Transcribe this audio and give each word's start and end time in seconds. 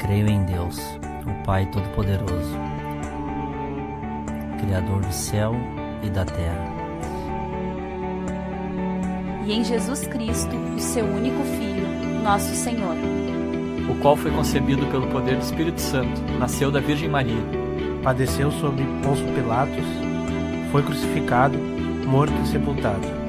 Creio 0.00 0.28
em 0.28 0.42
Deus, 0.44 0.78
o 1.26 1.44
Pai 1.44 1.66
Todo-Poderoso, 1.66 2.56
Criador 4.58 5.02
do 5.02 5.12
céu 5.12 5.54
e 6.02 6.08
da 6.08 6.24
terra. 6.24 6.64
E 9.46 9.52
em 9.52 9.62
Jesus 9.62 10.06
Cristo, 10.06 10.56
o 10.74 10.80
seu 10.80 11.04
único 11.04 11.44
Filho, 11.44 11.86
nosso 12.24 12.54
Senhor, 12.54 12.96
o 13.90 13.94
qual 14.00 14.16
foi 14.16 14.30
concebido 14.30 14.86
pelo 14.86 15.06
poder 15.08 15.36
do 15.36 15.42
Espírito 15.42 15.80
Santo, 15.80 16.18
nasceu 16.38 16.70
da 16.70 16.80
Virgem 16.80 17.10
Maria, 17.10 17.44
padeceu 18.02 18.50
sob 18.52 18.82
Pôncio 19.04 19.26
Pilatos, 19.34 19.84
foi 20.72 20.82
crucificado, 20.82 21.58
morto 22.06 22.34
e 22.42 22.48
sepultado 22.48 23.20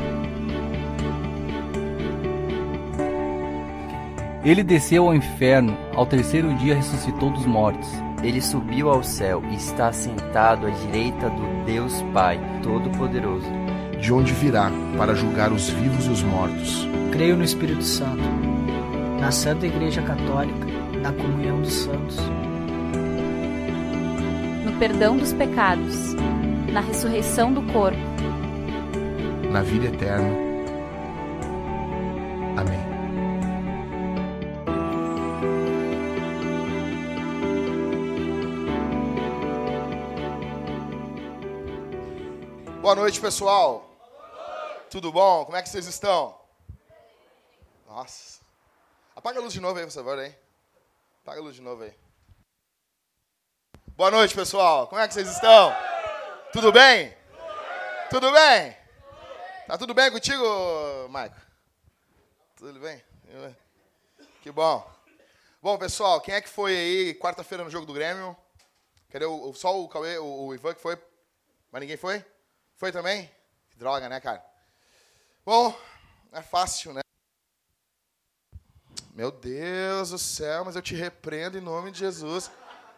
Ele 4.44 4.64
desceu 4.64 5.06
ao 5.06 5.14
inferno, 5.14 5.78
ao 5.94 6.04
terceiro 6.04 6.52
dia 6.56 6.76
ressuscitou 6.76 7.30
dos 7.30 7.46
mortos. 7.46 7.88
Ele 8.24 8.42
subiu 8.42 8.90
ao 8.90 9.04
céu 9.04 9.44
e 9.52 9.56
está 9.56 9.92
sentado 9.92 10.66
à 10.66 10.70
direita 10.72 11.30
do 11.30 11.66
Deus 11.66 12.02
Pai 12.12 12.40
Todo-Poderoso. 12.64 13.48
De 14.00 14.12
onde 14.12 14.34
virá 14.34 14.72
para 14.98 15.14
julgar 15.14 15.52
os 15.52 15.70
vivos 15.70 16.08
e 16.08 16.10
os 16.10 16.24
mortos. 16.24 16.88
Creio 17.12 17.38
no 17.38 17.44
Espírito 17.44 17.84
Santo, 17.84 18.24
na 19.20 19.30
Santa 19.30 19.68
Igreja 19.68 20.02
Católica, 20.02 20.66
na 21.04 21.12
comunhão 21.12 21.62
dos 21.62 21.74
santos, 21.74 22.18
no 24.66 24.72
perdão 24.80 25.18
dos 25.18 25.34
pecados, 25.34 26.16
na 26.72 26.82
ressurreição 26.82 27.54
do 27.54 27.62
corpo, 27.72 28.00
na 29.52 29.62
vida 29.62 29.86
eterna 29.86 30.52
Boa 42.92 43.04
noite, 43.04 43.22
pessoal. 43.22 43.90
Tudo 44.90 45.14
bom? 45.14 45.46
Como 45.46 45.56
é 45.56 45.62
que 45.62 45.70
vocês 45.70 45.88
estão? 45.88 46.38
Nossa. 47.88 48.42
Apaga 49.16 49.40
a 49.40 49.42
luz 49.42 49.54
de 49.54 49.62
novo 49.62 49.80
aí, 49.80 49.86
por 49.86 49.94
favor, 49.94 50.20
aí. 50.20 50.36
Apaga 51.24 51.40
a 51.40 51.42
luz 51.42 51.56
de 51.56 51.62
novo 51.62 51.84
aí. 51.84 51.94
Boa 53.96 54.12
noite, 54.12 54.36
pessoal. 54.36 54.90
Como 54.90 55.00
é 55.00 55.08
que 55.08 55.14
vocês 55.14 55.30
estão? 55.30 55.74
Tudo 56.52 56.70
bem? 56.74 57.16
Tudo 58.10 58.30
bem? 58.30 58.76
Tá 59.68 59.78
tudo 59.78 59.94
bem 59.94 60.12
contigo, 60.12 60.44
Maico? 61.08 61.38
Tudo 62.58 62.78
bem? 62.78 63.02
Que 64.42 64.52
bom. 64.52 64.86
Bom, 65.62 65.78
pessoal, 65.78 66.20
quem 66.20 66.36
é 66.36 66.42
que 66.42 66.50
foi 66.50 66.76
aí 66.76 67.14
quarta-feira 67.14 67.64
no 67.64 67.70
jogo 67.70 67.86
do 67.86 67.94
Grêmio? 67.94 68.36
Cadê 69.10 69.24
o, 69.24 69.54
só 69.54 69.80
o 69.80 69.88
Cauê, 69.88 70.18
o, 70.18 70.48
o 70.48 70.54
Ivan 70.54 70.74
que 70.74 70.82
foi? 70.82 71.02
Mas 71.72 71.80
ninguém 71.80 71.96
foi? 71.96 72.22
Foi 72.82 72.92
também? 72.92 73.30
Que 73.70 73.78
droga, 73.78 74.10
né, 74.10 74.20
cara? 74.20 74.44
Bom, 75.46 75.80
é 76.32 76.42
fácil, 76.42 76.94
né? 76.94 77.02
Meu 79.14 79.30
Deus 79.30 80.10
do 80.10 80.18
céu, 80.18 80.66
mas 80.66 80.76
eu 80.76 80.82
te 80.82 80.96
repreendo 80.96 81.60
em 81.60 81.62
nome 81.62 81.92
de 81.92 82.00
Jesus. 82.00 82.50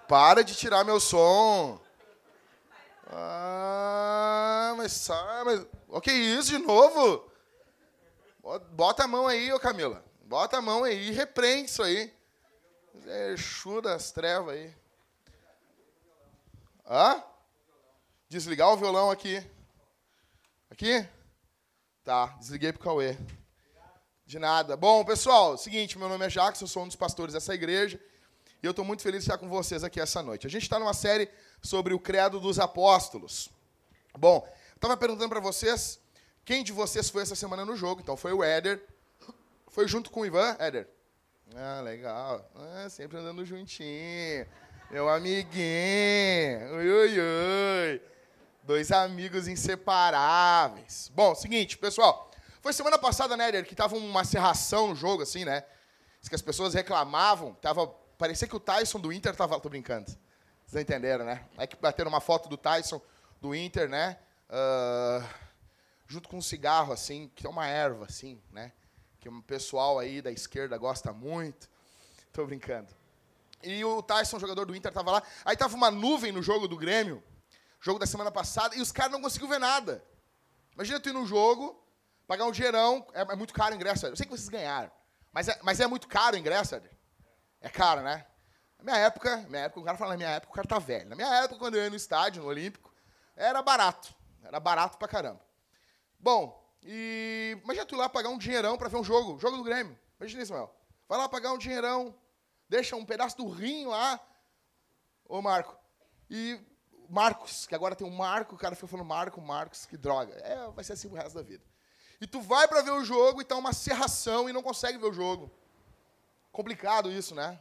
Para 0.07 0.41
de 0.41 0.55
tirar 0.55 0.85
meu 0.85 1.01
som. 1.01 1.81
Ah, 3.07 4.73
mas 4.77 4.93
sai, 4.93 5.43
mas. 5.43 5.67
O 5.89 5.99
que 5.99 6.11
é 6.11 6.13
isso 6.13 6.51
de 6.51 6.59
novo? 6.59 7.29
Bota 8.71 9.03
a 9.03 9.07
mão 9.07 9.27
aí, 9.27 9.51
ô 9.51 9.59
Camila. 9.59 10.01
Bota 10.21 10.59
a 10.59 10.61
mão 10.61 10.85
aí 10.85 11.09
e 11.09 11.11
repreende 11.11 11.69
isso 11.69 11.83
aí. 11.83 12.09
Exu 13.33 13.81
das 13.81 14.13
trevas 14.13 14.55
aí. 14.55 14.73
Hã? 16.89 17.21
Desligar 18.29 18.69
o 18.69 18.77
violão 18.77 19.11
aqui. 19.11 19.45
Aqui? 20.73 21.07
Tá, 22.03 22.35
desliguei 22.39 22.73
pro 22.73 22.81
Cauê. 22.81 23.15
De 24.25 24.39
nada. 24.39 24.75
Bom, 24.75 25.05
pessoal, 25.05 25.55
seguinte, 25.55 25.99
meu 25.99 26.09
nome 26.09 26.25
é 26.25 26.31
Jacques, 26.31 26.59
eu 26.61 26.67
sou 26.67 26.81
um 26.81 26.87
dos 26.87 26.95
pastores 26.95 27.35
dessa 27.35 27.53
igreja 27.53 28.01
e 28.59 28.65
eu 28.65 28.71
estou 28.71 28.83
muito 28.83 29.03
feliz 29.03 29.23
de 29.23 29.29
estar 29.29 29.37
com 29.37 29.47
vocês 29.47 29.83
aqui 29.83 29.99
essa 30.01 30.23
noite. 30.23 30.47
A 30.47 30.49
gente 30.49 30.63
está 30.63 30.79
numa 30.79 30.95
série 30.95 31.29
sobre 31.61 31.93
o 31.93 31.99
credo 31.99 32.39
dos 32.39 32.57
apóstolos. 32.57 33.49
Bom, 34.17 34.51
estava 34.73 34.97
perguntando 34.97 35.29
para 35.29 35.39
vocês 35.39 35.99
quem 36.43 36.63
de 36.63 36.71
vocês 36.71 37.07
foi 37.07 37.21
essa 37.21 37.35
semana 37.35 37.63
no 37.63 37.75
jogo. 37.75 38.01
Então 38.01 38.17
foi 38.17 38.33
o 38.33 38.43
Éder. 38.43 38.83
Foi 39.67 39.87
junto 39.87 40.09
com 40.09 40.21
o 40.21 40.25
Ivan, 40.25 40.57
Éder? 40.57 40.89
Ah, 41.55 41.81
legal. 41.81 42.49
Ah, 42.55 42.89
sempre 42.89 43.19
andando 43.19 43.45
juntinho. 43.45 44.47
Meu 44.89 45.07
amiguinho. 45.07 46.77
Ui, 46.77 46.91
ui, 46.91 47.19
ui. 47.19 48.12
Dois 48.63 48.93
amigos 48.93 49.49
inseparáveis. 49.49 51.11
Bom, 51.13 51.35
seguinte, 51.35 51.77
pessoal. 51.77 52.31
Foi 52.61 52.71
semana 52.71 52.97
passada, 52.97 53.35
né, 53.35 53.61
que 53.61 53.75
tava 53.75 53.97
uma 53.97 54.23
serração 54.23 54.87
no 54.87 54.95
jogo, 54.95 55.21
assim, 55.21 55.43
né? 55.43 55.65
Que 56.29 56.33
as 56.33 56.41
pessoas 56.41 56.73
reclamavam. 56.73 57.53
Tava, 57.55 57.85
parecia 58.17 58.47
que 58.47 58.55
o 58.55 58.61
Tyson 58.61 59.01
do 59.01 59.11
Inter 59.11 59.35
tava. 59.35 59.59
Tô 59.59 59.67
brincando. 59.67 60.09
Vocês 60.65 60.81
entenderam, 60.81 61.25
né? 61.25 61.45
É 61.57 61.67
que 61.67 61.75
bateram 61.75 62.07
uma 62.07 62.21
foto 62.21 62.47
do 62.47 62.55
Tyson 62.55 63.01
do 63.41 63.53
Inter, 63.53 63.89
né? 63.89 64.17
Uh, 64.49 65.27
junto 66.07 66.29
com 66.29 66.37
um 66.37 66.41
cigarro, 66.41 66.93
assim, 66.93 67.29
que 67.35 67.45
é 67.45 67.49
uma 67.49 67.67
erva, 67.67 68.05
assim, 68.05 68.41
né? 68.49 68.71
Que 69.19 69.27
o 69.27 69.43
pessoal 69.43 69.99
aí 69.99 70.21
da 70.21 70.31
esquerda 70.31 70.77
gosta 70.77 71.11
muito. 71.11 71.69
Tô 72.31 72.45
brincando. 72.45 72.87
E 73.61 73.83
o 73.83 74.01
Tyson, 74.01 74.39
jogador 74.39 74.63
do 74.63 74.73
Inter, 74.73 74.93
tava 74.93 75.11
lá. 75.11 75.23
Aí 75.43 75.57
tava 75.57 75.75
uma 75.75 75.91
nuvem 75.91 76.31
no 76.31 76.41
jogo 76.41 76.65
do 76.65 76.77
Grêmio 76.77 77.21
jogo 77.83 77.99
da 77.99 78.05
semana 78.05 78.31
passada, 78.31 78.75
e 78.75 78.81
os 78.81 78.93
caras 78.93 79.11
não 79.11 79.21
conseguiam 79.21 79.49
ver 79.49 79.59
nada. 79.59 80.01
Imagina 80.73 81.01
tu 81.01 81.09
ir 81.09 81.13
num 81.13 81.25
jogo, 81.25 81.85
pagar 82.25 82.45
um 82.45 82.51
dinheirão, 82.51 83.05
é, 83.13 83.21
é 83.21 83.35
muito 83.35 83.53
caro 83.53 83.73
o 83.73 83.75
ingresso. 83.75 84.07
Eu 84.07 84.15
sei 84.15 84.25
que 84.25 84.31
vocês 84.31 84.47
ganharam, 84.47 84.89
mas 85.33 85.49
é, 85.49 85.59
mas 85.61 85.81
é 85.81 85.85
muito 85.85 86.07
caro 86.07 86.37
o 86.37 86.39
ingresso, 86.39 86.81
É 87.59 87.69
caro, 87.69 88.01
né? 88.01 88.25
Na 88.79 88.85
minha 88.85 89.05
época, 89.05 89.37
minha 89.49 89.63
época, 89.63 89.81
o 89.81 89.83
cara 89.83 89.97
fala 89.97 90.11
na 90.11 90.17
minha 90.17 90.29
época, 90.29 90.51
o 90.51 90.55
cara 90.55 90.67
tá 90.67 90.79
velho. 90.79 91.09
Na 91.09 91.15
minha 91.15 91.27
época, 91.43 91.59
quando 91.59 91.75
eu 91.75 91.83
ia 91.83 91.89
no 91.89 91.95
estádio, 91.95 92.41
no 92.41 92.47
Olímpico, 92.47 92.93
era 93.35 93.61
barato. 93.61 94.15
Era 94.43 94.59
barato 94.61 94.97
pra 94.97 95.07
caramba. 95.07 95.41
Bom, 96.17 96.63
e 96.81 97.57
imagina 97.63 97.85
tu 97.85 97.95
ir 97.95 97.97
lá 97.97 98.07
pagar 98.07 98.29
um 98.29 98.37
dinheirão 98.37 98.77
para 98.77 98.87
ver 98.87 98.97
um 98.97 99.03
jogo, 99.03 99.37
jogo 99.39 99.57
do 99.57 99.63
Grêmio. 99.63 99.97
Imagina 100.19 100.41
isso, 100.41 100.53
Mel. 100.53 100.73
Vai 101.07 101.17
lá 101.17 101.27
pagar 101.27 101.51
um 101.51 101.57
dinheirão, 101.57 102.15
deixa 102.69 102.95
um 102.95 103.05
pedaço 103.05 103.35
do 103.37 103.49
rim 103.49 103.85
lá, 103.85 104.19
ô 105.25 105.41
Marco, 105.41 105.77
e 106.29 106.59
Marcos, 107.09 107.65
que 107.65 107.75
agora 107.75 107.95
tem 107.95 108.05
um 108.05 108.15
Marco, 108.15 108.55
o 108.55 108.57
cara 108.57 108.75
fica 108.75 108.87
falando 108.87 109.05
Marco, 109.05 109.41
Marcos, 109.41 109.85
que 109.85 109.97
droga. 109.97 110.33
É, 110.35 110.69
vai 110.71 110.83
ser 110.83 110.93
assim 110.93 111.07
o 111.07 111.13
resto 111.13 111.35
da 111.35 111.41
vida. 111.41 111.63
E 112.19 112.27
tu 112.27 112.41
vai 112.41 112.67
para 112.67 112.81
ver 112.81 112.91
o 112.91 113.03
jogo 113.03 113.41
e 113.41 113.45
tá 113.45 113.55
uma 113.55 113.73
serração 113.73 114.49
e 114.49 114.53
não 114.53 114.63
consegue 114.63 114.97
ver 114.97 115.07
o 115.07 115.13
jogo. 115.13 115.51
Complicado 116.51 117.11
isso, 117.11 117.35
né? 117.35 117.59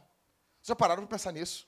Vocês 0.61 0.69
já 0.69 0.75
pararam 0.75 1.03
para 1.03 1.17
pensar 1.17 1.31
nisso? 1.31 1.67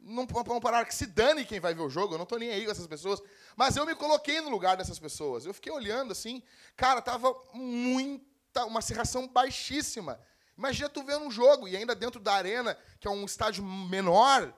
Não 0.00 0.26
vamos 0.26 0.60
parar 0.60 0.84
que 0.84 0.94
se 0.94 1.06
dane 1.06 1.44
quem 1.44 1.60
vai 1.60 1.74
ver 1.74 1.82
o 1.82 1.90
jogo, 1.90 2.14
eu 2.14 2.18
não 2.18 2.24
estou 2.24 2.38
nem 2.38 2.50
aí 2.50 2.64
com 2.64 2.70
essas 2.70 2.86
pessoas. 2.86 3.22
Mas 3.56 3.76
eu 3.76 3.84
me 3.84 3.94
coloquei 3.94 4.40
no 4.40 4.50
lugar 4.50 4.76
dessas 4.76 4.98
pessoas. 4.98 5.44
Eu 5.44 5.54
fiquei 5.54 5.72
olhando 5.72 6.12
assim, 6.12 6.42
cara, 6.76 7.02
tava 7.02 7.34
muita, 7.52 8.64
uma 8.64 8.80
serração 8.80 9.26
baixíssima. 9.26 10.20
Imagina 10.56 10.88
tu 10.88 11.02
vendo 11.02 11.24
um 11.24 11.30
jogo 11.30 11.66
e 11.66 11.76
ainda 11.76 11.94
dentro 11.94 12.20
da 12.20 12.34
arena, 12.34 12.78
que 13.00 13.08
é 13.08 13.10
um 13.10 13.24
estádio 13.24 13.64
menor, 13.64 14.54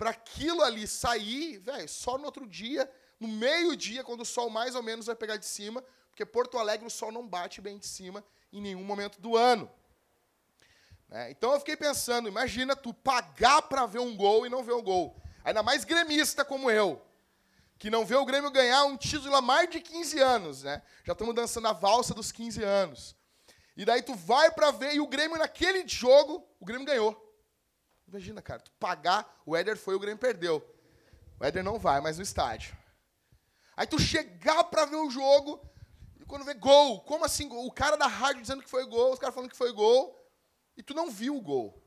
para 0.00 0.08
aquilo 0.08 0.62
ali 0.62 0.86
sair, 0.86 1.58
velho, 1.58 1.86
só 1.86 2.16
no 2.16 2.24
outro 2.24 2.46
dia, 2.46 2.90
no 3.20 3.28
meio-dia, 3.28 4.02
quando 4.02 4.22
o 4.22 4.24
sol 4.24 4.48
mais 4.48 4.74
ou 4.74 4.82
menos 4.82 5.04
vai 5.04 5.14
pegar 5.14 5.36
de 5.36 5.44
cima, 5.44 5.84
porque 6.08 6.24
Porto 6.24 6.56
Alegre 6.56 6.86
o 6.86 6.90
sol 6.90 7.12
não 7.12 7.28
bate 7.28 7.60
bem 7.60 7.76
de 7.76 7.86
cima 7.86 8.24
em 8.50 8.62
nenhum 8.62 8.82
momento 8.82 9.20
do 9.20 9.36
ano. 9.36 9.70
Né? 11.06 11.30
Então 11.30 11.52
eu 11.52 11.58
fiquei 11.58 11.76
pensando, 11.76 12.30
imagina 12.30 12.74
tu 12.74 12.94
pagar 12.94 13.60
para 13.60 13.84
ver 13.84 13.98
um 13.98 14.16
gol 14.16 14.46
e 14.46 14.48
não 14.48 14.64
ver 14.64 14.72
o 14.72 14.80
gol. 14.80 15.20
Ainda 15.44 15.62
mais 15.62 15.84
gremista 15.84 16.46
como 16.46 16.70
eu, 16.70 17.02
que 17.78 17.90
não 17.90 18.06
vê 18.06 18.14
o 18.14 18.24
Grêmio 18.24 18.50
ganhar 18.50 18.84
um 18.84 18.96
título 18.96 19.36
há 19.36 19.42
mais 19.42 19.68
de 19.68 19.82
15 19.82 20.18
anos, 20.18 20.62
né? 20.62 20.80
Já 21.04 21.12
estamos 21.12 21.34
dançando 21.34 21.68
a 21.68 21.74
valsa 21.74 22.14
dos 22.14 22.32
15 22.32 22.64
anos. 22.64 23.14
E 23.76 23.84
daí 23.84 24.00
tu 24.00 24.14
vai 24.14 24.50
para 24.50 24.70
ver 24.70 24.94
e 24.94 25.00
o 25.00 25.06
Grêmio 25.06 25.36
naquele 25.36 25.86
jogo, 25.86 26.42
o 26.58 26.64
Grêmio 26.64 26.86
ganhou. 26.86 27.29
Imagina, 28.10 28.42
cara, 28.42 28.60
tu 28.60 28.72
pagar, 28.72 29.40
o 29.46 29.56
Éder 29.56 29.76
foi, 29.76 29.94
o 29.94 30.00
Grêmio 30.00 30.18
perdeu. 30.18 30.56
O 31.38 31.44
Éder 31.44 31.62
não 31.62 31.78
vai 31.78 32.00
mais 32.00 32.16
no 32.16 32.24
estádio. 32.24 32.76
Aí 33.76 33.86
tu 33.86 34.00
chegar 34.00 34.64
para 34.64 34.84
ver 34.84 34.96
o 34.96 35.08
jogo, 35.08 35.64
e 36.18 36.24
quando 36.24 36.44
vê 36.44 36.52
gol, 36.52 37.00
como 37.02 37.24
assim? 37.24 37.48
O 37.48 37.70
cara 37.70 37.96
da 37.96 38.08
rádio 38.08 38.42
dizendo 38.42 38.62
que 38.62 38.68
foi 38.68 38.84
gol, 38.84 39.12
os 39.12 39.18
caras 39.20 39.32
falando 39.32 39.50
que 39.50 39.56
foi 39.56 39.72
gol, 39.72 40.18
e 40.76 40.82
tu 40.82 40.92
não 40.92 41.08
viu 41.08 41.36
o 41.36 41.40
gol. 41.40 41.80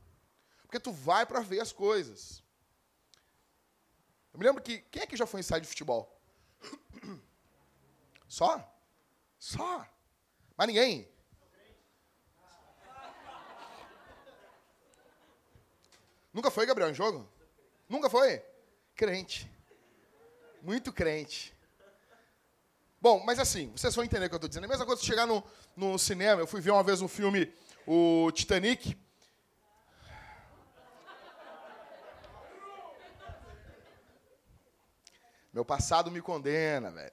Porque 0.62 0.80
tu 0.80 0.94
vai 0.94 1.26
para 1.26 1.42
ver 1.42 1.60
as 1.60 1.74
coisas. 1.74 2.42
Eu 4.32 4.40
me 4.40 4.46
lembro 4.46 4.64
que. 4.64 4.80
Quem 4.80 5.04
é 5.04 5.06
que 5.06 5.18
já 5.18 5.28
foi 5.28 5.40
em 5.40 5.42
estádio 5.42 5.64
de 5.64 5.68
futebol? 5.68 6.20
Só? 8.28 8.60
Só? 9.38 9.86
Mas 10.56 10.68
ninguém? 10.68 11.13
Nunca 16.34 16.50
foi, 16.50 16.66
Gabriel, 16.66 16.90
em 16.90 16.96
jogo? 16.96 17.30
Nunca 17.88 18.10
foi? 18.10 18.44
Crente. 18.96 19.50
Muito 20.62 20.92
crente. 20.92 21.54
Bom, 23.00 23.22
mas 23.24 23.38
assim, 23.38 23.70
vocês 23.76 23.94
vão 23.94 24.04
entender 24.04 24.26
o 24.26 24.30
que 24.30 24.36
eu 24.36 24.38
estou 24.38 24.48
dizendo. 24.48 24.64
É 24.64 24.68
a 24.68 24.70
mesma 24.70 24.86
coisa 24.86 25.02
se 25.02 25.06
chegar 25.06 25.28
no, 25.28 25.44
no 25.76 26.00
cinema. 26.00 26.42
Eu 26.42 26.48
fui 26.48 26.62
ver 26.62 26.72
uma 26.72 26.84
vez 26.84 27.02
um 27.02 27.08
filme, 27.08 27.54
o 27.86 28.32
Titanic. 28.32 28.98
Meu 35.52 35.66
passado 35.66 36.10
me 36.10 36.22
condena, 36.22 36.90
velho. 36.90 37.12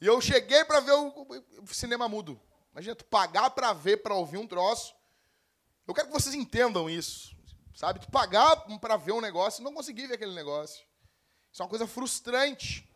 E 0.00 0.06
eu 0.06 0.20
cheguei 0.20 0.64
para 0.64 0.80
ver 0.80 0.92
o, 0.92 1.26
o, 1.62 1.74
cinema 1.74 2.08
mudo. 2.08 2.38
Imagina, 2.72 2.96
tu 2.96 3.04
pagar 3.04 3.50
para 3.50 3.72
ver, 3.72 3.98
para 3.98 4.14
ouvir 4.14 4.36
um 4.36 4.46
troço. 4.46 4.94
Eu 5.86 5.94
quero 5.94 6.08
que 6.08 6.12
vocês 6.12 6.34
entendam 6.34 6.90
isso. 6.90 7.35
Sabe? 7.76 8.00
Tu 8.00 8.10
pagar 8.10 8.56
para 8.80 8.96
ver 8.96 9.12
um 9.12 9.20
negócio 9.20 9.60
e 9.60 9.64
não 9.64 9.74
conseguir 9.74 10.06
ver 10.06 10.14
aquele 10.14 10.34
negócio. 10.34 10.82
Isso 11.52 11.60
é 11.60 11.64
uma 11.64 11.68
coisa 11.68 11.86
frustrante. 11.86 12.90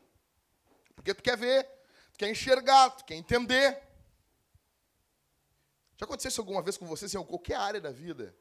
Porque 0.94 1.12
tu 1.12 1.22
quer 1.22 1.36
ver, 1.36 1.64
tu 2.10 2.18
quer 2.18 2.30
enxergar, 2.30 2.88
tu 2.88 3.04
quer 3.04 3.14
entender. 3.14 3.78
Já 5.98 6.06
aconteceu 6.06 6.30
isso 6.30 6.40
alguma 6.40 6.62
vez 6.62 6.78
com 6.78 6.86
você, 6.86 7.04
assim, 7.04 7.18
em 7.18 7.24
qualquer 7.24 7.56
área 7.56 7.78
da 7.78 7.92
vida? 7.92 8.34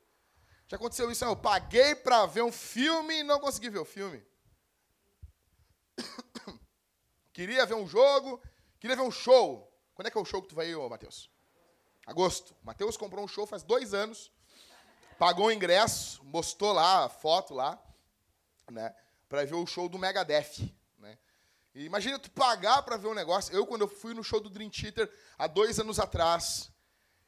Já 0.66 0.78
aconteceu 0.78 1.12
isso? 1.12 1.26
Eu 1.26 1.36
paguei 1.36 1.94
para 1.94 2.26
ver 2.26 2.42
um 2.42 2.54
filme 2.54 3.20
e 3.20 3.24
não 3.24 3.38
consegui 3.42 3.70
ver 3.70 3.80
o 3.80 3.86
filme. 3.86 4.26
Queria 7.34 7.66
ver 7.66 7.76
um 7.76 7.88
jogo, 7.88 8.42
queria 8.80 8.96
ver 8.96 9.02
um 9.02 9.12
show. 9.12 9.70
Quando 9.94 10.08
é 10.08 10.12
que 10.12 10.18
é 10.18 10.22
o 10.22 10.26
show 10.26 10.42
que 10.42 10.48
tu 10.48 10.56
vai 10.56 10.70
ir, 10.70 10.90
Matheus? 10.90 11.30
Agosto. 12.06 12.56
Matheus 12.64 12.96
comprou 12.96 13.24
um 13.24 13.28
show 13.28 13.46
faz 13.46 13.62
dois 13.62 13.94
anos, 13.94 14.32
pagou 15.20 15.48
o 15.48 15.52
ingresso, 15.52 16.24
mostrou 16.24 16.72
lá 16.72 17.06
a 17.06 17.10
foto 17.10 17.54
lá, 17.54 17.78
né, 18.72 18.96
para 19.28 19.46
ver 19.46 19.56
o 19.56 19.68
show 19.68 19.90
do 19.90 20.00
Megadeth. 20.00 20.74
Né? 20.98 21.18
E 21.76 21.86
imagina 21.86 22.18
tu 22.18 22.32
pagar 22.32 22.82
para 22.84 22.96
ver 22.96 23.10
um 23.10 23.14
negócio. 23.14 23.54
Eu, 23.54 23.68
quando 23.68 23.82
eu 23.82 23.88
fui 23.88 24.14
no 24.14 24.24
show 24.24 24.40
do 24.40 24.50
Dream 24.50 24.70
Theater, 24.70 25.12
há 25.38 25.46
dois 25.46 25.78
anos 25.78 26.00
atrás, 26.00 26.72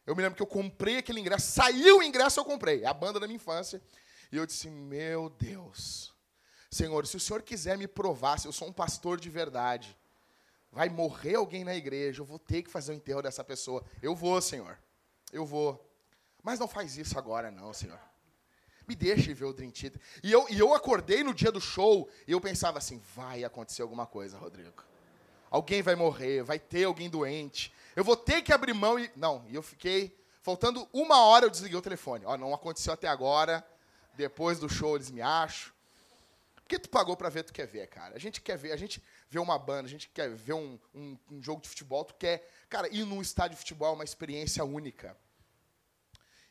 eu 0.07 0.15
me 0.15 0.23
lembro 0.23 0.37
que 0.37 0.41
eu 0.41 0.47
comprei 0.47 0.97
aquele 0.97 1.19
ingresso, 1.19 1.51
saiu 1.51 1.99
o 1.99 2.03
ingresso, 2.03 2.39
eu 2.39 2.45
comprei. 2.45 2.81
É 2.81 2.87
a 2.87 2.93
banda 2.93 3.19
da 3.19 3.27
minha 3.27 3.35
infância. 3.35 3.81
E 4.31 4.37
eu 4.37 4.45
disse, 4.45 4.69
meu 4.69 5.29
Deus, 5.29 6.13
Senhor, 6.71 7.05
se 7.05 7.17
o 7.17 7.19
Senhor 7.19 7.41
quiser 7.41 7.77
me 7.77 7.87
provar 7.87 8.39
se 8.39 8.47
eu 8.47 8.53
sou 8.53 8.69
um 8.69 8.73
pastor 8.73 9.19
de 9.19 9.29
verdade, 9.29 9.97
vai 10.71 10.87
morrer 10.87 11.35
alguém 11.35 11.65
na 11.65 11.75
igreja, 11.75 12.21
eu 12.21 12.25
vou 12.25 12.39
ter 12.39 12.63
que 12.63 12.71
fazer 12.71 12.93
o 12.93 12.95
enterro 12.95 13.21
dessa 13.21 13.43
pessoa. 13.43 13.83
Eu 14.01 14.15
vou, 14.15 14.41
Senhor. 14.41 14.79
Eu 15.33 15.45
vou. 15.45 15.90
Mas 16.43 16.59
não 16.59 16.67
faz 16.67 16.97
isso 16.97 17.17
agora, 17.17 17.51
não, 17.51 17.73
Senhor. 17.73 17.99
Me 18.87 18.95
deixe 18.95 19.33
ver 19.33 19.45
o 19.45 19.53
Dream 19.53 19.71
Theater. 19.71 20.01
E 20.23 20.31
eu, 20.31 20.45
e 20.49 20.59
eu 20.59 20.73
acordei 20.73 21.23
no 21.23 21.33
dia 21.33 21.51
do 21.51 21.61
show 21.61 22.09
e 22.27 22.31
eu 22.31 22.41
pensava 22.41 22.77
assim: 22.77 23.01
vai 23.15 23.43
acontecer 23.43 23.81
alguma 23.81 24.05
coisa, 24.05 24.37
Rodrigo. 24.37 24.83
Alguém 25.49 25.81
vai 25.81 25.95
morrer, 25.95 26.43
vai 26.43 26.57
ter 26.57 26.85
alguém 26.85 27.09
doente. 27.09 27.73
Eu 27.95 28.03
vou 28.03 28.15
ter 28.15 28.41
que 28.41 28.51
abrir 28.51 28.73
mão 28.73 28.97
e. 28.97 29.11
Não, 29.15 29.45
e 29.49 29.55
eu 29.55 29.61
fiquei. 29.61 30.17
Faltando 30.41 30.87
uma 30.91 31.23
hora 31.23 31.45
eu 31.45 31.49
desliguei 31.49 31.77
o 31.77 31.81
telefone. 31.81 32.25
Ó, 32.25 32.35
não 32.37 32.53
aconteceu 32.53 32.93
até 32.93 33.07
agora. 33.07 33.65
Depois 34.15 34.59
do 34.59 34.67
show 34.67 34.95
eles 34.95 35.11
me 35.11 35.21
acham. 35.21 35.71
Por 36.55 36.63
que 36.63 36.79
tu 36.79 36.89
pagou 36.89 37.15
para 37.15 37.29
ver, 37.29 37.43
tu 37.43 37.53
quer 37.53 37.67
ver, 37.67 37.87
cara? 37.87 38.15
A 38.15 38.19
gente 38.19 38.41
quer 38.41 38.57
ver, 38.57 38.71
a 38.71 38.77
gente 38.77 39.01
ver 39.29 39.39
uma 39.39 39.59
banda, 39.59 39.87
a 39.87 39.89
gente 39.89 40.09
quer 40.09 40.29
ver 40.29 40.53
um, 40.53 40.79
um, 40.95 41.17
um 41.31 41.43
jogo 41.43 41.61
de 41.61 41.69
futebol, 41.69 42.03
tu 42.03 42.15
quer, 42.15 42.49
cara, 42.69 42.87
ir 42.89 43.05
num 43.05 43.21
estádio 43.21 43.55
de 43.55 43.59
futebol 43.59 43.89
é 43.89 43.95
uma 43.95 44.03
experiência 44.03 44.63
única. 44.63 45.15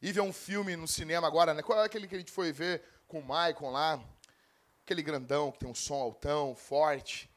Ir 0.02 0.12
ver 0.12 0.20
um 0.20 0.32
filme 0.32 0.76
no 0.76 0.88
cinema 0.88 1.26
agora, 1.26 1.52
né? 1.52 1.62
Qual 1.62 1.79
é 1.81 1.85
aquele 1.85 2.06
que 2.08 2.14
a 2.14 2.19
gente 2.19 2.32
foi 2.32 2.52
ver 2.52 2.82
com 3.06 3.20
o 3.20 3.25
Maicon 3.25 3.70
lá? 3.70 4.02
Aquele 4.82 5.02
grandão 5.02 5.52
que 5.52 5.58
tem 5.58 5.69
um 5.69 5.75
som 5.75 5.94
altão, 5.94 6.55
forte. 6.55 7.31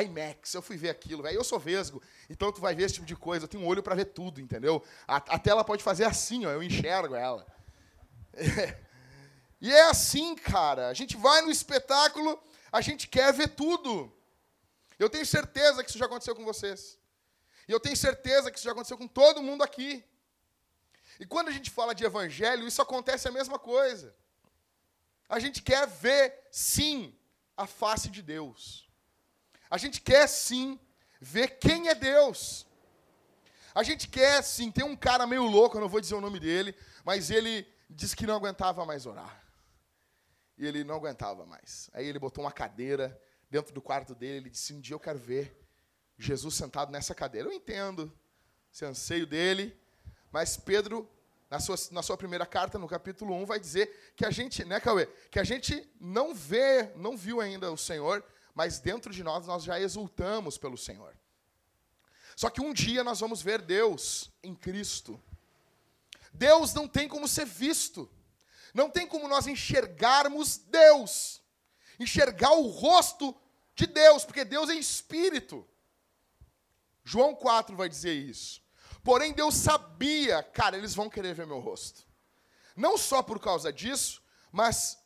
IMAX, 0.00 0.54
eu 0.54 0.62
fui 0.62 0.76
ver 0.76 0.90
aquilo, 0.90 1.22
velho. 1.22 1.36
Eu 1.36 1.44
sou 1.44 1.58
vesgo, 1.58 2.00
então 2.30 2.52
tu 2.52 2.60
vai 2.60 2.74
ver 2.74 2.84
esse 2.84 2.94
tipo 2.94 3.06
de 3.06 3.16
coisa. 3.16 3.44
Eu 3.44 3.48
tenho 3.48 3.64
um 3.64 3.66
olho 3.66 3.82
para 3.82 3.94
ver 3.94 4.06
tudo, 4.06 4.40
entendeu? 4.40 4.84
A, 5.06 5.16
a, 5.16 5.38
tela 5.38 5.64
pode 5.64 5.82
fazer 5.82 6.04
assim, 6.04 6.46
ó, 6.46 6.50
eu 6.50 6.62
enxergo 6.62 7.14
ela. 7.14 7.46
É. 8.34 8.78
E 9.60 9.72
é 9.72 9.90
assim, 9.90 10.36
cara. 10.36 10.88
A 10.88 10.94
gente 10.94 11.16
vai 11.16 11.42
no 11.42 11.50
espetáculo, 11.50 12.40
a 12.70 12.80
gente 12.80 13.08
quer 13.08 13.32
ver 13.32 13.48
tudo. 13.48 14.12
Eu 14.98 15.10
tenho 15.10 15.26
certeza 15.26 15.82
que 15.82 15.90
isso 15.90 15.98
já 15.98 16.06
aconteceu 16.06 16.34
com 16.34 16.44
vocês. 16.44 16.96
E 17.66 17.72
eu 17.72 17.80
tenho 17.80 17.96
certeza 17.96 18.52
que 18.52 18.56
isso 18.56 18.64
já 18.64 18.70
aconteceu 18.70 18.96
com 18.96 19.08
todo 19.08 19.42
mundo 19.42 19.64
aqui. 19.64 20.04
E 21.18 21.26
quando 21.26 21.48
a 21.48 21.52
gente 21.52 21.70
fala 21.70 21.94
de 21.94 22.04
evangelho, 22.04 22.66
isso 22.66 22.80
acontece 22.80 23.26
a 23.28 23.32
mesma 23.32 23.58
coisa. 23.58 24.14
A 25.28 25.38
gente 25.38 25.62
quer 25.62 25.86
ver, 25.86 26.48
sim, 26.50 27.14
a 27.56 27.66
face 27.66 28.08
de 28.08 28.22
Deus. 28.22 28.88
A 29.68 29.76
gente 29.76 30.00
quer, 30.00 30.26
sim, 30.28 30.78
ver 31.20 31.58
quem 31.58 31.88
é 31.88 31.94
Deus. 31.94 32.66
A 33.74 33.82
gente 33.82 34.08
quer, 34.08 34.42
sim, 34.42 34.70
tem 34.70 34.84
um 34.84 34.96
cara 34.96 35.26
meio 35.26 35.44
louco, 35.44 35.76
eu 35.76 35.80
não 35.80 35.88
vou 35.88 36.00
dizer 36.00 36.14
o 36.14 36.20
nome 36.20 36.40
dele, 36.40 36.74
mas 37.04 37.30
ele 37.30 37.66
disse 37.90 38.16
que 38.16 38.26
não 38.26 38.36
aguentava 38.36 38.84
mais 38.86 39.06
orar. 39.06 39.44
E 40.56 40.66
ele 40.66 40.82
não 40.82 40.96
aguentava 40.96 41.44
mais. 41.44 41.90
Aí 41.92 42.06
ele 42.06 42.18
botou 42.18 42.42
uma 42.44 42.52
cadeira 42.52 43.20
dentro 43.50 43.72
do 43.72 43.80
quarto 43.80 44.14
dele, 44.14 44.38
ele 44.38 44.50
disse: 44.50 44.72
Um 44.72 44.80
dia 44.80 44.94
eu 44.94 45.00
quero 45.00 45.18
ver 45.18 45.56
Jesus 46.16 46.54
sentado 46.54 46.90
nessa 46.90 47.14
cadeira. 47.14 47.48
Eu 47.48 47.52
entendo 47.52 48.12
esse 48.72 48.84
anseio 48.84 49.26
dele, 49.26 49.78
mas 50.30 50.56
Pedro, 50.56 51.08
na 51.50 51.60
sua, 51.60 51.76
na 51.90 52.02
sua 52.02 52.16
primeira 52.16 52.46
carta, 52.46 52.78
no 52.78 52.88
capítulo 52.88 53.34
1, 53.34 53.46
vai 53.46 53.58
dizer 53.58 54.12
que 54.16 54.24
a 54.24 54.30
gente, 54.30 54.64
né, 54.64 54.80
Cauê? 54.80 55.06
Que 55.30 55.38
a 55.38 55.44
gente 55.44 55.88
não 56.00 56.34
vê, 56.34 56.92
não 56.96 57.16
viu 57.16 57.40
ainda 57.40 57.70
o 57.72 57.76
Senhor, 57.76 58.24
mas 58.54 58.78
dentro 58.78 59.12
de 59.12 59.22
nós 59.22 59.46
nós 59.46 59.64
já 59.64 59.80
exultamos 59.80 60.58
pelo 60.58 60.76
Senhor. 60.76 61.16
Só 62.36 62.50
que 62.50 62.60
um 62.60 62.72
dia 62.72 63.02
nós 63.02 63.20
vamos 63.20 63.42
ver 63.42 63.60
Deus 63.62 64.30
em 64.42 64.54
Cristo. 64.54 65.20
Deus 66.32 66.72
não 66.74 66.86
tem 66.86 67.08
como 67.08 67.26
ser 67.26 67.46
visto. 67.46 68.08
Não 68.74 68.88
tem 68.88 69.06
como 69.06 69.26
nós 69.26 69.46
enxergarmos 69.46 70.58
Deus 70.58 71.40
enxergar 71.98 72.52
o 72.52 72.68
rosto 72.68 73.34
de 73.74 73.86
Deus, 73.86 74.24
porque 74.24 74.44
Deus 74.44 74.70
é 74.70 74.74
espírito. 74.74 75.66
João 77.04 77.34
4 77.34 77.76
vai 77.76 77.88
dizer 77.88 78.14
isso. 78.14 78.62
Porém, 79.02 79.32
Deus 79.32 79.54
sabia, 79.54 80.42
cara, 80.42 80.76
eles 80.76 80.94
vão 80.94 81.08
querer 81.08 81.34
ver 81.34 81.46
meu 81.46 81.60
rosto. 81.60 82.06
Não 82.76 82.96
só 82.96 83.22
por 83.22 83.40
causa 83.40 83.72
disso, 83.72 84.22
mas 84.52 84.98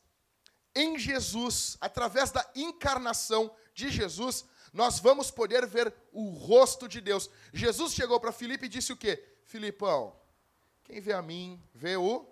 em 0.75 0.99
Jesus, 0.99 1.77
através 1.81 2.31
da 2.31 2.49
encarnação 2.55 3.55
de 3.75 3.91
Jesus, 3.91 4.45
nós 4.73 4.99
vamos 4.99 5.31
poder 5.31 5.67
ver 5.67 5.95
o 6.13 6.31
rosto 6.31 6.89
de 6.89 7.01
Deus. 7.01 7.29
Jesus 7.53 7.93
chegou 7.93 8.19
para 8.19 8.33
Filipe 8.33 8.67
e 8.67 8.69
disse 8.69 8.93
o 8.93 8.97
quê? 8.97 9.23
Filipão, 9.45 10.17
quem 10.85 11.01
vê 11.01 11.13
a 11.13 11.21
mim, 11.21 11.63
vê 11.75 11.97
o. 11.97 12.27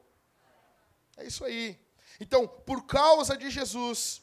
É 1.17 1.27
isso 1.27 1.45
aí. 1.45 1.79
Então, 2.19 2.49
por 2.49 2.87
causa 2.87 3.37
de 3.37 3.51
Jesus, 3.51 4.23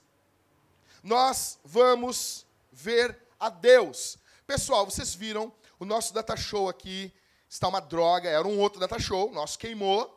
nós 1.04 1.60
vamos 1.64 2.46
ver 2.72 3.20
a 3.40 3.50
Deus. 3.50 4.18
Pessoal, 4.46 4.86
vocês 4.86 5.14
viram 5.14 5.54
o 5.80 5.86
nosso 5.86 6.14
data 6.14 6.36
show 6.36 6.68
aqui 6.68 7.14
está 7.50 7.68
uma 7.68 7.80
droga, 7.80 8.30
era 8.30 8.48
um 8.48 8.60
outro 8.60 8.80
data 8.80 9.00
show, 9.00 9.32
nosso 9.32 9.58
queimou. 9.58 10.14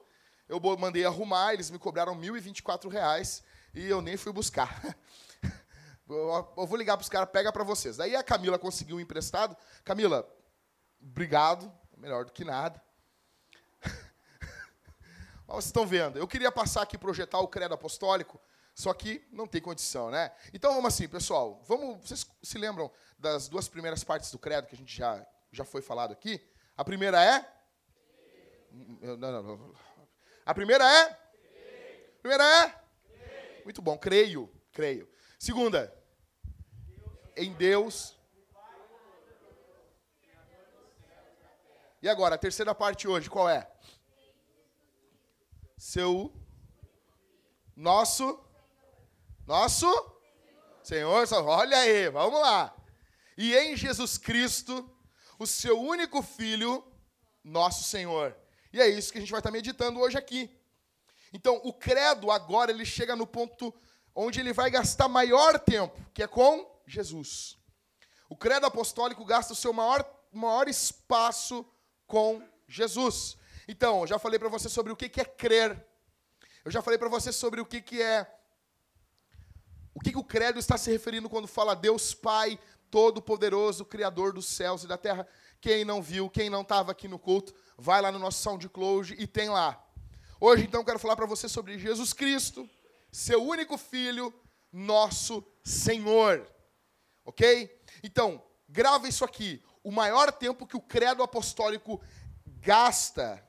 Eu 0.48 0.60
mandei 0.76 1.04
arrumar, 1.04 1.54
eles 1.54 1.70
me 1.70 1.78
cobraram 1.78 2.18
R$ 2.18 2.28
1.024 2.28 3.42
e 3.72 3.86
eu 3.86 4.02
nem 4.02 4.16
fui 4.16 4.32
buscar. 4.32 4.82
Eu 6.10 6.66
vou 6.66 6.76
ligar 6.76 6.96
para 6.96 7.04
os 7.04 7.08
caras, 7.08 7.30
pega 7.30 7.52
para 7.52 7.62
vocês. 7.62 8.00
Aí 8.00 8.16
a 8.16 8.22
Camila 8.24 8.58
conseguiu 8.58 8.96
um 8.96 9.00
emprestado. 9.00 9.56
Camila, 9.84 10.28
obrigado, 11.00 11.72
melhor 11.96 12.24
do 12.24 12.32
que 12.32 12.44
nada. 12.44 12.82
Mas 15.46 15.54
vocês 15.54 15.66
estão 15.66 15.86
vendo, 15.86 16.18
eu 16.18 16.26
queria 16.26 16.50
passar 16.50 16.82
aqui 16.82 16.98
projetar 16.98 17.38
o 17.38 17.46
credo 17.46 17.74
apostólico, 17.74 18.40
só 18.74 18.92
que 18.92 19.24
não 19.30 19.46
tem 19.46 19.60
condição, 19.60 20.10
né? 20.10 20.32
Então 20.52 20.74
vamos 20.74 20.92
assim, 20.92 21.08
pessoal. 21.08 21.62
Vamos, 21.68 22.04
vocês 22.04 22.26
se 22.42 22.58
lembram 22.58 22.90
das 23.16 23.46
duas 23.46 23.68
primeiras 23.68 24.02
partes 24.02 24.32
do 24.32 24.38
credo 24.38 24.66
que 24.66 24.74
a 24.74 24.78
gente 24.78 24.96
já 24.96 25.24
já 25.52 25.64
foi 25.64 25.80
falado 25.80 26.12
aqui? 26.12 26.40
A 26.80 26.84
primeira 26.84 27.22
é 27.22 27.46
não, 29.02 29.14
não, 29.18 29.42
não. 29.42 29.74
A 30.46 30.54
primeira 30.54 30.82
é 30.82 31.02
a 31.02 32.20
primeira 32.22 32.42
é 32.42 33.62
Muito 33.64 33.82
bom, 33.82 33.98
creio, 33.98 34.50
creio. 34.72 35.06
Segunda, 35.38 35.94
em 37.36 37.52
Deus. 37.52 38.18
E 42.00 42.08
agora, 42.08 42.36
a 42.36 42.38
terceira 42.38 42.74
parte 42.74 43.06
hoje, 43.06 43.28
qual 43.28 43.46
é? 43.46 43.70
Seu 45.76 46.34
nosso 47.76 48.42
nosso 49.46 49.86
Senhor, 50.82 51.26
olha 51.44 51.76
aí, 51.76 52.08
vamos 52.08 52.40
lá. 52.40 52.74
E 53.36 53.54
em 53.54 53.76
Jesus 53.76 54.16
Cristo, 54.16 54.90
o 55.40 55.46
seu 55.46 55.80
único 55.80 56.22
Filho, 56.22 56.84
nosso 57.42 57.82
Senhor. 57.82 58.36
E 58.70 58.78
é 58.78 58.86
isso 58.86 59.10
que 59.10 59.16
a 59.16 59.20
gente 59.22 59.30
vai 59.30 59.40
estar 59.40 59.50
meditando 59.50 59.98
hoje 59.98 60.18
aqui. 60.18 60.54
Então, 61.32 61.58
o 61.64 61.72
credo 61.72 62.30
agora 62.30 62.70
ele 62.70 62.84
chega 62.84 63.16
no 63.16 63.26
ponto 63.26 63.74
onde 64.14 64.38
ele 64.38 64.52
vai 64.52 64.70
gastar 64.70 65.08
maior 65.08 65.58
tempo, 65.58 65.98
que 66.12 66.22
é 66.22 66.26
com 66.26 66.70
Jesus. 66.86 67.56
O 68.28 68.36
credo 68.36 68.66
apostólico 68.66 69.24
gasta 69.24 69.54
o 69.54 69.56
seu 69.56 69.72
maior, 69.72 70.04
maior 70.30 70.68
espaço 70.68 71.64
com 72.06 72.46
Jesus. 72.68 73.38
Então, 73.66 74.02
eu 74.02 74.06
já 74.08 74.18
falei 74.18 74.38
para 74.38 74.50
você 74.50 74.68
sobre 74.68 74.92
o 74.92 74.96
que 74.96 75.20
é 75.20 75.24
crer. 75.24 75.86
Eu 76.66 76.70
já 76.70 76.82
falei 76.82 76.98
para 76.98 77.08
você 77.08 77.32
sobre 77.32 77.62
o 77.62 77.64
que 77.64 78.02
é. 78.02 78.30
O 79.94 80.00
que 80.00 80.14
o 80.14 80.22
credo 80.22 80.58
está 80.58 80.76
se 80.76 80.90
referindo 80.90 81.30
quando 81.30 81.48
fala 81.48 81.74
Deus 81.74 82.12
Pai 82.12 82.58
Todo-Poderoso, 82.90 83.84
Criador 83.84 84.32
dos 84.32 84.46
céus 84.46 84.84
e 84.84 84.86
da 84.86 84.98
terra. 84.98 85.26
Quem 85.60 85.84
não 85.84 86.02
viu, 86.02 86.28
quem 86.28 86.50
não 86.50 86.62
estava 86.62 86.92
aqui 86.92 87.06
no 87.06 87.18
culto, 87.18 87.54
vai 87.76 88.00
lá 88.00 88.10
no 88.10 88.18
nosso 88.18 88.42
SoundCloud 88.42 89.14
e 89.18 89.26
tem 89.26 89.48
lá. 89.48 89.82
Hoje, 90.40 90.64
então, 90.64 90.84
quero 90.84 90.98
falar 90.98 91.16
para 91.16 91.26
você 91.26 91.48
sobre 91.48 91.78
Jesus 91.78 92.12
Cristo, 92.12 92.68
seu 93.12 93.42
único 93.42 93.76
Filho, 93.76 94.32
nosso 94.72 95.44
Senhor. 95.62 96.50
Ok? 97.24 97.78
Então, 98.02 98.42
grava 98.68 99.06
isso 99.06 99.24
aqui. 99.24 99.62
O 99.84 99.90
maior 99.90 100.32
tempo 100.32 100.66
que 100.66 100.76
o 100.76 100.80
credo 100.80 101.22
apostólico 101.22 102.00
gasta, 102.46 103.46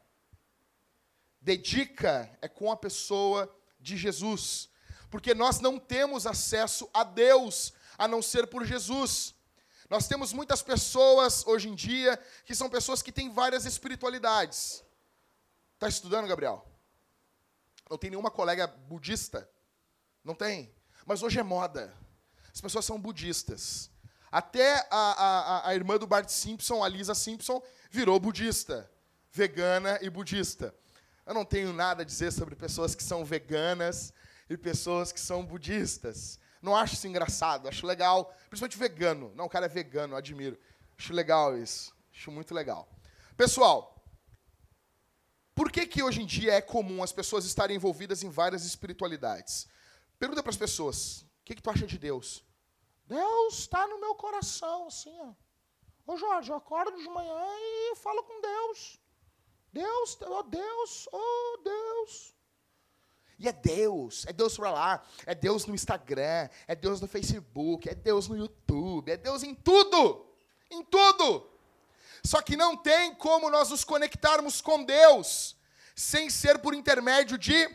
dedica, 1.39 2.29
é 2.41 2.48
com 2.48 2.71
a 2.71 2.77
pessoa 2.77 3.53
de 3.79 3.98
Jesus. 3.98 4.69
Porque 5.10 5.33
nós 5.33 5.60
não 5.60 5.79
temos 5.79 6.25
acesso 6.27 6.89
a 6.93 7.03
Deus 7.03 7.74
a 8.01 8.08
não 8.08 8.20
ser 8.20 8.48
por 8.48 8.65
Jesus. 8.65 9.36
Nós 9.88 10.08
temos 10.08 10.34
muitas 10.34 10.63
pessoas 10.63 11.46
hoje 11.46 11.70
em 11.70 11.75
dia 11.75 12.20
que 12.46 12.55
são 12.55 12.67
pessoas 12.67 13.03
que 13.03 13.12
têm 13.12 13.31
várias 13.31 13.63
espiritualidades. 13.63 14.84
Está 15.75 15.88
estudando, 15.88 16.27
Gabriel? 16.27 16.65
Não 17.88 18.00
tem 18.00 18.10
nenhuma 18.10 18.31
colega 18.31 18.65
budista? 18.65 19.48
Não 20.24 20.34
tem. 20.34 20.74
Mas 21.05 21.22
hoje 21.22 21.39
é 21.39 21.43
moda. 21.43 21.96
As 22.51 22.60
pessoas 22.60 22.86
são 22.86 23.00
budistas. 23.00 23.91
Até 24.31 24.88
a, 24.89 24.96
a, 24.96 25.70
a 25.70 25.75
irmã 25.75 26.00
do 26.00 26.08
Bart 26.08 26.27
Simpson, 26.29 26.84
a 26.84 26.88
Lisa 26.88 27.13
Simpson, 27.13 27.62
virou 27.91 28.20
budista, 28.20 28.89
vegana 29.31 30.00
e 30.01 30.10
budista. 30.10 30.74
Eu 31.24 31.36
não 31.36 31.46
tenho 31.46 31.72
nada 31.72 32.01
a 32.01 32.05
dizer 32.05 32.31
sobre 32.31 32.55
pessoas 32.55 32.96
que 32.96 33.03
são 33.03 33.24
veganas 33.24 34.12
e 34.50 34.58
pessoas 34.58 35.12
que 35.12 35.20
são 35.20 35.46
budistas. 35.46 36.39
Não 36.62 36.75
acho 36.75 36.94
isso 36.94 37.08
engraçado, 37.08 37.68
acho 37.68 37.88
legal, 37.88 38.34
principalmente 38.50 38.77
vegano. 38.77 39.32
Não, 39.36 39.46
o 39.46 39.50
cara 39.50 39.65
é 39.65 39.70
vegano, 39.70 40.15
admiro. 40.15 40.60
Acho 40.98 41.13
legal 41.13 41.58
isso, 41.58 41.96
acho 42.13 42.32
muito 42.32 42.53
legal. 42.53 42.88
Pessoal, 43.36 43.91
por 45.56 45.72
que, 45.72 45.86
que 45.88 46.03
hoje 46.03 46.22
em 46.22 46.25
dia 46.25 46.53
é 46.53 46.62
comum 46.62 47.01
as 47.01 47.12
pessoas 47.12 47.46
estarem 47.46 47.75
envolvidas 47.75 48.24
em 48.24 48.30
várias 48.30 48.63
espiritualidades? 48.65 49.68
Pergunta 50.20 50.44
para 50.44 50.51
as 50.51 50.58
pessoas: 50.58 51.22
o 51.22 51.27
que, 51.46 51.56
que 51.56 51.62
tu 51.62 51.70
acha 51.70 51.88
de 51.88 51.98
Deus? 51.98 52.46
Deus 53.06 53.60
está 53.60 53.88
no 53.88 54.00
meu 54.00 54.15
coração, 54.15 54.88
assim, 54.88 55.15
ó. 55.20 55.34
Ô 56.06 56.18
Jorge, 56.18 56.51
eu 56.51 56.56
acordo 56.56 56.98
de 56.98 57.10
manhã 57.10 57.44
e 57.58 57.96
falo 57.98 58.24
com 58.24 58.41
Deus. 58.41 59.00
Deus, 59.74 60.18
oh 60.22 60.44
Deus, 60.44 61.08
oh 61.12 61.58
Deus. 61.63 62.36
E 63.41 63.48
é 63.48 63.51
Deus, 63.51 64.24
é 64.27 64.33
Deus 64.33 64.55
para 64.55 64.69
lá, 64.69 65.03
é 65.25 65.33
Deus 65.33 65.65
no 65.65 65.74
Instagram, 65.74 66.48
é 66.67 66.75
Deus 66.75 67.01
no 67.01 67.07
Facebook, 67.07 67.89
é 67.89 67.95
Deus 67.95 68.27
no 68.27 68.38
YouTube, 68.38 69.12
é 69.12 69.17
Deus 69.17 69.41
em 69.41 69.55
tudo, 69.55 70.27
em 70.69 70.83
tudo. 70.83 71.50
Só 72.24 72.39
que 72.39 72.55
não 72.55 72.77
tem 72.77 73.15
como 73.15 73.50
nós 73.50 73.71
nos 73.71 73.83
conectarmos 73.83 74.62
com 74.62 74.83
Deus 74.83 75.55
sem 75.95 76.29
ser 76.29 76.60
por 76.60 76.75
intermédio 76.75 77.36
de 77.36 77.67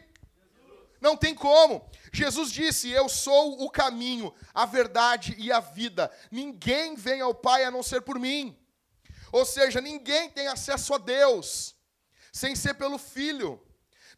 não 1.01 1.17
tem 1.17 1.35
como. 1.35 1.91
Jesus 2.13 2.53
disse: 2.53 2.89
Eu 2.91 3.09
sou 3.09 3.61
o 3.65 3.69
caminho, 3.69 4.33
a 4.55 4.65
verdade 4.67 5.35
e 5.37 5.51
a 5.51 5.59
vida. 5.59 6.11
Ninguém 6.31 6.95
vem 6.95 7.21
ao 7.21 7.35
Pai 7.35 7.65
a 7.65 7.73
não 7.73 7.83
ser 7.83 8.03
por 8.03 8.21
mim. 8.21 8.57
Ou 9.33 9.45
seja, 9.45 9.81
ninguém 9.81 10.31
tem 10.31 10.47
acesso 10.47 10.95
a 10.95 10.99
Deus 10.99 11.75
sem 12.33 12.55
ser 12.55 12.75
pelo 12.75 12.99
Filho. 12.99 13.66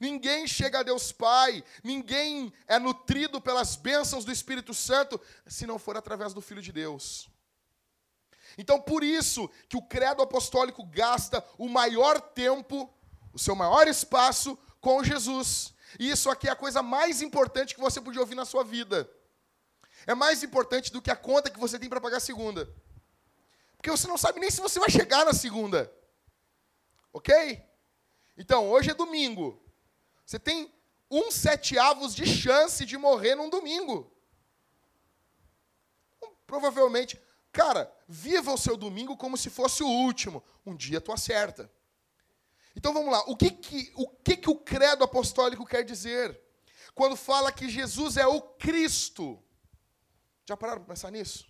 Ninguém 0.01 0.47
chega 0.47 0.81
a 0.81 0.83
Deus 0.83 1.11
Pai, 1.11 1.65
ninguém 1.83 2.53
é 2.67 2.79
nutrido 2.79 3.41
pelas 3.41 3.75
bênçãos 3.75 4.25
do 4.25 4.31
Espírito 4.31 4.73
Santo 4.73 5.21
se 5.47 5.67
não 5.67 5.79
for 5.79 5.97
através 5.97 6.33
do 6.33 6.41
Filho 6.41 6.63
de 6.63 6.71
Deus. 6.71 7.29
Então, 8.57 8.81
por 8.81 9.03
isso 9.03 9.51
que 9.69 9.77
o 9.77 9.83
credo 9.83 10.23
apostólico 10.23 10.85
gasta 10.85 11.45
o 11.57 11.69
maior 11.69 12.21
tempo, 12.21 12.93
o 13.33 13.39
seu 13.39 13.55
maior 13.55 13.87
espaço 13.87 14.57
com 14.81 15.03
Jesus. 15.03 15.75
E 15.99 16.11
isso 16.11 16.31
aqui 16.31 16.49
é 16.49 16.53
a 16.53 16.57
coisa 16.57 16.83
mais 16.83 17.23
importante 17.23 17.75
que 17.75 17.81
você 17.81 18.01
podia 18.01 18.21
ouvir 18.21 18.35
na 18.35 18.45
sua 18.45 18.65
vida. 18.65 19.09
É 20.07 20.15
mais 20.15 20.43
importante 20.43 20.93
do 20.93 21.03
que 21.03 21.11
a 21.11 21.17
conta 21.17 21.51
que 21.51 21.59
você 21.59 21.79
tem 21.79 21.89
para 21.89 22.01
pagar 22.01 22.21
segunda. 22.21 22.73
Porque 23.77 23.91
você 23.91 24.07
não 24.09 24.19
sabe 24.19 24.41
nem 24.41 24.51
se 24.51 24.61
você 24.61 24.81
vai 24.81 24.91
chegar 24.91 25.25
na 25.25 25.33
segunda. 25.33 25.93
Ok? 27.13 27.65
Então, 28.37 28.69
hoje 28.71 28.91
é 28.91 28.95
domingo. 28.95 29.63
Você 30.29 30.39
tem 30.39 30.71
um 31.11 31.31
sete 31.31 31.79
avos 31.79 32.15
de 32.15 32.27
chance 32.27 32.85
de 32.85 32.99
morrer 32.99 33.35
num 33.35 33.49
domingo. 33.49 34.15
Provavelmente, 36.47 37.19
cara, 37.51 37.91
viva 38.07 38.53
o 38.53 38.59
seu 38.59 38.77
domingo 38.77 39.17
como 39.17 39.39
se 39.39 39.49
fosse 39.49 39.83
o 39.83 39.89
último. 39.89 40.45
Um 40.67 40.77
dia 40.77 41.01
tu 41.01 41.13
acerta. 41.13 41.73
Então 42.77 42.93
vamos 42.93 43.11
lá, 43.11 43.21
o 43.21 43.35
que, 43.35 43.51
que, 43.51 43.91
o, 43.97 44.07
que, 44.07 44.37
que 44.37 44.51
o 44.51 44.57
credo 44.57 45.03
apostólico 45.03 45.65
quer 45.65 45.83
dizer? 45.83 46.39
Quando 46.95 47.17
fala 47.17 47.51
que 47.51 47.67
Jesus 47.67 48.19
é 48.19 48.27
o 48.27 48.43
Cristo. 48.43 49.43
Já 50.47 50.59
pararam 50.59 50.83
para 50.83 50.95
pensar 50.95 51.11
nisso? 51.11 51.47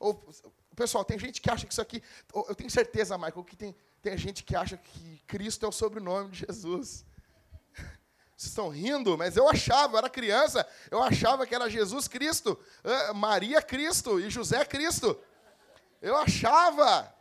Ou, 0.00 0.14
pessoal, 0.74 1.04
tem 1.04 1.16
gente 1.16 1.40
que 1.40 1.48
acha 1.48 1.64
que 1.64 1.72
isso 1.72 1.80
aqui. 1.80 2.02
Eu 2.34 2.56
tenho 2.56 2.68
certeza, 2.68 3.16
Michael, 3.16 3.44
que 3.44 3.54
tem, 3.54 3.76
tem 4.02 4.18
gente 4.18 4.42
que 4.42 4.56
acha 4.56 4.76
que 4.76 5.22
Cristo 5.28 5.64
é 5.64 5.68
o 5.68 5.72
sobrenome 5.72 6.32
de 6.32 6.44
Jesus. 6.44 7.06
Vocês 8.42 8.50
estão 8.50 8.68
rindo, 8.68 9.16
mas 9.16 9.36
eu 9.36 9.48
achava, 9.48 9.94
eu 9.94 9.98
era 9.98 10.10
criança, 10.10 10.66
eu 10.90 11.00
achava 11.00 11.46
que 11.46 11.54
era 11.54 11.70
Jesus 11.70 12.08
Cristo, 12.08 12.58
Maria 13.14 13.62
Cristo 13.62 14.18
e 14.18 14.28
José 14.28 14.64
Cristo. 14.64 15.16
Eu 16.00 16.16
achava. 16.16 17.14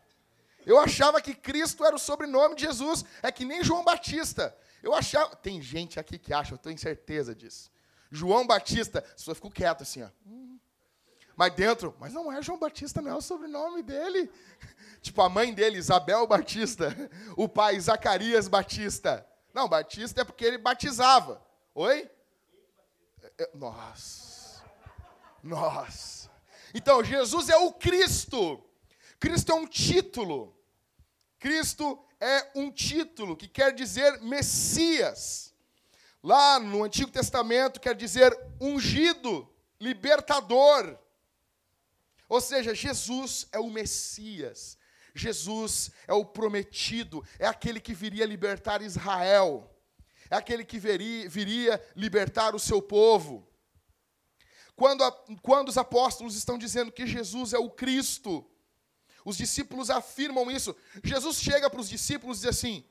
Eu 0.65 0.79
achava 0.79 1.21
que 1.21 1.35
Cristo 1.35 1.85
era 1.85 1.95
o 1.95 1.99
sobrenome 1.99 2.55
de 2.55 2.63
Jesus. 2.63 3.05
É 3.21 3.31
que 3.31 3.45
nem 3.45 3.63
João 3.63 3.83
Batista. 3.83 4.55
Eu 4.81 4.95
achava. 4.95 5.35
Tem 5.35 5.61
gente 5.61 5.99
aqui 5.99 6.17
que 6.17 6.33
acha, 6.33 6.55
eu 6.55 6.57
tenho 6.57 6.77
certeza 6.79 7.35
disso. 7.35 7.71
João 8.09 8.47
Batista, 8.47 9.03
pessoa 9.03 9.35
ficou 9.35 9.51
quieta 9.51 9.83
assim, 9.83 10.01
ó. 10.01 10.09
Mas 11.35 11.53
dentro, 11.53 11.95
mas 11.99 12.13
não 12.13 12.31
é 12.31 12.41
João 12.41 12.57
Batista, 12.57 12.99
não 12.99 13.11
é 13.11 13.15
o 13.15 13.21
sobrenome 13.21 13.83
dele. 13.83 14.31
Tipo 15.01 15.21
a 15.21 15.29
mãe 15.29 15.53
dele, 15.53 15.77
Isabel 15.77 16.25
Batista. 16.25 16.95
O 17.37 17.47
pai, 17.47 17.79
Zacarias 17.79 18.47
Batista. 18.47 19.25
Não, 19.53 19.67
Batista 19.67 20.21
é 20.21 20.23
porque 20.23 20.45
ele 20.45 20.57
batizava. 20.57 21.45
Oi? 21.75 22.09
É, 23.21 23.43
é, 23.43 23.49
nossa. 23.53 24.63
Nossa. 25.43 26.29
Então, 26.73 27.03
Jesus 27.03 27.49
é 27.49 27.57
o 27.57 27.73
Cristo. 27.73 28.63
Cristo 29.19 29.51
é 29.51 29.55
um 29.55 29.67
título. 29.67 30.55
Cristo 31.39 32.03
é 32.19 32.51
um 32.55 32.71
título 32.71 33.35
que 33.35 33.47
quer 33.47 33.73
dizer 33.73 34.21
Messias. 34.21 35.53
Lá 36.23 36.59
no 36.59 36.83
Antigo 36.83 37.11
Testamento 37.11 37.79
quer 37.79 37.95
dizer 37.95 38.37
ungido, 38.59 39.51
libertador. 39.79 40.97
Ou 42.29 42.39
seja, 42.39 42.75
Jesus 42.75 43.47
é 43.51 43.59
o 43.59 43.69
Messias. 43.69 44.77
Jesus 45.13 45.91
é 46.07 46.13
o 46.13 46.25
prometido, 46.25 47.23
é 47.37 47.45
aquele 47.45 47.79
que 47.79 47.93
viria 47.93 48.25
libertar 48.25 48.81
Israel, 48.81 49.69
é 50.29 50.35
aquele 50.35 50.63
que 50.63 50.79
viria, 50.79 51.83
libertar 51.95 52.55
o 52.55 52.59
seu 52.59 52.81
povo. 52.81 53.47
Quando, 54.75 55.03
a, 55.03 55.11
quando 55.41 55.69
os 55.69 55.77
apóstolos 55.77 56.35
estão 56.35 56.57
dizendo 56.57 56.91
que 56.91 57.05
Jesus 57.05 57.53
é 57.53 57.59
o 57.59 57.69
Cristo, 57.69 58.49
os 59.25 59.37
discípulos 59.37 59.89
afirmam 59.89 60.49
isso. 60.49 60.75
Jesus 61.03 61.37
chega 61.37 61.69
para 61.69 61.81
os 61.81 61.89
discípulos 61.89 62.37
e 62.37 62.41
diz 62.41 62.49
assim: 62.49 62.85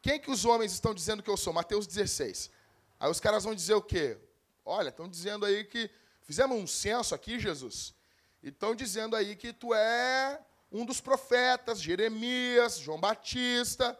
Quem 0.00 0.18
que 0.18 0.30
os 0.30 0.44
homens 0.44 0.72
estão 0.72 0.94
dizendo 0.94 1.22
que 1.22 1.30
eu 1.30 1.36
sou? 1.36 1.52
Mateus 1.52 1.86
16. 1.86 2.50
Aí 2.98 3.10
os 3.10 3.20
caras 3.20 3.44
vão 3.44 3.54
dizer 3.54 3.74
o 3.74 3.82
quê? 3.82 4.18
Olha, 4.64 4.88
estão 4.88 5.08
dizendo 5.08 5.44
aí 5.46 5.64
que 5.64 5.90
fizemos 6.22 6.58
um 6.58 6.66
censo 6.66 7.14
aqui, 7.14 7.38
Jesus. 7.38 7.94
E 8.42 8.48
estão 8.48 8.74
dizendo 8.74 9.14
aí 9.14 9.36
que 9.36 9.52
tu 9.52 9.72
é 9.74 10.40
um 10.70 10.84
dos 10.84 11.00
profetas, 11.00 11.80
Jeremias, 11.80 12.78
João 12.78 13.00
Batista. 13.00 13.98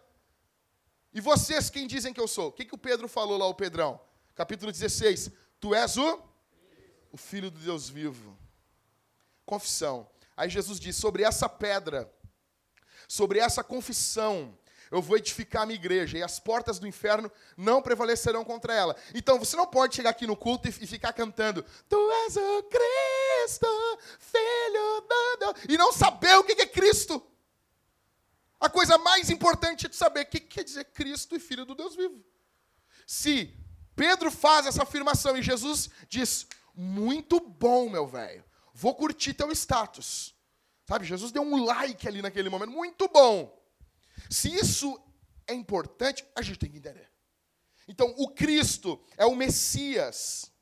E 1.13 1.21
vocês 1.21 1.71
quem 1.71 1.87
dizem 1.87 2.13
que 2.13 2.21
eu 2.21 2.29
sou? 2.29 2.49
O 2.49 2.53
que, 2.53 2.65
que 2.65 2.75
o 2.75 2.79
Pedro 2.79 3.09
falou 3.09 3.39
lá, 3.39 3.47
o 3.47 3.55
Pedrão? 3.55 4.01
Capítulo 4.35 4.71
16. 4.71 5.31
Tu 5.59 5.75
és 5.75 5.97
o? 5.97 6.23
O 7.11 7.17
Filho 7.17 7.51
do 7.51 7.59
Deus 7.59 7.89
vivo. 7.89 8.39
Confissão. 9.47 10.09
Aí 10.37 10.49
Jesus 10.49 10.79
diz: 10.79 10.95
sobre 10.97 11.23
essa 11.23 11.49
pedra, 11.49 12.13
sobre 13.09 13.39
essa 13.39 13.65
confissão, 13.65 14.57
Eu 14.91 15.03
vou 15.03 15.17
edificar 15.17 15.63
a 15.63 15.67
minha 15.67 15.79
igreja 15.79 16.17
e 16.17 16.23
as 16.23 16.41
portas 16.41 16.79
do 16.79 16.87
inferno 16.87 17.31
não 17.57 17.83
prevalecerão 17.83 18.45
contra 18.45 18.73
ela. 18.73 18.97
Então 19.15 19.39
você 19.39 19.57
não 19.57 19.67
pode 19.67 19.95
chegar 19.95 20.11
aqui 20.11 20.27
no 20.27 20.37
culto 20.37 20.69
e, 20.69 20.73
ficar 20.73 21.13
cantando: 21.13 21.65
Tu 21.89 22.11
és 22.25 22.37
o 22.37 22.63
Cristo, 22.65 23.67
filho 24.19 25.01
de 25.01 25.37
Deus, 25.39 25.55
e 25.69 25.77
não 25.77 25.93
saber 25.93 26.37
o 26.37 26.45
que 26.45 26.53
é 26.53 26.67
Cristo. 26.67 27.23
A 28.61 28.69
coisa 28.69 28.99
mais 28.99 29.31
importante 29.31 29.87
é 29.87 29.93
saber 29.93 30.23
o 30.23 30.27
que 30.27 30.41
quer 30.41 30.65
dizer 30.65 30.85
Cristo 30.87 31.37
e 31.37 31.39
filho 31.39 31.65
do 31.65 31.75
Deus 31.75 31.95
vivo. 31.95 32.25
Se 33.07 33.55
Pedro 33.95 34.31
faz 34.31 34.67
essa 34.67 34.83
afirmação 34.83 35.37
e 35.37 35.43
Jesus 35.43 35.91
diz: 36.09 36.47
Muito 36.75 37.41
bom, 37.41 37.91
meu 37.91 38.07
velho, 38.07 38.45
vou 38.73 38.95
curtir 38.95 39.35
teu 39.35 39.51
status. 39.53 40.35
Sabe, 40.87 41.05
Jesus 41.05 41.31
deu 41.31 41.43
um 41.43 41.65
like 41.65 42.09
ali 42.09 42.23
naquele 42.23 42.49
momento, 42.49 42.73
muito 42.73 43.07
bom. 43.09 43.58
Se 44.29 44.55
isso 44.55 45.01
é 45.47 45.55
importante, 45.55 46.25
a 46.35 46.43
gente 46.43 46.59
tem 46.59 46.71
que 46.71 46.79
entender. 46.79 47.11
Então, 47.87 48.15
o 48.19 48.29
Cristo 48.29 49.03
é 49.17 49.25
o 49.25 49.35
Messias, 49.35 50.53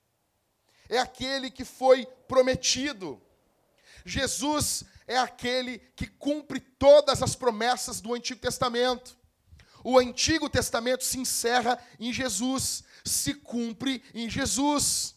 é 0.89 0.99
aquele 0.99 1.51
que 1.51 1.65
foi 1.65 2.07
prometido. 2.29 3.21
Jesus 4.05 4.85
é 5.07 5.19
aquele 5.19 5.79
que 5.97 6.07
cumpre 6.07 6.61
todas 6.61 7.23
as 7.23 7.35
promessas 7.35 8.01
do 8.01 8.15
Antigo 8.15 8.41
Testamento. 8.41 9.19
O 9.83 9.99
Antigo 9.99 10.49
Testamento 10.49 11.05
se 11.05 11.19
encerra 11.19 11.79
em 11.99 12.13
Jesus, 12.13 12.85
se 13.05 13.35
cumpre 13.35 14.03
em 14.15 14.29
Jesus. 14.29 15.15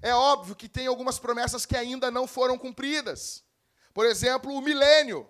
É 0.00 0.14
óbvio 0.14 0.54
que 0.54 0.68
tem 0.68 0.86
algumas 0.86 1.18
promessas 1.18 1.66
que 1.66 1.76
ainda 1.76 2.10
não 2.10 2.26
foram 2.26 2.56
cumpridas. 2.56 3.44
Por 3.92 4.06
exemplo, 4.06 4.52
o 4.52 4.60
milênio. 4.60 5.28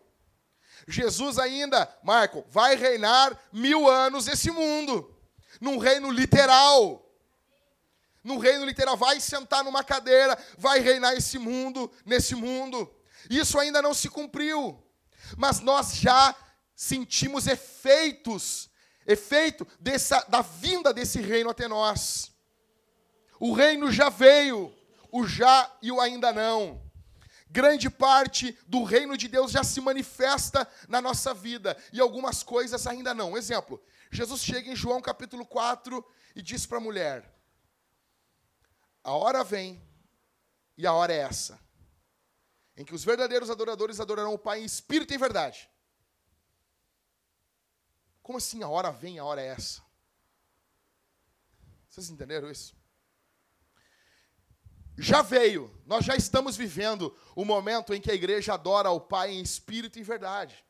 Jesus 0.90 1.38
ainda, 1.38 1.87
Marco, 2.02 2.47
vai 2.49 2.75
reinar 2.75 3.38
mil 3.52 3.87
anos 3.87 4.26
esse 4.26 4.50
mundo, 4.50 5.14
num 5.61 5.76
reino 5.76 6.11
literal. 6.11 7.04
Num 8.25 8.38
reino 8.38 8.64
literal, 8.64 8.97
vai 8.97 9.21
sentar 9.21 9.62
numa 9.62 9.85
cadeira, 9.85 10.37
vai 10.57 10.80
reinar 10.80 11.14
esse 11.14 11.38
mundo, 11.38 11.92
nesse 12.07 12.35
mundo. 12.35 12.90
Isso 13.28 13.59
ainda 13.59 13.83
não 13.83 13.92
se 13.92 14.09
cumpriu, 14.09 14.83
mas 15.37 15.61
nós 15.61 15.97
já 15.97 16.35
sentimos 16.75 17.47
efeitos, 17.47 18.71
efeito 19.07 19.68
dessa, 19.78 20.25
da 20.28 20.40
vinda 20.40 20.92
desse 20.95 21.21
reino 21.21 21.50
até 21.50 21.68
nós. 21.68 22.33
O 23.38 23.52
reino 23.52 23.92
já 23.92 24.09
veio, 24.09 24.75
o 25.12 25.26
já 25.26 25.71
e 25.83 25.92
o 25.92 26.00
ainda 26.00 26.33
não 26.33 26.88
grande 27.50 27.88
parte 27.88 28.57
do 28.67 28.85
reino 28.85 29.17
de 29.17 29.28
Deus 29.28 29.50
já 29.50 29.64
se 29.64 29.81
manifesta 29.81 30.69
na 30.88 31.00
nossa 31.00 31.33
vida 31.33 31.76
e 31.93 32.00
algumas 32.00 32.43
coisas 32.43 32.87
ainda 32.87 33.14
não. 33.14 33.37
Exemplo: 33.37 33.83
Jesus 34.11 34.43
chega 34.43 34.71
em 34.71 34.76
João 34.76 35.00
capítulo 35.00 35.45
4 35.47 36.05
e 36.35 36.43
diz 36.43 36.67
para 36.67 36.78
a 36.78 36.81
mulher: 36.81 37.35
A 39.02 39.12
hora 39.12 39.43
vem 39.43 39.83
e 40.76 40.87
a 40.87 40.93
hora 40.93 41.12
é 41.12 41.19
essa, 41.19 41.59
em 42.76 42.85
que 42.85 42.95
os 42.95 43.05
verdadeiros 43.05 43.50
adoradores 43.50 44.00
adorarão 44.00 44.35
o 44.35 44.38
Pai 44.38 44.61
em 44.61 44.64
espírito 44.64 45.12
e 45.12 45.17
em 45.17 45.19
verdade. 45.19 45.69
Como 48.23 48.38
assim 48.38 48.62
a 48.62 48.69
hora 48.69 48.93
vem 48.93 49.19
a 49.19 49.25
hora 49.25 49.40
é 49.40 49.47
essa? 49.47 49.83
Vocês 51.88 52.11
entenderam 52.11 52.50
isso? 52.50 52.77
Já 54.99 55.23
veio, 55.23 55.73
nós 55.87 56.05
já 56.05 56.17
estamos 56.17 56.57
vivendo 56.57 57.17
o 57.37 57.45
momento 57.45 57.95
em 57.95 58.00
que 58.00 58.11
a 58.11 58.14
igreja 58.14 58.55
adora 58.55 58.88
ao 58.88 59.00
Pai 59.00 59.31
em 59.31 59.40
espírito 59.40 59.97
e 59.97 60.00
em 60.00 60.05
verdade. 60.05 60.64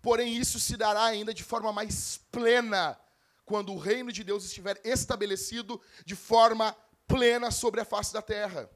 Porém, 0.00 0.36
isso 0.36 0.60
se 0.60 0.76
dará 0.76 1.02
ainda 1.02 1.34
de 1.34 1.42
forma 1.42 1.72
mais 1.72 2.18
plena 2.30 2.96
quando 3.44 3.72
o 3.72 3.78
reino 3.78 4.12
de 4.12 4.22
Deus 4.22 4.44
estiver 4.44 4.80
estabelecido 4.84 5.80
de 6.06 6.14
forma 6.14 6.76
plena 7.08 7.50
sobre 7.50 7.80
a 7.80 7.84
face 7.84 8.12
da 8.12 8.22
terra. 8.22 8.70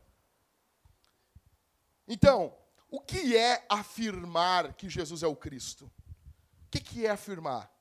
Então, 2.09 2.53
o 2.91 3.01
que 3.01 3.37
é 3.37 3.65
afirmar 3.69 4.75
que 4.75 4.89
Jesus 4.89 5.23
é 5.23 5.29
o 5.29 5.37
Cristo? 5.37 5.85
O 6.67 6.71
que, 6.71 6.81
que 6.81 7.07
é 7.07 7.11
afirmar? 7.11 7.73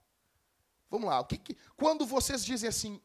Vamos 0.90 1.10
lá, 1.10 1.20
o 1.20 1.26
que, 1.26 1.38
que 1.38 1.58
quando 1.76 2.06
vocês 2.06 2.46
dizem 2.46 2.70
assim, 2.70 3.02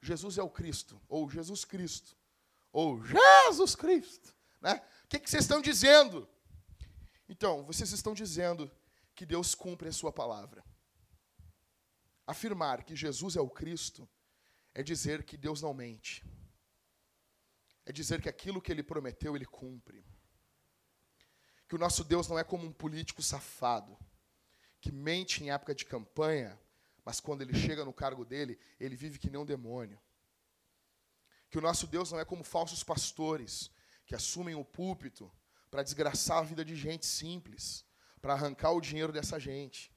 Jesus 0.00 0.38
é 0.38 0.42
o 0.42 0.48
Cristo, 0.48 1.00
ou 1.08 1.28
Jesus 1.28 1.64
Cristo, 1.64 2.16
ou 2.72 3.04
Jesus 3.04 3.74
Cristo. 3.74 4.34
Né? 4.60 4.82
O 5.04 5.08
que, 5.08 5.18
que 5.18 5.30
vocês 5.30 5.44
estão 5.44 5.60
dizendo? 5.60 6.28
Então, 7.28 7.64
vocês 7.64 7.92
estão 7.92 8.14
dizendo 8.14 8.70
que 9.14 9.26
Deus 9.26 9.54
cumpre 9.54 9.88
a 9.88 9.92
sua 9.92 10.12
palavra. 10.12 10.64
Afirmar 12.26 12.84
que 12.84 12.94
Jesus 12.94 13.36
é 13.36 13.40
o 13.40 13.50
Cristo 13.50 14.08
é 14.74 14.82
dizer 14.82 15.24
que 15.24 15.36
Deus 15.36 15.60
não 15.60 15.74
mente. 15.74 16.24
É 17.84 17.92
dizer 17.92 18.20
que 18.20 18.28
aquilo 18.28 18.62
que 18.62 18.70
ele 18.70 18.82
prometeu, 18.82 19.34
ele 19.34 19.46
cumpre. 19.46 20.04
Que 21.68 21.74
o 21.74 21.78
nosso 21.78 22.04
Deus 22.04 22.28
não 22.28 22.38
é 22.38 22.44
como 22.44 22.66
um 22.66 22.72
político 22.72 23.22
safado, 23.22 23.98
que 24.80 24.92
mente 24.92 25.42
em 25.42 25.50
época 25.50 25.74
de 25.74 25.84
campanha, 25.84 26.60
mas 27.04 27.20
quando 27.20 27.42
ele 27.42 27.54
chega 27.54 27.84
no 27.84 27.92
cargo 27.92 28.24
dele, 28.24 28.58
ele 28.78 28.94
vive 28.94 29.18
que 29.18 29.30
nem 29.30 29.40
um 29.40 29.46
demônio 29.46 30.00
que 31.50 31.58
o 31.58 31.60
nosso 31.60 31.86
Deus 31.86 32.12
não 32.12 32.20
é 32.20 32.24
como 32.24 32.44
falsos 32.44 32.84
pastores 32.84 33.70
que 34.06 34.14
assumem 34.14 34.54
o 34.54 34.64
púlpito 34.64 35.30
para 35.70 35.82
desgraçar 35.82 36.38
a 36.38 36.42
vida 36.42 36.64
de 36.64 36.76
gente 36.76 37.04
simples, 37.04 37.84
para 38.20 38.34
arrancar 38.34 38.72
o 38.72 38.80
dinheiro 38.80 39.12
dessa 39.12 39.38
gente. 39.38 39.92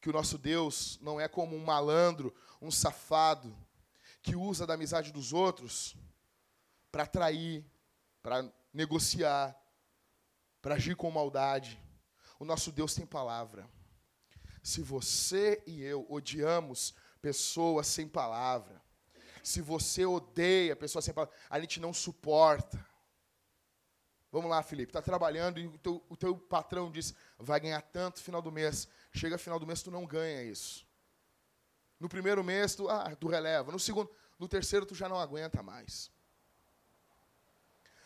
Que 0.00 0.10
o 0.10 0.12
nosso 0.12 0.36
Deus 0.36 0.98
não 1.00 1.20
é 1.20 1.28
como 1.28 1.56
um 1.56 1.64
malandro, 1.64 2.34
um 2.60 2.70
safado, 2.70 3.56
que 4.22 4.34
usa 4.34 4.66
da 4.66 4.74
amizade 4.74 5.12
dos 5.12 5.32
outros 5.32 5.96
para 6.90 7.06
trair, 7.06 7.64
para 8.22 8.50
negociar, 8.72 9.56
para 10.60 10.74
agir 10.74 10.96
com 10.96 11.10
maldade. 11.10 11.80
O 12.38 12.44
nosso 12.44 12.72
Deus 12.72 12.94
tem 12.94 13.06
palavra. 13.06 13.68
Se 14.62 14.80
você 14.80 15.62
e 15.66 15.82
eu 15.82 16.06
odiamos 16.08 16.94
pessoas 17.20 17.86
sem 17.86 18.08
palavra, 18.08 18.83
se 19.44 19.60
você 19.60 20.06
odeia 20.06 20.72
a 20.72 20.76
pessoa 20.76 21.02
sem 21.02 21.12
palavra, 21.12 21.36
a 21.50 21.60
gente 21.60 21.78
não 21.78 21.92
suporta. 21.92 22.84
Vamos 24.32 24.50
lá, 24.50 24.62
Felipe, 24.62 24.90
está 24.90 25.02
trabalhando 25.02 25.60
e 25.60 25.66
o 25.66 25.78
teu, 25.78 26.02
o 26.08 26.16
teu 26.16 26.36
patrão 26.36 26.90
diz, 26.90 27.14
vai 27.38 27.60
ganhar 27.60 27.80
tanto 27.82 28.22
final 28.22 28.40
do 28.40 28.50
mês. 28.50 28.88
Chega 29.12 29.38
final 29.38 29.60
do 29.60 29.66
mês, 29.66 29.82
tu 29.82 29.90
não 29.90 30.06
ganha 30.06 30.42
isso. 30.42 30.86
No 32.00 32.08
primeiro 32.08 32.42
mês, 32.42 32.74
tu, 32.74 32.88
ah, 32.88 33.14
tu 33.14 33.28
releva. 33.28 33.70
No 33.70 33.78
segundo, 33.78 34.10
no 34.38 34.48
terceiro, 34.48 34.86
tu 34.86 34.94
já 34.94 35.08
não 35.08 35.18
aguenta 35.18 35.62
mais. 35.62 36.10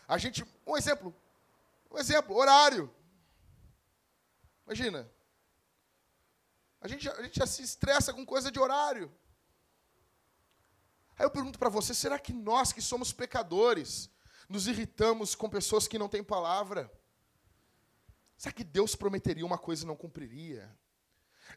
A 0.07 0.17
gente, 0.17 0.45
um 0.67 0.75
exemplo, 0.75 1.15
um 1.89 1.97
exemplo, 1.97 2.35
horário. 2.35 2.93
Imagina. 4.65 5.09
A 6.81 6.87
gente, 6.87 7.09
a 7.09 7.23
gente 7.23 7.39
já 7.39 7.47
se 7.47 7.63
estressa 7.63 8.13
com 8.13 8.25
coisa 8.25 8.51
de 8.51 8.59
horário. 8.59 9.11
Aí 11.19 11.25
eu 11.25 11.29
pergunto 11.29 11.59
para 11.59 11.67
você: 11.67 11.93
será 11.93 12.17
que 12.17 12.31
nós 12.31 12.71
que 12.71 12.81
somos 12.81 13.11
pecadores 13.11 14.09
nos 14.47 14.67
irritamos 14.67 15.35
com 15.35 15.49
pessoas 15.49 15.85
que 15.85 15.99
não 15.99 16.07
têm 16.07 16.23
palavra? 16.23 16.89
Será 18.37 18.53
que 18.53 18.63
Deus 18.63 18.95
prometeria 18.95 19.45
uma 19.45 19.57
coisa 19.57 19.83
e 19.83 19.87
não 19.87 19.97
cumpriria? 19.97 20.73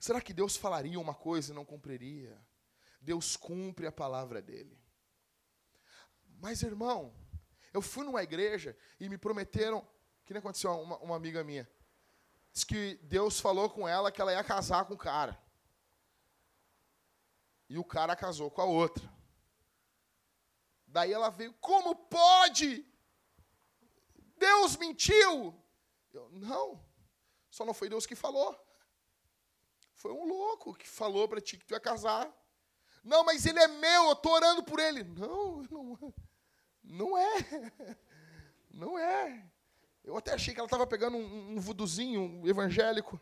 Será 0.00 0.20
que 0.20 0.32
Deus 0.34 0.56
falaria 0.56 0.98
uma 0.98 1.14
coisa 1.14 1.52
e 1.52 1.54
não 1.54 1.64
cumpriria? 1.64 2.36
Deus 3.00 3.36
cumpre 3.36 3.86
a 3.86 3.92
palavra 3.92 4.42
dele. 4.42 4.76
Mas, 6.40 6.62
irmão, 6.62 7.14
eu 7.72 7.80
fui 7.80 8.04
numa 8.04 8.22
igreja 8.22 8.76
e 8.98 9.08
me 9.08 9.16
prometeram. 9.16 9.86
que 10.24 10.32
nem 10.32 10.40
aconteceu 10.40 10.72
uma, 10.72 10.98
uma 10.98 11.14
amiga 11.14 11.44
minha? 11.44 11.70
Diz 12.52 12.64
que 12.64 12.98
Deus 13.04 13.38
falou 13.38 13.70
com 13.70 13.86
ela 13.86 14.10
que 14.10 14.20
ela 14.20 14.32
ia 14.32 14.42
casar 14.42 14.86
com 14.86 14.94
o 14.94 14.98
cara. 14.98 15.40
E 17.68 17.78
o 17.78 17.84
cara 17.84 18.16
casou 18.16 18.50
com 18.50 18.60
a 18.60 18.64
outra. 18.64 19.21
Daí 20.92 21.10
ela 21.10 21.30
veio, 21.30 21.54
como 21.54 21.96
pode? 21.96 22.86
Deus 24.36 24.76
mentiu. 24.76 25.58
Eu, 26.12 26.28
não, 26.30 26.84
só 27.50 27.64
não 27.64 27.72
foi 27.72 27.88
Deus 27.88 28.04
que 28.04 28.14
falou. 28.14 28.54
Foi 29.94 30.12
um 30.12 30.26
louco 30.26 30.74
que 30.74 30.86
falou 30.86 31.26
para 31.26 31.40
ti 31.40 31.56
que 31.56 31.64
tu 31.64 31.72
ia 31.72 31.80
casar. 31.80 32.30
Não, 33.02 33.24
mas 33.24 33.46
ele 33.46 33.58
é 33.58 33.66
meu, 33.66 34.04
eu 34.04 34.12
estou 34.12 34.32
orando 34.32 34.62
por 34.62 34.78
ele. 34.78 35.02
Não, 35.02 35.62
não, 35.62 36.14
não 36.84 37.18
é. 37.18 37.72
Não 38.70 38.98
é. 38.98 39.46
Eu 40.04 40.16
até 40.16 40.32
achei 40.32 40.52
que 40.52 40.60
ela 40.60 40.66
estava 40.66 40.86
pegando 40.86 41.16
um, 41.16 41.52
um 41.52 41.60
vuduzinho 41.60 42.22
um 42.22 42.46
evangélico, 42.46 43.20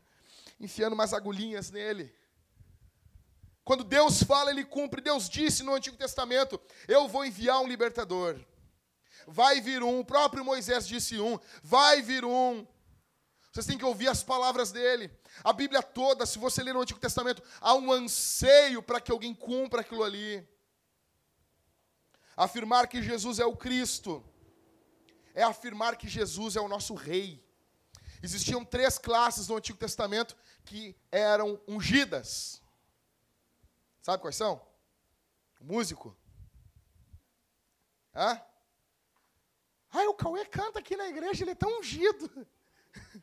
enfiando 0.59 0.95
umas 0.95 1.13
agulhinhas 1.13 1.71
nele. 1.71 2.15
Quando 3.71 3.85
Deus 3.85 4.25
fala, 4.25 4.51
ele 4.51 4.65
cumpre. 4.65 5.01
Deus 5.01 5.29
disse 5.29 5.63
no 5.63 5.73
Antigo 5.73 5.97
Testamento: 5.97 6.61
Eu 6.89 7.07
vou 7.07 7.25
enviar 7.25 7.61
um 7.61 7.69
libertador. 7.69 8.37
Vai 9.29 9.61
vir 9.61 9.81
um, 9.81 10.01
o 10.01 10.05
próprio 10.05 10.45
Moisés 10.45 10.89
disse 10.89 11.21
um: 11.21 11.39
Vai 11.63 12.03
vir 12.03 12.25
um. 12.25 12.67
Vocês 13.53 13.67
têm 13.67 13.79
que 13.79 13.85
ouvir 13.85 14.09
as 14.09 14.25
palavras 14.25 14.73
dele. 14.73 15.09
A 15.45 15.53
Bíblia 15.53 15.85
toda, 15.85 16.27
se 16.27 16.37
você 16.37 16.65
ler 16.65 16.75
no 16.75 16.81
Antigo 16.81 16.99
Testamento, 16.99 17.45
há 17.61 17.73
um 17.77 17.93
anseio 17.93 18.83
para 18.83 19.01
que 19.01 19.13
alguém 19.13 19.33
cumpra 19.33 19.83
aquilo 19.83 20.03
ali. 20.03 20.45
Afirmar 22.37 22.89
que 22.89 23.01
Jesus 23.01 23.39
é 23.39 23.47
o 23.47 23.57
Cristo 23.57 24.21
é 25.33 25.45
afirmar 25.45 25.95
que 25.95 26.09
Jesus 26.09 26.57
é 26.57 26.61
o 26.61 26.67
nosso 26.67 26.95
rei. 26.95 27.41
Existiam 28.21 28.65
três 28.65 28.99
classes 28.99 29.47
no 29.47 29.57
Antigo 29.57 29.79
Testamento 29.79 30.37
que 30.65 30.97
eram 31.13 31.61
ungidas. 31.69 32.60
Sabe 34.11 34.23
quais 34.23 34.35
são? 34.35 34.61
O 35.61 35.65
músico. 35.65 36.17
Hã? 38.13 38.43
Ai, 39.89 40.09
o 40.09 40.15
Cauê 40.15 40.45
canta 40.47 40.81
aqui 40.81 40.97
na 40.97 41.07
igreja, 41.07 41.45
ele 41.45 41.53
é 41.53 41.55
tão 41.55 41.79
ungido. 41.79 42.29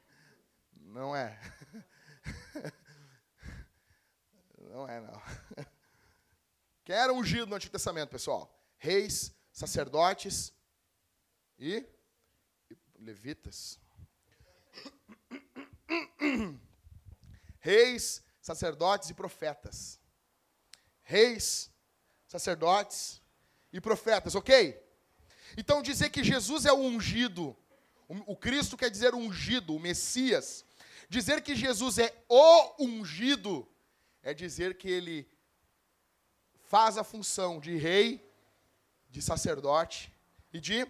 Não 0.79 1.13
é. 1.13 1.37
Não 4.61 4.87
é, 4.87 5.01
não. 5.03 5.21
Quem 6.85 6.95
era 6.95 7.11
ungido 7.11 7.47
no 7.47 7.57
Antigo 7.57 7.73
Testamento, 7.73 8.09
pessoal? 8.09 8.57
Reis, 8.77 9.35
sacerdotes 9.51 10.53
e 11.59 11.85
levitas. 12.97 13.77
Reis, 17.59 18.23
sacerdotes 18.39 19.09
e 19.09 19.13
profetas. 19.13 19.99
Reis, 21.09 21.71
sacerdotes 22.27 23.21
e 23.71 23.79
profetas, 23.79 24.35
ok? 24.35 24.77
Então 25.55 25.81
dizer 25.81 26.09
que 26.09 26.21
Jesus 26.21 26.65
é 26.65 26.73
o 26.73 26.79
ungido, 26.79 27.55
o 28.09 28.35
Cristo 28.35 28.75
quer 28.75 28.89
dizer 28.89 29.15
ungido, 29.15 29.73
o 29.73 29.79
Messias. 29.79 30.65
Dizer 31.07 31.41
que 31.41 31.55
Jesus 31.55 31.97
é 31.97 32.13
o 32.27 32.83
ungido 32.83 33.65
é 34.21 34.33
dizer 34.33 34.77
que 34.77 34.89
ele 34.89 35.25
faz 36.65 36.97
a 36.97 37.05
função 37.05 37.57
de 37.57 37.77
rei, 37.77 38.29
de 39.09 39.21
sacerdote 39.21 40.13
e 40.51 40.59
de 40.59 40.85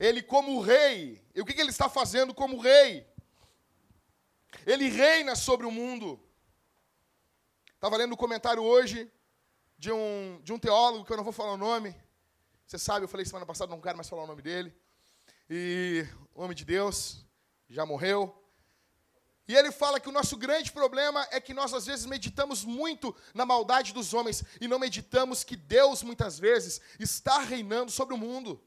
ele 0.00 0.22
como 0.22 0.62
rei. 0.62 1.22
E 1.34 1.42
o 1.42 1.44
que 1.44 1.60
ele 1.60 1.68
está 1.68 1.90
fazendo 1.90 2.32
como 2.32 2.58
rei? 2.58 3.06
Ele 4.66 4.88
reina 4.88 5.36
sobre 5.36 5.66
o 5.66 5.70
mundo. 5.70 6.18
Estava 7.84 7.98
lendo 7.98 8.14
um 8.14 8.16
comentário 8.16 8.62
hoje 8.62 9.12
de 9.76 9.92
um, 9.92 10.40
de 10.42 10.54
um 10.54 10.58
teólogo, 10.58 11.04
que 11.04 11.12
eu 11.12 11.18
não 11.18 11.22
vou 11.22 11.34
falar 11.34 11.52
o 11.52 11.58
nome. 11.58 11.94
Você 12.66 12.78
sabe, 12.78 13.04
eu 13.04 13.08
falei 13.10 13.26
semana 13.26 13.44
passada, 13.44 13.70
não 13.70 13.78
quero 13.82 13.94
mais 13.94 14.08
falar 14.08 14.24
o 14.24 14.26
nome 14.26 14.40
dele. 14.40 14.74
E 15.50 16.06
homem 16.34 16.56
de 16.56 16.64
Deus, 16.64 17.26
já 17.68 17.84
morreu. 17.84 18.42
E 19.46 19.54
ele 19.54 19.70
fala 19.70 20.00
que 20.00 20.08
o 20.08 20.12
nosso 20.12 20.34
grande 20.38 20.72
problema 20.72 21.28
é 21.30 21.38
que 21.42 21.52
nós 21.52 21.74
às 21.74 21.84
vezes 21.84 22.06
meditamos 22.06 22.64
muito 22.64 23.14
na 23.34 23.44
maldade 23.44 23.92
dos 23.92 24.14
homens 24.14 24.42
e 24.62 24.66
não 24.66 24.78
meditamos 24.78 25.44
que 25.44 25.54
Deus 25.54 26.02
muitas 26.02 26.38
vezes 26.38 26.80
está 26.98 27.40
reinando 27.40 27.90
sobre 27.90 28.14
o 28.14 28.18
mundo. 28.18 28.58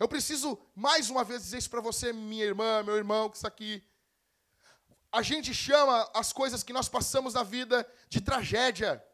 Eu 0.00 0.08
preciso 0.08 0.58
mais 0.74 1.10
uma 1.10 1.24
vez 1.24 1.42
dizer 1.42 1.58
isso 1.58 1.68
para 1.68 1.82
você, 1.82 2.10
minha 2.10 2.46
irmã, 2.46 2.82
meu 2.82 2.96
irmão 2.96 3.28
que 3.28 3.36
está 3.36 3.48
aqui. 3.48 3.84
A 5.12 5.20
gente 5.20 5.52
chama 5.52 6.10
as 6.14 6.32
coisas 6.32 6.62
que 6.62 6.72
nós 6.72 6.88
passamos 6.88 7.34
na 7.34 7.42
vida 7.42 7.86
de 8.08 8.20
tragédia. 8.20 9.04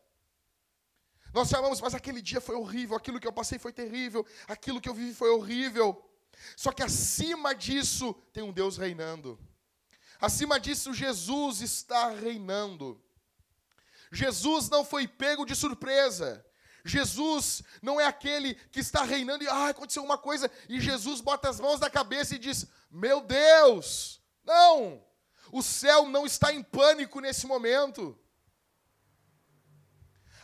Nós 1.34 1.48
chamamos, 1.48 1.80
mas 1.80 1.94
aquele 1.94 2.22
dia 2.22 2.40
foi 2.40 2.54
horrível, 2.54 2.96
aquilo 2.96 3.18
que 3.18 3.26
eu 3.26 3.32
passei 3.32 3.58
foi 3.58 3.72
terrível, 3.72 4.24
aquilo 4.46 4.80
que 4.80 4.88
eu 4.88 4.94
vivi 4.94 5.12
foi 5.12 5.30
horrível. 5.30 6.08
Só 6.56 6.70
que 6.70 6.82
acima 6.82 7.54
disso 7.54 8.14
tem 8.32 8.44
um 8.44 8.52
Deus 8.52 8.76
reinando. 8.76 9.38
Acima 10.20 10.58
disso, 10.58 10.94
Jesus 10.94 11.60
está 11.60 12.10
reinando. 12.10 13.02
Jesus 14.12 14.68
não 14.68 14.84
foi 14.84 15.06
pego 15.06 15.44
de 15.44 15.54
surpresa. 15.54 16.44
Jesus 16.84 17.62
não 17.82 18.00
é 18.00 18.06
aquele 18.06 18.54
que 18.54 18.80
está 18.80 19.02
reinando 19.02 19.44
e 19.44 19.48
ah, 19.48 19.68
aconteceu 19.68 20.02
uma 20.02 20.16
coisa 20.16 20.50
e 20.68 20.80
Jesus 20.80 21.20
bota 21.20 21.48
as 21.48 21.60
mãos 21.60 21.80
na 21.80 21.90
cabeça 21.90 22.34
e 22.34 22.38
diz: 22.38 22.66
Meu 22.90 23.20
Deus! 23.20 24.22
Não! 24.44 25.07
O 25.52 25.62
céu 25.62 26.06
não 26.08 26.26
está 26.26 26.52
em 26.52 26.62
pânico 26.62 27.20
nesse 27.20 27.46
momento. 27.46 28.18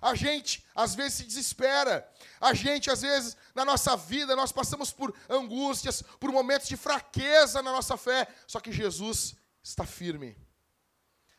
A 0.01 0.15
gente 0.15 0.63
às 0.75 0.95
vezes 0.95 1.15
se 1.15 1.25
desespera. 1.25 2.07
A 2.41 2.53
gente 2.53 2.91
às 2.91 3.01
vezes 3.01 3.37
na 3.55 3.65
nossa 3.65 3.97
vida 3.97 4.37
nós 4.37 4.53
passamos 4.53 4.93
por 4.93 5.15
angústias, 5.29 6.03
por 6.21 6.31
momentos 6.31 6.69
de 6.69 6.77
fraqueza 6.77 7.63
na 7.63 7.73
nossa 7.73 7.97
fé, 7.97 8.29
só 8.47 8.61
que 8.61 8.71
Jesus 8.71 9.35
está 9.63 9.87
firme. 9.87 10.37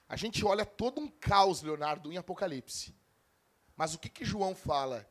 A 0.09 0.15
gente 0.15 0.43
olha 0.43 0.65
todo 0.65 0.99
um 0.99 1.07
caos, 1.07 1.61
Leonardo, 1.61 2.11
em 2.11 2.17
Apocalipse. 2.17 2.95
Mas 3.75 3.93
o 3.93 3.99
que 3.99 4.09
que 4.09 4.25
João 4.25 4.55
fala? 4.55 5.07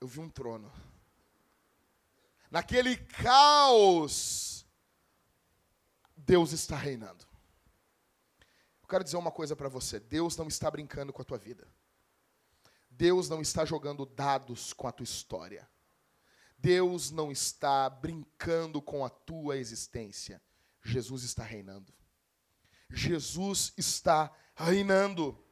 Eu 0.00 0.06
vi 0.06 0.20
um 0.20 0.28
trono. 0.28 0.72
Naquele 2.50 2.96
caos, 2.96 4.64
Deus 6.16 6.52
está 6.52 6.76
reinando. 6.76 7.26
Quero 8.94 9.02
dizer 9.02 9.16
uma 9.16 9.32
coisa 9.32 9.56
para 9.56 9.68
você: 9.68 9.98
Deus 9.98 10.36
não 10.36 10.46
está 10.46 10.70
brincando 10.70 11.12
com 11.12 11.20
a 11.20 11.24
tua 11.24 11.36
vida. 11.36 11.66
Deus 12.88 13.28
não 13.28 13.42
está 13.42 13.64
jogando 13.64 14.06
dados 14.06 14.72
com 14.72 14.86
a 14.86 14.92
tua 14.92 15.02
história. 15.02 15.68
Deus 16.56 17.10
não 17.10 17.32
está 17.32 17.90
brincando 17.90 18.80
com 18.80 19.04
a 19.04 19.10
tua 19.10 19.56
existência. 19.56 20.40
Jesus 20.80 21.24
está 21.24 21.42
reinando. 21.42 21.92
Jesus 22.88 23.72
está 23.76 24.32
reinando. 24.54 25.44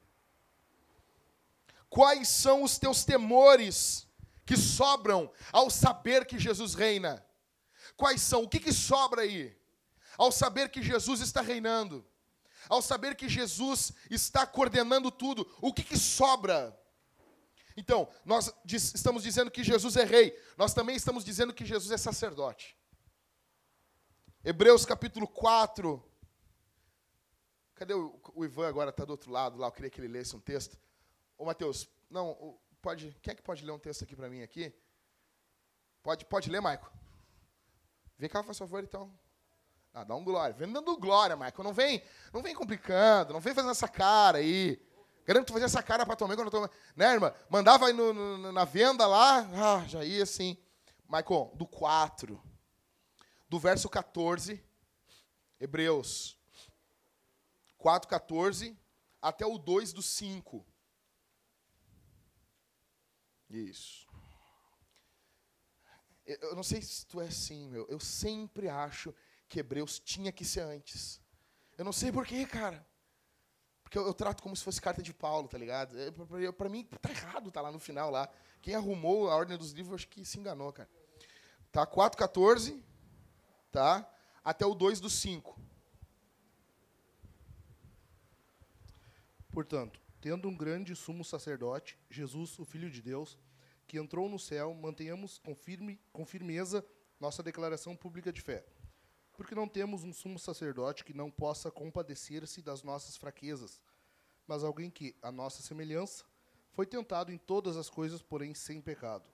Quais 1.91 2.29
são 2.29 2.63
os 2.63 2.79
teus 2.79 3.05
temores 3.05 4.07
que 4.47 4.57
sobram 4.57 5.29
ao 5.51 5.69
saber 5.69 6.27
que 6.27 6.39
Jesus 6.39 6.75
reina? 6.75 7.27
Quais 7.97 8.23
são? 8.23 8.45
O 8.45 8.49
que, 8.49 8.61
que 8.61 8.73
sobra 8.73 9.23
aí? 9.23 9.53
Ao 10.17 10.31
saber 10.31 10.69
que 10.69 10.81
Jesus 10.81 11.21
está 11.21 11.41
reinando, 11.41 12.07
ao 12.69 12.83
saber 12.83 13.15
que 13.15 13.29
Jesus 13.29 13.93
está 14.11 14.47
coordenando 14.47 15.11
tudo, 15.11 15.51
o 15.61 15.73
que, 15.73 15.83
que 15.83 15.97
sobra? 15.97 16.79
Então, 17.77 18.09
nós 18.25 18.53
diz, 18.65 18.95
estamos 18.95 19.23
dizendo 19.23 19.51
que 19.51 19.65
Jesus 19.65 19.97
é 19.97 20.05
rei, 20.05 20.39
nós 20.57 20.75
também 20.75 20.97
estamos 20.97 21.25
dizendo 21.25 21.55
que 21.55 21.65
Jesus 21.65 21.91
é 21.91 21.97
sacerdote. 21.97 22.77
Hebreus 24.45 24.85
capítulo 24.85 25.27
4. 25.27 26.03
Cadê 27.75 27.95
o, 27.95 28.21
o 28.35 28.45
Ivan 28.45 28.69
agora? 28.69 28.91
Está 28.91 29.05
do 29.05 29.11
outro 29.11 29.31
lado 29.31 29.59
lá, 29.59 29.69
eu 29.69 29.73
queria 29.73 29.91
que 29.91 30.01
ele 30.01 30.09
lesse 30.09 30.37
um 30.37 30.41
texto. 30.41 30.79
Ô 31.39 31.45
Mateus, 31.45 31.89
não, 32.11 32.59
pode, 32.81 33.17
quem 33.23 33.33
é 33.33 33.35
que 33.35 33.43
pode 33.43 33.65
ler 33.65 33.73
um 33.73 33.79
texto 33.79 34.05
aqui 34.05 34.15
para 34.15 34.29
mim 34.29 34.43
aqui? 34.43 34.73
Pode, 36.03 36.25
pode 36.25 36.51
ler, 36.51 36.61
Maico? 36.61 36.93
Vem 38.19 38.29
cá, 38.29 38.43
faz 38.43 38.59
favor, 38.59 38.83
então. 38.83 39.13
Ah, 39.95 40.05
dá 40.05 40.15
um 40.15 40.25
glória. 40.25 40.55
Vem 40.55 40.73
dando 40.73 40.97
glória, 40.97 41.37
Maico. 41.37 41.63
Não 41.63 41.73
vem, 41.73 42.03
não 42.33 42.43
vem 42.43 42.55
complicando, 42.55 43.33
não 43.33 43.41
vem 43.41 43.55
fazendo 43.55 43.73
essa 43.73 43.89
cara 43.89 44.39
aí. 44.39 44.81
Garanto 45.25 45.45
que 45.45 45.47
tu 45.49 45.53
fazia 45.53 45.67
essa 45.67 45.83
cara 45.83 46.05
para 46.05 46.27
mãe 46.27 46.37
quando 46.37 46.53
eu 46.53 46.69
tô... 46.69 46.75
Né, 46.97 47.13
irmã? 47.13 47.33
Mandava 47.49 47.87
aí 47.87 47.93
no, 47.93 48.13
no, 48.13 48.53
na 48.53 48.65
venda 48.65 49.07
lá, 49.07 49.47
ah, 49.55 49.87
já 49.87 50.05
ia 50.05 50.23
assim. 50.23 50.57
Michael, 51.09 51.53
do 51.55 51.67
4, 51.67 52.43
do 53.49 53.59
verso 53.59 53.89
14, 53.89 54.65
Hebreus 55.61 56.39
4, 57.77 58.09
14, 58.09 58.79
até 59.21 59.45
o 59.45 59.59
2 59.59 59.93
do 59.93 60.01
5. 60.01 60.67
Isso. 63.51 64.07
Eu 66.25 66.57
não 66.57 66.63
sei 66.63 66.81
se 66.81 67.07
tu 67.07 67.21
é 67.21 67.27
assim, 67.27 67.69
meu. 67.69 67.87
Eu 67.89 68.01
sempre 68.01 68.69
acho 68.69 69.15
que 69.53 69.61
Hebreus 69.61 70.01
tinha 70.01 70.33
que 70.33 70.47
ser 70.47 70.61
antes. 70.61 71.21
Eu 71.77 71.85
não 71.85 71.93
sei 71.93 72.11
porquê, 72.11 72.47
cara. 72.47 72.87
Porque 73.83 73.99
eu, 73.99 74.07
eu, 74.07 74.15
trato 74.15 74.43
como 74.43 74.57
se 74.57 74.65
fosse 74.65 74.81
carta 74.81 75.03
de 75.03 75.13
Paulo, 75.13 75.47
tá 75.47 75.59
ligado? 75.59 75.95
É, 76.01 76.11
Para 76.53 76.71
mim, 76.71 76.85
tá 76.85 77.11
errado, 77.11 77.51
tá 77.51 77.61
lá 77.61 77.71
no 77.71 77.79
final 77.79 78.11
lá. 78.11 78.31
Quem 78.63 78.75
arrumou 78.75 79.29
a 79.29 79.37
ordem 79.37 79.59
dos 79.59 79.73
livros, 79.73 79.97
acho 79.97 80.09
que 80.09 80.25
se 80.25 80.39
enganou, 80.39 80.73
cara. 80.73 80.89
Tá 81.71 81.87
4,14, 81.87 82.83
tá? 83.71 84.11
Até 84.43 84.65
o 84.65 84.75
2 84.75 85.01
do 85.01 85.11
5. 85.11 85.61
Portanto, 89.51 90.01
tendo 90.19 90.49
um 90.49 90.57
grande 90.57 90.97
sumo 90.97 91.23
sacerdote, 91.23 91.99
Jesus, 92.09 92.59
o 92.59 92.65
Filho 92.65 92.91
de 92.91 93.03
Deus, 93.03 93.39
que 93.87 93.99
entrou 93.99 94.31
no 94.31 94.39
céu, 94.39 94.73
mantenhamos 94.73 95.37
com, 95.37 95.55
firme, 95.55 96.01
com 96.11 96.25
firmeza 96.25 96.83
nossa 97.21 97.43
declaração 97.43 97.95
pública 97.95 98.33
de 98.33 98.41
fé. 98.41 98.65
Porque 99.43 99.57
não 99.57 99.67
temos 99.67 100.05
um 100.05 100.13
sumo 100.13 100.39
sacerdote 100.39 101.03
que 101.03 101.13
não 101.13 101.29
possa 101.29 101.69
compadecer-se 101.69 102.63
das 102.63 102.85
nossas 102.85 103.17
fraquezas, 103.17 103.81
mas 104.47 104.63
alguém 104.63 104.89
que, 104.89 105.17
à 105.21 105.33
nossa 105.33 105.63
semelhança, 105.63 106.25
foi 106.71 106.87
tentado 106.87 107.33
em 107.33 107.37
todas 107.37 107.77
as 107.77 107.91
coisas, 107.91 108.23
porém 108.23 108.55
sem 108.55 108.81
pecado. 108.81 109.29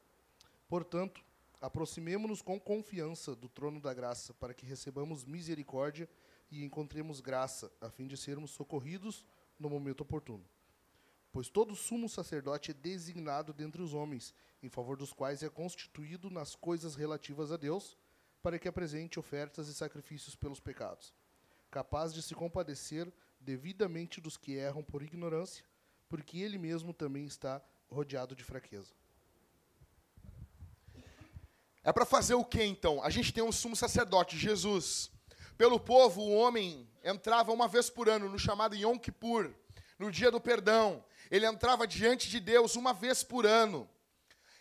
Portanto, 0.66 1.22
aproximemo-nos 1.60 2.40
com 2.40 2.58
confiança 2.58 3.36
do 3.36 3.50
trono 3.50 3.82
da 3.82 3.92
graça, 3.92 4.32
para 4.32 4.54
que 4.54 4.64
recebamos 4.64 5.26
misericórdia 5.26 6.08
e 6.50 6.64
encontremos 6.64 7.20
graça, 7.20 7.70
a 7.78 7.90
fim 7.90 8.06
de 8.06 8.16
sermos 8.16 8.52
socorridos 8.52 9.26
no 9.58 9.68
momento 9.68 10.00
oportuno. 10.00 10.44
Pois 11.30 11.50
todo 11.50 11.76
sumo 11.76 12.08
sacerdote 12.08 12.70
é 12.70 12.74
designado 12.74 13.52
dentre 13.52 13.82
os 13.82 13.92
homens, 13.92 14.34
em 14.62 14.70
favor 14.70 14.96
dos 14.96 15.12
quais 15.12 15.42
é 15.42 15.50
constituído 15.50 16.30
nas 16.30 16.54
coisas 16.54 16.94
relativas 16.94 17.52
a 17.52 17.58
Deus, 17.58 17.94
para 18.42 18.58
que 18.58 18.68
apresente 18.68 19.18
ofertas 19.18 19.68
e 19.68 19.74
sacrifícios 19.74 20.34
pelos 20.34 20.60
pecados, 20.60 21.12
capaz 21.70 22.12
de 22.12 22.22
se 22.22 22.34
compadecer 22.34 23.12
devidamente 23.40 24.20
dos 24.20 24.36
que 24.36 24.52
erram 24.52 24.82
por 24.82 25.02
ignorância, 25.02 25.64
porque 26.08 26.38
ele 26.38 26.58
mesmo 26.58 26.92
também 26.92 27.24
está 27.24 27.62
rodeado 27.90 28.34
de 28.34 28.44
fraqueza. 28.44 28.92
É 31.82 31.92
para 31.92 32.04
fazer 32.04 32.34
o 32.34 32.44
que 32.44 32.62
então? 32.62 33.02
A 33.02 33.10
gente 33.10 33.32
tem 33.32 33.42
um 33.42 33.52
sumo 33.52 33.74
sacerdote, 33.74 34.36
Jesus. 34.36 35.10
Pelo 35.56 35.80
povo, 35.80 36.20
o 36.20 36.34
homem 36.34 36.88
entrava 37.02 37.52
uma 37.52 37.66
vez 37.66 37.88
por 37.88 38.08
ano 38.08 38.28
no 38.28 38.38
chamado 38.38 38.76
Yom 38.76 38.98
Kippur, 38.98 39.54
no 39.98 40.10
dia 40.10 40.30
do 40.30 40.40
perdão. 40.40 41.04
Ele 41.30 41.46
entrava 41.46 41.86
diante 41.86 42.28
de 42.28 42.40
Deus 42.40 42.76
uma 42.76 42.92
vez 42.92 43.22
por 43.22 43.46
ano. 43.46 43.88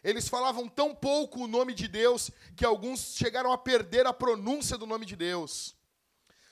Eles 0.03 0.27
falavam 0.27 0.67
tão 0.67 0.93
pouco 0.93 1.43
o 1.43 1.47
nome 1.47 1.73
de 1.73 1.87
Deus 1.87 2.31
que 2.55 2.65
alguns 2.65 3.15
chegaram 3.15 3.51
a 3.51 3.57
perder 3.57 4.05
a 4.05 4.13
pronúncia 4.13 4.77
do 4.77 4.85
nome 4.85 5.05
de 5.05 5.15
Deus. 5.15 5.75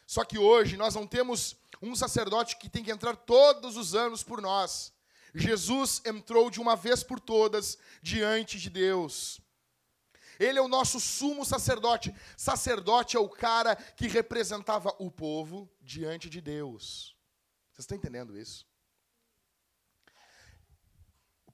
Só 0.05 0.23
que 0.23 0.37
hoje 0.37 0.77
nós 0.77 0.95
não 0.95 1.07
temos 1.07 1.55
um 1.81 1.95
sacerdote 1.95 2.57
que 2.57 2.69
tem 2.69 2.83
que 2.83 2.91
entrar 2.91 3.15
todos 3.15 3.77
os 3.77 3.95
anos 3.95 4.23
por 4.23 4.41
nós. 4.41 4.93
Jesus 5.33 6.01
entrou 6.05 6.49
de 6.49 6.61
uma 6.61 6.75
vez 6.75 7.03
por 7.03 7.19
todas 7.19 7.77
diante 8.01 8.59
de 8.59 8.69
Deus. 8.69 9.41
Ele 10.39 10.59
é 10.59 10.61
o 10.61 10.67
nosso 10.67 10.99
sumo 10.99 11.45
sacerdote. 11.45 12.13
Sacerdote 12.37 13.17
é 13.17 13.19
o 13.19 13.29
cara 13.29 13.75
que 13.75 14.07
representava 14.07 14.93
o 14.99 15.09
povo 15.09 15.69
diante 15.81 16.29
de 16.29 16.41
Deus. 16.41 17.15
Vocês 17.71 17.83
estão 17.83 17.97
entendendo 17.97 18.37
isso? 18.37 18.65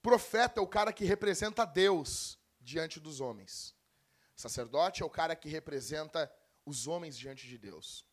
Profeta 0.01 0.59
é 0.59 0.63
o 0.63 0.67
cara 0.67 0.91
que 0.91 1.05
representa 1.05 1.65
Deus 1.65 2.39
diante 2.59 2.99
dos 2.99 3.21
homens. 3.21 3.75
Sacerdote 4.35 5.03
é 5.03 5.05
o 5.05 5.09
cara 5.09 5.35
que 5.35 5.47
representa 5.47 6.31
os 6.65 6.87
homens 6.87 7.17
diante 7.17 7.47
de 7.47 7.57
Deus. 7.57 8.05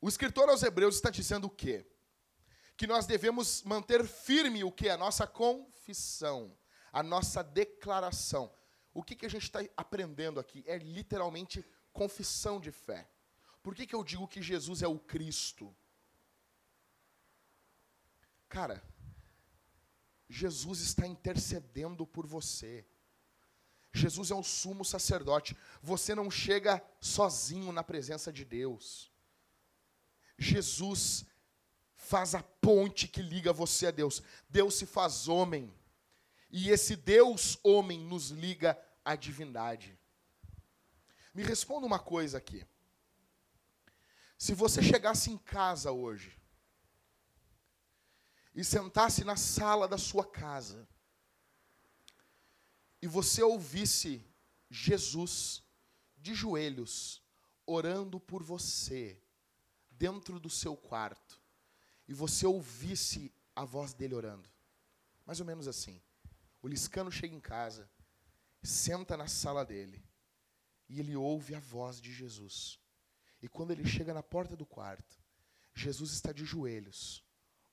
O 0.00 0.08
escritor 0.08 0.48
aos 0.48 0.62
Hebreus 0.62 0.96
está 0.96 1.10
dizendo 1.10 1.46
o 1.46 1.50
quê? 1.50 1.86
Que 2.76 2.86
nós 2.86 3.06
devemos 3.06 3.62
manter 3.62 4.06
firme 4.06 4.62
o 4.62 4.70
que? 4.70 4.88
A 4.88 4.96
nossa 4.96 5.26
confissão, 5.26 6.56
a 6.92 7.02
nossa 7.02 7.42
declaração. 7.42 8.52
O 8.94 9.02
que, 9.02 9.16
que 9.16 9.26
a 9.26 9.30
gente 9.30 9.44
está 9.44 9.60
aprendendo 9.76 10.38
aqui? 10.38 10.62
É 10.66 10.76
literalmente 10.78 11.64
confissão 11.92 12.60
de 12.60 12.70
fé. 12.70 13.10
Por 13.62 13.74
que, 13.74 13.86
que 13.86 13.94
eu 13.94 14.04
digo 14.04 14.28
que 14.28 14.40
Jesus 14.40 14.82
é 14.82 14.88
o 14.88 14.98
Cristo? 14.98 15.74
Cara, 18.48 18.82
Jesus 20.28 20.80
está 20.80 21.06
intercedendo 21.06 22.06
por 22.06 22.26
você. 22.26 22.84
Jesus 23.92 24.30
é 24.30 24.34
o 24.34 24.42
sumo 24.42 24.84
sacerdote. 24.84 25.56
Você 25.82 26.14
não 26.14 26.30
chega 26.30 26.84
sozinho 27.00 27.72
na 27.72 27.82
presença 27.82 28.32
de 28.32 28.44
Deus. 28.44 29.10
Jesus 30.36 31.24
faz 31.96 32.34
a 32.34 32.42
ponte 32.42 33.08
que 33.08 33.22
liga 33.22 33.52
você 33.52 33.86
a 33.86 33.90
Deus. 33.90 34.22
Deus 34.48 34.74
se 34.74 34.84
faz 34.84 35.28
homem. 35.28 35.74
E 36.50 36.70
esse 36.70 36.94
Deus 36.94 37.58
homem 37.62 37.98
nos 37.98 38.28
liga 38.28 38.78
à 39.04 39.16
divindade. 39.16 39.98
Me 41.34 41.42
responda 41.42 41.86
uma 41.86 41.98
coisa 41.98 42.36
aqui. 42.38 42.66
Se 44.36 44.54
você 44.54 44.82
chegasse 44.82 45.30
em 45.30 45.38
casa 45.38 45.90
hoje 45.90 46.37
e 48.58 48.64
sentasse 48.64 49.22
na 49.22 49.36
sala 49.36 49.86
da 49.86 49.96
sua 49.96 50.26
casa 50.26 50.84
e 53.00 53.06
você 53.06 53.40
ouvisse 53.40 54.20
Jesus 54.68 55.62
de 56.16 56.34
joelhos 56.34 57.22
orando 57.64 58.18
por 58.18 58.42
você, 58.42 59.22
dentro 59.92 60.40
do 60.40 60.50
seu 60.50 60.76
quarto 60.76 61.40
e 62.08 62.12
você 62.12 62.46
ouvisse 62.46 63.32
a 63.54 63.64
voz 63.64 63.94
dele 63.94 64.16
orando, 64.16 64.50
mais 65.24 65.38
ou 65.38 65.46
menos 65.46 65.68
assim. 65.68 66.02
O 66.60 66.66
Liscano 66.66 67.12
chega 67.12 67.36
em 67.36 67.40
casa, 67.40 67.88
senta 68.60 69.16
na 69.16 69.28
sala 69.28 69.64
dele 69.64 70.04
e 70.88 70.98
ele 70.98 71.14
ouve 71.14 71.54
a 71.54 71.60
voz 71.60 72.00
de 72.00 72.12
Jesus. 72.12 72.76
E 73.40 73.46
quando 73.46 73.70
ele 73.70 73.86
chega 73.86 74.12
na 74.12 74.22
porta 74.22 74.56
do 74.56 74.66
quarto, 74.66 75.16
Jesus 75.72 76.10
está 76.10 76.32
de 76.32 76.44
joelhos, 76.44 77.22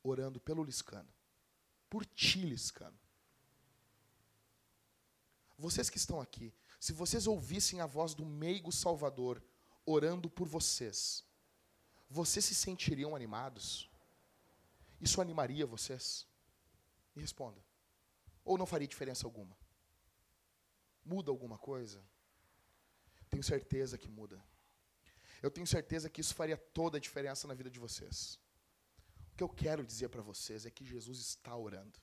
orando 0.10 0.40
pelo 0.40 0.64
Liscano. 0.64 1.10
Por 1.90 2.06
ti, 2.06 2.40
Liscano. 2.42 2.98
Vocês 5.58 5.90
que 5.90 5.98
estão 5.98 6.20
aqui, 6.20 6.54
se 6.80 6.92
vocês 6.92 7.28
ouvissem 7.28 7.80
a 7.80 7.86
voz 7.86 8.14
do 8.14 8.26
meigo 8.26 8.72
Salvador 8.72 9.42
orando 9.86 10.30
por 10.30 10.48
vocês, 10.48 11.24
vocês 12.10 12.44
se 12.44 12.56
sentiriam 12.56 13.16
animados? 13.16 13.90
Isso 15.00 15.22
animaria 15.22 15.66
vocês? 15.66 16.28
Me 17.16 17.22
responda. 17.22 17.64
Ou 18.44 18.58
não 18.58 18.66
faria 18.66 18.88
diferença 18.88 19.26
alguma? 19.26 19.58
Muda 21.04 21.32
alguma 21.32 21.58
coisa? 21.58 22.04
Tenho 23.30 23.44
certeza 23.44 23.98
que 23.98 24.10
muda. 24.10 24.44
Eu 25.42 25.52
tenho 25.52 25.68
certeza 25.68 26.10
que 26.10 26.22
isso 26.22 26.34
faria 26.34 26.58
toda 26.58 26.98
a 26.98 27.02
diferença 27.02 27.48
na 27.48 27.54
vida 27.54 27.70
de 27.70 27.80
vocês. 27.80 28.40
O 29.36 29.38
que 29.38 29.44
eu 29.44 29.50
quero 29.50 29.86
dizer 29.86 30.08
para 30.08 30.22
vocês 30.22 30.66
é 30.66 30.72
que 30.72 30.86
Jesus 30.86 31.20
está 31.20 31.54
orando, 31.54 32.00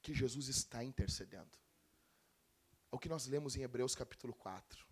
que 0.00 0.14
Jesus 0.14 0.48
está 0.48 0.82
intercedendo. 0.82 1.58
É 2.90 2.96
o 2.96 2.98
que 2.98 3.10
nós 3.10 3.26
lemos 3.26 3.54
em 3.54 3.60
Hebreus 3.60 3.94
capítulo 3.94 4.32
4. 4.32 4.82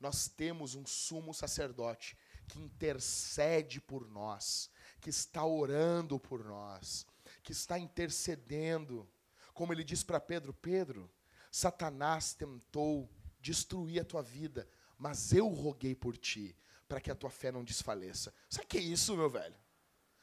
Nós 0.00 0.26
temos 0.26 0.74
um 0.74 0.84
sumo 0.84 1.32
sacerdote 1.32 2.18
que 2.48 2.58
intercede 2.58 3.80
por 3.80 4.08
nós, 4.08 4.68
que 5.00 5.08
está 5.08 5.46
orando 5.46 6.18
por 6.18 6.44
nós, 6.44 7.06
que 7.40 7.52
está 7.52 7.78
intercedendo. 7.78 9.08
Como 9.54 9.72
ele 9.72 9.84
diz 9.84 10.02
para 10.02 10.18
Pedro: 10.18 10.52
Pedro, 10.52 11.08
Satanás 11.52 12.34
tentou 12.34 13.08
destruir 13.40 14.00
a 14.00 14.04
tua 14.04 14.22
vida, 14.24 14.68
mas 14.98 15.32
eu 15.32 15.46
roguei 15.46 15.94
por 15.94 16.16
ti, 16.16 16.58
para 16.88 17.00
que 17.00 17.12
a 17.12 17.14
tua 17.14 17.30
fé 17.30 17.52
não 17.52 17.62
desfaleça. 17.62 18.34
Sabe 18.50 18.64
o 18.64 18.68
que 18.68 18.78
é 18.78 18.82
isso, 18.82 19.16
meu 19.16 19.30
velho? 19.30 19.65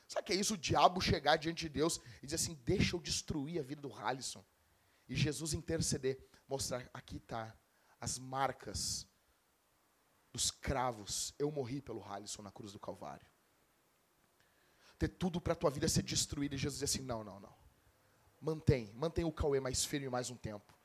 Sabe 0.08 0.24
o 0.24 0.26
que 0.26 0.34
é 0.34 0.36
isso? 0.36 0.54
O 0.54 0.58
diabo 0.58 1.02
chegar 1.02 1.38
diante 1.38 1.62
de 1.62 1.70
Deus 1.70 2.00
e 2.22 2.26
dizer 2.26 2.36
assim: 2.36 2.56
deixa 2.66 2.96
eu 2.96 3.00
destruir 3.00 3.60
a 3.60 3.64
vida 3.64 3.82
do 3.82 3.94
Halisson. 3.94 4.44
E 5.08 5.16
Jesus 5.16 5.54
interceder, 5.54 6.18
mostrar: 6.48 6.90
aqui 6.94 7.18
está 7.18 7.56
as 8.00 8.20
marcas 8.20 9.08
dos 10.34 10.50
cravos, 10.50 11.34
eu 11.38 11.52
morri 11.52 11.80
pelo 11.82 12.04
Halisson 12.04 12.42
na 12.42 12.52
cruz 12.52 12.74
do 12.74 12.80
Calvário. 12.80 13.26
Ter 14.98 15.08
tudo 15.08 15.40
para 15.40 15.54
a 15.54 15.56
tua 15.56 15.70
vida 15.70 15.88
ser 15.88 16.02
destruída 16.02 16.56
e 16.56 16.58
Jesus 16.58 16.80
diz 16.80 16.90
assim: 16.90 17.04
não, 17.04 17.24
não, 17.24 17.40
não. 17.40 17.56
Mantém, 18.42 18.92
mantém 18.94 19.24
o 19.24 19.32
Cauê 19.32 19.60
mais 19.60 19.86
firme 19.86 20.10
mais 20.10 20.30
um 20.30 20.36
tempo. 20.36 20.78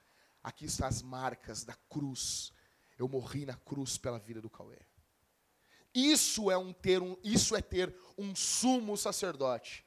Aqui 0.43 0.67
estão 0.67 0.87
as 0.87 1.03
marcas 1.03 1.65
da 1.65 1.75
cruz. 1.75 2.53
Eu 2.97 3.09
morri 3.09 3.45
na 3.45 3.55
cruz 3.55 3.99
pela 3.99 4.19
vida 4.19 4.41
do 4.41 4.51
Cauê. 4.51 4.79
Isso 5.99 6.49
é 6.49 6.57
um 6.57 6.73
ter 6.73 7.03
um, 7.03 7.17
isso 7.25 7.57
é 7.57 7.61
ter 7.61 7.93
um 8.17 8.33
sumo 8.37 8.97
sacerdote. 8.97 9.85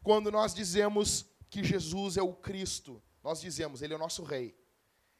Quando 0.00 0.30
nós 0.30 0.54
dizemos 0.54 1.26
que 1.50 1.64
Jesus 1.64 2.16
é 2.16 2.22
o 2.22 2.32
Cristo, 2.32 3.02
nós 3.20 3.40
dizemos, 3.40 3.82
ele 3.82 3.92
é 3.92 3.96
o 3.96 3.98
nosso 3.98 4.22
rei. 4.22 4.56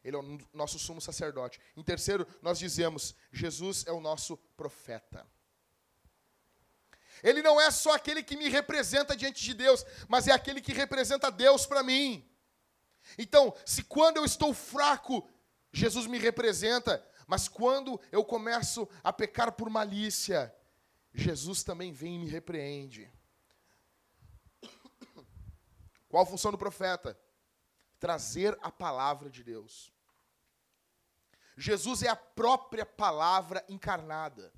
Ele 0.04 0.14
é 0.16 0.18
o 0.20 0.38
nosso 0.52 0.78
sumo 0.78 1.00
sacerdote. 1.00 1.58
Em 1.76 1.82
terceiro, 1.82 2.24
nós 2.40 2.60
dizemos: 2.60 3.14
Jesus 3.32 3.84
é 3.88 3.92
o 3.92 4.00
nosso 4.00 4.36
profeta. 4.56 5.26
Ele 7.20 7.42
não 7.42 7.60
é 7.60 7.70
só 7.72 7.94
aquele 7.94 8.22
que 8.22 8.36
me 8.36 8.48
representa 8.48 9.16
diante 9.16 9.42
de 9.42 9.54
Deus, 9.54 9.84
mas 10.06 10.28
é 10.28 10.32
aquele 10.32 10.60
que 10.60 10.72
representa 10.72 11.28
Deus 11.28 11.66
para 11.66 11.82
mim. 11.82 12.24
Então, 13.18 13.52
se 13.64 13.82
quando 13.82 14.18
eu 14.18 14.24
estou 14.24 14.54
fraco, 14.54 15.28
Jesus 15.72 16.06
me 16.06 16.18
representa, 16.18 17.04
mas 17.26 17.48
quando 17.48 18.00
eu 18.12 18.24
começo 18.24 18.88
a 19.02 19.12
pecar 19.12 19.52
por 19.52 19.70
malícia, 19.70 20.54
Jesus 21.12 21.62
também 21.62 21.92
vem 21.92 22.16
e 22.16 22.18
me 22.18 22.28
repreende. 22.28 23.10
Qual 26.08 26.22
a 26.22 26.26
função 26.26 26.50
do 26.50 26.58
profeta? 26.58 27.18
Trazer 27.98 28.58
a 28.62 28.70
palavra 28.70 29.30
de 29.30 29.42
Deus. 29.42 29.92
Jesus 31.56 32.02
é 32.02 32.08
a 32.08 32.16
própria 32.16 32.84
palavra 32.84 33.64
encarnada. 33.68 34.52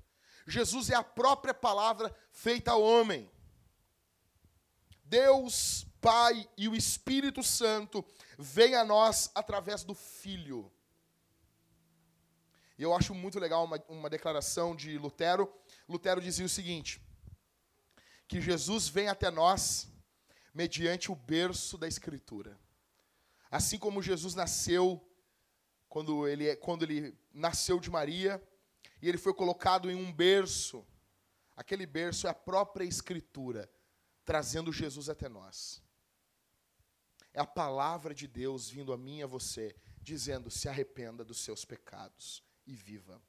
Jesus 0.45 0.89
é 0.89 0.95
a 0.95 1.03
própria 1.03 1.53
palavra 1.53 2.15
feita 2.31 2.75
homem. 2.75 3.29
Deus, 5.03 5.85
Pai 6.01 6.49
e 6.57 6.67
o 6.67 6.75
Espírito 6.75 7.43
Santo 7.43 8.03
vêm 8.37 8.75
a 8.75 8.83
nós 8.83 9.31
através 9.33 9.83
do 9.83 9.93
Filho. 9.93 10.71
E 12.77 12.83
eu 12.83 12.93
acho 12.93 13.15
muito 13.15 13.39
legal 13.39 13.65
uma, 13.65 13.83
uma 13.89 14.09
declaração 14.09 14.75
de 14.75 14.97
Lutero. 14.97 15.51
Lutero 15.89 16.21
dizia 16.21 16.45
o 16.45 16.49
seguinte: 16.49 17.01
que 18.27 18.39
Jesus 18.39 18.87
vem 18.87 19.07
até 19.07 19.31
nós 19.31 19.87
mediante 20.53 21.11
o 21.11 21.15
berço 21.15 21.77
da 21.77 21.87
Escritura. 21.87 22.57
Assim 23.49 23.79
como 23.79 24.01
Jesus 24.01 24.35
nasceu 24.35 25.03
quando 25.89 26.27
ele, 26.27 26.55
quando 26.57 26.83
ele 26.83 27.17
nasceu 27.33 27.79
de 27.79 27.89
Maria 27.89 28.43
e 29.01 29.09
ele 29.09 29.17
foi 29.17 29.33
colocado 29.33 29.89
em 29.89 29.95
um 29.95 30.11
berço, 30.11 30.85
aquele 31.55 31.85
berço 31.85 32.27
é 32.27 32.29
a 32.29 32.35
própria 32.35 32.83
Escritura, 32.83 33.71
trazendo 34.23 34.71
Jesus 34.71 35.09
até 35.09 35.27
nós. 35.27 35.81
É 37.33 37.39
a 37.39 37.45
palavra 37.45 38.13
de 38.13 38.27
Deus 38.27 38.69
vindo 38.69 38.93
a 38.93 38.97
mim 38.97 39.19
e 39.19 39.23
a 39.23 39.27
você, 39.27 39.75
dizendo: 39.99 40.51
se 40.51 40.69
arrependa 40.69 41.25
dos 41.25 41.39
seus 41.39 41.65
pecados 41.65 42.46
e 42.67 42.75
viva. 42.75 43.19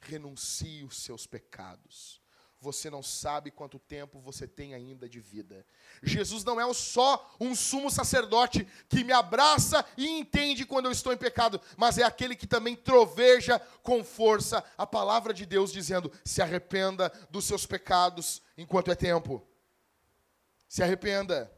Renuncie 0.00 0.84
os 0.84 0.98
seus 0.98 1.26
pecados 1.26 2.20
você 2.60 2.90
não 2.90 3.02
sabe 3.02 3.50
quanto 3.50 3.78
tempo 3.78 4.18
você 4.18 4.46
tem 4.46 4.74
ainda 4.74 5.08
de 5.08 5.20
vida. 5.20 5.64
Jesus 6.02 6.44
não 6.44 6.60
é 6.60 6.74
só 6.74 7.34
um 7.38 7.54
sumo 7.54 7.90
sacerdote 7.90 8.66
que 8.88 9.04
me 9.04 9.12
abraça 9.12 9.84
e 9.96 10.06
entende 10.06 10.64
quando 10.64 10.86
eu 10.86 10.92
estou 10.92 11.12
em 11.12 11.16
pecado, 11.16 11.60
mas 11.76 11.98
é 11.98 12.02
aquele 12.02 12.34
que 12.34 12.46
também 12.46 12.74
troveja 12.74 13.60
com 13.82 14.02
força 14.02 14.64
a 14.76 14.86
palavra 14.86 15.32
de 15.32 15.46
Deus, 15.46 15.72
dizendo: 15.72 16.10
se 16.24 16.42
arrependa 16.42 17.12
dos 17.30 17.44
seus 17.44 17.64
pecados 17.64 18.42
enquanto 18.56 18.90
é 18.90 18.94
tempo. 18.94 19.46
Se 20.68 20.82
arrependa. 20.82 21.52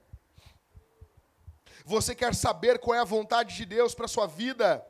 Você 1.85 2.15
quer 2.15 2.35
saber 2.35 2.79
qual 2.79 2.95
é 2.95 3.01
a 3.01 3.05
vontade 3.05 3.57
de 3.57 3.65
Deus 3.65 3.95
para 3.95 4.05
a 4.05 4.09
sua 4.09 4.27
vida? 4.27 4.87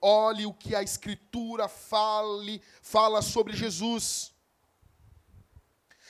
Olhe 0.00 0.46
o 0.46 0.54
que 0.54 0.74
a 0.74 0.82
Escritura 0.82 1.68
fale, 1.68 2.62
fala 2.82 3.22
sobre 3.22 3.56
Jesus. 3.56 4.34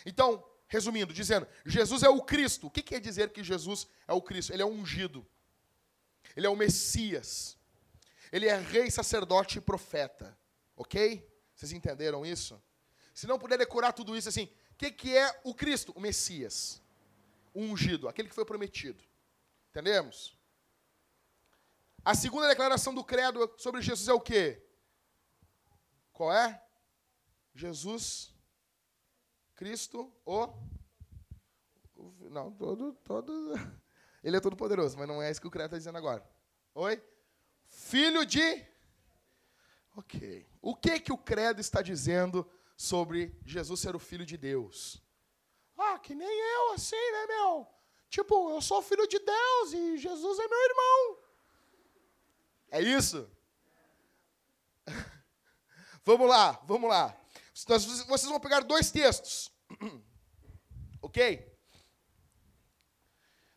Então, 0.05 0.45
resumindo, 0.69 1.13
dizendo, 1.13 1.47
Jesus 1.65 2.03
é 2.03 2.09
o 2.09 2.23
Cristo. 2.23 2.67
O 2.67 2.71
que 2.71 2.83
quer 2.83 3.01
dizer 3.01 3.31
que 3.31 3.43
Jesus 3.43 3.87
é 4.07 4.13
o 4.13 4.23
Cristo? 4.23 4.53
Ele 4.53 4.63
é 4.63 4.67
ungido. 4.67 5.27
Ele 6.37 6.47
é 6.47 6.51
o 6.51 6.57
Messias. 6.57 7.57
Ele 8.33 8.47
é 8.47 8.59
rei, 8.59 8.91
sacerdote 8.91 9.59
e 9.59 9.61
profeta. 9.61 10.37
Ok? 10.77 11.27
Vocês 11.55 11.73
entenderam 11.73 12.27
isso? 12.27 12.61
Se 13.15 13.27
não 13.27 13.39
puder 13.39 13.57
decorar 13.57 13.93
tudo 13.93 14.17
isso 14.17 14.29
assim, 14.29 14.51
o 14.73 14.75
que, 14.77 14.91
que 14.91 15.17
é 15.17 15.41
o 15.43 15.55
Cristo? 15.55 15.93
O 15.97 16.01
Messias. 16.01 16.83
O 17.55 17.63
ungido, 17.63 18.09
aquele 18.09 18.29
que 18.29 18.35
foi 18.35 18.45
prometido. 18.45 19.03
Entendemos? 19.71 20.37
A 22.07 22.15
segunda 22.15 22.47
declaração 22.47 22.95
do 22.95 23.03
credo 23.03 23.53
sobre 23.59 23.83
Jesus 23.83 24.07
é 24.09 24.13
o 24.13 24.21
quê? 24.21 24.65
Qual 26.13 26.33
é? 26.33 26.65
Jesus 27.53 28.33
Cristo, 29.57 30.15
o. 30.25 30.47
Não, 32.31 32.53
todo. 32.53 32.93
todo 33.03 33.55
ele 34.23 34.37
é 34.37 34.41
todo 34.41 34.55
poderoso, 34.55 34.97
mas 34.97 35.09
não 35.09 35.21
é 35.21 35.33
isso 35.33 35.41
que 35.41 35.49
o 35.49 35.51
credo 35.51 35.67
está 35.67 35.79
dizendo 35.79 35.99
agora. 35.99 36.25
Oi? 36.77 37.03
Filho 37.67 38.25
de. 38.25 38.65
Ok. 39.97 40.49
O 40.63 40.77
que 40.77 41.01
que 41.01 41.13
o 41.13 41.19
credo 41.19 41.61
está 41.61 41.83
dizendo 41.83 42.49
sobre 42.77 43.37
Jesus 43.45 43.81
ser 43.81 43.97
o 43.97 43.99
filho 43.99 44.25
de 44.25 44.37
Deus? 44.37 45.03
Ah, 45.77 45.99
que 45.99 46.15
nem 46.15 46.29
eu, 46.29 46.73
assim, 46.75 46.95
né, 46.95 47.27
meu? 47.27 47.67
Tipo, 48.09 48.51
eu 48.51 48.63
sou 48.63 48.81
filho 48.81 49.09
de 49.09 49.19
Deus 49.19 49.73
e 49.73 49.99
Jesus 49.99 50.39
é 50.39 50.47
meu 50.47 50.65
irmão. 50.67 51.26
É 52.71 52.81
isso? 52.81 53.31
vamos 56.05 56.29
lá, 56.29 56.53
vamos 56.65 56.89
lá. 56.89 57.17
Vocês 57.55 58.25
vão 58.25 58.41
pegar 58.41 58.61
dois 58.61 58.91
textos. 58.91 59.51
ok? 61.01 61.57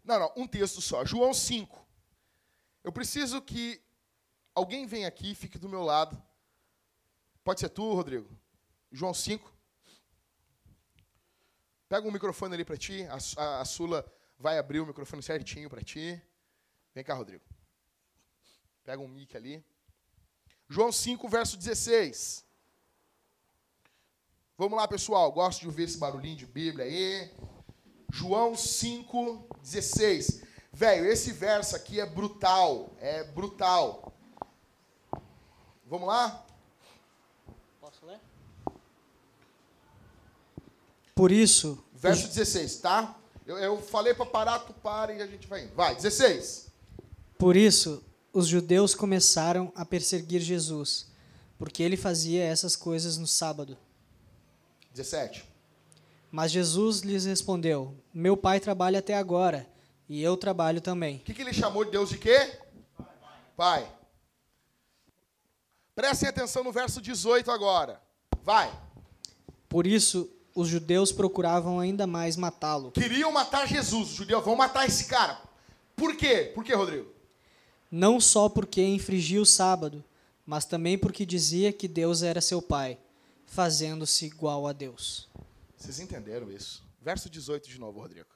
Não, 0.04 0.20
não, 0.20 0.34
um 0.38 0.48
texto 0.48 0.82
só. 0.82 1.06
João 1.06 1.34
5. 1.34 1.88
Eu 2.84 2.92
preciso 2.92 3.42
que 3.42 3.82
alguém 4.56 4.86
venha 4.86 5.08
aqui 5.08 5.32
e 5.32 5.36
fique 5.36 5.58
do 5.58 5.70
meu 5.70 5.84
lado. 5.84 6.22
Pode 7.44 7.60
ser 7.60 7.70
tu, 7.70 7.94
Rodrigo? 7.94 8.30
João 8.92 9.14
5. 9.14 9.54
Pega 11.88 12.08
um 12.08 12.12
microfone 12.12 12.54
ali 12.54 12.64
para 12.64 12.78
ti. 12.78 13.04
A, 13.04 13.18
a, 13.42 13.62
a, 13.62 13.66
Sula 13.66 14.06
vai 14.38 14.58
abrir 14.58 14.80
o 14.80 14.86
microfone 14.86 15.24
certinho 15.24 15.70
para 15.70 15.82
ti. 15.82 16.22
Vem 16.94 17.04
cá, 17.04 17.14
Rodrigo. 17.14 17.44
Pega 18.90 19.04
um 19.04 19.08
mic 19.08 19.38
ali. 19.38 19.64
João 20.68 20.92
5, 20.92 21.30
verso 21.30 21.56
16. 21.56 22.44
Vamos 24.58 24.80
lá, 24.80 24.88
pessoal. 24.88 25.32
Gosto 25.32 25.60
de 25.60 25.68
ouvir 25.68 25.84
esse 25.84 26.00
barulhinho 26.00 26.36
de 26.36 26.48
Bíblia 26.48 26.86
aí. 26.86 27.32
João 28.12 28.54
5,16. 28.54 30.44
Velho, 30.74 31.06
esse 31.06 31.32
verso 31.32 31.76
aqui 31.76 32.00
é 32.00 32.06
brutal. 32.08 32.92
É 33.00 33.24
brutal. 33.26 34.12
Vamos 35.86 36.08
lá? 36.08 36.44
Posso 37.80 38.04
ler? 38.08 38.20
Por 41.14 41.32
isso. 41.32 41.86
Verso 41.94 42.28
16, 42.28 42.80
tá? 42.80 43.16
Eu, 43.46 43.56
eu 43.60 43.80
falei 43.80 44.16
para 44.16 44.26
parar, 44.26 44.58
tu 44.58 44.74
para 44.74 45.14
e 45.14 45.22
a 45.22 45.28
gente 45.28 45.46
vai 45.46 45.66
indo. 45.66 45.76
Vai, 45.76 45.94
16. 45.94 46.72
Por 47.38 47.56
isso, 47.56 48.04
os 48.34 48.48
judeus 48.48 48.94
começaram 48.94 49.72
a 49.76 49.86
perseguir 49.86 50.42
Jesus, 50.42 51.08
porque 51.58 51.84
ele 51.84 51.98
fazia 51.98 52.44
essas 52.44 52.76
coisas 52.76 53.18
no 53.18 53.28
sábado. 53.28 53.78
17. 54.94 55.46
Mas 56.32 56.52
Jesus 56.52 57.02
lhes 57.02 57.26
respondeu: 57.26 57.96
Meu 58.14 58.38
pai 58.38 58.60
trabalha 58.60 59.00
até 59.00 59.16
agora, 59.16 59.68
e 60.08 60.22
eu 60.22 60.38
trabalho 60.38 60.82
também. 60.82 61.18
O 61.18 61.20
que, 61.20 61.34
que 61.34 61.42
ele 61.42 61.54
chamou 61.54 61.84
de 61.84 61.92
Deus 61.92 62.10
de 62.10 62.18
quê? 62.18 62.60
Pai. 62.98 63.08
pai. 63.56 63.92
Prestem 65.96 66.30
atenção 66.30 66.64
no 66.64 66.72
verso 66.72 67.02
18 67.02 67.52
agora. 67.52 68.02
Vai. 68.44 68.72
Por 69.68 69.86
isso, 69.86 70.30
os 70.56 70.68
judeus 70.68 71.12
procuravam 71.12 71.80
ainda 71.80 72.08
mais 72.08 72.36
matá-lo. 72.36 72.92
Queriam 72.92 73.32
matar 73.32 73.68
Jesus. 73.68 74.10
Os 74.12 74.16
judeus 74.16 74.44
vão 74.44 74.56
matar 74.56 74.88
esse 74.88 75.06
cara. 75.06 75.42
Por 75.96 76.16
quê? 76.16 76.52
Por 76.56 76.64
quê, 76.64 76.74
Rodrigo? 76.74 77.19
Não 77.92 78.20
só 78.20 78.48
porque 78.48 78.84
infringia 78.84 79.42
o 79.42 79.46
sábado, 79.46 80.04
mas 80.46 80.66
também 80.66 80.98
porque 80.98 81.26
dizia 81.26 81.74
que 81.74 81.88
Deus 81.88 82.22
era 82.22 82.42
seu 82.42 82.62
pai 82.62 83.00
fazendo-se 83.46 84.26
igual 84.26 84.68
a 84.68 84.74
Deus. 84.74 85.28
Vocês 85.76 86.00
entenderam 86.00 86.52
isso? 86.52 86.84
Verso 87.02 87.30
18 87.30 87.68
de 87.68 87.80
novo, 87.80 88.00
Rodrigo. 88.00 88.28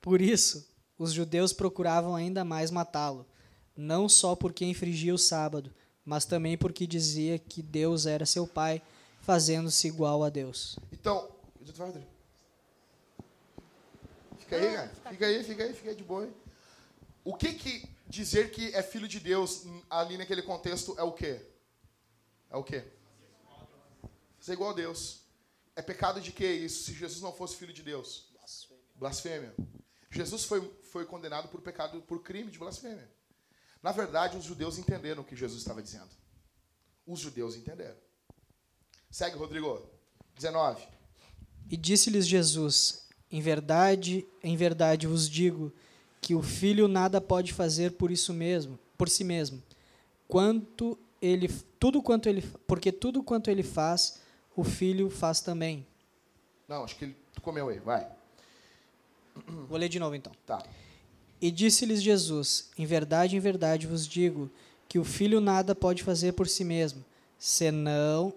Por 0.00 0.20
isso, 0.20 0.68
os 0.98 1.12
judeus 1.12 1.52
procuravam 1.52 2.14
ainda 2.14 2.44
mais 2.44 2.70
matá-lo, 2.70 3.26
não 3.76 4.08
só 4.08 4.34
porque 4.34 4.64
infringia 4.64 5.14
o 5.14 5.18
sábado, 5.18 5.72
mas 6.04 6.24
também 6.24 6.58
porque 6.58 6.86
dizia 6.86 7.38
que 7.38 7.62
Deus 7.62 8.06
era 8.06 8.26
seu 8.26 8.46
pai, 8.46 8.82
fazendo-se 9.20 9.88
igual 9.88 10.22
a 10.22 10.28
Deus. 10.28 10.78
Então, 10.92 11.30
fica 14.38 14.56
aí, 14.56 14.74
cara. 14.74 14.92
Fica 15.10 15.26
aí, 15.26 15.44
fica 15.44 15.64
aí, 15.64 15.72
fica 15.72 15.90
aí 15.90 15.96
de 15.96 16.04
boa. 16.04 16.28
O 17.24 17.34
que 17.34 17.54
que 17.54 17.88
dizer 18.06 18.50
que 18.50 18.74
é 18.74 18.82
filho 18.82 19.08
de 19.08 19.18
Deus 19.18 19.64
ali 19.88 20.18
naquele 20.18 20.42
contexto 20.42 20.94
é 20.98 21.02
o 21.02 21.12
quê? 21.12 21.40
É 22.50 22.56
o 22.56 22.62
quê? 22.62 22.84
Ser 24.38 24.52
igual 24.52 24.70
a 24.70 24.74
Deus. 24.74 25.22
É 25.74 25.82
pecado 25.82 26.20
de 26.20 26.30
que 26.30 26.46
isso, 26.46 26.84
se 26.84 26.92
Jesus 26.92 27.22
não 27.22 27.32
fosse 27.32 27.56
filho 27.56 27.72
de 27.72 27.82
Deus? 27.82 28.28
Blasfêmia. 28.34 28.84
blasfêmia. 28.94 29.54
Jesus 30.10 30.44
foi, 30.44 30.60
foi 30.84 31.04
condenado 31.06 31.48
por 31.48 31.60
pecado, 31.60 32.00
por 32.02 32.22
crime 32.22 32.50
de 32.50 32.58
blasfêmia. 32.58 33.10
Na 33.82 33.90
verdade, 33.90 34.36
os 34.36 34.44
judeus 34.44 34.78
entenderam 34.78 35.22
o 35.22 35.24
que 35.24 35.34
Jesus 35.34 35.60
estava 35.60 35.82
dizendo. 35.82 36.10
Os 37.06 37.18
judeus 37.18 37.56
entenderam. 37.56 37.96
Segue, 39.10 39.36
Rodrigo. 39.36 39.90
19. 40.36 40.86
E 41.70 41.76
disse-lhes 41.76 42.26
Jesus: 42.26 43.06
Em 43.30 43.40
verdade, 43.40 44.26
em 44.42 44.56
verdade 44.56 45.06
vos 45.06 45.28
digo 45.28 45.72
que 46.24 46.34
o 46.34 46.40
filho 46.40 46.88
nada 46.88 47.20
pode 47.20 47.52
fazer 47.52 47.92
por 47.92 48.10
isso 48.10 48.32
mesmo, 48.32 48.78
por 48.96 49.10
si 49.10 49.22
mesmo. 49.22 49.62
Quanto 50.26 50.98
ele 51.20 51.50
tudo 51.78 52.00
quanto 52.00 52.30
ele 52.30 52.40
porque 52.66 52.90
tudo 52.90 53.22
quanto 53.22 53.50
ele 53.50 53.62
faz, 53.62 54.22
o 54.56 54.64
filho 54.64 55.10
faz 55.10 55.42
também. 55.42 55.86
Não, 56.66 56.82
acho 56.82 56.96
que 56.96 57.04
ele 57.04 57.16
tu 57.34 57.42
comeu 57.42 57.68
aí, 57.68 57.78
vai. 57.78 58.08
Vou 59.68 59.76
ler 59.76 59.90
de 59.90 60.00
novo 60.00 60.14
então. 60.14 60.32
Tá. 60.46 60.62
E 61.42 61.50
disse-lhes 61.50 62.02
Jesus: 62.02 62.70
Em 62.78 62.86
verdade, 62.86 63.36
em 63.36 63.40
verdade 63.40 63.86
vos 63.86 64.08
digo 64.08 64.50
que 64.88 64.98
o 64.98 65.04
filho 65.04 65.42
nada 65.42 65.74
pode 65.74 66.02
fazer 66.02 66.32
por 66.32 66.48
si 66.48 66.64
mesmo, 66.64 67.04
senão 67.38 68.32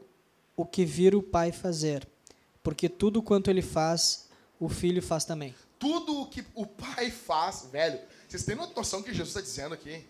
o 0.57 0.65
que 0.65 0.83
vir 0.83 1.15
o 1.15 1.23
pai 1.23 1.53
fazer, 1.53 2.05
porque 2.61 2.89
tudo 2.89 3.23
quanto 3.23 3.49
ele 3.49 3.61
faz, 3.61 4.27
o 4.59 4.67
filho 4.67 5.01
faz 5.01 5.23
também. 5.23 5.55
Tudo 5.79 6.21
o 6.21 6.27
que 6.27 6.43
o 6.55 6.65
pai 6.65 7.11
faz, 7.11 7.67
velho. 7.71 7.99
Vocês 8.27 8.43
têm 8.43 8.55
noção 8.55 9.01
que 9.01 9.11
Jesus 9.11 9.29
está 9.29 9.41
dizendo 9.41 9.73
aqui? 9.73 10.05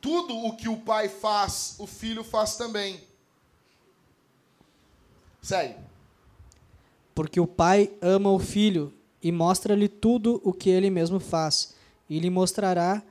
Tudo 0.00 0.36
o 0.36 0.56
que 0.56 0.68
o 0.68 0.78
pai 0.78 1.08
faz, 1.08 1.76
o 1.78 1.86
filho 1.86 2.22
faz 2.24 2.56
também. 2.56 3.00
Segue. 5.42 5.76
Porque 7.14 7.40
o 7.40 7.46
Pai 7.46 7.92
ama 8.00 8.30
o 8.30 8.38
Filho 8.38 8.94
e 9.22 9.30
mostra-lhe 9.30 9.88
tudo 9.88 10.40
o 10.44 10.52
que 10.52 10.70
ele 10.70 10.88
mesmo 10.88 11.20
faz, 11.20 11.74
e 12.08 12.18
lhe 12.18 12.30
mostrará 12.30 13.02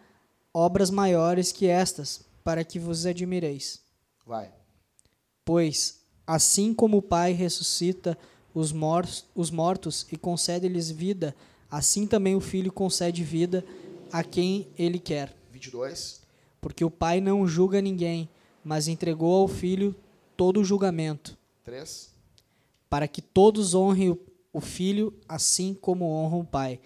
obras 0.51 0.89
maiores 0.89 1.51
que 1.51 1.67
estas, 1.67 2.21
para 2.43 2.63
que 2.63 2.79
vos 2.79 3.05
admireis. 3.05 3.79
Vai. 4.25 4.51
Pois, 5.45 6.01
assim 6.25 6.73
como 6.73 6.97
o 6.97 7.01
Pai 7.01 7.33
ressuscita 7.33 8.17
os, 8.53 8.71
mor 8.71 9.07
os 9.35 9.51
mortos 9.51 10.05
e 10.11 10.17
concede-lhes 10.17 10.89
vida, 10.89 11.35
assim 11.69 12.07
também 12.07 12.35
o 12.35 12.41
Filho 12.41 12.71
concede 12.71 13.23
vida 13.23 13.63
a 14.11 14.23
quem 14.23 14.67
ele 14.77 14.99
quer. 14.99 15.35
22. 15.51 16.21
Porque 16.61 16.83
o 16.83 16.91
Pai 16.91 17.21
não 17.21 17.47
julga 17.47 17.81
ninguém, 17.81 18.29
mas 18.63 18.87
entregou 18.87 19.41
ao 19.41 19.47
Filho 19.47 19.95
todo 20.35 20.59
o 20.59 20.63
julgamento, 20.63 21.37
3. 21.63 22.13
para 22.89 23.07
que 23.07 23.21
todos 23.21 23.73
honrem 23.73 24.09
o, 24.09 24.19
o 24.53 24.61
Filho 24.61 25.13
assim 25.27 25.73
como 25.73 26.05
honram 26.05 26.41
o 26.41 26.45
Pai. 26.45 26.79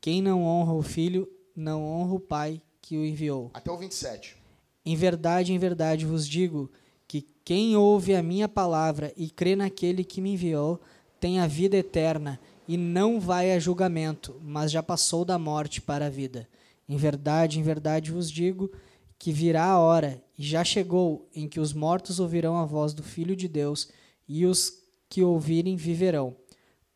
Quem 0.00 0.22
não 0.22 0.42
honra 0.44 0.74
o 0.74 0.82
Filho, 0.82 1.28
não 1.54 1.82
honra 1.82 2.14
o 2.14 2.20
Pai 2.20 2.62
que 2.80 2.96
o 2.96 3.04
enviou. 3.04 3.50
Até 3.52 3.70
o 3.70 3.76
27. 3.76 4.36
Em 4.84 4.96
verdade, 4.96 5.52
em 5.52 5.58
verdade 5.58 6.06
vos 6.06 6.26
digo 6.26 6.70
que 7.06 7.26
quem 7.44 7.76
ouve 7.76 8.14
a 8.14 8.22
minha 8.22 8.48
palavra 8.48 9.12
e 9.16 9.30
crê 9.30 9.56
naquele 9.56 10.04
que 10.04 10.20
me 10.20 10.34
enviou, 10.34 10.80
tem 11.20 11.40
a 11.40 11.46
vida 11.46 11.76
eterna 11.76 12.40
e 12.66 12.76
não 12.76 13.18
vai 13.18 13.52
a 13.52 13.58
julgamento, 13.58 14.40
mas 14.42 14.70
já 14.70 14.82
passou 14.82 15.24
da 15.24 15.38
morte 15.38 15.80
para 15.80 16.06
a 16.06 16.10
vida. 16.10 16.48
Em 16.88 16.96
verdade, 16.96 17.58
em 17.58 17.62
verdade 17.62 18.10
vos 18.10 18.30
digo 18.30 18.70
que 19.18 19.32
virá 19.32 19.64
a 19.64 19.78
hora, 19.78 20.22
e 20.38 20.44
já 20.44 20.62
chegou, 20.62 21.28
em 21.34 21.48
que 21.48 21.58
os 21.58 21.72
mortos 21.72 22.20
ouvirão 22.20 22.56
a 22.56 22.64
voz 22.64 22.94
do 22.94 23.02
Filho 23.02 23.34
de 23.34 23.48
Deus, 23.48 23.88
e 24.28 24.46
os 24.46 24.72
que 25.08 25.24
ouvirem 25.24 25.74
viverão. 25.76 26.36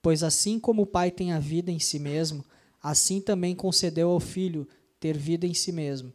Pois 0.00 0.22
assim 0.22 0.60
como 0.60 0.82
o 0.82 0.86
Pai 0.86 1.10
tem 1.10 1.32
a 1.32 1.40
vida 1.40 1.70
em 1.70 1.80
si 1.80 1.98
mesmo, 1.98 2.44
assim 2.80 3.20
também 3.20 3.56
concedeu 3.56 4.10
ao 4.10 4.20
Filho 4.20 4.68
ter 5.00 5.16
vida 5.18 5.46
em 5.46 5.54
si 5.54 5.72
mesmo, 5.72 6.12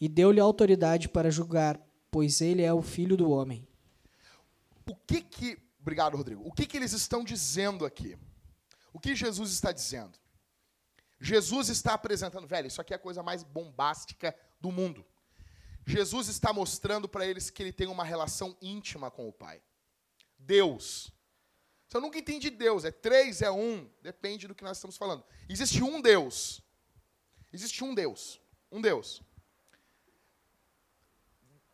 e 0.00 0.08
deu-lhe 0.08 0.38
autoridade 0.38 1.08
para 1.08 1.30
julgar, 1.30 1.80
pois 2.10 2.40
ele 2.40 2.62
é 2.62 2.72
o 2.72 2.82
Filho 2.82 3.16
do 3.16 3.30
homem. 3.30 3.66
O 4.88 4.94
que 4.94 5.20
que. 5.20 5.58
Obrigado, 5.88 6.18
Rodrigo. 6.18 6.46
O 6.46 6.52
que 6.52 6.66
que 6.66 6.76
eles 6.76 6.92
estão 6.92 7.24
dizendo 7.24 7.86
aqui? 7.86 8.18
O 8.92 9.00
que 9.00 9.16
Jesus 9.16 9.50
está 9.50 9.72
dizendo? 9.72 10.18
Jesus 11.18 11.70
está 11.70 11.94
apresentando, 11.94 12.46
velho, 12.46 12.66
isso 12.68 12.78
aqui 12.78 12.92
é 12.92 12.96
a 12.96 12.98
coisa 12.98 13.22
mais 13.22 13.42
bombástica 13.42 14.36
do 14.60 14.70
mundo. 14.70 15.02
Jesus 15.86 16.28
está 16.28 16.52
mostrando 16.52 17.08
para 17.08 17.24
eles 17.24 17.48
que 17.48 17.62
ele 17.62 17.72
tem 17.72 17.86
uma 17.86 18.04
relação 18.04 18.54
íntima 18.60 19.10
com 19.10 19.26
o 19.30 19.32
Pai. 19.32 19.62
Deus. 20.38 21.10
Você 21.88 21.98
nunca 21.98 22.18
entende 22.18 22.50
Deus, 22.50 22.84
é 22.84 22.90
três, 22.90 23.40
é 23.40 23.50
um, 23.50 23.90
depende 24.02 24.46
do 24.46 24.54
que 24.54 24.64
nós 24.64 24.76
estamos 24.76 24.98
falando. 24.98 25.24
Existe 25.48 25.82
um 25.82 26.02
Deus. 26.02 26.60
Existe 27.50 27.82
um 27.82 27.94
Deus. 27.94 28.38
Um 28.70 28.82
Deus. 28.82 29.22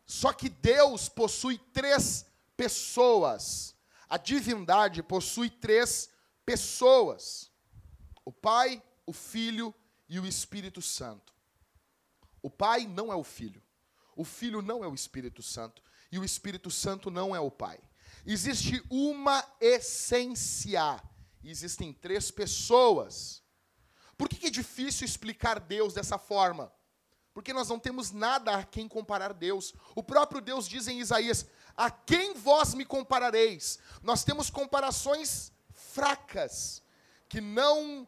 Só 0.05 0.31
que 0.31 0.47
Deus 0.47 1.09
possui 1.09 1.57
três 1.73 2.25
pessoas. 2.55 3.74
A 4.15 4.17
divindade 4.17 5.03
possui 5.03 5.49
três 5.49 6.09
pessoas: 6.45 7.51
o 8.23 8.31
Pai, 8.31 8.81
o 9.05 9.11
Filho 9.11 9.75
e 10.07 10.21
o 10.21 10.25
Espírito 10.25 10.81
Santo. 10.81 11.33
O 12.41 12.49
Pai 12.49 12.87
não 12.87 13.11
é 13.11 13.15
o 13.17 13.25
Filho, 13.25 13.61
o 14.15 14.23
Filho 14.23 14.61
não 14.61 14.85
é 14.85 14.87
o 14.87 14.95
Espírito 14.95 15.43
Santo 15.43 15.83
e 16.09 16.17
o 16.17 16.23
Espírito 16.23 16.71
Santo 16.71 17.11
não 17.11 17.35
é 17.35 17.41
o 17.41 17.51
Pai. 17.51 17.77
Existe 18.25 18.81
uma 18.89 19.45
essência, 19.59 21.03
existem 21.43 21.91
três 21.91 22.31
pessoas. 22.31 23.43
Por 24.17 24.29
que 24.29 24.47
é 24.47 24.49
difícil 24.49 25.03
explicar 25.03 25.59
Deus 25.59 25.93
dessa 25.93 26.17
forma? 26.17 26.71
Porque 27.33 27.51
nós 27.51 27.67
não 27.67 27.77
temos 27.77 28.13
nada 28.13 28.55
a 28.55 28.63
quem 28.63 28.87
comparar 28.87 29.33
Deus. 29.33 29.73
O 29.93 30.01
próprio 30.01 30.39
Deus 30.39 30.69
diz 30.69 30.87
em 30.87 31.01
Isaías: 31.01 31.45
A 31.75 31.91
quem 31.91 32.33
vós 32.33 32.73
me 32.73 32.85
comparareis? 32.85 33.79
Nós 34.01 34.23
temos 34.23 34.49
comparações 34.49 35.51
fracas, 35.71 36.81
que 37.27 37.41
não 37.41 38.07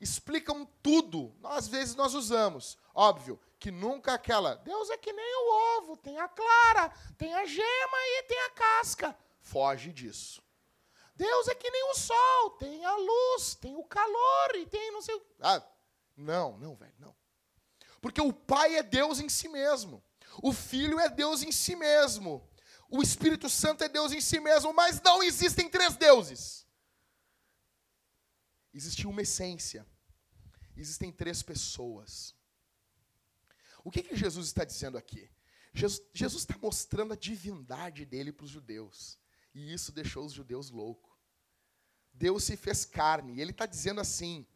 explicam 0.00 0.66
tudo. 0.82 1.34
Às 1.44 1.66
vezes 1.68 1.94
nós 1.94 2.14
usamos. 2.14 2.78
Óbvio 2.94 3.40
que 3.58 3.70
nunca 3.70 4.14
aquela. 4.14 4.56
Deus 4.56 4.90
é 4.90 4.96
que 4.96 5.12
nem 5.12 5.36
o 5.36 5.78
ovo: 5.78 5.96
tem 5.96 6.18
a 6.18 6.28
clara, 6.28 6.92
tem 7.16 7.34
a 7.34 7.44
gema 7.44 7.96
e 7.96 8.22
tem 8.24 8.40
a 8.42 8.50
casca. 8.50 9.16
Foge 9.40 9.92
disso. 9.92 10.42
Deus 11.16 11.48
é 11.48 11.54
que 11.54 11.68
nem 11.68 11.90
o 11.90 11.94
sol, 11.94 12.50
tem 12.50 12.84
a 12.84 12.94
luz, 12.94 13.56
tem 13.56 13.74
o 13.74 13.82
calor 13.82 14.54
e 14.54 14.66
tem 14.66 14.92
não 14.92 15.02
sei 15.02 15.16
o. 15.16 15.22
Ah, 15.40 15.60
não, 16.16 16.56
não, 16.58 16.76
velho, 16.76 16.94
não. 16.98 17.14
Porque 18.00 18.20
o 18.20 18.32
Pai 18.32 18.76
é 18.76 18.82
Deus 18.84 19.18
em 19.18 19.28
si 19.28 19.48
mesmo. 19.48 20.02
O 20.40 20.52
Filho 20.52 21.00
é 21.00 21.08
Deus 21.08 21.42
em 21.42 21.50
si 21.50 21.74
mesmo. 21.74 22.47
O 22.88 23.02
Espírito 23.02 23.48
Santo 23.50 23.84
é 23.84 23.88
Deus 23.88 24.12
em 24.12 24.20
si 24.20 24.40
mesmo, 24.40 24.72
mas 24.72 25.00
não 25.02 25.22
existem 25.22 25.68
três 25.68 25.96
deuses. 25.96 26.66
Existe 28.72 29.06
uma 29.06 29.22
essência. 29.22 29.86
Existem 30.76 31.12
três 31.12 31.42
pessoas. 31.42 32.34
O 33.84 33.90
que, 33.90 34.02
que 34.02 34.16
Jesus 34.16 34.46
está 34.46 34.64
dizendo 34.64 34.96
aqui? 34.96 35.30
Jesus, 35.74 36.02
está 36.14 36.56
mostrando 36.58 37.12
a 37.12 37.16
divindade 37.16 38.04
dele 38.04 38.32
para 38.32 38.44
os 38.44 38.50
judeus. 38.50 39.18
E 39.54 39.72
isso 39.72 39.92
deixou 39.92 40.24
os 40.24 40.32
judeus 40.32 40.70
loucos. 40.70 41.12
Deus 42.12 42.44
se 42.44 42.56
fez 42.56 42.84
carne. 42.84 43.34
E 43.34 43.40
ele 43.40 43.50
está 43.50 43.66
dizendo 43.66 44.00
assim: 44.00 44.46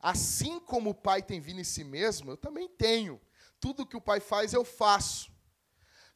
assim 0.00 0.60
como 0.60 0.90
o 0.90 0.94
Pai 0.94 1.22
tem 1.22 1.40
vindo 1.40 1.60
em 1.60 1.64
si 1.64 1.84
mesmo, 1.84 2.30
eu 2.30 2.36
também 2.36 2.68
tenho. 2.68 3.20
Tudo 3.60 3.86
que 3.86 3.96
o 3.96 4.00
Pai 4.00 4.20
faz, 4.20 4.52
eu 4.52 4.64
faço. 4.64 5.30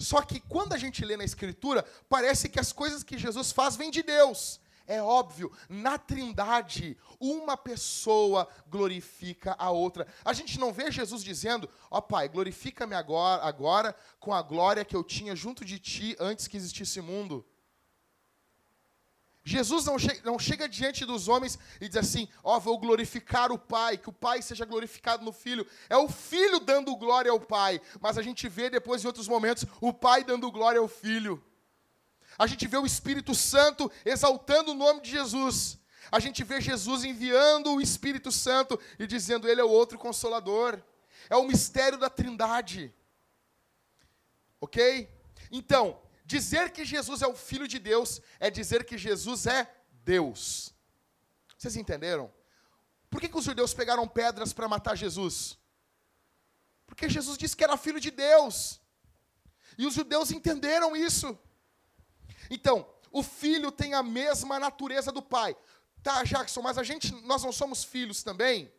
Só 0.05 0.22
que 0.22 0.40
quando 0.40 0.72
a 0.72 0.78
gente 0.78 1.05
lê 1.05 1.16
na 1.16 1.24
Escritura, 1.24 1.84
parece 2.09 2.48
que 2.48 2.61
as 2.61 2.72
coisas 2.72 3.03
que 3.03 3.18
Jesus 3.18 3.53
faz 3.53 3.76
vêm 3.76 3.90
de 3.90 4.03
Deus. 4.03 4.61
É 4.86 5.00
óbvio, 5.00 5.53
na 5.68 5.96
Trindade, 5.96 6.98
uma 7.20 7.57
pessoa 7.57 8.48
glorifica 8.68 9.55
a 9.59 9.70
outra. 9.70 10.07
A 10.24 10.32
gente 10.32 10.59
não 10.59 10.72
vê 10.72 10.90
Jesus 10.90 11.22
dizendo: 11.22 11.70
Ó 11.90 11.98
oh, 11.98 12.03
Pai, 12.03 12.28
glorifica-me 12.28 12.94
agora, 12.94 13.42
agora 13.42 13.96
com 14.18 14.34
a 14.34 14.42
glória 14.42 14.84
que 14.84 14.96
eu 14.96 15.05
tinha 15.05 15.36
junto 15.36 15.64
de 15.64 15.78
ti 15.78 16.16
antes 16.18 16.48
que 16.48 16.57
existisse 16.57 17.00
mundo. 17.00 17.46
Jesus 19.45 19.84
não, 19.84 19.99
che 19.99 20.20
não 20.24 20.38
chega 20.38 20.68
diante 20.68 21.05
dos 21.05 21.26
homens 21.26 21.59
e 21.80 21.88
diz 21.88 21.97
assim: 21.97 22.28
Ó, 22.45 22.57
oh, 22.57 22.61
vou 22.61 22.78
glorificar 22.78 23.51
o 23.51 23.59
Pai, 23.59 23.99
que 23.99 24.09
o 24.09 24.12
Pai 24.12 24.40
seja 24.40 24.64
glorificado 24.64 25.24
no 25.24 25.32
Filho. 25.32 25.66
É 25.90 25.97
o 25.97 26.09
Filho 26.09 26.61
dando 26.61 26.95
glória 26.95 27.30
ao 27.30 27.40
Pai, 27.40 27.80
mas 28.01 28.16
a 28.16 28.22
gente 28.22 28.49
vê 28.49 28.70
depois, 28.70 29.03
em 29.03 29.07
outros 29.07 29.26
momentos, 29.26 29.64
o 29.80 29.93
Pai 29.93 30.22
dando 30.22 30.51
glória 30.51 30.80
ao 30.80 30.86
Filho. 30.86 31.43
A 32.38 32.47
gente 32.47 32.68
vê 32.68 32.76
o 32.76 32.86
Espírito 32.86 33.34
Santo 33.34 33.90
exaltando 34.05 34.70
o 34.70 34.74
nome 34.74 35.01
de 35.01 35.11
Jesus. 35.11 35.78
A 36.11 36.20
gente 36.20 36.45
vê 36.45 36.61
Jesus 36.61 37.05
enviando 37.05 37.72
o 37.72 37.80
Espírito 37.80 38.30
Santo 38.30 38.78
e 38.97 39.09
dizendo: 39.09 39.49
Ele 39.49 39.61
é 39.61 39.64
o 39.64 39.70
outro 39.70 39.99
consolador. 39.99 40.80
É 41.28 41.36
o 41.36 41.45
mistério 41.45 41.99
da 41.99 42.09
Trindade. 42.09 42.95
Ok? 44.61 45.09
Então, 45.51 46.01
Dizer 46.24 46.70
que 46.70 46.84
Jesus 46.84 47.22
é 47.22 47.26
o 47.26 47.34
Filho 47.34 47.66
de 47.66 47.78
Deus 47.78 48.20
é 48.38 48.50
dizer 48.50 48.84
que 48.84 48.96
Jesus 48.96 49.46
é 49.46 49.72
Deus. 50.04 50.74
Vocês 51.56 51.76
entenderam? 51.76 52.32
Por 53.10 53.20
que, 53.20 53.28
que 53.28 53.36
os 53.36 53.44
judeus 53.44 53.74
pegaram 53.74 54.08
pedras 54.08 54.52
para 54.52 54.68
matar 54.68 54.96
Jesus? 54.96 55.58
Porque 56.86 57.08
Jesus 57.08 57.36
disse 57.36 57.56
que 57.56 57.64
era 57.64 57.76
filho 57.76 58.00
de 58.00 58.10
Deus. 58.10 58.80
E 59.76 59.86
os 59.86 59.94
judeus 59.94 60.30
entenderam 60.30 60.96
isso. 60.96 61.38
Então, 62.50 62.86
o 63.10 63.22
filho 63.22 63.70
tem 63.70 63.94
a 63.94 64.02
mesma 64.02 64.58
natureza 64.58 65.12
do 65.12 65.22
pai. 65.22 65.56
Tá, 66.02 66.24
Jackson, 66.24 66.62
mas 66.62 66.78
a 66.78 66.82
gente, 66.82 67.12
nós 67.22 67.42
não 67.42 67.52
somos 67.52 67.84
filhos 67.84 68.22
também? 68.22 68.72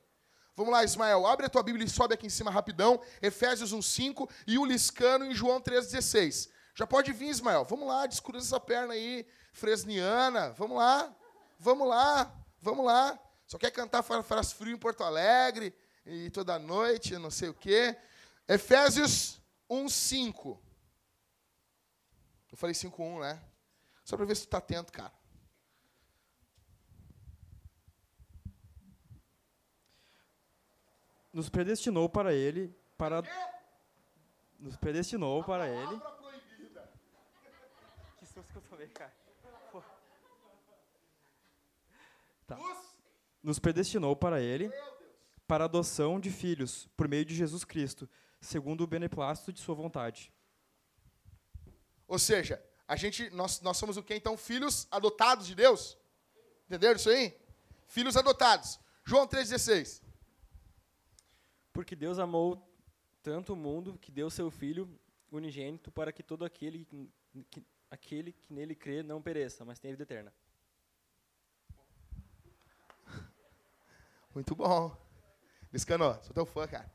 Vamos 0.55 0.71
lá, 0.71 0.83
Ismael, 0.83 1.25
abre 1.25 1.45
a 1.45 1.49
tua 1.49 1.63
Bíblia 1.63 1.85
e 1.85 1.89
sobe 1.89 2.13
aqui 2.13 2.27
em 2.27 2.29
cima 2.29 2.51
rapidão, 2.51 3.01
Efésios 3.21 3.73
1:5 3.73 4.29
e 4.45 4.59
o 4.59 4.65
Liscano 4.65 5.25
em 5.25 5.33
João 5.33 5.59
3:16. 5.59 6.49
Já 6.75 6.87
pode 6.87 7.11
vir, 7.13 7.29
Ismael. 7.29 7.63
Vamos 7.65 7.87
lá, 7.87 8.07
descruza 8.07 8.47
essa 8.47 8.59
perna 8.59 8.93
aí, 8.93 9.27
fresniana. 9.51 10.51
Vamos 10.53 10.77
lá, 10.77 11.15
vamos 11.59 11.87
lá, 11.87 12.35
vamos 12.59 12.85
lá. 12.85 13.19
Só 13.45 13.57
quer 13.57 13.71
cantar 13.71 14.01
faz 14.01 14.51
frio 14.51 14.75
em 14.75 14.79
Porto 14.79 15.03
Alegre 15.03 15.75
e 16.05 16.29
toda 16.31 16.57
noite, 16.57 17.17
não 17.17 17.29
sei 17.29 17.49
o 17.49 17.53
quê. 17.53 17.95
Efésios 18.47 19.39
1:5. 19.69 20.59
Eu 22.51 22.57
falei 22.57 22.73
5:1, 22.73 23.19
né? 23.19 23.41
Só 24.03 24.17
para 24.17 24.25
ver 24.25 24.35
se 24.35 24.41
tu 24.41 24.45
está 24.45 24.57
atento, 24.57 24.91
cara. 24.91 25.13
Nos 31.31 31.49
predestinou 31.49 32.09
para 32.09 32.33
ele, 32.33 32.75
para 32.97 33.23
nos 34.59 34.77
predestinou 34.77 35.43
para 35.43 35.67
ele 35.67 36.01
cara. 38.89 39.13
Pô. 39.71 39.81
Tá. 42.47 42.57
Nos 43.41 43.59
predestinou 43.59 44.15
para 44.15 44.41
ele, 44.41 44.71
para 45.47 45.63
a 45.63 45.65
adoção 45.65 46.19
de 46.19 46.29
filhos, 46.29 46.87
por 46.95 47.07
meio 47.07 47.25
de 47.25 47.35
Jesus 47.35 47.63
Cristo, 47.63 48.09
segundo 48.39 48.81
o 48.81 48.87
beneplácito 48.87 49.51
de 49.51 49.59
sua 49.59 49.75
vontade. 49.75 50.31
Ou 52.07 52.19
seja, 52.19 52.63
a 52.87 52.95
gente, 52.95 53.29
nós, 53.31 53.61
nós 53.61 53.77
somos 53.77 53.97
o 53.97 54.03
quê? 54.03 54.15
Então, 54.15 54.37
filhos 54.37 54.87
adotados 54.91 55.47
de 55.47 55.55
Deus. 55.55 55.97
Entenderam 56.65 56.95
isso 56.95 57.09
aí? 57.09 57.37
Filhos 57.87 58.15
adotados. 58.17 58.79
João 59.05 59.27
3,16. 59.27 60.01
Porque 61.71 61.95
Deus 61.95 62.19
amou 62.19 62.69
tanto 63.21 63.53
o 63.53 63.55
mundo 63.55 63.97
que 63.97 64.11
deu 64.11 64.29
seu 64.29 64.51
Filho 64.51 64.87
unigênito 65.31 65.91
para 65.91 66.11
que 66.11 66.21
todo 66.21 66.45
aquele 66.45 66.85
que, 66.85 67.09
que- 67.49 67.63
aquele 67.93 68.31
que 68.31 68.51
nele 68.51 68.73
crê 68.73 69.03
não 69.03 69.21
pereça, 69.21 69.63
mas 69.63 69.77
tenha 69.77 69.93
vida 69.93 70.01
eterna. 70.01 70.33
Muito 74.33 74.55
bom. 74.55 74.97
Liscano, 75.71 76.19
sou 76.23 76.33
teu 76.33 76.45
fã, 76.45 76.67
cara. 76.67 76.91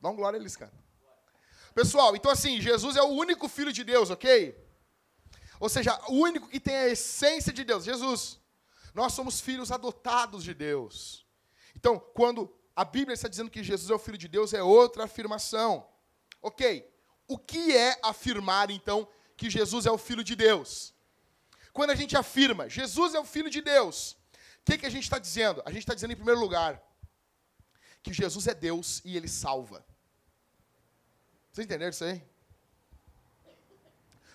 Dá 0.00 0.08
um 0.08 0.16
glória 0.16 0.38
Liscano. 0.38 0.72
Pessoal, 1.72 2.16
então 2.16 2.32
assim, 2.32 2.60
Jesus 2.60 2.96
é 2.96 3.02
o 3.02 3.10
único 3.10 3.48
filho 3.48 3.72
de 3.72 3.84
Deus, 3.84 4.10
ok? 4.10 4.58
Ou 5.60 5.68
seja, 5.68 5.96
o 6.08 6.14
único 6.14 6.48
que 6.48 6.58
tem 6.58 6.74
a 6.74 6.88
essência 6.88 7.52
de 7.52 7.62
Deus, 7.62 7.84
Jesus. 7.84 8.40
Nós 8.92 9.12
somos 9.12 9.40
filhos 9.40 9.70
adotados 9.70 10.42
de 10.42 10.52
Deus. 10.52 11.24
Então, 11.76 12.00
quando 12.00 12.52
a 12.74 12.84
Bíblia 12.84 13.14
está 13.14 13.28
dizendo 13.28 13.52
que 13.52 13.62
Jesus 13.62 13.88
é 13.88 13.94
o 13.94 14.00
filho 14.00 14.18
de 14.18 14.26
Deus, 14.26 14.52
é 14.52 14.60
outra 14.60 15.04
afirmação. 15.04 15.88
Ok, 16.42 16.92
o 17.28 17.38
que 17.38 17.76
é 17.76 18.00
afirmar, 18.02 18.68
então, 18.72 19.06
que 19.40 19.48
Jesus 19.48 19.86
é 19.86 19.90
o 19.90 19.96
filho 19.96 20.22
de 20.22 20.36
Deus? 20.36 20.94
Quando 21.72 21.92
a 21.92 21.94
gente 21.94 22.14
afirma, 22.14 22.68
Jesus 22.68 23.14
é 23.14 23.20
o 23.20 23.24
filho 23.24 23.48
de 23.48 23.62
Deus, 23.62 24.12
o 24.60 24.64
que, 24.66 24.76
que 24.76 24.84
a 24.84 24.90
gente 24.90 25.04
está 25.04 25.18
dizendo? 25.18 25.62
A 25.64 25.70
gente 25.70 25.84
está 25.84 25.94
dizendo, 25.94 26.12
em 26.12 26.16
primeiro 26.22 26.38
lugar, 26.38 26.72
que 28.02 28.12
Jesus 28.12 28.46
é 28.46 28.54
Deus 28.54 29.00
e 29.02 29.16
ele 29.16 29.28
salva. 29.28 29.82
Vocês 31.50 31.64
entenderam 31.64 31.88
isso 31.90 32.04
aí? 32.04 32.22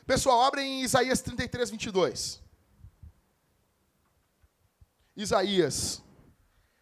Pessoal, 0.08 0.42
abrem 0.42 0.80
em 0.80 0.84
Isaías 0.84 1.22
33, 1.22 1.70
22. 1.70 2.42
Isaías 5.16 6.02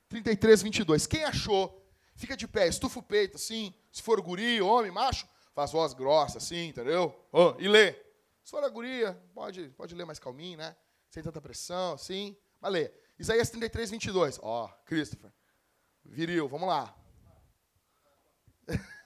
33, 0.08 0.62
22. 0.62 1.08
Quem 1.08 1.26
achou, 1.26 1.86
fica 2.16 2.38
de 2.38 2.48
pé, 2.48 2.70
estufa 2.70 3.00
o 3.00 3.04
peito, 3.04 3.36
assim. 3.36 3.74
Se 3.92 4.02
for 4.02 4.22
guri, 4.22 4.62
homem, 4.62 4.92
macho, 4.92 5.28
faz 5.54 5.74
voz 5.74 5.94
grossa, 5.94 6.38
assim, 6.38 6.70
entendeu? 6.70 7.14
Ó, 7.34 7.56
e 7.60 7.68
lê. 7.68 8.13
Se 8.44 8.52
for 8.52 8.64
a 8.64 8.70
guria, 8.70 9.14
pode, 9.34 9.70
pode 9.70 9.96
ler 9.96 10.06
mais 10.06 10.20
calminho, 10.20 10.58
né? 10.58 10.76
Sem 11.10 11.24
tanta 11.24 11.40
pressão, 11.40 11.94
assim. 11.94 12.36
Mas 12.60 12.74
lê. 12.74 12.94
Isaías 13.18 13.50
33, 13.50 13.92
22. 13.92 14.40
Ó, 14.42 14.68
Christopher. 14.86 15.32
Viril, 16.04 16.50
vamos 16.50 16.68
lá. 16.68 16.94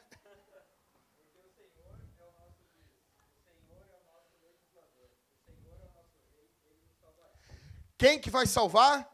Quem 7.97 8.19
que 8.19 8.29
vai 8.29 8.45
salvar? 8.45 9.11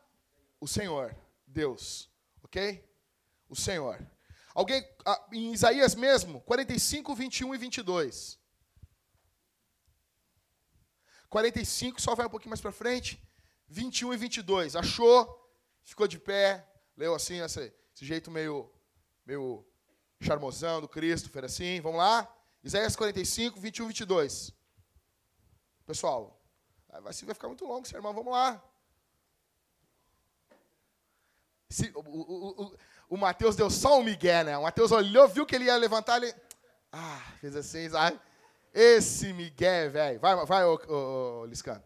O 0.59 0.67
Senhor, 0.67 1.15
Deus, 1.45 2.09
ok? 2.41 2.84
O 3.49 3.55
Senhor. 3.55 3.99
Alguém, 4.55 4.82
ah, 5.05 5.28
em 5.34 5.51
Isaías 5.51 5.95
mesmo, 5.95 6.39
45, 6.41 7.13
21 7.13 7.55
e 7.55 7.57
22. 7.57 8.39
45, 11.34 12.00
só 12.00 12.14
vai 12.14 12.28
um 12.28 12.30
pouquinho 12.30 12.52
mais 12.52 12.62
para 12.62 12.72
frente. 12.72 13.20
21 13.68 14.14
e 14.14 14.18
22. 14.18 14.76
Achou? 14.76 15.18
Ficou 15.84 16.08
de 16.08 16.20
pé. 16.20 16.64
Leu 16.96 17.16
assim, 17.16 17.42
esse, 17.42 17.74
esse 17.94 18.06
jeito 18.06 18.30
meio, 18.30 18.72
meio 19.26 19.66
charmosão 20.22 20.80
do 20.80 20.88
Christopher, 20.88 21.46
assim. 21.46 21.82
Vamos 21.82 21.98
lá? 21.98 22.32
Isaías 22.64 22.96
45, 22.96 23.60
21 23.60 23.86
e 23.86 23.88
22. 23.88 24.54
Pessoal, 25.88 26.40
vai, 27.02 27.12
ficar 27.12 27.48
muito 27.48 27.66
longo 27.66 27.86
esse 27.86 27.96
irmão. 27.96 28.14
Vamos 28.14 28.32
lá. 28.32 28.64
Se, 31.68 31.92
o, 31.96 32.00
o, 32.00 32.64
o, 32.64 32.78
o 33.10 33.18
Mateus 33.18 33.56
deu 33.56 33.72
só 33.72 33.98
um 34.00 34.04
migué, 34.04 34.44
né? 34.44 34.56
O 34.56 34.62
Mateus 34.62 34.92
olhou, 34.92 35.28
viu 35.28 35.48
que 35.48 35.56
ele 35.56 35.66
ia 35.66 35.76
levantar, 35.78 36.22
ele... 36.22 36.32
Ah, 36.92 37.26
fez 37.40 37.56
assim, 37.56 37.90
sabe? 37.90 38.20
Esse 38.74 39.32
migué, 39.34 39.88
velho. 39.88 40.19
Vai, 40.19 40.45
vai, 40.45 40.65
ô, 40.65 40.80
ô, 40.88 41.41
ô, 41.41 41.45
Liscano. 41.45 41.84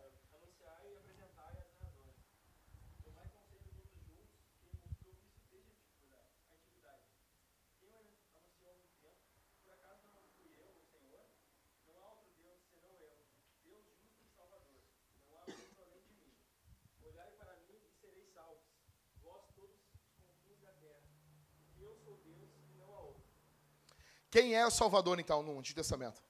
Quem 24.29 24.53
é 24.53 24.65
o 24.65 24.69
Salvador, 24.69 25.19
então, 25.19 25.41
no 25.41 25.57
Antigo 25.57 25.77
Testamento? 25.77 26.26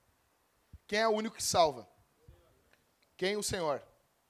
Quem 0.88 0.98
é 0.98 1.06
o 1.06 1.12
único 1.12 1.36
que 1.36 1.42
salva? 1.42 1.88
Quem? 3.16 3.36
O 3.36 3.42
Senhor. 3.42 3.80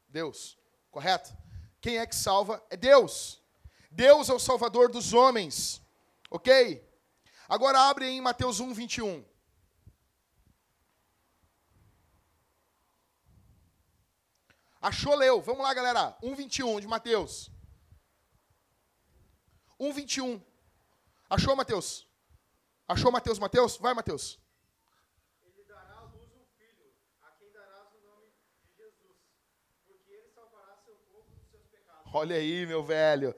Deus. 0.07 0.59
Correto? 0.91 1.35
Quem 1.81 1.97
é 1.97 2.07
que 2.07 2.15
salva? 2.15 2.63
É 2.69 2.77
Deus. 2.77 3.43
Deus 3.91 4.29
é 4.29 4.35
o 4.35 4.39
Salvador 4.39 4.91
dos 4.91 5.15
homens. 5.15 5.81
Ok? 6.31 6.87
Agora 7.49 7.81
abre 7.89 8.07
em 8.07 8.21
Mateus 8.21 8.61
1, 8.61 8.75
21. 8.75 9.25
Achou, 14.81 15.15
leu. 15.15 15.41
Vamos 15.41 15.63
lá, 15.63 15.73
galera. 15.75 16.17
1, 16.23 16.35
21 16.35 16.81
de 16.81 16.87
Mateus. 16.87 17.51
1, 19.79 19.93
21. 19.93 20.43
Achou, 21.29 21.57
Mateus? 21.57 22.09
Achou, 22.87 23.11
Mateus? 23.11 23.39
Mateus? 23.39 23.77
Vai, 23.77 23.93
Mateus. 23.93 24.39
Ele 25.43 25.65
dará 25.65 25.99
à 25.99 26.03
luz 26.03 26.31
um 26.33 26.47
filho, 26.57 26.95
a 27.23 27.31
quem 27.33 27.51
darás 27.53 27.93
o 27.93 28.01
nome 28.01 28.31
de 28.63 28.77
Jesus, 28.77 29.17
porque 29.87 30.11
ele 30.13 30.29
salvará 30.29 30.77
seu 30.85 30.97
povo 31.11 31.29
dos 31.35 31.49
seus 31.51 31.67
pecados. 31.67 31.98
Olha 32.13 32.37
aí, 32.37 32.67
meu 32.67 32.83
velho. 32.83 33.35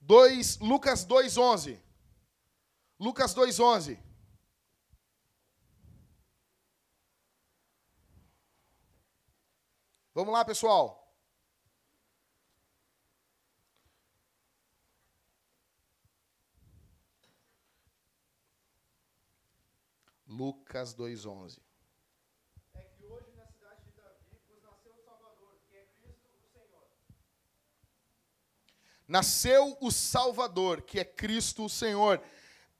2, 0.00 0.58
Lucas 0.60 1.04
2:11. 1.04 1.78
Lucas 2.98 3.34
2:11. 3.34 3.98
Vamos 10.14 10.32
lá, 10.32 10.44
pessoal. 10.44 11.00
Lucas 20.26 20.94
2:11. 20.94 21.60
É 22.74 22.82
que 22.82 23.04
hoje 23.04 23.30
na 23.32 23.46
cidade 23.46 23.84
de 23.84 23.92
Davi 23.92 24.40
vos 24.48 24.62
nasceu 24.62 24.92
o 24.94 25.04
Salvador, 25.04 25.58
que 25.68 25.76
é 25.76 25.84
Cristo 26.00 26.28
o 26.28 26.48
Senhor. 26.52 26.88
Nasceu 29.10 29.76
o 29.80 29.90
Salvador, 29.90 30.82
que 30.82 31.00
é 31.00 31.04
Cristo 31.04 31.64
o 31.64 31.68
Senhor. 31.68 32.22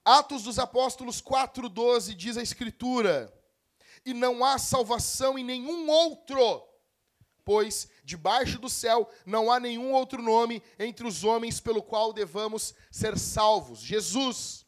Atos 0.05 0.45
dos 0.45 0.61
Apóstolos 0.61 1.20
4:12 1.20 2.14
diz 2.14 2.37
a 2.37 2.43
escritura: 2.43 3.35
E 4.07 4.14
não 4.14 4.45
há 4.45 4.57
salvação 4.57 5.37
em 5.37 5.43
nenhum 5.43 5.91
outro, 5.91 6.62
pois 7.45 7.89
debaixo 8.05 8.61
do 8.61 8.70
céu 8.70 9.11
não 9.26 9.51
há 9.51 9.59
nenhum 9.59 9.93
outro 9.93 10.22
nome 10.22 10.62
entre 10.78 11.05
os 11.05 11.24
homens 11.24 11.59
pelo 11.59 11.83
qual 11.83 12.12
devamos 12.12 12.76
ser 12.93 13.18
salvos. 13.18 13.81
Jesus. 13.81 14.64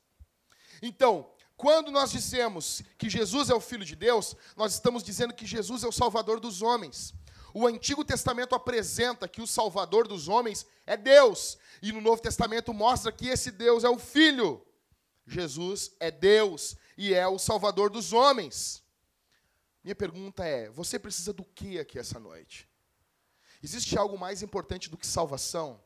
Então, 0.82 1.30
quando 1.56 1.92
nós 1.92 2.10
dizemos 2.10 2.82
que 2.98 3.08
Jesus 3.08 3.50
é 3.50 3.54
o 3.54 3.60
Filho 3.60 3.84
de 3.84 3.94
Deus, 3.94 4.34
nós 4.56 4.74
estamos 4.74 5.04
dizendo 5.04 5.32
que 5.32 5.46
Jesus 5.46 5.84
é 5.84 5.86
o 5.86 5.92
Salvador 5.92 6.40
dos 6.40 6.60
homens. 6.60 7.14
O 7.54 7.66
Antigo 7.66 8.04
Testamento 8.04 8.54
apresenta 8.54 9.28
que 9.28 9.42
o 9.42 9.46
Salvador 9.46 10.08
dos 10.08 10.28
homens 10.28 10.66
é 10.86 10.96
Deus, 10.96 11.58
e 11.82 11.92
no 11.92 12.00
Novo 12.00 12.22
Testamento 12.22 12.72
mostra 12.72 13.12
que 13.12 13.28
esse 13.28 13.50
Deus 13.50 13.84
é 13.84 13.88
o 13.88 13.98
Filho. 13.98 14.64
Jesus 15.26 15.94
é 16.00 16.10
Deus 16.10 16.76
e 16.96 17.14
é 17.14 17.26
o 17.26 17.38
Salvador 17.38 17.90
dos 17.90 18.12
homens. 18.12 18.82
Minha 19.84 19.94
pergunta 19.94 20.44
é: 20.44 20.70
você 20.70 20.98
precisa 20.98 21.32
do 21.32 21.44
que 21.44 21.78
aqui 21.78 21.98
essa 21.98 22.18
noite? 22.18 22.68
Existe 23.62 23.96
algo 23.96 24.18
mais 24.18 24.42
importante 24.42 24.90
do 24.90 24.96
que 24.96 25.06
salvação? 25.06 25.82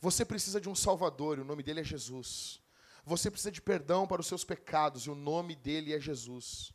Você 0.00 0.24
precisa 0.24 0.60
de 0.60 0.68
um 0.68 0.74
Salvador, 0.74 1.38
e 1.38 1.40
o 1.40 1.44
nome 1.44 1.62
dele 1.62 1.80
é 1.80 1.84
Jesus. 1.84 2.60
Você 3.04 3.30
precisa 3.30 3.50
de 3.50 3.62
perdão 3.62 4.06
para 4.06 4.20
os 4.20 4.26
seus 4.26 4.44
pecados, 4.44 5.04
e 5.04 5.10
o 5.10 5.14
nome 5.14 5.54
dele 5.54 5.94
é 5.94 6.00
Jesus. 6.00 6.72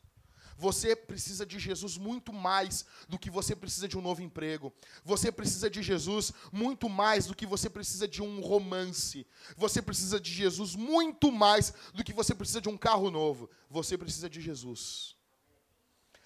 Você 0.57 0.95
precisa 0.95 1.45
de 1.45 1.59
Jesus 1.59 1.97
muito 1.97 2.33
mais 2.33 2.83
do 3.07 3.19
que 3.19 3.29
você 3.29 3.55
precisa 3.55 3.87
de 3.87 3.95
um 3.95 4.01
novo 4.01 4.23
emprego. 4.23 4.73
Você 5.05 5.31
precisa 5.31 5.69
de 5.69 5.83
Jesus 5.83 6.33
muito 6.51 6.89
mais 6.89 7.27
do 7.27 7.35
que 7.35 7.45
você 7.45 7.69
precisa 7.69 8.07
de 8.07 8.23
um 8.23 8.41
romance. 8.41 9.27
Você 9.55 9.83
precisa 9.83 10.19
de 10.19 10.33
Jesus 10.33 10.75
muito 10.75 11.31
mais 11.31 11.71
do 11.93 12.03
que 12.03 12.11
você 12.11 12.33
precisa 12.33 12.59
de 12.59 12.69
um 12.69 12.77
carro 12.77 13.11
novo. 13.11 13.47
Você 13.69 13.95
precisa 13.97 14.27
de 14.27 14.41
Jesus. 14.41 15.15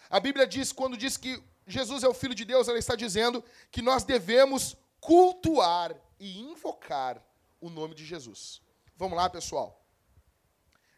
A 0.09 0.19
Bíblia 0.19 0.47
diz, 0.47 0.71
quando 0.71 0.95
diz 0.95 1.17
que 1.17 1.43
Jesus 1.67 2.01
é 2.01 2.07
o 2.07 2.13
Filho 2.13 2.33
de 2.33 2.45
Deus, 2.45 2.69
ela 2.69 2.79
está 2.79 2.95
dizendo 2.95 3.43
que 3.69 3.81
nós 3.81 4.05
devemos 4.05 4.77
cultuar 5.01 5.93
e 6.17 6.39
invocar 6.39 7.21
o 7.59 7.69
nome 7.69 7.95
de 7.95 8.05
Jesus. 8.05 8.61
Vamos 8.95 9.17
lá, 9.17 9.29
pessoal. 9.29 9.85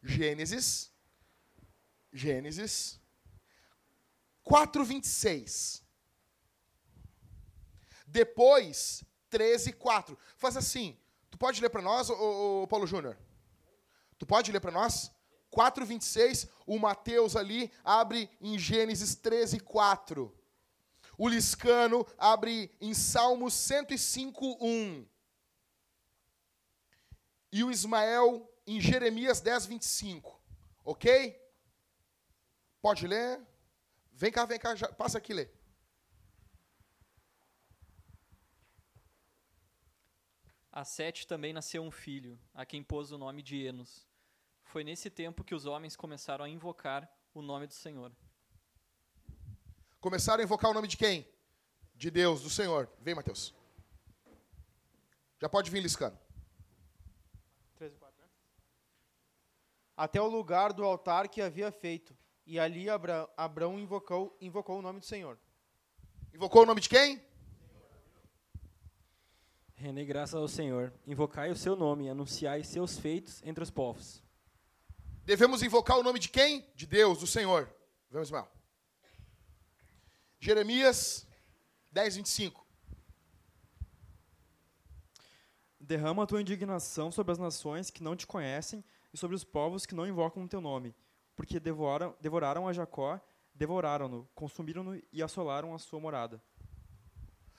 Gênesis. 0.04 0.92
Gênesis 2.12 3.02
4:26. 4.44 5.82
Depois 8.06 9.04
13:4. 9.30 10.18
Faz 10.38 10.58
assim. 10.58 10.98
Tu 11.32 11.38
pode 11.38 11.62
ler 11.62 11.70
para 11.70 11.82
nós, 11.82 12.10
ô, 12.10 12.62
ô, 12.64 12.68
Paulo 12.68 12.86
Júnior? 12.86 13.18
Tu 14.20 14.26
pode 14.26 14.52
ler 14.52 14.60
para 14.60 14.72
nós? 14.72 15.12
4:26, 15.50 16.48
o 16.66 16.80
Mateus 16.80 17.36
ali 17.36 17.72
abre 17.84 18.30
em 18.42 18.58
Gênesis 18.58 19.16
13:4. 19.16 20.32
O 21.18 21.28
Liscano 21.28 22.06
abre 22.18 22.76
em 22.82 22.94
Salmos 22.94 23.54
105:1. 23.54 25.08
E 27.52 27.64
o 27.64 27.72
Ismael 27.72 28.52
em 28.66 28.82
Jeremias 28.82 29.40
10:25. 29.42 30.40
OK? 30.84 31.40
Pode 32.82 33.08
ler? 33.08 33.40
Vem 34.14 34.32
cá, 34.32 34.46
vem 34.46 34.60
cá, 34.60 34.76
já, 34.76 34.88
passa 34.92 35.18
aqui 35.18 35.34
ler. 35.34 35.52
A 40.72 40.84
Sete 40.84 41.28
também 41.28 41.54
nasceu 41.54 41.84
um 41.84 41.92
filho, 41.92 42.40
a 42.54 42.66
quem 42.66 42.84
pôs 42.84 43.12
o 43.12 43.18
nome 43.18 43.44
de 43.44 43.64
Enos. 43.64 44.08
Foi 44.64 44.84
nesse 44.84 45.10
tempo 45.10 45.44
que 45.44 45.54
os 45.54 45.66
homens 45.66 45.96
começaram 45.96 46.46
a 46.46 46.50
invocar 46.50 47.08
o 47.34 47.42
nome 47.42 47.68
do 47.68 47.74
Senhor. 47.74 48.12
Começaram 50.00 50.42
a 50.42 50.44
invocar 50.44 50.72
o 50.72 50.74
nome 50.74 50.88
de 50.88 50.98
quem? 50.98 51.28
De 51.96 52.10
Deus, 52.10 52.42
do 52.42 52.50
Senhor. 52.50 52.90
Vem, 53.00 53.14
Mateus. 53.14 53.54
Já 55.40 55.48
pode 55.48 55.70
vir 55.70 55.82
liscando. 55.82 56.18
13 57.76 57.96
4, 57.98 58.22
né? 58.22 58.28
Até 59.96 60.22
o 60.22 60.28
lugar 60.28 60.74
do 60.74 60.84
altar 60.84 61.28
que 61.28 61.42
havia 61.42 61.72
feito. 61.72 62.18
E 62.46 62.60
ali 62.60 62.90
Abra 62.90 63.30
Abraão 63.38 63.80
invocou, 63.80 64.38
invocou 64.42 64.80
o 64.80 64.82
nome 64.82 65.00
do 65.00 65.06
Senhor. 65.06 65.38
Invocou 66.34 66.64
o 66.64 66.66
nome 66.66 66.82
de 66.82 66.90
quem? 66.90 67.22
Rendei 69.76 70.06
graças 70.06 70.36
ao 70.36 70.48
Senhor. 70.48 70.94
Invocai 71.06 71.52
o 71.52 71.56
seu 71.56 71.76
nome, 71.76 72.10
anunciai 72.10 72.64
seus 72.64 72.98
feitos 72.98 73.42
entre 73.44 73.64
os 73.64 73.70
povos. 73.70 74.24
Devemos 75.26 75.64
invocar 75.64 75.98
o 75.98 76.04
nome 76.04 76.20
de 76.20 76.30
quem? 76.30 76.66
De 76.76 76.86
Deus, 76.86 77.20
do 77.20 77.28
Senhor. 77.28 77.74
Vamos, 78.10 78.28
Ismael. 78.28 78.50
Jeremias 80.40 81.26
10, 81.92 82.18
25. 82.18 82.66
Derrama 85.80 86.24
a 86.24 86.26
tua 86.26 86.42
indignação 86.42 87.12
sobre 87.12 87.32
as 87.32 87.38
nações 87.38 87.90
que 87.90 88.04
não 88.04 88.16
te 88.16 88.28
conhecem 88.28 88.84
e 89.14 89.18
sobre 89.18 89.36
os 89.36 89.44
povos 89.44 89.86
que 89.86 89.96
não 89.96 90.08
invocam 90.08 90.44
o 90.44 90.48
teu 90.48 90.60
nome, 90.60 90.96
porque 91.36 91.60
devoraram, 91.60 92.16
devoraram 92.20 92.68
a 92.68 92.74
Jacó, 92.74 93.20
devoraram-no, 93.54 94.28
consumiram-no 94.34 95.02
e 95.12 95.22
assolaram 95.22 95.74
a 95.74 95.80
sua 95.80 96.00
morada. 96.00 96.42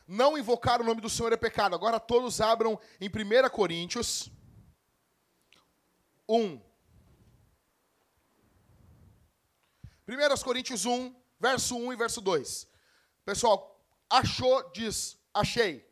Não 0.06 0.36
invocar 0.36 0.80
o 0.80 0.84
nome 0.84 1.00
do 1.00 1.08
Senhor 1.08 1.32
é 1.32 1.36
pecado. 1.36 1.74
Agora 1.74 1.98
todos 1.98 2.40
abram 2.40 2.78
em 3.00 3.08
1 3.08 3.48
Coríntios 3.50 4.30
1. 6.28 6.60
1 10.06 10.42
Coríntios 10.42 10.84
1, 10.84 11.14
verso 11.40 11.76
1 11.76 11.92
e 11.92 11.96
verso 11.96 12.20
2. 12.20 12.68
Pessoal, 13.24 13.82
achou, 14.10 14.70
diz, 14.72 15.18
achei. 15.32 15.88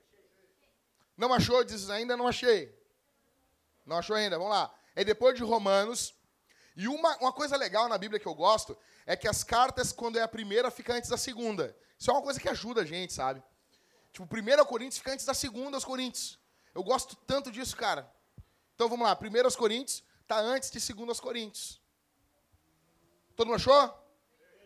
Não 1.17 1.33
achou, 1.33 1.65
diz, 1.65 1.89
ainda 1.89 2.17
não 2.17 2.27
achei. 2.27 2.79
Não 3.87 3.97
achou 3.97 4.17
ainda, 4.17 4.37
vamos 4.37 4.53
lá. 4.53 4.75
É 4.95 5.05
depois 5.05 5.35
de 5.37 5.43
Romanos. 5.43 6.15
E 6.77 6.89
uma, 6.89 7.17
uma 7.19 7.33
coisa 7.33 7.57
legal 7.57 7.89
na 7.89 7.99
Bíblia 7.99 8.19
que 8.19 8.27
eu 8.27 8.35
gosto 8.35 8.77
é 9.05 9.17
que 9.17 9.29
as 9.29 9.45
cartas, 9.45 9.93
quando 9.93 10.19
é 10.19 10.23
a 10.23 10.29
primeira, 10.29 10.71
fica 10.71 10.95
antes 10.95 11.11
da 11.11 11.17
segunda. 11.17 11.77
Isso 11.99 12.11
é 12.11 12.15
uma 12.15 12.23
coisa 12.23 12.41
que 12.41 12.49
ajuda 12.49 12.83
a 12.83 12.85
gente, 12.85 13.13
sabe? 13.13 13.43
Tipo, 14.13 14.25
1 14.25 14.65
Coríntios 14.65 14.99
fica 14.99 15.13
antes 15.13 15.25
da 15.25 15.35
segunda 15.35 15.77
aos 15.77 15.85
Coríntios. 15.85 16.39
Eu 16.75 16.83
gosto 16.83 17.17
tanto 17.17 17.51
disso, 17.51 17.77
cara. 17.77 18.11
Então 18.75 18.89
vamos 18.89 19.07
lá, 19.07 19.19
1 19.21 19.45
aos 19.45 19.57
Coríntios 19.57 20.03
está 20.23 20.39
antes 20.39 20.71
de 20.71 20.95
2 20.95 21.09
aos 21.09 21.21
Coríntios. 21.21 21.81
Todo 23.37 23.49
mundo 23.49 23.57
achou? 23.57 24.03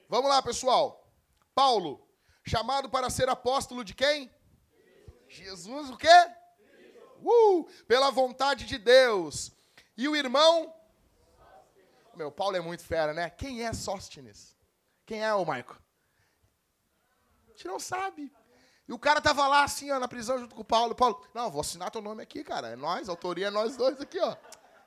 Vamos 0.09 0.29
lá, 0.29 0.43
pessoal. 0.43 1.11
Paulo, 1.55 2.07
chamado 2.45 2.89
para 2.89 3.11
ser 3.11 3.29
apóstolo 3.29 3.85
de 3.85 3.95
quem? 3.95 4.31
Jesus, 5.29 5.91
o 5.91 5.97
quê? 5.97 6.09
Uh, 7.23 7.65
pela 7.89 8.11
vontade 8.11 8.67
de 8.67 8.79
Deus. 8.79 9.53
E 9.97 10.09
o 10.09 10.15
irmão? 10.15 10.76
Meu, 12.17 12.33
Paulo 12.33 12.57
é 12.57 12.61
muito 12.61 12.83
fera, 12.83 13.13
né? 13.13 13.29
Quem 13.29 13.65
é 13.65 13.73
Sóstenes? 13.73 14.57
Quem 15.05 15.23
é 15.23 15.35
o 15.35 15.45
Maico? 15.45 15.79
A 17.47 17.51
gente 17.51 17.67
não 17.67 17.79
sabe. 17.79 18.33
E 18.89 18.93
o 18.93 18.99
cara 18.99 19.21
tava 19.21 19.47
lá 19.47 19.65
assim, 19.65 19.91
ó, 19.91 19.99
na 19.99 20.09
prisão 20.09 20.39
junto 20.39 20.55
com 20.55 20.63
o 20.63 20.65
Paulo. 20.65 20.95
Paulo, 20.95 21.27
não, 21.35 21.51
vou 21.51 21.61
assinar 21.61 21.91
teu 21.91 22.01
nome 22.01 22.23
aqui, 22.23 22.43
cara. 22.43 22.69
É 22.69 22.77
nós, 22.77 23.09
autoria 23.09 23.49
é 23.49 23.51
nós 23.51 23.77
dois 23.77 24.01
aqui, 24.01 24.19
ó. 24.19 24.35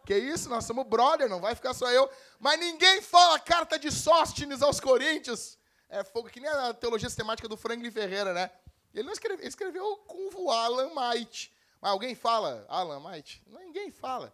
Que 0.05 0.17
isso, 0.17 0.49
nós 0.49 0.65
somos 0.65 0.88
brother, 0.88 1.30
não 1.30 1.39
vai 1.39 1.53
ficar 1.53 1.73
só 1.73 1.91
eu. 1.91 2.09
Mas 2.39 2.59
ninguém 2.59 3.01
fala 3.01 3.39
carta 3.39 3.77
de 3.77 3.91
Sóstenes 3.91 4.63
aos 4.63 4.80
Coríntios. 4.80 5.57
É 5.88 6.03
fogo, 6.03 6.30
que 6.30 6.39
nem 6.39 6.49
a 6.49 6.73
teologia 6.73 7.09
sistemática 7.09 7.47
do 7.47 7.57
Franklin 7.57 7.91
Ferreira, 7.91 8.34
né? 8.34 8.49
Ele 8.93 9.03
não 9.03 9.13
escreveu, 9.13 9.39
ele 9.39 9.49
escreveu 9.49 9.97
com 10.07 10.45
o 10.45 10.49
Alan 10.49 10.89
Might. 10.95 11.53
Mas 11.80 11.91
alguém 11.91 12.15
fala 12.15 12.65
Alan 12.67 12.99
Might? 12.99 13.43
Ninguém 13.45 13.91
fala. 13.91 14.34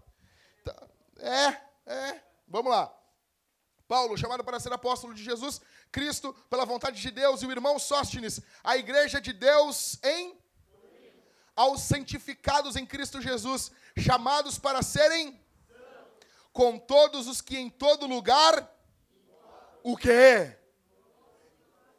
Então, 0.61 0.75
é, 1.17 1.61
é. 1.85 2.21
Vamos 2.47 2.71
lá. 2.71 2.93
Paulo, 3.87 4.17
chamado 4.17 4.43
para 4.43 4.59
ser 4.59 4.73
apóstolo 4.73 5.13
de 5.13 5.23
Jesus 5.23 5.61
Cristo, 5.91 6.33
pela 6.49 6.65
vontade 6.65 6.99
de 6.99 7.11
Deus, 7.11 7.41
e 7.41 7.45
o 7.45 7.51
irmão 7.51 7.77
Sóstenes, 7.77 8.41
a 8.63 8.75
igreja 8.77 9.21
de 9.21 9.31
Deus 9.31 9.99
em 10.03 10.37
aos 11.55 11.81
santificados 11.81 12.75
em 12.75 12.85
Cristo 12.85 13.21
Jesus, 13.21 13.71
chamados 13.97 14.59
para 14.59 14.81
serem 14.81 15.39
com 16.51 16.77
todos 16.77 17.27
os 17.27 17.39
que 17.41 17.57
em 17.57 17.69
todo 17.69 18.05
lugar 18.07 18.69
o 19.83 19.95
quê? 19.95 20.57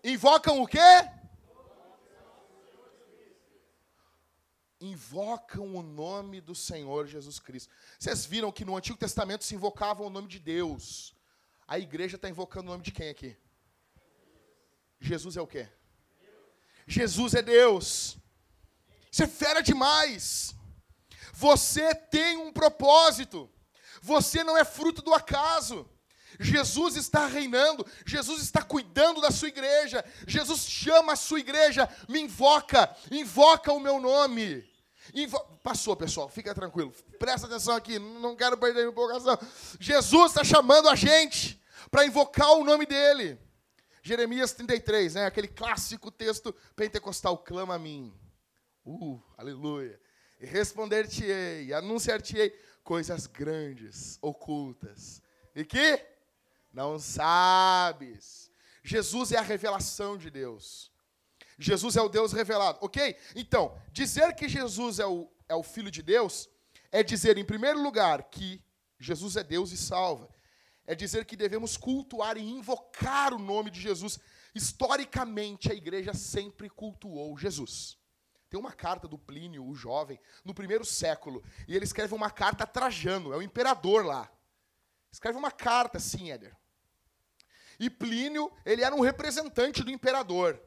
Invocam 0.05 0.61
o 0.61 0.67
quê? 0.67 0.79
Invocam 4.87 5.75
o 5.75 5.83
nome 5.83 6.41
do 6.41 6.55
Senhor 6.55 7.07
Jesus 7.07 7.39
Cristo. 7.39 7.73
Vocês 7.99 8.25
viram 8.25 8.53
que 8.53 8.65
no 8.65 8.77
Antigo 8.77 8.97
Testamento 8.97 9.45
se 9.45 9.55
invocava 9.55 10.03
o 10.03 10.11
nome 10.11 10.29
de 10.29 10.39
Deus. 10.39 11.15
A 11.67 11.79
igreja 11.79 12.15
está 12.15 12.29
invocando 12.29 12.69
o 12.69 12.73
nome 12.73 12.85
de 12.85 12.93
quem 12.93 13.09
aqui? 13.09 13.37
Jesus 15.01 15.37
é 15.37 15.41
o 15.41 15.47
quê? 15.47 15.69
Jesus 16.87 17.35
é 17.35 17.43
Deus. 17.43 18.17
Isso 19.11 19.23
é 19.25 19.27
fera 19.27 19.61
demais. 19.61 20.55
Você 21.33 21.93
tem 21.95 22.37
um 22.37 22.53
propósito. 22.53 23.51
Você 24.01 24.45
não 24.45 24.57
é 24.57 24.65
fruto 24.65 25.03
do 25.03 25.13
acaso. 25.13 25.89
Jesus 26.39 26.97
está 26.97 27.27
reinando, 27.27 27.87
Jesus 28.05 28.43
está 28.43 28.61
cuidando 28.61 29.23
da 29.23 29.31
sua 29.31 29.49
igreja, 29.49 30.05
Jesus 30.27 30.69
chama 30.69 31.15
a 31.15 31.17
sua 31.17 31.41
igreja, 31.41 31.89
me 32.09 32.21
invoca, 32.21 32.95
invoca 33.11 33.73
o 33.73 33.81
meu 33.81 33.99
nome. 33.99 34.76
Passou, 35.63 35.97
pessoal, 35.97 36.29
fica 36.29 36.55
tranquilo, 36.55 36.93
presta 37.19 37.47
atenção 37.47 37.75
aqui, 37.75 37.99
não 37.99 38.37
quero 38.37 38.57
perder 38.57 38.87
a 38.87 38.89
empolgação. 38.89 39.39
Jesus 39.81 40.31
está 40.31 40.45
chamando 40.45 40.89
a 40.89 40.95
gente 40.95 41.61
para 41.91 42.05
invocar 42.07 42.53
o 42.53 42.65
nome 42.65 42.87
dele. 42.87 43.39
Jeremias 44.03 44.53
33, 44.53 45.15
né? 45.15 45.27
aquele 45.27 45.49
clássico 45.49 46.11
texto 46.11 46.55
pentecostal, 46.77 47.37
clama 47.39 47.75
a 47.75 47.79
mim. 47.79 48.15
Uh, 48.85 49.21
aleluia. 49.37 50.01
E 50.41 50.47
responder-te-ei, 50.47 51.73
anunciar-te-ei 51.73 52.57
coisas 52.85 53.27
grandes, 53.27 54.17
ocultas. 54.23 55.21
E 55.55 55.65
que 55.65 56.01
não 56.73 56.99
sabes. 57.01 58.49
Jesus 58.85 59.33
é 59.33 59.39
a 59.39 59.43
revelação 59.43 60.17
de 60.17 60.31
Deus. 60.31 60.93
Jesus 61.59 61.97
é 61.97 62.03
o 62.03 62.09
Deus 62.09 62.33
revelado, 62.33 62.79
ok? 62.83 63.17
Então, 63.35 63.77
dizer 63.91 64.35
que 64.35 64.49
Jesus 64.49 64.99
é 64.99 65.07
o, 65.07 65.31
é 65.49 65.55
o 65.55 65.63
Filho 65.63 65.91
de 65.91 66.03
Deus 66.03 66.49
é 66.93 67.03
dizer, 67.03 67.39
em 67.39 67.45
primeiro 67.45 67.83
lugar, 67.83 68.25
que 68.25 68.63
Jesus 68.99 69.37
é 69.37 69.45
Deus 69.45 69.73
e 69.73 69.77
salva. 69.77 70.29
é 70.89 70.95
dizer 70.95 71.25
que 71.25 71.37
devemos 71.37 71.77
cultuar 71.77 72.37
e 72.37 72.49
invocar 72.49 73.35
o 73.35 73.41
nome 73.41 73.73
de 73.73 73.81
Jesus. 73.81 74.21
Historicamente, 74.55 75.71
a 75.71 75.75
igreja 75.75 76.15
sempre 76.15 76.71
cultuou 76.71 77.37
Jesus. 77.37 77.99
Tem 78.49 78.59
uma 78.59 78.73
carta 78.73 79.09
do 79.09 79.19
Plínio, 79.19 79.67
o 79.67 79.75
jovem, 79.75 80.21
no 80.45 80.55
primeiro 80.55 80.85
século, 80.85 81.43
e 81.67 81.75
ele 81.75 81.85
escreve 81.85 82.15
uma 82.15 82.31
carta 82.31 82.63
a 82.63 82.67
Trajano, 82.67 83.33
é 83.33 83.37
o 83.37 83.43
imperador 83.43 84.07
lá. 84.07 84.31
Escreve 85.11 85.37
uma 85.37 85.51
carta, 85.51 85.99
sim, 85.99 86.31
Éder. 86.31 86.57
E 87.81 87.91
Plínio, 87.91 88.51
ele 88.65 88.83
era 88.83 88.95
um 88.95 89.01
representante 89.01 89.83
do 89.83 89.91
imperador. 89.91 90.63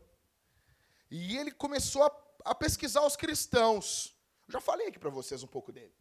E 1.10 1.38
ele 1.38 1.52
começou 1.52 2.04
a, 2.04 2.12
a 2.46 2.56
pesquisar 2.56 3.06
os 3.06 3.16
cristãos. 3.16 4.16
Já 4.48 4.60
falei 4.60 4.88
aqui 4.88 5.00
para 5.00 5.10
vocês 5.10 5.44
um 5.44 5.48
pouco 5.48 5.72
dele. 5.72 5.94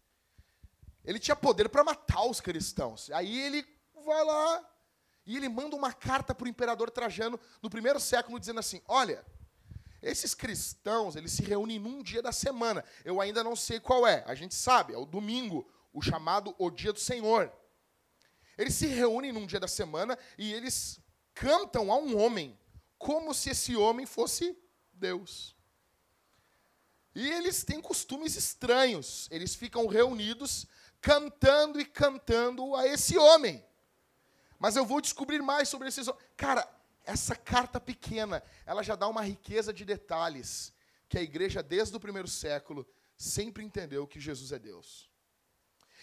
Ele 1.05 1.19
tinha 1.19 1.37
poder 1.37 1.69
para 1.69 1.85
matar 1.85 2.25
os 2.25 2.41
cristãos. 2.41 3.11
Aí 3.11 3.39
ele 3.39 3.67
vai 4.05 4.25
lá 4.25 4.71
e 5.25 5.37
ele 5.37 5.49
manda 5.49 5.77
uma 5.77 5.93
carta 5.93 6.35
para 6.35 6.45
o 6.45 6.49
imperador 6.49 6.91
Trajano 6.91 7.39
no 7.63 7.71
primeiro 7.71 8.01
século 8.01 8.39
dizendo 8.39 8.61
assim: 8.61 8.83
"Olha, 8.87 9.25
esses 10.03 10.35
cristãos, 10.35 11.17
eles 11.17 11.33
se 11.33 11.43
reúnem 11.43 11.79
num 11.79 12.03
dia 12.03 12.23
da 12.23 12.33
semana. 12.33 12.85
Eu 13.05 13.21
ainda 13.21 13.43
não 13.43 13.57
sei 13.57 13.81
qual 13.81 14.07
é. 14.07 14.23
A 14.27 14.35
gente 14.35 14.55
sabe, 14.55 14.95
é 14.95 14.97
o 14.97 15.05
domingo, 15.05 15.69
o 15.93 16.01
chamado 16.01 16.55
o 16.59 16.71
dia 16.71 16.93
do 16.93 17.01
Senhor. 17.01 17.53
Eles 18.57 18.75
se 18.75 18.87
reúnem 18.87 19.33
num 19.33 19.47
dia 19.47 19.61
da 19.61 19.69
semana 19.69 20.19
e 20.37 20.53
eles 20.53 21.01
cantam 21.35 21.93
a 21.93 21.97
um 21.97 22.19
homem, 22.19 22.59
como 22.99 23.33
se 23.33 23.51
esse 23.51 23.77
homem 23.77 24.07
fosse 24.07 24.57
Deus. 24.99 25.57
E 27.15 27.29
eles 27.31 27.65
têm 27.65 27.81
costumes 27.81 28.37
estranhos. 28.37 29.29
Eles 29.31 29.55
ficam 29.55 29.87
reunidos 29.87 30.67
cantando 31.01 31.81
e 31.81 31.85
cantando 31.85 32.75
a 32.75 32.87
esse 32.87 33.17
homem. 33.17 33.65
Mas 34.59 34.77
eu 34.77 34.85
vou 34.85 35.01
descobrir 35.01 35.41
mais 35.41 35.69
sobre 35.69 35.89
esses 35.89 36.07
homens. 36.07 36.25
Cara, 36.37 36.69
essa 37.05 37.35
carta 37.35 37.81
pequena, 37.81 38.43
ela 38.67 38.83
já 38.83 38.95
dá 38.95 39.09
uma 39.09 39.23
riqueza 39.23 39.73
de 39.73 39.85
detalhes 39.85 40.73
que 41.09 41.17
a 41.17 41.23
igreja, 41.23 41.63
desde 41.63 41.97
o 41.97 42.01
primeiro 42.01 42.29
século, 42.29 42.87
sempre 43.17 43.65
entendeu 43.65 44.07
que 44.07 44.21
Jesus 44.21 44.53
é 44.53 44.59
Deus. 44.59 45.09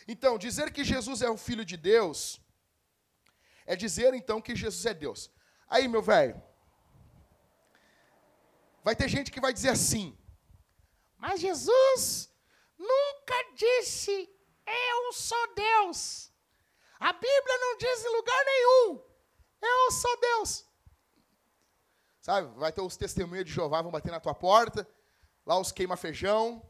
Então, 0.07 0.37
dizer 0.37 0.71
que 0.73 0.83
Jesus 0.83 1.21
é 1.21 1.29
o 1.29 1.37
Filho 1.37 1.63
de 1.63 1.77
Deus 1.77 2.41
é 3.65 3.75
dizer 3.75 4.13
então 4.13 4.41
que 4.41 4.55
Jesus 4.55 4.85
é 4.85 4.93
Deus. 4.93 5.31
Aí, 5.67 5.87
meu 5.87 6.01
velho, 6.01 6.41
vai 8.85 8.95
ter 8.95 9.09
gente 9.09 9.31
que 9.31 9.41
vai 9.41 9.51
dizer 9.51 9.69
assim: 9.69 10.15
Mas 11.17 11.41
Jesus 11.41 12.31
nunca 12.77 13.37
disse 13.55 14.29
eu 14.65 15.11
sou 15.11 15.55
Deus. 15.55 16.31
A 16.99 17.11
Bíblia 17.11 17.57
não 17.59 17.77
diz 17.77 18.05
em 18.05 18.15
lugar 18.15 18.45
nenhum 18.45 19.03
eu 19.61 19.91
sou 19.91 20.19
Deus. 20.21 20.65
Sabe, 22.21 22.47
vai 22.59 22.71
ter 22.71 22.81
os 22.81 22.95
testemunhos 22.95 23.45
de 23.45 23.51
Jeová 23.51 23.81
vão 23.81 23.91
bater 23.91 24.11
na 24.11 24.19
tua 24.19 24.33
porta, 24.35 24.87
lá 25.45 25.59
os 25.59 25.71
queima 25.71 25.97
feijão. 25.97 26.63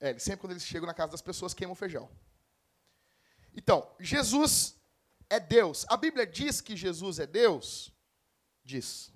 É, 0.00 0.18
sempre 0.18 0.40
quando 0.40 0.52
eles 0.52 0.64
chegam 0.64 0.86
na 0.86 0.94
casa 0.94 1.12
das 1.12 1.22
pessoas 1.22 1.54
queimam 1.54 1.76
feijão. 1.76 2.10
Então, 3.54 3.94
Jesus 4.00 4.76
é 5.30 5.38
Deus. 5.38 5.86
A 5.88 5.96
Bíblia 5.96 6.26
diz 6.26 6.60
que 6.60 6.76
Jesus 6.76 7.20
é 7.20 7.26
Deus? 7.26 7.92
Diz. 8.64 9.11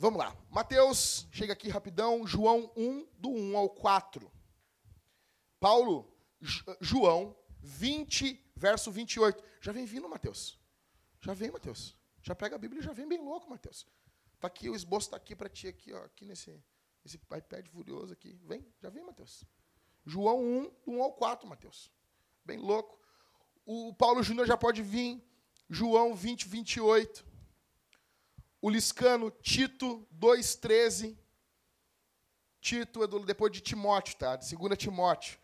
Vamos 0.00 0.20
lá. 0.20 0.36
Mateus, 0.48 1.26
chega 1.32 1.52
aqui 1.52 1.68
rapidão, 1.68 2.24
João 2.24 2.70
1, 2.76 3.08
do 3.18 3.30
1 3.30 3.56
ao 3.56 3.68
4. 3.68 4.30
Paulo, 5.58 6.08
João 6.80 7.36
20, 7.60 8.52
verso 8.54 8.92
28. 8.92 9.42
Já 9.60 9.72
vem 9.72 9.84
vindo, 9.84 10.08
Mateus. 10.08 10.56
Já 11.20 11.34
vem, 11.34 11.50
Mateus. 11.50 11.96
Já 12.22 12.32
pega 12.32 12.54
a 12.54 12.58
Bíblia 12.58 12.80
e 12.80 12.84
já 12.84 12.92
vem 12.92 13.08
bem 13.08 13.18
louco, 13.18 13.50
Mateus. 13.50 13.88
Tá 14.38 14.46
aqui, 14.46 14.70
o 14.70 14.76
esboço 14.76 15.08
está 15.08 15.16
aqui 15.16 15.34
para 15.34 15.48
ti, 15.48 15.66
aqui, 15.66 15.92
ó, 15.92 16.04
aqui 16.04 16.24
nesse, 16.24 16.62
nesse 17.02 17.16
iPad 17.16 17.66
furioso 17.66 18.12
aqui. 18.12 18.38
Vem, 18.44 18.64
já 18.80 18.90
vem, 18.90 19.04
Mateus. 19.04 19.42
João 20.06 20.40
1, 20.40 20.62
do 20.84 20.92
1 20.92 21.02
ao 21.02 21.12
4, 21.12 21.48
Mateus. 21.48 21.90
Bem 22.44 22.58
louco. 22.58 22.96
O 23.66 23.92
Paulo 23.94 24.22
Júnior 24.22 24.46
já 24.46 24.56
pode 24.56 24.80
vir. 24.80 25.20
João 25.68 26.14
20, 26.14 26.46
28. 26.46 27.26
O 28.60 28.68
Liscano, 28.68 29.30
Tito 29.30 30.06
2,13. 30.18 31.16
Tito 32.60 33.04
é 33.04 33.06
do, 33.06 33.20
depois 33.20 33.52
de 33.52 33.60
Timóteo, 33.60 34.16
tá? 34.16 34.34
De 34.34 34.56
2 34.56 34.76
Timóteo. 34.76 35.38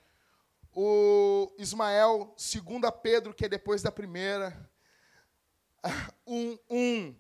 O 0.73 1.55
Ismael, 1.57 2.35
2 2.37 2.93
Pedro, 3.01 3.33
que 3.33 3.45
é 3.45 3.49
depois 3.49 3.83
da 3.83 3.93
primeira. 3.93 4.69
1, 6.27 6.59
1. 6.69 7.17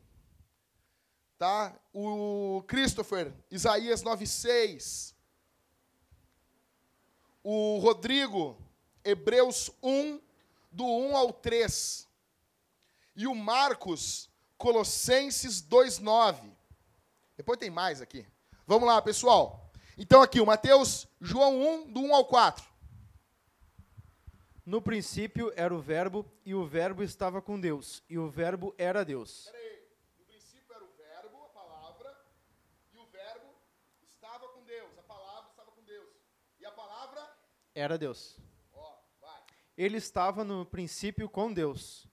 Tá? 1.38 1.78
O 1.92 2.64
Christopher, 2.66 3.32
Isaías 3.50 4.02
9,6. 4.02 5.14
O 7.44 7.78
Rodrigo, 7.78 8.58
Hebreus 9.04 9.70
1, 9.80 10.20
do 10.72 10.84
1 10.84 11.16
ao 11.16 11.32
3. 11.32 12.08
E 13.14 13.28
o 13.28 13.34
Marcos, 13.34 14.28
Colossenses 14.56 15.60
2:9. 15.62 16.52
Depois 17.36 17.58
tem 17.58 17.70
mais 17.70 18.00
aqui. 18.00 18.26
Vamos 18.66 18.88
lá, 18.88 19.00
pessoal. 19.02 19.70
Então 19.96 20.22
aqui 20.22 20.40
o 20.40 20.46
Mateus, 20.46 21.06
João 21.20 21.84
1 21.84 21.92
do 21.92 22.00
1 22.00 22.14
ao 22.14 22.24
4. 22.24 22.64
No 24.66 24.80
princípio 24.80 25.52
era 25.56 25.74
o 25.74 25.80
verbo 25.80 26.24
e 26.44 26.54
o 26.54 26.64
verbo 26.64 27.02
estava 27.02 27.42
com 27.42 27.60
Deus 27.60 28.02
e 28.08 28.18
o 28.18 28.30
verbo 28.30 28.74
era 28.78 29.04
Deus. 29.04 29.50
Peraí. 29.52 29.84
No 30.18 30.24
princípio 30.24 30.74
era 30.74 30.84
o 30.84 30.88
verbo, 30.96 31.44
a 31.44 31.48
palavra, 31.50 32.16
e 32.92 32.98
o 32.98 33.04
verbo 33.06 33.54
estava 34.02 34.48
com 34.48 34.64
Deus, 34.64 34.98
a 34.98 35.02
palavra 35.02 35.50
estava 35.50 35.70
com 35.70 35.84
Deus. 35.84 36.08
E 36.58 36.64
a 36.64 36.72
palavra 36.72 37.30
Era 37.74 37.98
Deus. 37.98 38.38
Ó, 38.72 38.96
vai. 39.20 39.42
Ele 39.76 39.98
estava 39.98 40.44
no 40.44 40.64
princípio 40.64 41.28
com 41.28 41.52
Deus. 41.52 42.08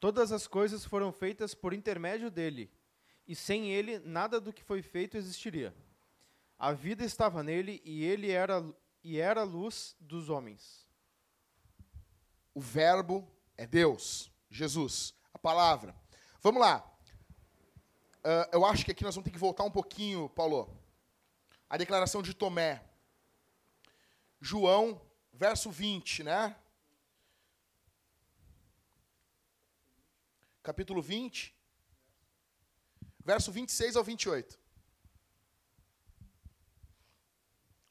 Todas 0.00 0.32
as 0.32 0.46
coisas 0.46 0.84
foram 0.84 1.12
feitas 1.12 1.54
por 1.54 1.74
intermédio 1.74 2.30
dele, 2.30 2.72
e 3.28 3.36
sem 3.36 3.70
ele 3.70 3.98
nada 4.00 4.40
do 4.40 4.52
que 4.52 4.64
foi 4.64 4.82
feito 4.82 5.16
existiria. 5.16 5.74
A 6.58 6.72
vida 6.72 7.04
estava 7.04 7.42
nele 7.42 7.80
e 7.84 8.04
ele 8.04 8.30
era 8.30 8.64
e 9.02 9.18
era 9.18 9.42
a 9.42 9.44
luz 9.44 9.96
dos 10.00 10.28
homens. 10.28 10.86
O 12.54 12.60
verbo 12.60 13.30
é 13.56 13.66
Deus, 13.66 14.30
Jesus, 14.50 15.14
a 15.32 15.38
palavra. 15.38 15.94
Vamos 16.42 16.60
lá. 16.60 16.86
Ah, 18.22 18.48
eu 18.52 18.64
acho 18.64 18.84
que 18.84 18.90
aqui 18.90 19.04
nós 19.04 19.14
vamos 19.14 19.24
ter 19.24 19.32
que 19.32 19.38
voltar 19.38 19.64
um 19.64 19.70
pouquinho, 19.70 20.28
Paulo. 20.30 20.76
A 21.68 21.76
declaração 21.76 22.22
de 22.22 22.34
Tomé. 22.34 22.82
João, 24.40 25.00
verso 25.32 25.70
20, 25.70 26.24
né? 26.24 26.56
Capítulo 30.62 31.00
20, 31.00 31.54
verso 33.24 33.50
26 33.50 33.96
ao 33.96 34.04
28. 34.04 34.60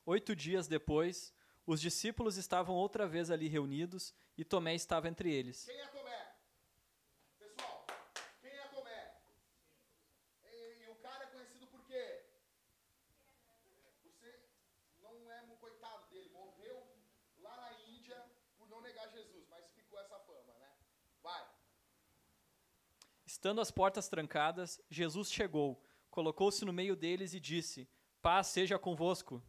Oito 0.05 0.35
dias 0.35 0.67
depois, 0.67 1.33
os 1.65 1.81
discípulos 1.81 2.37
estavam 2.37 2.75
outra 2.75 3.07
vez 3.07 3.31
ali 3.31 3.47
reunidos 3.47 4.13
e 4.37 4.45
Tomé 4.45 4.75
estava 4.75 5.07
entre 5.07 5.33
eles. 5.33 5.65
Quem 5.65 5.79
é 5.79 5.87
Tomé? 5.87 6.35
Pessoal, 7.39 7.87
quem 8.39 8.51
é 8.51 8.67
Tomé? 8.67 9.15
E, 10.43 10.83
e 10.83 10.89
o 10.89 10.95
cara 10.97 11.23
é 11.23 11.27
conhecido 11.27 11.65
por 11.67 11.83
quê? 11.85 12.23
Você 14.03 14.47
não 15.01 15.31
é 15.31 15.41
um 15.41 15.55
coitado 15.57 16.07
dele, 16.09 16.29
morreu 16.29 16.87
lá 17.39 17.55
na 17.61 17.79
Índia 17.81 18.23
por 18.59 18.69
não 18.69 18.79
negar 18.81 19.09
Jesus, 19.11 19.47
mas 19.49 19.65
ficou 19.71 19.99
essa 19.99 20.19
fama, 20.19 20.53
né? 20.59 20.71
Vai. 21.23 21.59
Estando 23.39 23.61
as 23.61 23.71
portas 23.71 24.09
trancadas, 24.09 24.81
Jesus 24.89 25.31
chegou, 25.31 25.81
colocou-se 26.11 26.65
no 26.65 26.73
meio 26.73 26.93
deles 26.93 27.33
e 27.33 27.39
disse: 27.39 27.87
Paz 28.21 28.47
seja 28.47 28.77
convosco. 28.77 29.41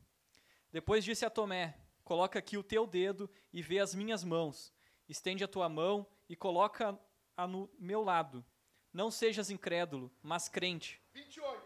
Depois 0.70 1.04
disse 1.04 1.24
a 1.24 1.28
Tomé: 1.28 1.76
Coloca 2.04 2.38
aqui 2.38 2.56
o 2.56 2.62
teu 2.62 2.86
dedo 2.86 3.28
e 3.52 3.60
vê 3.60 3.80
as 3.80 3.92
minhas 3.92 4.22
mãos. 4.22 4.72
Estende 5.08 5.42
a 5.42 5.48
tua 5.48 5.68
mão 5.68 6.06
e 6.28 6.36
coloca-a 6.36 7.46
no 7.48 7.68
meu 7.80 8.04
lado. 8.04 8.46
Não 8.92 9.10
sejas 9.10 9.50
incrédulo, 9.50 10.08
mas 10.22 10.48
crente. 10.48 11.02
28. 11.12 11.60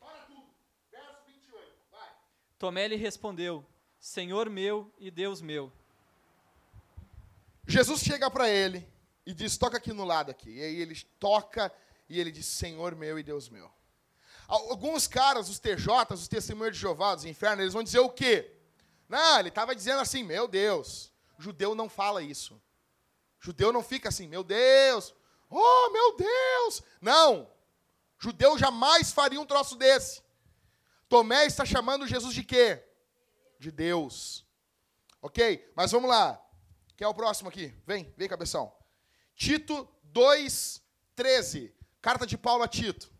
Para 0.00 0.16
tudo. 0.20 0.46
Verso 0.90 1.26
28. 1.26 1.74
Vai. 1.90 2.08
Tomé 2.58 2.88
lhe 2.88 2.96
respondeu: 2.96 3.66
Senhor 3.98 4.48
meu 4.48 4.90
e 4.98 5.10
Deus 5.10 5.42
meu. 5.42 5.70
Jesus 7.66 8.00
chega 8.00 8.30
para 8.30 8.48
ele 8.48 8.89
e 9.26 9.32
diz: 9.34 9.56
toca 9.56 9.76
aqui 9.76 9.92
no 9.92 10.04
lado 10.04 10.30
aqui. 10.30 10.50
E 10.50 10.62
aí 10.62 10.80
ele 10.80 11.00
toca 11.18 11.72
e 12.08 12.18
ele 12.18 12.30
diz: 12.30 12.46
Senhor 12.46 12.94
meu 12.94 13.18
e 13.18 13.22
Deus 13.22 13.48
meu. 13.48 13.70
Al- 14.48 14.70
Alguns 14.70 15.06
caras, 15.06 15.48
os 15.48 15.58
TJs, 15.58 16.10
os 16.12 16.28
testemunhos 16.28 16.74
de 16.74 16.80
Jeová 16.80 17.14
dos 17.14 17.24
infernos, 17.24 17.60
eles 17.60 17.72
vão 17.74 17.82
dizer 17.82 18.00
o 18.00 18.10
quê? 18.10 18.52
Não, 19.08 19.38
ele 19.40 19.48
estava 19.48 19.74
dizendo 19.74 20.00
assim: 20.00 20.22
Meu 20.22 20.46
Deus, 20.48 21.12
judeu 21.38 21.74
não 21.74 21.88
fala 21.88 22.22
isso. 22.22 22.60
Judeu 23.42 23.72
não 23.72 23.82
fica 23.82 24.10
assim, 24.10 24.28
meu 24.28 24.44
Deus, 24.44 25.14
oh 25.48 25.90
meu 25.90 26.14
Deus. 26.14 26.82
Não, 27.00 27.50
judeu 28.18 28.58
jamais 28.58 29.12
faria 29.12 29.40
um 29.40 29.46
troço 29.46 29.76
desse. 29.76 30.20
Tomé 31.08 31.46
está 31.46 31.64
chamando 31.64 32.06
Jesus 32.06 32.34
de 32.34 32.44
quê? 32.44 32.84
De 33.58 33.70
Deus. 33.70 34.44
Ok? 35.22 35.72
Mas 35.74 35.90
vamos 35.90 36.10
lá. 36.10 36.38
Quem 36.98 37.06
é 37.06 37.08
o 37.08 37.14
próximo 37.14 37.48
aqui? 37.48 37.74
Vem, 37.86 38.12
vem, 38.14 38.28
cabeção. 38.28 38.70
Tito 39.40 39.88
2,13. 40.12 41.72
Carta 42.02 42.26
de 42.26 42.36
Paulo 42.36 42.62
a 42.62 42.68
Tito. 42.68 43.10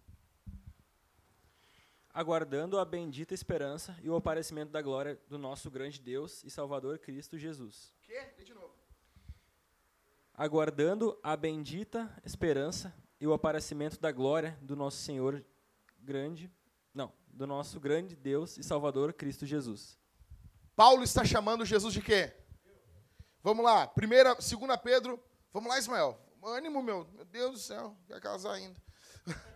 aguardando 2.13 2.79
a 2.79 2.85
bendita 2.85 3.33
esperança 3.33 3.97
e 4.03 4.11
o 4.11 4.15
aparecimento 4.15 4.71
da 4.71 4.83
glória 4.83 5.19
do 5.29 5.39
nosso 5.39 5.71
grande 5.71 5.99
Deus 5.99 6.45
e 6.45 6.51
Salvador 6.51 6.99
Cristo 6.99 7.39
Jesus. 7.39 7.95
Quê? 8.03 8.21
Lê 8.37 8.45
de 8.45 8.53
novo. 8.53 8.75
Aguardando 10.35 11.19
a 11.23 11.35
bendita 11.35 12.15
esperança 12.23 12.95
e 13.19 13.27
o 13.27 13.33
aparecimento 13.33 13.99
da 13.99 14.13
glória 14.13 14.59
do 14.61 14.77
nosso 14.77 14.99
Senhor 14.99 15.43
grande, 16.01 16.53
não, 16.93 17.11
do 17.29 17.47
nosso 17.47 17.81
grande 17.81 18.15
Deus 18.15 18.59
e 18.59 18.63
Salvador 18.63 19.15
Cristo 19.15 19.47
Jesus. 19.47 19.99
Paulo 20.77 21.03
está 21.03 21.25
chamando 21.25 21.65
Jesus 21.65 21.95
de 21.95 22.03
quê? 22.03 22.31
Vamos 23.43 23.65
lá. 23.65 23.87
Primeira, 23.87 24.39
segunda 24.39 24.77
Pedro. 24.77 25.19
Vamos 25.53 25.69
lá, 25.69 25.79
Ismael. 25.79 26.17
Ânimo, 26.45 26.81
meu. 26.81 27.07
Meu 27.13 27.25
Deus 27.25 27.53
do 27.53 27.59
céu. 27.59 27.97
Quer 28.07 28.21
casar 28.21 28.53
ainda. 28.53 28.81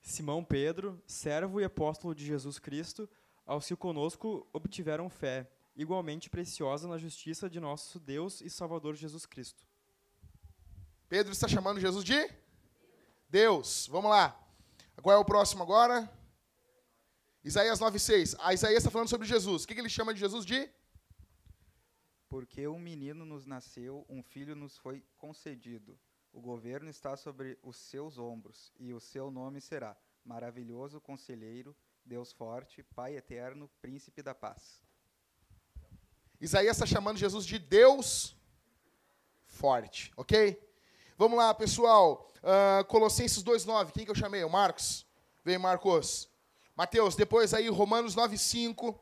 Simão 0.00 0.42
Pedro, 0.42 1.02
servo 1.06 1.60
e 1.60 1.64
apóstolo 1.64 2.14
de 2.14 2.24
Jesus 2.24 2.58
Cristo, 2.58 3.08
aos 3.46 3.66
que 3.66 3.76
conosco 3.76 4.48
obtiveram 4.52 5.10
fé, 5.10 5.50
igualmente 5.76 6.30
preciosa 6.30 6.88
na 6.88 6.96
justiça 6.98 7.50
de 7.50 7.60
nosso 7.60 8.00
Deus 8.00 8.40
e 8.40 8.48
Salvador 8.48 8.94
Jesus 8.94 9.26
Cristo. 9.26 9.66
Pedro 11.08 11.32
está 11.32 11.46
chamando 11.46 11.80
Jesus 11.80 12.04
de 12.04 12.30
Deus. 13.28 13.86
Vamos 13.88 14.10
lá. 14.10 14.38
Qual 15.02 15.14
é 15.14 15.18
o 15.18 15.24
próximo 15.24 15.62
agora? 15.62 16.10
Isaías 17.44 17.78
9,6. 17.78 18.36
A 18.40 18.54
Isaías 18.54 18.78
está 18.78 18.90
falando 18.90 19.08
sobre 19.08 19.26
Jesus. 19.26 19.64
O 19.64 19.68
que, 19.68 19.74
que 19.74 19.80
ele 19.80 19.88
chama 19.90 20.14
de 20.14 20.20
Jesus 20.20 20.46
de? 20.46 20.70
Porque 22.32 22.66
um 22.66 22.78
menino 22.78 23.26
nos 23.26 23.44
nasceu, 23.44 24.06
um 24.08 24.22
filho 24.22 24.56
nos 24.56 24.78
foi 24.78 25.04
concedido. 25.18 25.98
O 26.32 26.40
governo 26.40 26.88
está 26.88 27.14
sobre 27.14 27.58
os 27.62 27.76
seus 27.76 28.16
ombros, 28.16 28.72
e 28.78 28.94
o 28.94 28.98
seu 28.98 29.30
nome 29.30 29.60
será 29.60 29.94
Maravilhoso 30.24 30.98
Conselheiro, 30.98 31.76
Deus 32.02 32.32
Forte, 32.32 32.82
Pai 32.82 33.18
Eterno, 33.18 33.68
Príncipe 33.82 34.22
da 34.22 34.34
Paz. 34.34 34.80
Isaías 36.40 36.74
está 36.78 36.86
chamando 36.86 37.18
Jesus 37.18 37.44
de 37.44 37.58
Deus 37.58 38.34
forte, 39.44 40.10
ok? 40.16 40.58
Vamos 41.18 41.36
lá, 41.36 41.52
pessoal. 41.52 42.26
Uh, 42.38 42.82
Colossenses 42.86 43.44
2,9. 43.44 43.92
Quem 43.92 44.06
que 44.06 44.10
eu 44.10 44.14
chamei? 44.14 44.42
O 44.42 44.48
Marcos? 44.48 45.06
Vem, 45.44 45.58
Marcos. 45.58 46.30
Mateus, 46.74 47.14
depois 47.14 47.52
aí 47.52 47.68
Romanos 47.68 48.16
9,5. 48.16 48.98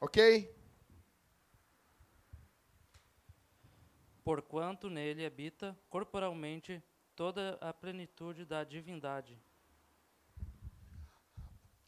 Ok? 0.00 0.52
Porquanto 4.24 4.88
nele 4.88 5.26
habita 5.26 5.76
corporalmente 5.88 6.82
toda 7.16 7.58
a 7.60 7.72
plenitude 7.72 8.44
da 8.44 8.64
divindade. 8.64 9.38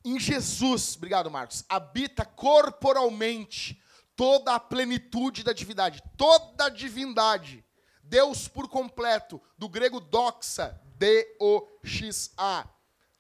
Em 0.05 0.19
Jesus, 0.19 0.97
obrigado 0.97 1.31
Marcos, 1.31 1.65
habita 1.69 2.25
corporalmente 2.25 3.81
toda 4.15 4.55
a 4.55 4.61
plenitude 4.61 5.43
da 5.43 5.53
divindade, 5.53 6.03
toda 6.17 6.67
a 6.67 6.69
divindade. 6.69 7.65
Deus 8.03 8.47
por 8.47 8.69
completo, 8.69 9.41
do 9.57 9.69
grego 9.69 9.99
doxa, 9.99 10.79
D-O-X-A. 10.97 12.69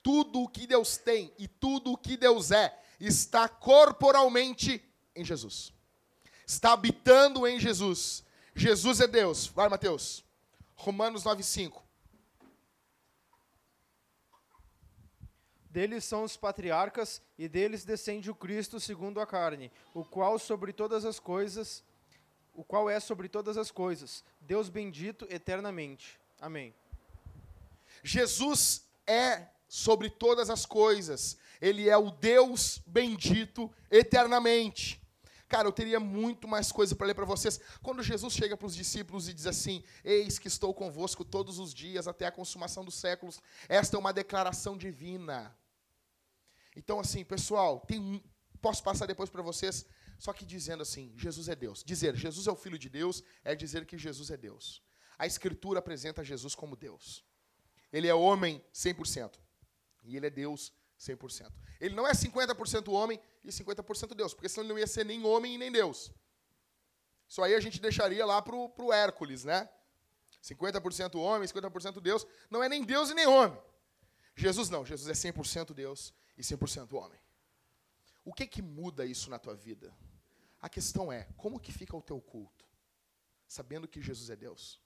Tudo 0.03 0.43
o 0.43 0.49
que 0.49 0.67
Deus 0.67 0.99
tem 0.99 1.33
e 1.39 1.49
tudo 1.49 1.93
o 1.93 1.97
que 1.97 2.17
Deus 2.17 2.51
é 2.51 2.79
está 3.01 3.49
corporalmente 3.49 4.85
em 5.17 5.25
Jesus. 5.25 5.73
Está 6.47 6.75
habitando 6.75 7.47
em 7.47 7.59
Jesus. 7.59 8.23
Jesus 8.55 9.01
é 9.01 9.07
Deus. 9.07 9.47
Vai, 9.47 9.69
Mateus. 9.69 10.25
Romanos 10.77 11.25
9,5. 11.25 11.83
Deles 15.69 16.05
são 16.05 16.23
os 16.23 16.37
patriarcas, 16.37 17.21
e 17.37 17.49
deles 17.49 17.85
descende 17.85 18.31
o 18.31 18.35
Cristo 18.35 18.79
segundo 18.79 19.21
a 19.21 19.27
carne, 19.27 19.73
o 19.93 20.05
qual 20.05 20.39
sobre 20.39 20.73
todas 20.73 21.05
as 21.05 21.19
coisas, 21.19 21.83
o 22.55 22.63
qual 22.63 22.89
é 22.89 23.01
sobre 23.01 23.29
todas 23.29 23.57
as 23.57 23.73
coisas, 23.73 24.23
Deus 24.41 24.69
bendito 24.69 25.27
eternamente. 25.29 26.21
Amém. 26.41 26.73
Jesus 28.05 28.87
é 29.05 29.49
sobre 29.67 30.09
todas 30.09 30.49
as 30.49 30.65
coisas. 30.65 31.37
Ele 31.61 31.89
é 31.89 31.97
o 31.97 32.13
Deus 32.13 32.81
bendito 32.87 33.69
eternamente. 33.91 35.04
Cara, 35.55 35.69
eu 35.69 35.73
teria 35.73 36.01
muito 36.01 36.49
mais 36.49 36.73
coisa 36.73 36.97
para 36.97 37.07
ler 37.07 37.15
para 37.15 37.25
vocês. 37.25 37.61
Quando 37.81 38.03
Jesus 38.03 38.35
chega 38.35 38.57
para 38.57 38.67
os 38.67 38.75
discípulos 38.75 39.29
e 39.29 39.33
diz 39.33 39.47
assim: 39.47 39.85
Eis 40.03 40.37
que 40.37 40.49
estou 40.49 40.75
convosco 40.75 41.25
todos 41.25 41.61
os 41.61 41.73
dias 41.73 42.09
até 42.09 42.27
a 42.27 42.33
consumação 42.33 42.85
dos 42.85 42.97
séculos. 42.97 43.41
Esta 43.69 43.97
é 43.97 44.01
uma 44.01 44.13
declaração 44.13 44.77
divina. 44.77 45.57
Então, 46.75 46.99
assim, 46.99 47.25
pessoal, 47.25 47.79
tem, 47.87 48.21
posso 48.61 48.83
passar 48.83 49.07
depois 49.07 49.31
para 49.31 49.43
vocês, 49.43 49.87
só 50.19 50.33
que 50.33 50.45
dizendo 50.45 50.83
assim: 50.83 51.15
Jesus 51.17 51.49
é 51.49 51.55
Deus. 51.55 51.85
Dizer 51.85 52.17
Jesus 52.17 52.49
é 52.49 52.51
o 52.51 52.57
Filho 52.57 52.77
de 52.77 52.89
Deus 52.89 53.23
é 53.45 53.55
dizer 53.55 53.87
que 53.87 53.97
Jesus 53.97 54.33
é 54.33 54.37
Deus. 54.37 54.83
A 55.17 55.25
Escritura 55.25 55.79
apresenta 55.79 56.25
Jesus 56.25 56.57
como 56.57 56.75
Deus. 56.75 57.25
Ele 57.93 58.09
é 58.09 58.15
homem 58.15 58.61
100%. 58.75 59.39
E 60.03 60.17
ele 60.17 60.27
é 60.27 60.31
Deus 60.31 60.73
100%. 60.99 61.53
Ele 61.81 61.95
não 61.95 62.09
é 62.09 62.13
50% 62.13 62.93
homem 62.93 63.21
e 63.45 63.51
50% 63.51 64.14
Deus, 64.14 64.34
porque 64.34 64.49
senão 64.49 64.64
ele 64.64 64.72
não 64.72 64.78
ia 64.78 64.86
ser 64.86 65.05
nem 65.05 65.24
homem 65.24 65.55
e 65.55 65.59
nem 65.59 65.70
Deus. 65.70 66.11
Isso 67.28 67.42
aí 67.42 67.55
a 67.55 67.61
gente 67.61 67.80
deixaria 67.80 68.24
lá 68.24 68.40
para 68.40 68.55
o 68.55 68.92
Hércules, 68.92 69.45
né? 69.45 69.68
50% 70.42 71.16
homem, 71.16 71.49
50% 71.49 72.01
Deus. 72.01 72.26
Não 72.51 72.62
é 72.62 72.68
nem 72.68 72.84
Deus 72.84 73.11
e 73.11 73.14
nem 73.14 73.26
homem. 73.26 73.61
Jesus 74.36 74.68
não, 74.68 74.84
Jesus 74.84 75.09
é 75.09 75.30
100% 75.30 75.72
Deus 75.72 76.12
e 76.36 76.42
100% 76.42 76.92
homem. 76.92 77.18
O 78.24 78.32
que 78.32 78.47
que 78.47 78.62
muda 78.62 79.05
isso 79.05 79.30
na 79.30 79.38
tua 79.38 79.55
vida? 79.55 79.95
A 80.61 80.68
questão 80.68 81.12
é, 81.12 81.24
como 81.36 81.61
que 81.61 81.72
fica 81.72 81.97
o 81.97 82.03
teu 82.03 82.20
culto? 82.20 82.64
Sabendo 83.47 83.86
que 83.86 84.01
Jesus 84.01 84.30
é 84.30 84.36
Deus. 84.36 84.80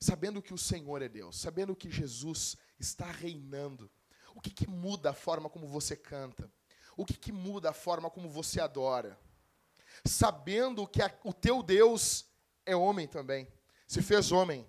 Sabendo 0.00 0.42
que 0.42 0.52
o 0.52 0.58
Senhor 0.58 1.00
é 1.02 1.08
Deus, 1.08 1.38
sabendo 1.38 1.76
que 1.76 1.90
Jesus 1.90 2.56
está 2.78 3.06
reinando. 3.10 3.90
O 4.34 4.40
que, 4.40 4.50
que 4.50 4.66
muda 4.66 5.10
a 5.10 5.14
forma 5.14 5.48
como 5.48 5.66
você 5.66 5.96
canta? 5.96 6.50
O 6.96 7.04
que, 7.04 7.14
que 7.14 7.32
muda 7.32 7.70
a 7.70 7.72
forma 7.72 8.10
como 8.10 8.28
você 8.28 8.60
adora? 8.60 9.18
Sabendo 10.04 10.86
que 10.86 11.02
a, 11.02 11.12
o 11.24 11.32
teu 11.32 11.62
Deus 11.62 12.26
é 12.66 12.74
homem 12.74 13.06
também, 13.06 13.48
se 13.86 14.02
fez 14.02 14.32
homem. 14.32 14.66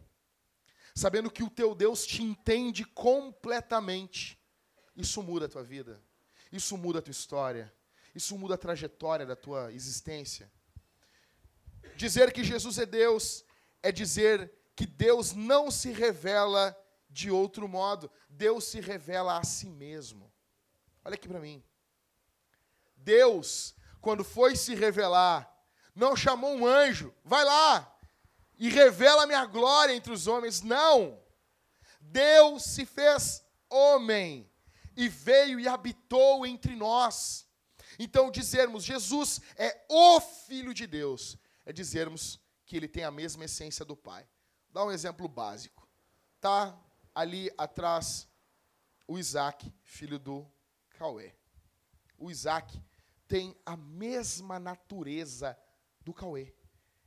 Sabendo 0.94 1.30
que 1.30 1.44
o 1.44 1.50
teu 1.50 1.76
Deus 1.76 2.06
te 2.06 2.24
entende 2.24 2.86
completamente. 2.86 4.40
Isso 4.96 5.22
muda 5.22 5.46
a 5.46 5.50
tua 5.50 5.64
vida. 5.64 6.02
Isso 6.52 6.78
muda 6.78 7.00
a 7.00 7.02
tua 7.02 7.12
história. 7.12 7.74
Isso 8.14 8.38
muda 8.38 8.56
a 8.56 8.58
trajetória 8.58 9.26
da 9.26 9.36
tua 9.36 9.74
existência. 9.74 10.50
Dizer 11.98 12.32
que 12.32 12.44
Jesus 12.44 12.78
é 12.78 12.86
Deus 12.86 13.44
é 13.84 13.92
dizer 13.92 14.52
que 14.76 14.86
Deus 14.86 15.34
não 15.34 15.70
se 15.70 15.92
revela 15.92 16.76
de 17.10 17.30
outro 17.30 17.68
modo. 17.68 18.10
Deus 18.30 18.64
se 18.64 18.80
revela 18.80 19.38
a 19.38 19.44
si 19.44 19.68
mesmo. 19.68 20.32
Olha 21.04 21.16
aqui 21.16 21.28
para 21.28 21.40
mim. 21.40 21.64
Deus, 23.06 23.76
quando 24.02 24.24
foi 24.24 24.56
se 24.56 24.74
revelar, 24.74 25.50
não 25.94 26.16
chamou 26.16 26.56
um 26.56 26.66
anjo, 26.66 27.14
vai 27.24 27.46
lá 27.46 27.98
e 28.58 28.68
revela 28.68 29.28
minha 29.28 29.46
glória 29.46 29.94
entre 29.94 30.12
os 30.12 30.26
homens. 30.26 30.62
Não. 30.62 31.24
Deus 32.02 32.64
se 32.64 32.86
fez 32.86 33.44
homem 33.70 34.52
e 34.98 35.08
veio 35.08 35.60
e 35.60 35.68
habitou 35.68 36.46
entre 36.46 36.76
nós. 36.76 37.48
Então, 38.00 38.32
dizermos 38.32 38.84
Jesus 38.84 39.40
é 39.56 39.86
o 39.88 40.20
Filho 40.20 40.74
de 40.74 40.88
Deus, 40.88 41.38
é 41.66 41.72
dizermos 41.72 42.40
que 42.66 42.76
ele 42.76 42.88
tem 42.88 43.04
a 43.04 43.12
mesma 43.12 43.46
essência 43.46 43.86
do 43.86 43.96
Pai. 43.96 44.28
Dá 44.72 44.84
um 44.84 44.92
exemplo 44.92 45.28
básico. 45.28 45.88
Tá 46.42 46.78
ali 47.14 47.52
atrás 47.58 48.28
o 49.08 49.18
Isaac, 49.20 49.72
filho 49.84 50.18
do 50.18 50.46
Cauê. 50.90 51.34
O 52.18 52.32
Isaac 52.32 52.82
tem 53.28 53.56
a 53.66 53.76
mesma 53.76 54.60
natureza 54.60 55.58
do 56.02 56.14
Cauê. 56.14 56.54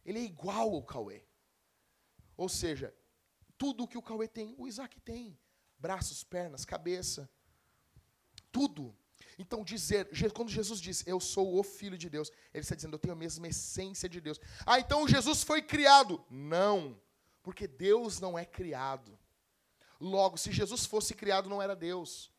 Ele 0.04 0.18
é 0.18 0.22
igual 0.22 0.74
ao 0.74 0.82
Cauê. 0.82 1.22
Ou 2.36 2.48
seja, 2.48 2.94
tudo 3.56 3.86
que 3.86 3.98
o 3.98 4.02
Cauê 4.02 4.28
tem, 4.28 4.54
o 4.58 4.66
Isaac 4.66 5.00
tem. 5.00 5.38
Braços, 5.78 6.24
pernas, 6.24 6.64
cabeça. 6.64 7.30
Tudo. 8.50 8.96
Então, 9.38 9.62
dizer, 9.62 10.08
quando 10.32 10.48
Jesus 10.48 10.80
diz, 10.80 11.06
eu 11.06 11.20
sou 11.20 11.58
o 11.58 11.62
Filho 11.62 11.96
de 11.96 12.10
Deus, 12.10 12.30
ele 12.52 12.62
está 12.62 12.74
dizendo, 12.74 12.94
eu 12.94 12.98
tenho 12.98 13.14
a 13.14 13.16
mesma 13.16 13.46
essência 13.46 14.08
de 14.08 14.20
Deus. 14.20 14.40
Ah, 14.66 14.80
então 14.80 15.06
Jesus 15.06 15.42
foi 15.42 15.62
criado. 15.62 16.24
Não, 16.28 17.00
porque 17.42 17.66
Deus 17.66 18.18
não 18.18 18.38
é 18.38 18.44
criado. 18.44 19.16
Logo, 20.00 20.36
se 20.36 20.52
Jesus 20.52 20.86
fosse 20.86 21.14
criado, 21.14 21.48
não 21.48 21.60
era 21.62 21.76
Deus. 21.76 22.32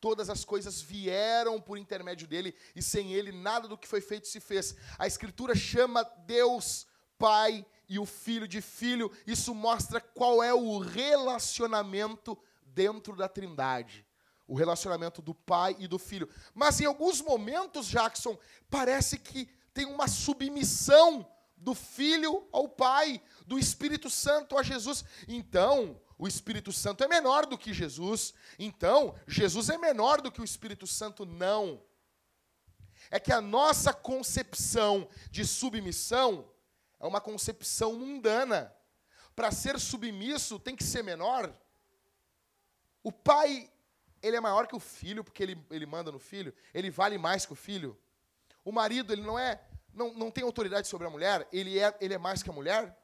Todas 0.00 0.28
as 0.28 0.44
coisas 0.44 0.80
vieram 0.80 1.60
por 1.60 1.78
intermédio 1.78 2.26
dele, 2.26 2.54
e 2.74 2.82
sem 2.82 3.12
ele 3.12 3.32
nada 3.32 3.66
do 3.66 3.78
que 3.78 3.88
foi 3.88 4.00
feito 4.00 4.28
se 4.28 4.40
fez. 4.40 4.76
A 4.98 5.06
Escritura 5.06 5.54
chama 5.54 6.04
Deus 6.26 6.86
Pai 7.18 7.64
e 7.88 7.98
o 7.98 8.06
Filho 8.06 8.46
de 8.46 8.60
Filho. 8.60 9.10
Isso 9.26 9.54
mostra 9.54 10.00
qual 10.00 10.42
é 10.42 10.52
o 10.52 10.78
relacionamento 10.78 12.38
dentro 12.64 13.16
da 13.16 13.28
Trindade. 13.28 14.04
O 14.46 14.54
relacionamento 14.54 15.20
do 15.22 15.34
Pai 15.34 15.74
e 15.78 15.88
do 15.88 15.98
Filho. 15.98 16.28
Mas 16.54 16.80
em 16.80 16.84
alguns 16.84 17.20
momentos, 17.20 17.86
Jackson, 17.86 18.38
parece 18.70 19.18
que 19.18 19.48
tem 19.72 19.86
uma 19.86 20.06
submissão 20.06 21.26
do 21.56 21.74
Filho 21.74 22.46
ao 22.52 22.68
Pai, 22.68 23.20
do 23.46 23.58
Espírito 23.58 24.08
Santo 24.08 24.56
a 24.56 24.62
Jesus. 24.62 25.04
Então, 25.26 26.00
o 26.18 26.26
Espírito 26.26 26.72
Santo 26.72 27.04
é 27.04 27.08
menor 27.08 27.46
do 27.46 27.58
que 27.58 27.74
Jesus. 27.74 28.32
Então, 28.58 29.14
Jesus 29.26 29.68
é 29.68 29.76
menor 29.76 30.20
do 30.20 30.32
que 30.32 30.40
o 30.40 30.44
Espírito 30.44 30.86
Santo, 30.86 31.26
não. 31.26 31.82
É 33.10 33.20
que 33.20 33.32
a 33.32 33.40
nossa 33.40 33.92
concepção 33.92 35.08
de 35.30 35.44
submissão 35.44 36.50
é 36.98 37.06
uma 37.06 37.20
concepção 37.20 37.94
mundana. 37.94 38.74
Para 39.34 39.52
ser 39.52 39.78
submisso, 39.78 40.58
tem 40.58 40.74
que 40.74 40.84
ser 40.84 41.04
menor. 41.04 41.54
O 43.02 43.12
pai, 43.12 43.70
ele 44.22 44.36
é 44.36 44.40
maior 44.40 44.66
que 44.66 44.74
o 44.74 44.80
filho, 44.80 45.22
porque 45.22 45.42
ele, 45.42 45.66
ele 45.70 45.84
manda 45.84 46.10
no 46.10 46.18
filho. 46.18 46.54
Ele 46.72 46.90
vale 46.90 47.18
mais 47.18 47.44
que 47.44 47.52
o 47.52 47.56
filho. 47.56 47.96
O 48.64 48.72
marido, 48.72 49.12
ele 49.12 49.22
não 49.22 49.38
é, 49.38 49.60
não, 49.92 50.14
não 50.14 50.30
tem 50.30 50.42
autoridade 50.42 50.88
sobre 50.88 51.06
a 51.06 51.10
mulher. 51.10 51.46
Ele 51.52 51.78
é, 51.78 51.94
ele 52.00 52.14
é 52.14 52.18
mais 52.18 52.42
que 52.42 52.48
a 52.48 52.54
mulher? 52.54 52.98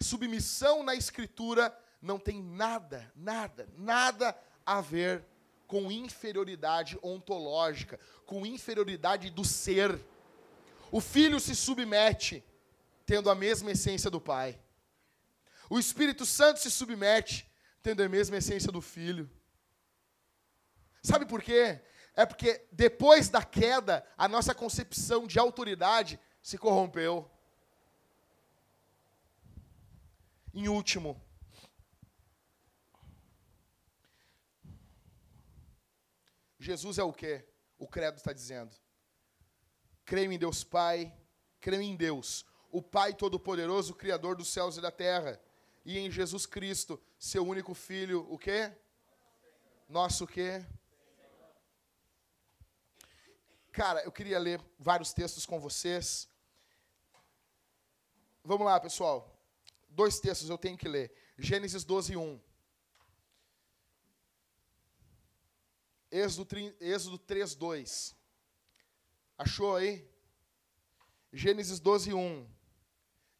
Submissão 0.00 0.82
na 0.82 0.94
escritura 0.94 1.76
não 2.00 2.18
tem 2.18 2.42
nada, 2.42 3.10
nada, 3.14 3.68
nada 3.76 4.36
a 4.64 4.80
ver 4.80 5.24
com 5.66 5.90
inferioridade 5.90 6.98
ontológica, 7.02 7.98
com 8.24 8.46
inferioridade 8.46 9.30
do 9.30 9.44
ser. 9.44 9.98
O 10.90 11.00
filho 11.00 11.40
se 11.40 11.54
submete, 11.54 12.44
tendo 13.04 13.30
a 13.30 13.34
mesma 13.34 13.72
essência 13.72 14.10
do 14.10 14.20
pai. 14.20 14.58
O 15.68 15.78
Espírito 15.78 16.24
Santo 16.24 16.60
se 16.60 16.70
submete, 16.70 17.50
tendo 17.82 18.02
a 18.02 18.08
mesma 18.08 18.36
essência 18.36 18.70
do 18.70 18.80
filho. 18.80 19.30
Sabe 21.02 21.26
por 21.26 21.42
quê? 21.42 21.80
É 22.14 22.24
porque 22.24 22.66
depois 22.72 23.28
da 23.28 23.42
queda, 23.42 24.04
a 24.16 24.26
nossa 24.26 24.54
concepção 24.54 25.26
de 25.26 25.38
autoridade 25.38 26.18
se 26.42 26.56
corrompeu. 26.56 27.30
Em 30.58 30.68
último, 30.68 31.20
Jesus 36.58 36.96
é 36.96 37.02
o 37.02 37.12
quê? 37.12 37.46
O 37.76 37.86
credo 37.86 38.16
está 38.16 38.32
dizendo. 38.32 38.74
Creio 40.06 40.32
em 40.32 40.38
Deus 40.38 40.64
Pai, 40.64 41.14
creio 41.60 41.82
em 41.82 41.94
Deus, 41.94 42.46
o 42.70 42.80
Pai 42.80 43.12
Todo-Poderoso, 43.12 43.94
Criador 43.94 44.34
dos 44.34 44.48
céus 44.48 44.78
e 44.78 44.80
da 44.80 44.90
terra, 44.90 45.38
e 45.84 45.98
em 45.98 46.10
Jesus 46.10 46.46
Cristo, 46.46 46.98
seu 47.18 47.46
único 47.46 47.74
Filho, 47.74 48.26
o 48.32 48.38
quê? 48.38 48.72
Nosso 49.86 50.26
quê? 50.26 50.64
Cara, 53.72 54.00
eu 54.04 54.10
queria 54.10 54.38
ler 54.38 54.58
vários 54.78 55.12
textos 55.12 55.44
com 55.44 55.60
vocês. 55.60 56.30
Vamos 58.42 58.64
lá, 58.64 58.80
pessoal. 58.80 59.35
Dois 59.96 60.20
textos 60.20 60.50
eu 60.50 60.58
tenho 60.58 60.76
que 60.76 60.86
ler. 60.86 61.10
Gênesis 61.38 61.82
12, 61.82 62.18
1. 62.18 62.40
Êxodo, 66.10 66.46
Êxodo 66.78 67.18
3, 67.18 67.54
2. 67.54 68.14
Achou 69.38 69.74
aí? 69.74 70.06
Gênesis 71.32 71.80
12, 71.80 72.12
1. 72.12 72.46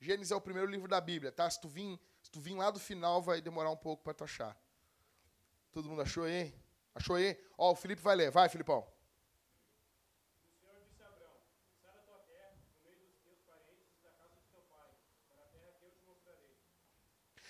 Gênesis 0.01 0.31
é 0.31 0.35
o 0.35 0.41
primeiro 0.41 0.71
livro 0.71 0.89
da 0.89 0.99
Bíblia, 0.99 1.31
tá? 1.31 1.49
Se 1.51 1.61
tu 1.61 1.69
vir, 1.69 2.01
se 2.23 2.31
tu 2.31 2.41
vir 2.41 2.55
lá 2.55 2.71
do 2.71 2.81
final, 2.81 3.21
vai 3.21 3.43
demorar 3.43 3.71
um 3.71 3.77
pouco 3.77 4.03
para 4.03 4.15
tu 4.15 4.25
achar. 4.25 4.59
Todo 5.71 5.91
mundo 5.91 6.01
achou 6.01 6.25
aí? 6.25 6.59
Achou 6.95 7.17
aí? 7.17 7.39
Ó, 7.59 7.73
o 7.73 7.77
Felipe 7.77 8.01
vai 8.01 8.17
ler. 8.17 8.31
Vai, 8.31 8.49
Filipão. 8.49 8.91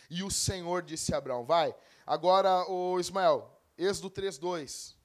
E 0.08 0.22
o 0.22 0.30
Senhor 0.30 0.82
disse 0.82 1.14
a 1.14 1.18
Abraão, 1.18 1.44
vai. 1.44 1.74
Agora, 2.06 2.68
o 2.70 2.98
Ismael, 3.00 3.50
Êxodo 3.76 4.10
3, 4.10 4.38
2. 4.38 4.96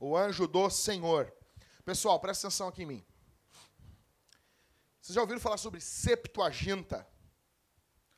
O 0.00 0.16
anjo 0.16 0.48
do 0.48 0.70
Senhor. 0.70 1.30
Pessoal, 1.84 2.18
presta 2.18 2.46
atenção 2.46 2.68
aqui 2.68 2.84
em 2.84 2.86
mim. 2.86 3.06
Vocês 4.98 5.14
já 5.14 5.20
ouviram 5.20 5.40
falar 5.40 5.58
sobre 5.58 5.78
Septuaginta? 5.78 7.06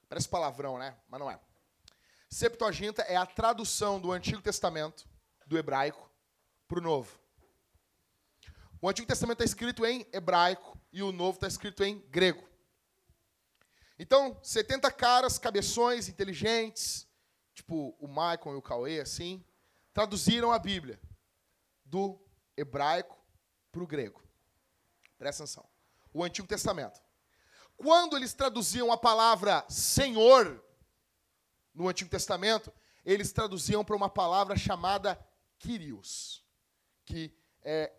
Parece 0.08 0.28
palavrão, 0.28 0.78
né? 0.78 0.96
Mas 1.08 1.18
não 1.18 1.30
é. 1.30 1.40
Septuaginta 2.28 3.02
é 3.02 3.16
a 3.16 3.26
tradução 3.26 4.00
do 4.00 4.12
Antigo 4.12 4.40
Testamento, 4.40 5.08
do 5.46 5.58
hebraico, 5.58 6.10
para 6.66 6.78
o 6.78 6.82
Novo. 6.82 7.18
O 8.80 8.88
Antigo 8.88 9.06
Testamento 9.06 9.40
está 9.40 9.44
escrito 9.44 9.86
em 9.86 10.06
hebraico 10.12 10.78
e 10.92 11.02
o 11.02 11.12
Novo 11.12 11.36
está 11.36 11.46
escrito 11.46 11.84
em 11.84 12.00
grego. 12.08 12.48
Então, 13.98 14.36
70 14.42 14.90
caras, 14.90 15.38
cabeções, 15.38 16.08
inteligentes, 16.08 17.06
tipo 17.54 17.96
o 18.00 18.08
Michael 18.08 18.54
e 18.54 18.56
o 18.56 18.62
Cauê, 18.62 19.00
assim, 19.00 19.44
traduziram 19.92 20.50
a 20.50 20.58
Bíblia 20.58 21.00
do 21.84 22.20
hebraico 22.56 23.16
para 23.70 23.82
o 23.82 23.86
grego. 23.86 24.22
Presta 25.18 25.44
atenção. 25.44 25.68
O 26.12 26.24
Antigo 26.24 26.48
Testamento. 26.48 27.00
Quando 27.76 28.16
eles 28.16 28.34
traduziam 28.34 28.90
a 28.90 28.96
palavra 28.96 29.64
Senhor 29.68 30.62
no 31.74 31.88
Antigo 31.88 32.10
Testamento, 32.10 32.72
eles 33.04 33.32
traduziam 33.32 33.84
para 33.84 33.96
uma 33.96 34.08
palavra 34.08 34.56
chamada 34.56 35.18
Kyrios, 35.62 36.44
que 37.04 37.32
é 37.62 37.92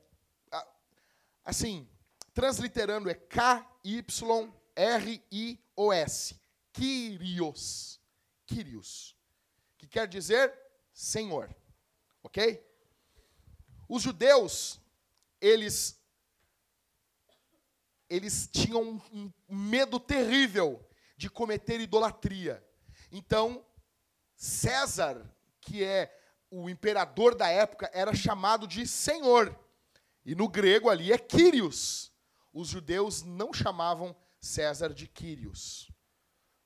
assim, 1.45 1.89
transliterando 2.34 3.09
é 3.09 3.14
K 3.14 3.66
Y 3.84 4.53
R 4.76 5.24
I 5.32 5.64
O 5.74 5.93
S. 5.93 6.38
Kyrios. 6.74 8.01
Kyrios. 8.45 9.16
Que 9.78 9.88
quer 9.88 10.09
dizer 10.09 10.53
Senhor. 10.93 11.55
OK? 12.22 12.61
Os 13.88 14.03
judeus, 14.03 14.82
eles 15.39 16.01
eles 18.09 18.47
tinham 18.51 19.01
um 19.11 19.32
medo 19.47 19.99
terrível 19.99 20.86
de 21.16 21.30
cometer 21.30 21.80
idolatria. 21.80 22.64
Então, 23.09 23.66
César, 24.36 25.34
que 25.61 25.84
é 25.84 26.22
o 26.56 26.70
imperador 26.70 27.34
da 27.34 27.49
época, 27.49 27.89
era 27.93 28.14
chamado 28.14 28.68
de 28.68 28.86
Senhor. 28.88 29.58
E 30.24 30.36
no 30.36 30.47
grego 30.47 30.88
ali 30.88 31.12
é 31.12 31.18
Quírios. 31.18 32.14
Os 32.54 32.68
judeus 32.68 33.24
não 33.24 33.51
chamavam 33.51 34.16
César 34.39 34.93
de 34.93 35.08
Quírios, 35.08 35.91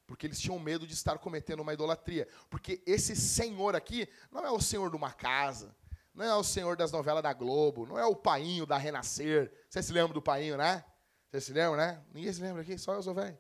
porque 0.06 0.28
eles 0.28 0.40
tinham 0.40 0.60
medo 0.60 0.86
de 0.86 0.94
estar 0.94 1.18
cometendo 1.20 1.62
uma 1.62 1.74
idolatria. 1.74 2.28
Porque 2.50 2.84
esse 2.86 3.16
senhor 3.16 3.76
aqui 3.76 4.10
não 4.30 4.46
é 4.46 4.52
o 4.52 4.60
senhor 4.60 4.90
de 4.90 4.98
uma 4.98 5.14
casa, 5.14 5.74
não 6.14 6.26
é 6.26 6.36
o 6.36 6.44
senhor 6.44 6.76
das 6.76 6.92
novelas 6.92 7.24
da 7.24 7.32
Globo, 7.32 7.86
não 7.86 7.98
é 7.98 8.06
o 8.06 8.16
painho 8.16 8.66
da 8.66 8.78
Renascer. 8.78 9.54
Vocês 9.70 9.86
se 9.86 9.94
lembram 9.94 10.14
do 10.14 10.22
painho, 10.22 10.58
né? 10.58 10.84
Vocês 11.30 11.46
se 11.46 11.54
lembram, 11.54 11.78
né? 11.78 12.04
Ninguém 12.14 12.34
se 12.34 12.42
lembra 12.42 12.62
aqui, 12.62 12.78
só 12.78 12.94
eu 12.94 13.04
sou 13.04 13.14
velho. 13.14 13.38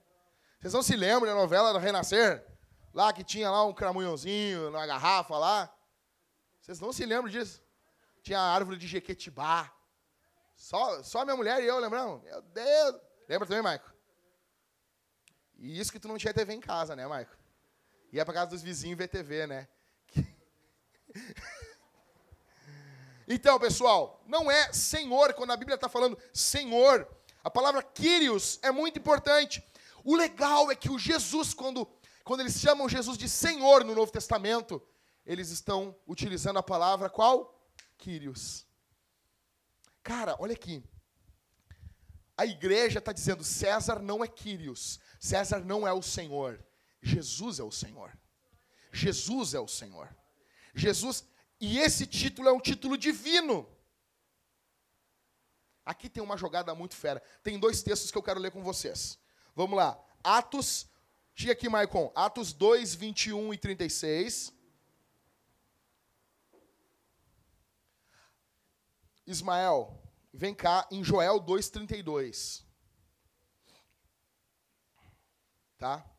Vocês 0.62 0.74
não 0.74 0.82
se 0.82 0.96
lembram 0.96 1.34
da 1.34 1.36
novela 1.36 1.74
do 1.74 1.80
Renascer? 1.80 2.46
Lá 2.94 3.12
que 3.12 3.24
tinha 3.24 3.52
lá 3.52 3.66
um 3.66 3.74
cramunhãozinho 3.74 4.72
na 4.72 4.86
garrafa 4.86 5.38
lá. 5.38 5.77
Vocês 6.68 6.82
não 6.82 6.92
se 6.92 7.06
lembram 7.06 7.32
disso? 7.32 7.64
Tinha 8.22 8.38
a 8.38 8.54
árvore 8.54 8.76
de 8.76 8.86
Jequitibá. 8.88 9.74
Só, 10.54 11.02
só 11.02 11.24
minha 11.24 11.38
mulher 11.38 11.64
e 11.64 11.66
eu 11.66 11.80
lembramos? 11.80 12.22
Meu 12.24 12.42
Deus! 12.42 13.02
Lembra 13.30 13.48
também, 13.48 13.64
Maico? 13.64 13.90
E 15.56 15.80
isso 15.80 15.94
que 15.94 16.00
tu 16.00 16.10
não 16.10 16.18
tinha 16.18 16.34
TV 16.34 16.54
em 16.54 16.60
casa, 16.60 16.94
né, 16.94 17.08
Maico? 17.08 17.34
Ia 18.12 18.26
pra 18.26 18.34
casa 18.34 18.52
dos 18.52 18.62
vizinhos 18.62 18.98
ver 18.98 19.08
TV, 19.08 19.48
né? 19.48 19.66
Então, 23.30 23.60
pessoal, 23.60 24.24
não 24.26 24.50
é 24.50 24.72
Senhor, 24.72 25.34
quando 25.34 25.52
a 25.52 25.58
Bíblia 25.58 25.76
está 25.76 25.90
falando 25.90 26.18
Senhor, 26.34 27.06
A 27.44 27.52
palavra 27.52 27.84
Kyrios 27.84 28.58
é 28.62 28.72
muito 28.72 29.00
importante. 29.00 29.62
O 30.02 30.16
legal 30.16 30.72
é 30.72 30.76
que 30.76 30.90
o 30.90 30.98
Jesus, 30.98 31.54
quando, 31.54 31.86
quando 32.24 32.40
eles 32.40 32.58
chamam 32.58 32.88
Jesus 32.88 33.18
de 33.18 33.28
Senhor 33.28 33.84
no 33.84 33.94
Novo 33.94 34.14
Testamento, 34.14 34.82
eles 35.28 35.50
estão 35.50 35.94
utilizando 36.08 36.58
a 36.58 36.64
palavra 36.64 37.10
qual? 37.10 37.70
Kyrios. 37.98 38.66
Cara, 40.02 40.38
olha 40.40 40.54
aqui. 40.54 40.82
A 42.38 42.46
igreja 42.46 43.00
está 43.00 43.12
dizendo: 43.12 43.44
César 43.44 44.00
não 44.00 44.24
é 44.24 44.28
Kyrios, 44.28 45.00
César 45.20 45.60
não 45.60 45.86
é 45.86 45.92
o 45.92 46.02
Senhor, 46.02 46.64
Jesus 47.02 47.60
é 47.60 47.64
o 47.64 47.72
Senhor. 47.72 48.18
Jesus 48.94 49.54
é 49.54 49.60
o 49.60 49.68
Senhor. 49.68 50.16
Jesus, 50.74 51.26
e 51.60 51.78
esse 51.78 52.08
título 52.08 52.48
é 52.48 52.54
um 52.54 52.60
título 52.60 52.98
divino. 52.98 53.70
Aqui 55.86 56.10
tem 56.10 56.24
uma 56.24 56.38
jogada 56.38 56.74
muito 56.74 56.96
fera. 56.96 57.22
Tem 57.44 57.60
dois 57.60 57.84
textos 57.84 58.12
que 58.12 58.18
eu 58.18 58.24
quero 58.24 58.40
ler 58.40 58.52
com 58.52 58.64
vocês. 58.64 59.20
Vamos 59.54 59.78
lá. 59.78 60.00
Atos, 60.24 60.88
diga 61.36 61.52
aqui, 61.52 61.68
Maicon. 61.68 62.12
Atos 62.16 62.54
2, 62.54 62.96
21 62.96 63.54
e 63.54 63.58
36. 63.58 64.57
Ismael, 69.28 70.02
vem 70.34 70.56
cá 70.56 70.88
em 70.90 71.04
Joel 71.04 71.42
2,32. 71.42 72.66
Tá? 75.78 76.10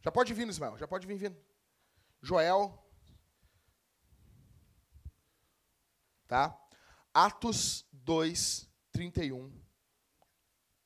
Já 0.00 0.10
pode 0.10 0.32
vir, 0.32 0.48
Ismael, 0.48 0.78
já 0.78 0.88
pode 0.88 1.06
vir 1.06 1.18
vindo. 1.18 1.36
Joel. 2.22 2.82
Tá? 6.26 6.58
Atos 7.12 7.86
2, 7.92 8.68
31. 8.90 9.52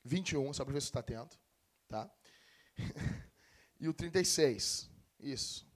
21, 0.04 0.52
só 0.52 0.64
para 0.64 0.74
ver 0.74 0.80
se 0.80 0.88
está 0.88 1.00
atento. 1.00 1.38
Tá? 1.86 2.10
e 3.78 3.88
o 3.88 3.94
36. 3.94 4.90
Isso. 5.20 5.69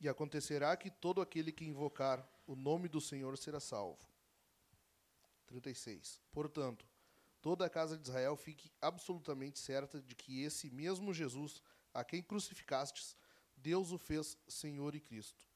E 0.00 0.08
acontecerá 0.08 0.76
que 0.76 0.90
todo 0.90 1.20
aquele 1.20 1.50
que 1.50 1.64
invocar 1.64 2.26
o 2.46 2.54
nome 2.54 2.88
do 2.88 3.00
Senhor 3.00 3.36
será 3.36 3.60
salvo. 3.60 3.98
36. 5.46 6.20
Portanto, 6.30 6.86
toda 7.40 7.66
a 7.66 7.70
casa 7.70 7.96
de 7.96 8.08
Israel 8.08 8.36
fique 8.36 8.70
absolutamente 8.80 9.58
certa 9.58 10.00
de 10.00 10.14
que 10.14 10.42
esse 10.42 10.70
mesmo 10.70 11.12
Jesus, 11.12 11.62
a 11.92 12.04
quem 12.04 12.22
crucificastes, 12.22 13.16
Deus 13.56 13.90
o 13.90 13.98
fez 13.98 14.36
Senhor 14.46 14.94
e 14.94 15.00
Cristo. 15.00 15.46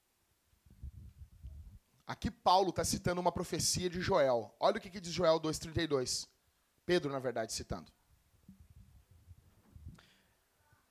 Aqui 2.06 2.30
Paulo 2.30 2.70
está 2.70 2.84
citando 2.84 3.20
uma 3.20 3.30
profecia 3.30 3.88
de 3.88 4.00
Joel. 4.00 4.52
Olha 4.58 4.78
o 4.78 4.80
que, 4.80 4.90
que 4.90 5.00
diz 5.00 5.12
Joel 5.12 5.40
2,32. 5.40 6.28
Pedro, 6.84 7.12
na 7.12 7.18
verdade, 7.18 7.52
citando. 7.52 7.92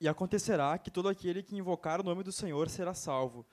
E 0.02 0.08
acontecerá 0.08 0.76
que 0.78 0.90
todo 0.90 1.08
aquele 1.08 1.44
que 1.44 1.54
invocar 1.54 2.00
o 2.00 2.02
nome 2.02 2.24
do 2.24 2.32
Senhor 2.32 2.68
será 2.68 2.92
salvo, 2.92 3.46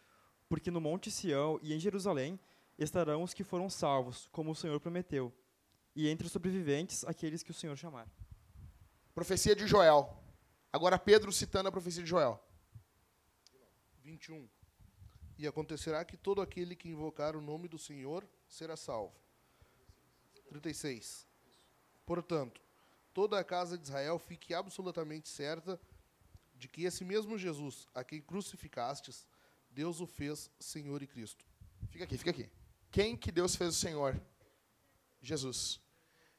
porque 0.48 0.72
no 0.72 0.82
Monte 0.82 1.12
Sião 1.12 1.60
e 1.62 1.76
em 1.76 1.80
Jerusalém 1.80 2.40
estarão 2.76 3.22
os 3.22 3.36
que 3.36 3.44
foram 3.44 3.70
salvos, 3.70 4.28
como 4.32 4.50
o 4.50 4.56
Senhor 4.56 4.80
prometeu, 4.80 5.32
e 5.96 6.10
entre 6.10 6.26
os 6.26 6.34
sobreviventes 6.34 7.04
aqueles 7.04 7.44
que 7.44 7.52
o 7.52 7.54
Senhor 7.54 7.78
chamar. 7.78 8.10
Profecia 9.14 9.56
de 9.56 9.68
Joel. 9.68 10.12
Agora 10.74 10.98
Pedro 10.98 11.32
citando 11.32 11.70
a 11.70 11.72
profecia 11.72 12.02
de 12.02 12.10
Joel. 12.10 12.44
21. 14.02 14.50
E 15.38 15.46
acontecerá 15.46 16.04
que 16.04 16.18
todo 16.18 16.42
aquele 16.42 16.76
que 16.76 16.90
invocar 16.90 17.36
o 17.36 17.42
nome 17.42 17.68
do 17.68 17.78
Senhor 17.78 18.28
será 18.48 18.76
salvo. 18.76 19.14
36. 20.48 21.28
Portanto, 22.08 22.60
toda 23.14 23.38
a 23.38 23.44
casa 23.44 23.78
de 23.78 23.84
Israel 23.84 24.18
fique 24.18 24.52
absolutamente 24.52 25.30
certa 25.30 25.80
de 26.60 26.68
que 26.68 26.84
esse 26.84 27.06
mesmo 27.06 27.38
Jesus, 27.38 27.88
a 27.96 28.04
quem 28.04 28.22
crucificastes, 28.22 29.26
Deus 29.72 30.02
o 30.02 30.06
fez 30.06 30.52
Senhor 30.60 31.02
e 31.02 31.08
Cristo. 31.08 31.46
Fica 31.90 32.04
aqui, 32.04 32.18
fica 32.18 32.32
aqui. 32.32 32.50
Quem 32.92 33.16
que 33.16 33.32
Deus 33.32 33.56
fez 33.56 33.76
o 33.76 33.80
Senhor? 33.80 34.22
Jesus. 35.22 35.80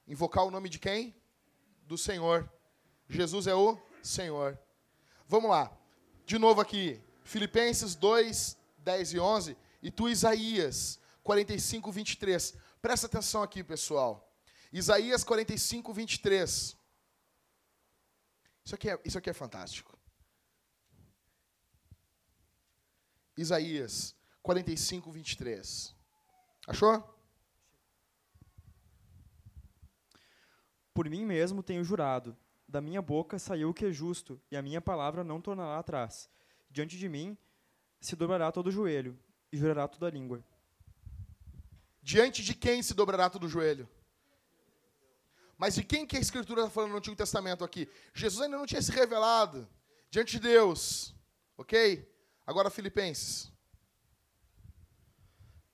Invocar 0.07 0.45
o 0.45 0.51
nome 0.51 0.69
de 0.69 0.79
quem? 0.79 1.17
Do 1.87 1.97
Senhor. 1.97 2.53
Jesus 3.09 3.47
é 3.47 3.55
o 3.55 3.81
Senhor. 4.03 4.59
Vamos 5.27 5.51
lá. 5.51 5.75
De 6.27 6.39
novo 6.39 6.61
aqui. 6.61 7.03
Filipenses 7.25 7.95
2, 7.95 8.59
10 8.79 9.15
e 9.15 9.19
11. 9.19 9.57
E 9.83 9.91
tu, 9.91 10.09
Isaías 10.09 11.01
45, 11.23 11.91
23. 11.91 12.55
Presta 12.83 13.07
atenção 13.07 13.43
aqui, 13.43 13.65
pessoal. 13.65 14.31
Isaías 14.71 15.25
45, 15.25 15.93
23. 15.95 16.77
Isso 18.65 18.75
aqui 18.75 18.91
é, 18.91 19.01
isso 19.05 19.17
aqui 19.17 19.31
é 19.31 19.33
fantástico. 19.33 20.00
Isaías 23.41 24.15
45, 24.43 25.11
23. 25.11 25.97
Achou? 26.67 27.19
Por 30.93 31.09
mim 31.09 31.25
mesmo 31.25 31.63
tenho 31.63 31.83
jurado, 31.83 32.37
da 32.69 32.81
minha 32.81 33.01
boca 33.01 33.39
saiu 33.39 33.71
o 33.71 33.75
que 33.75 33.87
é 33.87 33.93
justo, 33.93 34.41
e 34.51 34.57
a 34.57 34.63
minha 34.63 34.81
palavra 34.81 35.25
não 35.25 35.41
tornará 35.41 35.79
atrás. 35.79 36.29
Diante 36.71 36.99
de 36.99 37.09
mim 37.09 37.37
se 38.01 38.15
dobrará 38.15 38.53
todo 38.53 38.67
o 38.67 38.71
joelho, 38.71 39.19
e 39.51 39.57
jurará 39.57 39.89
toda 39.89 40.07
a 40.07 40.11
língua. 40.11 40.45
Diante 42.03 42.43
de 42.43 42.55
quem 42.55 42.83
se 42.83 42.93
dobrará 42.93 43.31
todo 43.31 43.45
o 43.45 43.49
joelho? 43.49 43.89
Mas 45.57 45.75
de 45.75 45.83
quem 45.83 46.07
que 46.07 46.17
a 46.17 46.21
Escritura 46.21 46.63
está 46.63 46.71
falando 46.71 46.93
no 46.93 46.99
Antigo 46.99 47.17
Testamento 47.17 47.65
aqui? 47.65 47.89
Jesus 48.15 48.43
ainda 48.43 48.57
não 48.57 48.67
tinha 48.67 48.81
se 48.81 48.93
revelado. 48.93 49.69
Diante 50.11 50.33
de 50.33 50.41
Deus. 50.41 51.15
Ok? 51.57 52.07
Agora, 52.51 52.69
Filipenses. 52.69 53.49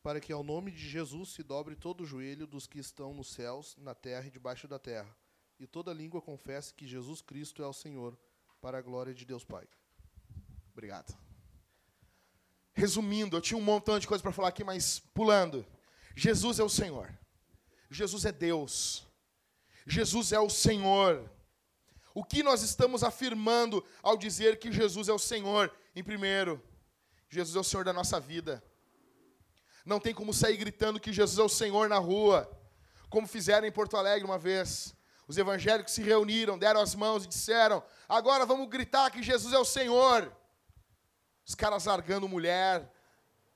Para 0.03 0.21
que 0.21 0.31
ao 0.31 0.45
nome 0.45 0.71
de 0.71 0.87
Jesus 0.87 1.31
se 1.31 1.43
dobre 1.43 1.75
todo 1.75 2.03
o 2.03 2.07
joelho 2.07 2.47
dos 2.47 2.67
que 2.67 2.79
estão 2.79 3.15
nos 3.15 3.31
céus, 3.33 3.75
na 3.79 3.95
terra 3.95 4.27
e 4.27 4.31
debaixo 4.31 4.69
da 4.69 4.79
terra, 4.79 5.09
e 5.59 5.67
toda 5.67 5.91
língua 5.95 6.21
confesse 6.21 6.75
que 6.75 6.87
Jesus 6.87 7.23
Cristo 7.23 7.63
é 7.63 7.67
o 7.67 7.73
Senhor, 7.73 8.15
para 8.61 8.77
a 8.77 8.83
glória 8.83 9.15
de 9.15 9.25
Deus 9.25 9.43
Pai. 9.43 9.67
Obrigado. 10.71 11.17
Resumindo, 12.75 13.39
eu 13.39 13.41
tinha 13.41 13.57
um 13.57 13.65
montão 13.65 13.99
de 13.99 14.07
coisas 14.07 14.21
para 14.21 14.31
falar 14.31 14.49
aqui, 14.49 14.63
mas 14.63 14.99
pulando. 15.15 15.65
Jesus 16.15 16.59
é 16.59 16.63
o 16.63 16.69
Senhor. 16.69 17.19
Jesus 17.91 18.27
é 18.27 18.33
Deus. 18.33 19.07
Jesus 19.87 20.31
é 20.31 20.39
o 20.39 20.51
Senhor. 20.51 21.27
O 22.15 22.23
que 22.23 22.43
nós 22.43 22.63
estamos 22.63 23.03
afirmando 23.03 23.83
ao 24.03 24.15
dizer 24.15 24.59
que 24.59 24.71
Jesus 24.71 25.09
é 25.09 25.13
o 25.15 25.19
Senhor? 25.19 25.75
Em 25.95 26.03
primeiro, 26.05 26.63
Jesus 27.29 27.57
é 27.57 27.61
o 27.61 27.65
Senhor 27.65 27.85
da 27.85 27.93
nossa 27.93 28.21
vida. 28.21 28.63
Não 29.85 30.01
tem 30.01 30.15
como 30.15 30.35
sair 30.35 30.57
gritando 30.57 31.01
que 31.01 31.13
Jesus 31.13 31.39
é 31.39 31.43
o 31.43 31.49
Senhor 31.49 31.89
na 31.89 31.99
rua, 31.99 32.51
como 33.09 33.27
fizeram 33.27 33.67
em 33.67 33.73
Porto 33.73 33.97
Alegre 33.97 34.25
uma 34.25 34.39
vez. 34.39 34.95
Os 35.29 35.37
evangélicos 35.39 35.93
se 35.93 36.03
reuniram, 36.03 36.59
deram 36.59 36.81
as 36.81 36.95
mãos 36.95 37.25
e 37.25 37.29
disseram: 37.29 37.83
agora 38.09 38.47
vamos 38.47 38.69
gritar 38.69 39.11
que 39.11 39.23
Jesus 39.23 39.53
é 39.53 39.59
o 39.59 39.65
Senhor. 39.65 40.33
Os 41.45 41.55
caras 41.55 41.85
largando 41.85 42.29
mulher, 42.29 42.93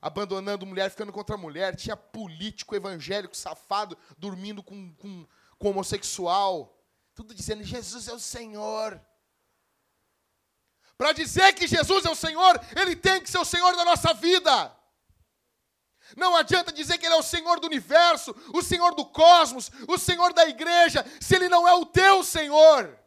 abandonando 0.00 0.66
mulher, 0.66 0.90
ficando 0.90 1.12
contra 1.12 1.36
mulher. 1.36 1.74
Tinha 1.74 1.96
político 1.96 2.74
evangélico 2.74 3.36
safado 3.36 3.96
dormindo 4.16 4.62
com, 4.62 4.94
com, 4.94 5.26
com 5.58 5.70
homossexual. 5.70 6.76
Tudo 7.14 7.34
dizendo: 7.34 7.62
Jesus 7.62 8.08
é 8.08 8.12
o 8.12 8.20
Senhor. 8.20 9.00
Para 11.00 11.12
dizer 11.12 11.54
que 11.54 11.66
Jesus 11.66 12.04
é 12.04 12.10
o 12.10 12.14
Senhor, 12.14 12.60
Ele 12.76 12.94
tem 12.94 13.22
que 13.22 13.30
ser 13.30 13.38
o 13.38 13.44
Senhor 13.44 13.74
da 13.74 13.86
nossa 13.86 14.12
vida. 14.12 14.70
Não 16.14 16.36
adianta 16.36 16.70
dizer 16.70 16.98
que 16.98 17.06
Ele 17.06 17.14
é 17.14 17.18
o 17.18 17.22
Senhor 17.22 17.58
do 17.58 17.68
universo, 17.68 18.36
o 18.52 18.60
Senhor 18.60 18.94
do 18.94 19.06
cosmos, 19.06 19.70
o 19.88 19.96
Senhor 19.96 20.34
da 20.34 20.46
igreja, 20.46 21.02
se 21.18 21.34
Ele 21.36 21.48
não 21.48 21.66
é 21.66 21.72
o 21.72 21.86
teu 21.86 22.22
Senhor. 22.22 22.98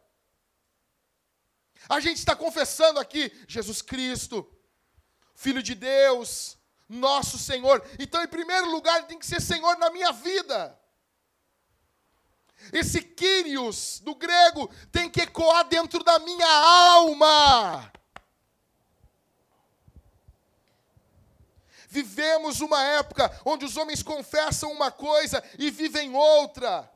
A 1.88 2.00
gente 2.00 2.16
está 2.16 2.34
confessando 2.34 2.98
aqui 2.98 3.30
Jesus 3.46 3.80
Cristo, 3.80 4.44
Filho 5.32 5.62
de 5.62 5.76
Deus, 5.76 6.58
nosso 6.88 7.38
Senhor. 7.38 7.80
Então, 8.00 8.24
em 8.24 8.26
primeiro 8.26 8.72
lugar, 8.72 8.98
Ele 8.98 9.06
tem 9.06 9.20
que 9.20 9.26
ser 9.26 9.40
Senhor 9.40 9.78
na 9.78 9.88
minha 9.90 10.10
vida. 10.10 10.76
Esse 12.72 13.00
Kyrios 13.02 14.00
do 14.00 14.14
grego 14.14 14.70
tem 14.90 15.10
que 15.10 15.22
ecoar 15.22 15.64
dentro 15.68 16.02
da 16.02 16.18
minha 16.18 16.48
alma. 16.48 17.92
Vivemos 21.88 22.60
uma 22.60 22.82
época 22.82 23.30
onde 23.44 23.64
os 23.64 23.76
homens 23.76 24.02
confessam 24.02 24.72
uma 24.72 24.90
coisa 24.90 25.42
e 25.58 25.70
vivem 25.70 26.14
outra. 26.14 26.90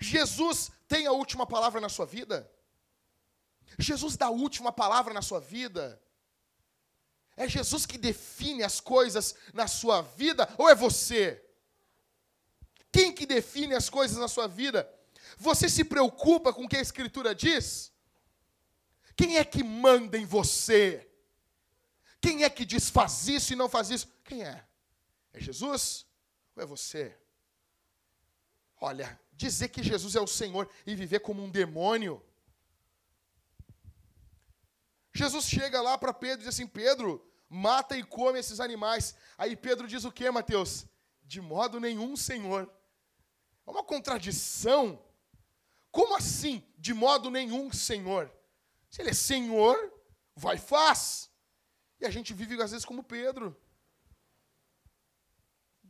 Jesus 0.00 0.72
tem 0.88 1.06
a 1.06 1.12
última 1.12 1.46
palavra 1.46 1.80
na 1.80 1.88
sua 1.90 2.06
vida? 2.06 2.50
Jesus 3.78 4.16
dá 4.16 4.26
a 4.26 4.30
última 4.30 4.72
palavra 4.72 5.12
na 5.12 5.20
sua 5.20 5.38
vida? 5.38 6.00
É 7.36 7.48
Jesus 7.48 7.86
que 7.86 7.98
define 7.98 8.62
as 8.62 8.80
coisas 8.80 9.34
na 9.52 9.66
sua 9.68 10.02
vida 10.02 10.48
ou 10.56 10.68
é 10.68 10.74
você? 10.74 11.44
Quem 12.92 13.12
que 13.12 13.26
define 13.26 13.74
as 13.74 13.88
coisas 13.88 14.18
na 14.18 14.28
sua 14.28 14.46
vida? 14.46 14.88
Você 15.36 15.68
se 15.68 15.84
preocupa 15.84 16.52
com 16.52 16.64
o 16.64 16.68
que 16.68 16.76
a 16.76 16.80
Escritura 16.80 17.34
diz? 17.34 17.92
Quem 19.16 19.36
é 19.36 19.44
que 19.44 19.62
manda 19.62 20.18
em 20.18 20.24
você? 20.24 21.08
Quem 22.20 22.44
é 22.44 22.50
que 22.50 22.64
diz 22.64 22.90
faz 22.90 23.28
isso 23.28 23.52
e 23.52 23.56
não 23.56 23.68
faz 23.68 23.90
isso? 23.90 24.08
Quem 24.24 24.44
é? 24.44 24.64
É 25.32 25.40
Jesus 25.40 26.06
ou 26.56 26.62
é 26.62 26.66
você? 26.66 27.16
Olha, 28.80 29.18
dizer 29.32 29.68
que 29.68 29.82
Jesus 29.82 30.16
é 30.16 30.20
o 30.20 30.26
Senhor 30.26 30.68
e 30.86 30.94
viver 30.94 31.20
como 31.20 31.42
um 31.42 31.50
demônio. 31.50 32.22
Jesus 35.12 35.44
chega 35.46 35.80
lá 35.80 35.98
para 35.98 36.14
Pedro 36.14 36.36
e 36.36 36.44
diz 36.44 36.48
assim: 36.48 36.66
Pedro, 36.66 37.24
mata 37.48 37.96
e 37.96 38.02
come 38.02 38.38
esses 38.38 38.60
animais. 38.60 39.14
Aí 39.36 39.56
Pedro 39.56 39.86
diz 39.86 40.04
o 40.04 40.12
que, 40.12 40.30
Mateus? 40.30 40.86
De 41.24 41.40
modo 41.40 41.78
nenhum, 41.78 42.16
Senhor. 42.16 42.70
É 43.70 43.72
uma 43.72 43.84
contradição. 43.84 45.00
Como 45.92 46.16
assim? 46.16 46.66
De 46.76 46.92
modo 46.92 47.30
nenhum, 47.30 47.72
Senhor. 47.72 48.28
Se 48.90 49.00
ele 49.00 49.10
é 49.10 49.14
Senhor, 49.14 49.76
vai 50.34 50.58
faz. 50.58 51.30
E 52.00 52.04
a 52.04 52.10
gente 52.10 52.34
vive 52.34 52.60
às 52.60 52.72
vezes 52.72 52.84
como 52.84 53.04
Pedro. 53.04 53.56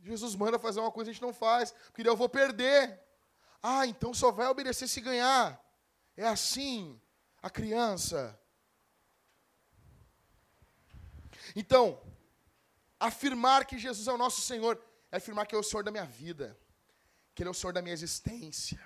Jesus 0.03 0.35
manda 0.35 0.59
fazer 0.59 0.79
uma 0.79 0.91
coisa 0.91 1.09
e 1.09 1.11
a 1.11 1.13
gente 1.13 1.23
não 1.23 1.33
faz, 1.33 1.71
porque 1.91 2.07
eu 2.07 2.15
vou 2.15 2.29
perder. 2.29 2.99
Ah, 3.63 3.87
então 3.87 4.13
só 4.13 4.31
vai 4.31 4.47
obedecer 4.47 4.87
se 4.87 5.01
ganhar. 5.01 5.59
É 6.15 6.27
assim 6.27 7.01
a 7.41 7.49
criança. 7.49 8.39
Então, 11.55 11.99
afirmar 12.99 13.65
que 13.65 13.79
Jesus 13.79 14.07
é 14.07 14.13
o 14.13 14.17
nosso 14.19 14.41
Senhor 14.41 14.79
é 15.11 15.17
afirmar 15.17 15.47
que 15.47 15.55
é 15.55 15.57
o 15.57 15.63
Senhor 15.63 15.83
da 15.83 15.91
minha 15.91 16.05
vida, 16.05 16.55
que 17.41 17.43
Ele 17.43 17.49
é 17.49 17.51
o 17.51 17.55
Senhor 17.55 17.73
da 17.73 17.81
minha 17.81 17.93
existência, 17.93 18.79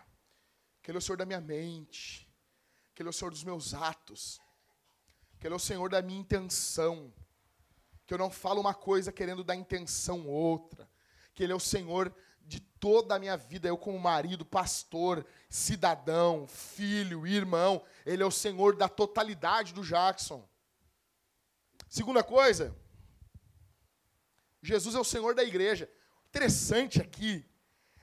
que 0.82 0.90
Ele 0.90 0.98
é 0.98 1.00
o 1.00 1.02
Senhor 1.02 1.18
da 1.18 1.26
minha 1.26 1.42
mente, 1.42 2.26
que 2.94 3.02
Ele 3.02 3.10
é 3.10 3.12
o 3.12 3.14
Senhor 3.14 3.30
dos 3.30 3.44
meus 3.44 3.74
atos, 3.74 4.40
que 5.38 5.46
Ele 5.46 5.54
é 5.54 5.58
o 5.58 5.60
Senhor 5.60 5.90
da 5.90 6.02
minha 6.02 6.22
intenção, 6.22 7.14
que 8.06 8.14
eu 8.14 8.18
não 8.18 8.32
falo 8.32 8.62
uma 8.62 8.74
coisa 8.74 9.12
querendo 9.12 9.44
dar 9.44 9.58
intenção 9.58 10.26
outra, 10.26 10.90
que 11.34 11.44
Ele 11.44 11.52
é 11.52 11.56
o 11.56 11.60
Senhor 11.60 12.16
de 12.40 12.62
toda 12.62 13.16
a 13.16 13.20
minha 13.20 13.36
vida, 13.36 13.68
eu 13.68 13.78
como 13.78 14.00
marido, 14.00 14.46
pastor, 14.46 15.28
cidadão, 15.50 16.48
filho, 16.48 17.28
irmão, 17.28 17.84
Ele 18.06 18.24
é 18.24 18.26
o 18.26 18.32
Senhor 18.32 18.78
da 18.78 18.88
totalidade 18.88 19.74
do 19.74 19.84
Jackson. 19.84 20.48
Segunda 21.90 22.24
coisa, 22.24 22.74
Jesus 24.62 24.96
é 24.96 25.00
o 25.00 25.04
Senhor 25.04 25.36
da 25.36 25.44
igreja. 25.44 25.92
Interessante 26.30 27.02
aqui 27.02 27.46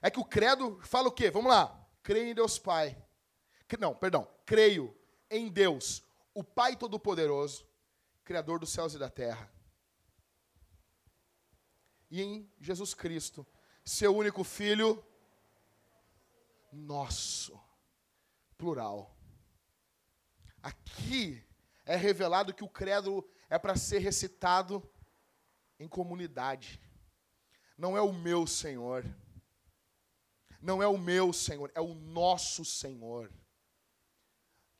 é 0.02 0.10
que 0.10 0.20
o 0.20 0.24
credo 0.24 0.80
fala 0.82 1.08
o 1.08 1.12
quê? 1.12 1.30
Vamos 1.30 1.50
lá. 1.50 1.78
Creio 2.02 2.26
em 2.26 2.34
Deus 2.34 2.58
Pai. 2.58 3.00
Não, 3.78 3.94
perdão. 3.94 4.28
Creio 4.44 4.94
em 5.30 5.48
Deus, 5.48 6.02
o 6.34 6.44
Pai 6.44 6.76
Todo-Poderoso, 6.76 7.66
Criador 8.22 8.58
dos 8.58 8.70
céus 8.70 8.92
e 8.94 8.98
da 8.98 9.08
terra. 9.08 9.50
E 12.10 12.20
em 12.20 12.52
Jesus 12.60 12.92
Cristo, 12.92 13.46
seu 13.82 14.14
único 14.14 14.44
Filho, 14.44 15.02
nosso. 16.70 17.58
Plural. 18.58 19.16
Aqui 20.62 21.42
é 21.84 21.96
revelado 21.96 22.54
que 22.54 22.62
o 22.62 22.68
credo 22.68 23.28
é 23.50 23.58
para 23.58 23.74
ser 23.74 23.98
recitado 23.98 24.88
em 25.80 25.88
comunidade. 25.88 26.80
Não 27.76 27.96
é 27.96 28.00
o 28.00 28.12
meu 28.12 28.46
Senhor. 28.46 29.04
Não 30.62 30.82
é 30.82 30.86
o 30.86 30.96
meu 30.96 31.32
Senhor, 31.32 31.70
é 31.74 31.80
o 31.80 31.92
nosso 31.92 32.64
Senhor. 32.64 33.30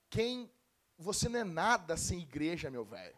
Quem 0.09 0.51
você 0.97 1.29
não 1.29 1.41
é 1.41 1.45
nada 1.45 1.97
sem 1.97 2.21
igreja, 2.21 2.71
meu 2.71 2.85
velho. 2.85 3.17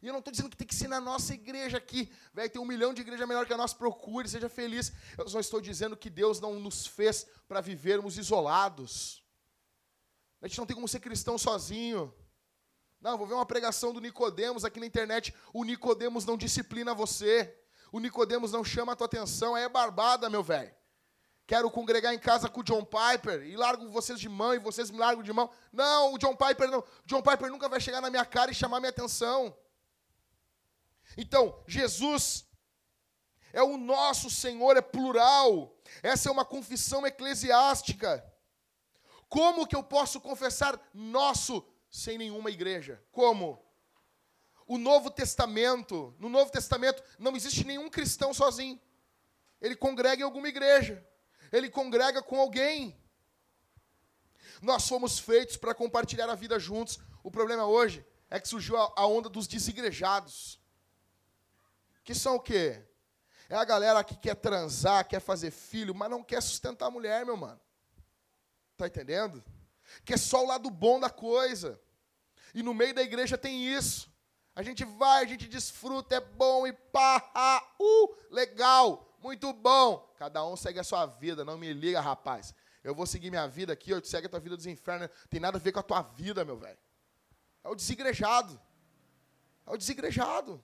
E 0.00 0.06
eu 0.06 0.12
não 0.12 0.20
estou 0.20 0.30
dizendo 0.30 0.50
que 0.50 0.56
tem 0.56 0.66
que 0.66 0.74
ser 0.74 0.86
na 0.86 1.00
nossa 1.00 1.34
igreja 1.34 1.78
aqui. 1.78 2.12
Velho, 2.32 2.50
tem 2.50 2.60
um 2.60 2.66
milhão 2.66 2.92
de 2.94 3.00
igrejas 3.00 3.26
melhor 3.26 3.46
que 3.46 3.52
a 3.52 3.56
nossa, 3.56 3.74
procure, 3.74 4.28
seja 4.28 4.48
feliz. 4.48 4.92
Eu 5.16 5.28
só 5.28 5.40
estou 5.40 5.60
dizendo 5.60 5.96
que 5.96 6.10
Deus 6.10 6.40
não 6.40 6.60
nos 6.60 6.86
fez 6.86 7.26
para 7.48 7.60
vivermos 7.60 8.18
isolados. 8.18 9.24
A 10.40 10.46
gente 10.46 10.58
não 10.58 10.66
tem 10.66 10.74
como 10.74 10.86
ser 10.86 11.00
cristão 11.00 11.38
sozinho. 11.38 12.14
Não, 13.00 13.16
vou 13.16 13.26
ver 13.26 13.34
uma 13.34 13.46
pregação 13.46 13.92
do 13.92 14.00
Nicodemos 14.00 14.64
aqui 14.64 14.78
na 14.78 14.86
internet. 14.86 15.34
O 15.52 15.64
Nicodemos 15.64 16.24
não 16.24 16.36
disciplina 16.36 16.94
você. 16.94 17.58
O 17.90 17.98
Nicodemos 17.98 18.52
não 18.52 18.62
chama 18.62 18.92
a 18.92 18.96
tua 18.96 19.06
atenção. 19.06 19.56
É 19.56 19.68
barbada, 19.68 20.28
meu 20.28 20.42
velho. 20.42 20.74
Quero 21.46 21.70
congregar 21.70 22.14
em 22.14 22.18
casa 22.18 22.48
com 22.48 22.60
o 22.60 22.64
John 22.64 22.84
Piper 22.84 23.42
e 23.42 23.56
largo 23.56 23.90
vocês 23.90 24.18
de 24.18 24.28
mão 24.28 24.54
e 24.54 24.58
vocês 24.58 24.90
me 24.90 24.98
largam 24.98 25.22
de 25.22 25.32
mão. 25.32 25.50
Não, 25.72 26.14
o 26.14 26.18
John 26.18 26.34
Piper 26.34 26.70
não. 26.70 26.80
O 26.80 26.86
John 27.04 27.22
Piper 27.22 27.50
nunca 27.50 27.68
vai 27.68 27.80
chegar 27.80 28.00
na 28.00 28.10
minha 28.10 28.24
cara 28.24 28.50
e 28.50 28.54
chamar 28.54 28.80
minha 28.80 28.90
atenção. 28.90 29.54
Então, 31.16 31.62
Jesus 31.66 32.46
é 33.52 33.62
o 33.62 33.76
nosso 33.76 34.30
Senhor, 34.30 34.76
é 34.76 34.80
plural. 34.80 35.76
Essa 36.02 36.28
é 36.28 36.32
uma 36.32 36.44
confissão 36.44 37.06
eclesiástica. 37.06 38.24
Como 39.28 39.66
que 39.66 39.76
eu 39.76 39.82
posso 39.82 40.20
confessar 40.20 40.80
nosso 40.94 41.64
sem 41.94 42.18
nenhuma 42.18 42.50
igreja. 42.50 43.00
Como? 43.12 43.64
O 44.66 44.76
Novo 44.76 45.12
Testamento, 45.12 46.12
no 46.18 46.28
Novo 46.28 46.50
Testamento 46.50 47.00
não 47.20 47.36
existe 47.36 47.64
nenhum 47.64 47.88
cristão 47.88 48.34
sozinho. 48.34 48.80
Ele 49.60 49.76
congrega 49.76 50.22
em 50.22 50.24
alguma 50.24 50.48
igreja. 50.48 51.06
Ele 51.52 51.70
congrega 51.70 52.22
com 52.22 52.40
alguém. 52.40 52.98
Nós 54.60 54.88
fomos 54.88 55.18
feitos 55.18 55.56
para 55.56 55.74
compartilhar 55.74 56.28
a 56.28 56.34
vida 56.34 56.58
juntos. 56.58 56.98
O 57.22 57.30
problema 57.30 57.66
hoje 57.66 58.04
é 58.30 58.40
que 58.40 58.48
surgiu 58.48 58.76
a 58.76 59.06
onda 59.06 59.28
dos 59.28 59.46
desigrejados. 59.46 60.60
Que 62.02 62.14
são 62.14 62.36
o 62.36 62.40
quê? 62.40 62.82
É 63.48 63.56
a 63.56 63.64
galera 63.64 64.02
que 64.02 64.16
quer 64.16 64.34
transar, 64.34 65.06
quer 65.06 65.20
fazer 65.20 65.50
filho, 65.50 65.94
mas 65.94 66.10
não 66.10 66.22
quer 66.22 66.42
sustentar 66.42 66.86
a 66.86 66.90
mulher, 66.90 67.24
meu 67.24 67.36
mano. 67.36 67.60
Tá 68.76 68.86
entendendo? 68.86 69.44
Que 70.04 70.14
é 70.14 70.16
só 70.16 70.42
o 70.42 70.46
lado 70.46 70.70
bom 70.70 70.98
da 70.98 71.10
coisa. 71.10 71.80
E 72.54 72.62
no 72.62 72.74
meio 72.74 72.94
da 72.94 73.02
igreja 73.02 73.36
tem 73.36 73.66
isso. 73.66 74.12
A 74.56 74.62
gente 74.62 74.84
vai, 74.84 75.22
a 75.22 75.26
gente 75.26 75.48
desfruta, 75.48 76.14
é 76.14 76.20
bom 76.20 76.66
e 76.66 76.72
pá, 76.72 77.30
ah, 77.34 77.74
uh, 77.80 78.16
legal, 78.30 79.13
muito 79.24 79.50
bom. 79.54 80.14
Cada 80.18 80.46
um 80.46 80.54
segue 80.54 80.78
a 80.78 80.84
sua 80.84 81.06
vida, 81.06 81.46
não 81.46 81.56
me 81.56 81.72
liga, 81.72 81.98
rapaz. 81.98 82.54
Eu 82.84 82.94
vou 82.94 83.06
seguir 83.06 83.30
minha 83.30 83.48
vida 83.48 83.72
aqui, 83.72 83.90
eu 83.90 84.00
te 84.00 84.06
segue 84.06 84.26
a 84.26 84.28
tua 84.28 84.38
vida 84.38 84.54
dos 84.54 84.66
infernos. 84.66 85.08
Tem 85.30 85.40
nada 85.40 85.56
a 85.56 85.60
ver 85.60 85.72
com 85.72 85.80
a 85.80 85.82
tua 85.82 86.02
vida, 86.02 86.44
meu 86.44 86.58
velho. 86.58 86.78
É 87.64 87.68
o 87.70 87.74
desigrejado. 87.74 88.60
É 89.66 89.70
o 89.70 89.78
desigrejado. 89.78 90.62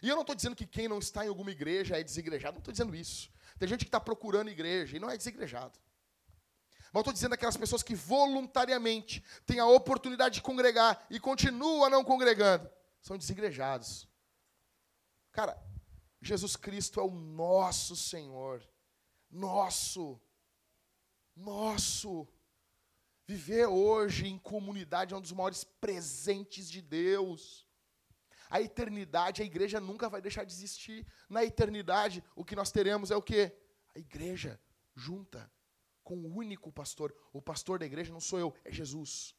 E 0.00 0.08
eu 0.08 0.14
não 0.14 0.22
estou 0.22 0.36
dizendo 0.36 0.54
que 0.54 0.64
quem 0.64 0.86
não 0.86 1.00
está 1.00 1.24
em 1.24 1.28
alguma 1.28 1.50
igreja 1.50 1.98
é 1.98 2.04
desigrejado, 2.04 2.54
não 2.54 2.60
estou 2.60 2.70
dizendo 2.70 2.94
isso. 2.94 3.32
Tem 3.58 3.68
gente 3.68 3.84
que 3.84 3.88
está 3.88 3.98
procurando 3.98 4.48
igreja 4.48 4.96
e 4.96 5.00
não 5.00 5.10
é 5.10 5.16
desigrejado. 5.16 5.76
Mas 6.92 7.00
estou 7.00 7.12
dizendo 7.12 7.32
aquelas 7.32 7.56
pessoas 7.56 7.82
que 7.82 7.96
voluntariamente 7.96 9.24
têm 9.44 9.58
a 9.58 9.66
oportunidade 9.66 10.36
de 10.36 10.42
congregar 10.42 11.04
e 11.10 11.18
continuam 11.18 11.90
não 11.90 12.04
congregando, 12.04 12.70
são 13.02 13.18
desigrejados. 13.18 14.08
Cara, 15.32 15.60
Jesus 16.20 16.56
Cristo 16.56 17.00
é 17.00 17.02
o 17.02 17.10
nosso 17.10 17.94
Senhor. 17.94 18.66
Nosso. 19.30 20.20
Nosso. 21.36 22.26
Viver 23.26 23.66
hoje 23.66 24.26
em 24.26 24.38
comunidade 24.38 25.12
é 25.12 25.16
um 25.16 25.20
dos 25.20 25.32
maiores 25.32 25.62
presentes 25.62 26.70
de 26.70 26.80
Deus. 26.80 27.66
A 28.50 28.60
eternidade, 28.60 29.42
a 29.42 29.44
igreja 29.44 29.78
nunca 29.78 30.08
vai 30.08 30.22
deixar 30.22 30.44
de 30.44 30.52
existir. 30.52 31.06
Na 31.28 31.44
eternidade, 31.44 32.24
o 32.34 32.44
que 32.44 32.56
nós 32.56 32.72
teremos 32.72 33.10
é 33.10 33.16
o 33.16 33.22
quê? 33.22 33.54
A 33.94 33.98
igreja 33.98 34.60
junta 34.94 35.50
com 36.02 36.16
o 36.16 36.34
único 36.34 36.72
pastor. 36.72 37.14
O 37.32 37.42
pastor 37.42 37.78
da 37.78 37.86
igreja 37.86 38.10
não 38.10 38.20
sou 38.20 38.38
eu, 38.38 38.54
é 38.64 38.72
Jesus. 38.72 39.34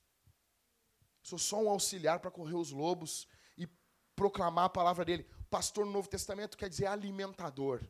Sou 1.23 1.39
só 1.39 1.61
um 1.61 1.69
auxiliar 1.69 2.19
para 2.19 2.31
correr 2.31 2.55
os 2.55 2.71
lobos 2.71 3.27
e 3.57 3.67
proclamar 4.15 4.65
a 4.65 4.69
palavra 4.69 5.03
dele. 5.03 5.27
Pastor 5.49 5.85
no 5.85 5.91
Novo 5.91 6.07
Testamento 6.07 6.57
quer 6.57 6.69
dizer 6.69 6.85
alimentador. 6.85 7.81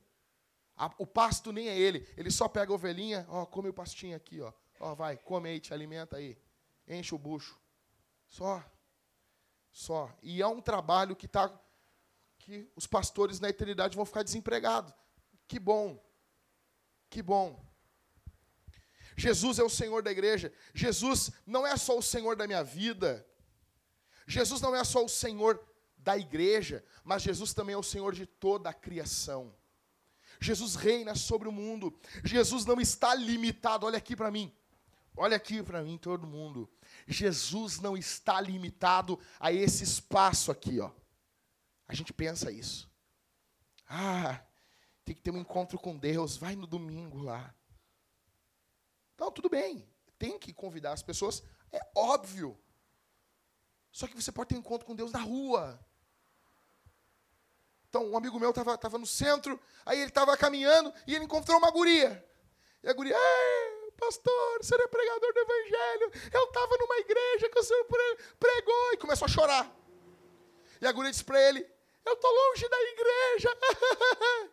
o 0.97 1.05
pasto 1.05 1.51
nem 1.51 1.67
é 1.67 1.77
ele, 1.77 2.07
ele 2.15 2.31
só 2.31 2.47
pega 2.47 2.71
a 2.71 2.75
ovelhinha, 2.75 3.25
ó, 3.29 3.45
come 3.45 3.69
o 3.69 3.73
pastinho 3.73 4.15
aqui, 4.15 4.41
ó. 4.41 4.53
Ó, 4.79 4.95
vai, 4.95 5.17
come 5.17 5.49
aí, 5.49 5.59
te 5.59 5.73
alimenta 5.73 6.17
aí. 6.17 6.37
Enche 6.87 7.13
o 7.13 7.17
bucho. 7.17 7.59
Só. 8.27 8.63
Só. 9.71 10.09
E 10.21 10.41
é 10.41 10.47
um 10.47 10.61
trabalho 10.61 11.15
que 11.15 11.27
tá 11.27 11.51
que 12.39 12.71
os 12.75 12.87
pastores 12.87 13.39
na 13.39 13.49
eternidade 13.49 13.95
vão 13.95 14.05
ficar 14.05 14.23
desempregados. 14.23 14.93
Que 15.47 15.59
bom. 15.59 16.01
Que 17.09 17.21
bom. 17.21 17.63
Jesus 19.17 19.59
é 19.59 19.63
o 19.63 19.69
Senhor 19.69 20.01
da 20.01 20.11
igreja. 20.11 20.51
Jesus 20.73 21.31
não 21.45 21.67
é 21.67 21.75
só 21.75 21.97
o 21.97 22.01
Senhor 22.01 22.35
da 22.37 22.47
minha 22.47 22.63
vida. 22.63 23.25
Jesus 24.25 24.61
não 24.61 24.73
é 24.75 24.83
só 24.83 25.03
o 25.03 25.09
Senhor 25.09 25.61
da 25.99 26.17
igreja, 26.17 26.83
mas 27.03 27.21
Jesus 27.21 27.53
também 27.53 27.75
é 27.75 27.77
o 27.77 27.83
Senhor 27.83 28.13
de 28.13 28.25
toda 28.25 28.69
a 28.69 28.73
criação. 28.73 29.55
Jesus 30.39 30.75
reina 30.75 31.15
sobre 31.15 31.47
o 31.47 31.51
mundo. 31.51 31.99
Jesus 32.23 32.65
não 32.65 32.79
está 32.79 33.13
limitado. 33.13 33.85
Olha 33.85 33.97
aqui 33.97 34.15
para 34.15 34.31
mim. 34.31 34.55
Olha 35.15 35.35
aqui 35.35 35.61
para 35.61 35.83
mim, 35.83 35.97
todo 35.97 36.25
mundo. 36.25 36.69
Jesus 37.05 37.79
não 37.79 37.97
está 37.97 38.39
limitado 38.39 39.19
a 39.39 39.51
esse 39.51 39.83
espaço 39.83 40.49
aqui, 40.49 40.79
ó. 40.79 40.91
A 41.87 41.93
gente 41.93 42.13
pensa 42.13 42.49
isso. 42.49 42.89
Ah, 43.85 44.41
tem 45.03 45.15
que 45.15 45.21
ter 45.21 45.31
um 45.31 45.37
encontro 45.39 45.77
com 45.77 45.97
Deus, 45.97 46.37
vai 46.37 46.55
no 46.55 46.67
domingo 46.67 47.17
lá. 47.17 47.53
Então, 49.15 49.31
tudo 49.31 49.49
bem, 49.49 49.85
tem 50.17 50.39
que 50.39 50.53
convidar 50.53 50.93
as 50.93 51.03
pessoas, 51.03 51.43
é 51.71 51.81
óbvio. 51.95 52.57
Só 53.91 54.07
que 54.07 54.15
você 54.15 54.31
pode 54.31 54.49
ter 54.49 54.55
um 54.55 54.59
encontro 54.59 54.85
com 54.85 54.95
Deus 54.95 55.11
na 55.11 55.19
rua. 55.19 55.83
Então, 57.89 58.05
um 58.07 58.15
amigo 58.15 58.39
meu 58.39 58.51
estava 58.51 58.77
tava 58.77 58.97
no 58.97 59.05
centro, 59.05 59.59
aí 59.85 59.99
ele 59.99 60.09
estava 60.09 60.37
caminhando 60.37 60.93
e 61.07 61.15
ele 61.15 61.25
encontrou 61.25 61.57
uma 61.57 61.71
guria. 61.71 62.23
E 62.83 62.89
a 62.89 62.93
guria, 62.93 63.17
pastor, 63.97 64.63
senhor 64.63 64.81
é 64.81 64.87
pregador 64.87 65.33
do 65.33 65.39
evangelho. 65.39 66.11
Eu 66.31 66.43
estava 66.43 66.77
numa 66.77 66.97
igreja 66.99 67.49
que 67.49 67.59
o 67.59 67.63
senhor 67.63 67.85
pregou. 68.39 68.93
E 68.93 68.97
começou 68.97 69.25
a 69.25 69.29
chorar. 69.29 69.75
E 70.79 70.87
a 70.87 70.91
guria 70.91 71.11
disse 71.11 71.25
para 71.25 71.41
ele, 71.41 71.67
eu 72.05 72.13
estou 72.13 72.31
longe 72.31 72.69
da 72.69 72.81
igreja. 72.81 73.57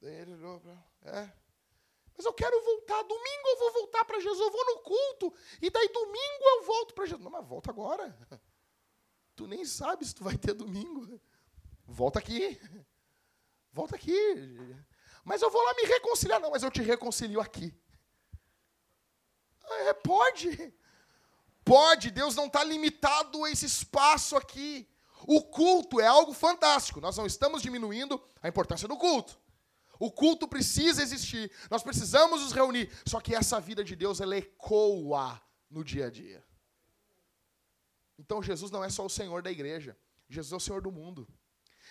Daí 0.00 0.14
ele 0.14 0.34
olhou 0.34 0.60
para 0.60 0.92
é, 1.04 1.32
mas 2.16 2.26
eu 2.26 2.32
quero 2.32 2.62
voltar. 2.62 3.02
Domingo 3.02 3.48
eu 3.48 3.58
vou 3.58 3.72
voltar 3.72 4.04
para 4.04 4.20
Jesus. 4.20 4.38
Eu 4.38 4.50
vou 4.50 4.64
no 4.66 4.80
culto. 4.80 5.34
E 5.60 5.70
daí 5.70 5.88
domingo 5.88 6.44
eu 6.44 6.62
volto 6.64 6.94
para 6.94 7.06
Jesus. 7.06 7.22
Não, 7.22 7.30
mas 7.30 7.46
volta 7.46 7.70
agora. 7.70 8.16
Tu 9.34 9.46
nem 9.46 9.64
sabe 9.64 10.04
se 10.04 10.14
tu 10.14 10.22
vai 10.22 10.36
ter 10.36 10.52
domingo. 10.52 11.18
Volta 11.86 12.18
aqui. 12.18 12.60
Volta 13.72 13.96
aqui. 13.96 14.12
Mas 15.24 15.40
eu 15.40 15.50
vou 15.50 15.62
lá 15.62 15.74
me 15.74 15.84
reconciliar. 15.84 16.40
Não, 16.40 16.50
mas 16.50 16.62
eu 16.62 16.70
te 16.70 16.82
reconcilio 16.82 17.40
aqui. 17.40 17.74
É, 19.86 19.94
pode. 19.94 20.74
Pode. 21.64 22.10
Deus 22.10 22.34
não 22.34 22.46
está 22.46 22.62
limitado 22.64 23.44
a 23.44 23.50
esse 23.50 23.66
espaço 23.66 24.36
aqui. 24.36 24.88
O 25.26 25.42
culto 25.42 26.00
é 26.00 26.06
algo 26.06 26.32
fantástico. 26.32 27.00
Nós 27.00 27.16
não 27.16 27.26
estamos 27.26 27.62
diminuindo 27.62 28.22
a 28.42 28.48
importância 28.48 28.88
do 28.88 28.96
culto. 28.96 29.40
O 29.98 30.10
culto 30.10 30.48
precisa 30.48 31.00
existir. 31.02 31.50
Nós 31.70 31.82
precisamos 31.82 32.42
nos 32.42 32.52
reunir. 32.52 32.90
Só 33.06 33.20
que 33.20 33.34
essa 33.34 33.60
vida 33.60 33.84
de 33.84 33.94
Deus, 33.94 34.20
ela 34.20 34.36
ecoa 34.36 35.40
no 35.70 35.84
dia 35.84 36.06
a 36.06 36.10
dia. 36.10 36.44
Então 38.18 38.42
Jesus 38.42 38.70
não 38.70 38.82
é 38.82 38.90
só 38.90 39.06
o 39.06 39.10
Senhor 39.10 39.42
da 39.42 39.50
igreja. 39.50 39.96
Jesus 40.28 40.52
é 40.52 40.56
o 40.56 40.60
Senhor 40.60 40.82
do 40.82 40.90
mundo. 40.90 41.28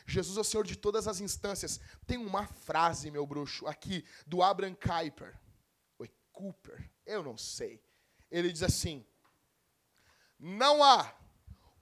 Jesus 0.05 0.37
é 0.37 0.41
o 0.41 0.43
Senhor 0.43 0.65
de 0.65 0.75
todas 0.75 1.07
as 1.07 1.19
instâncias. 1.19 1.79
Tem 2.05 2.17
uma 2.17 2.47
frase, 2.47 3.11
meu 3.11 3.25
bruxo, 3.25 3.67
aqui, 3.67 4.05
do 4.25 4.41
Abraham 4.41 4.75
Kuyper. 4.75 5.39
Ou 5.97 6.07
Cooper, 6.31 6.89
eu 7.05 7.23
não 7.23 7.37
sei. 7.37 7.81
Ele 8.29 8.51
diz 8.51 8.63
assim: 8.63 9.05
Não 10.39 10.83
há 10.83 11.13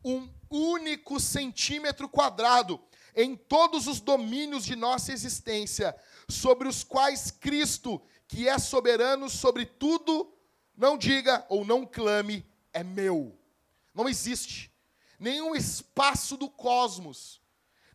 um 0.04 0.30
único 0.50 1.20
centímetro 1.20 2.08
quadrado 2.08 2.82
em 3.16 3.36
todos 3.36 3.88
os 3.88 4.00
domínios 4.00 4.64
de 4.64 4.76
nossa 4.76 5.12
existência 5.12 5.96
sobre 6.28 6.68
os 6.68 6.84
quais 6.84 7.32
Cristo, 7.32 8.02
que 8.28 8.48
é 8.48 8.58
soberano 8.58 9.30
sobre 9.30 9.66
tudo, 9.66 10.34
não 10.76 10.98
diga 10.98 11.46
ou 11.50 11.66
não 11.66 11.86
clame, 11.86 12.46
é 12.72 12.84
meu. 12.84 13.38
Não 13.94 14.08
existe 14.08 14.72
nenhum 15.20 15.56
espaço 15.56 16.38
do 16.38 16.50
cosmos, 16.50 17.39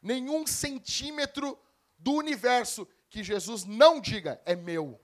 nenhum 0.04 0.46
centímetro 0.46 1.58
do 1.98 2.12
universo 2.12 2.86
que 3.08 3.24
Jesus 3.24 3.64
não 3.64 4.00
diga, 4.00 4.40
é 4.44 4.54
meu. 4.54 5.00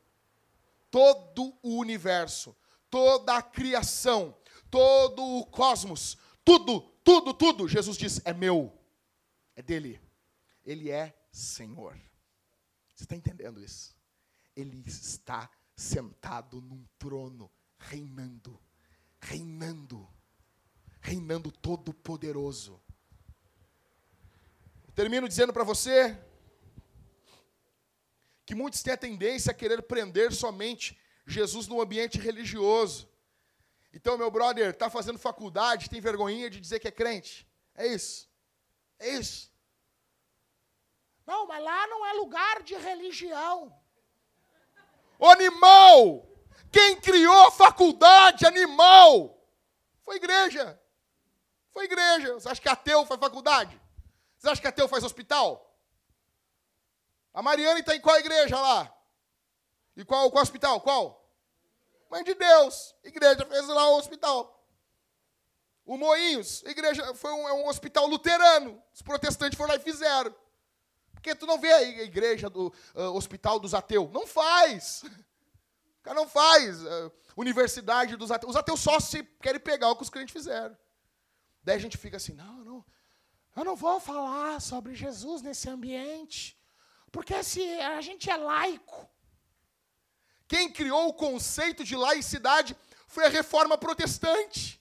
Todo 0.90 1.56
o 1.62 1.78
universo, 1.78 2.54
toda 2.90 3.36
a 3.36 3.42
criação, 3.42 4.36
todo 4.70 5.24
o 5.24 5.46
cosmos, 5.46 6.18
tudo, 6.44 6.82
tudo, 7.02 7.32
tudo, 7.32 7.66
Jesus 7.66 7.96
diz, 7.96 8.20
é 8.24 8.34
meu. 8.34 8.76
É 9.56 9.62
dele. 9.62 10.00
Ele 10.64 10.90
é 10.90 11.16
Senhor. 11.32 11.98
Você 12.94 13.04
está 13.04 13.16
entendendo 13.16 13.62
isso? 13.62 13.96
Ele 14.54 14.82
está 14.86 15.50
sentado 15.74 16.60
num 16.60 16.84
trono, 16.98 17.50
reinando, 17.78 18.60
reinando, 19.18 20.06
reinando 21.00 21.50
todo-poderoso. 21.50 22.82
Termino 24.94 25.28
dizendo 25.28 25.52
para 25.52 25.64
você 25.64 26.18
que 28.44 28.54
muitos 28.54 28.82
têm 28.82 28.92
a 28.92 28.96
tendência 28.96 29.52
a 29.52 29.54
querer 29.54 29.82
prender 29.82 30.32
somente 30.32 30.98
Jesus 31.26 31.68
no 31.68 31.80
ambiente 31.80 32.18
religioso. 32.18 33.08
Então, 33.92 34.18
meu 34.18 34.30
brother 34.30 34.70
está 34.70 34.90
fazendo 34.90 35.18
faculdade, 35.18 35.90
tem 35.90 36.00
vergonhinha 36.00 36.50
de 36.50 36.60
dizer 36.60 36.80
que 36.80 36.88
é 36.88 36.92
crente. 36.92 37.46
É 37.74 37.86
isso. 37.86 38.28
É 38.98 39.10
isso. 39.10 39.50
Não, 41.26 41.46
mas 41.46 41.62
lá 41.62 41.86
não 41.86 42.04
é 42.06 42.12
lugar 42.14 42.62
de 42.62 42.74
religião. 42.74 43.72
animal! 45.20 46.26
Quem 46.72 47.00
criou 47.00 47.46
a 47.46 47.50
faculdade, 47.50 48.46
animal? 48.46 49.40
Foi 50.02 50.16
igreja. 50.16 50.80
Foi 51.70 51.84
igreja. 51.84 52.34
Você 52.34 52.48
acha 52.48 52.60
que 52.60 52.68
ateu 52.68 53.06
faz 53.06 53.20
faculdade? 53.20 53.80
Você 54.40 54.48
acha 54.48 54.60
que 54.62 54.66
ateu 54.66 54.88
faz 54.88 55.04
hospital? 55.04 55.78
A 57.34 57.42
Mariana 57.42 57.78
está 57.78 57.94
em 57.94 58.00
qual 58.00 58.18
igreja 58.18 58.58
lá? 58.58 58.90
E 59.94 60.02
qual, 60.02 60.30
qual 60.30 60.42
hospital? 60.42 60.80
Qual? 60.80 61.30
Mãe 62.10 62.24
de 62.24 62.34
Deus. 62.34 62.94
Igreja 63.04 63.44
fez 63.44 63.68
lá 63.68 63.90
o 63.90 63.98
hospital. 63.98 64.66
O 65.84 65.98
Moinhos, 65.98 66.62
igreja, 66.62 67.14
foi 67.14 67.30
um, 67.32 67.48
é 67.48 67.52
um 67.52 67.68
hospital 67.68 68.06
luterano. 68.06 68.82
Os 68.94 69.02
protestantes 69.02 69.58
foram 69.58 69.74
lá 69.74 69.76
e 69.76 69.80
fizeram. 69.80 70.34
Porque 71.12 71.34
tu 71.34 71.44
não 71.44 71.58
vê 71.58 71.70
a 71.70 71.82
igreja 71.82 72.48
do 72.48 72.68
uh, 72.94 73.14
hospital 73.14 73.60
dos 73.60 73.74
ateus. 73.74 74.10
Não 74.10 74.26
faz. 74.26 75.02
O 76.00 76.02
cara 76.02 76.16
não 76.16 76.26
faz. 76.26 76.82
Uh, 76.82 77.12
universidade 77.36 78.16
dos 78.16 78.30
ateus. 78.30 78.52
Os 78.52 78.56
ateus 78.56 78.80
só 78.80 78.98
se 78.98 79.22
querem 79.42 79.60
pegar 79.60 79.90
o 79.90 79.96
que 79.96 80.02
os 80.02 80.08
crentes 80.08 80.32
fizeram. 80.32 80.74
Daí 81.62 81.76
a 81.76 81.78
gente 81.78 81.98
fica 81.98 82.16
assim, 82.16 82.32
não, 82.32 82.64
não, 82.64 82.84
eu 83.56 83.64
não 83.64 83.76
vou 83.76 84.00
falar 84.00 84.60
sobre 84.60 84.94
Jesus 84.94 85.42
nesse 85.42 85.68
ambiente, 85.68 86.58
porque 87.10 87.42
se 87.42 87.62
a 87.80 88.00
gente 88.00 88.30
é 88.30 88.36
laico. 88.36 89.08
Quem 90.46 90.72
criou 90.72 91.08
o 91.08 91.14
conceito 91.14 91.84
de 91.84 91.94
laicidade 91.94 92.76
foi 93.06 93.26
a 93.26 93.30
reforma 93.30 93.78
protestante. 93.78 94.80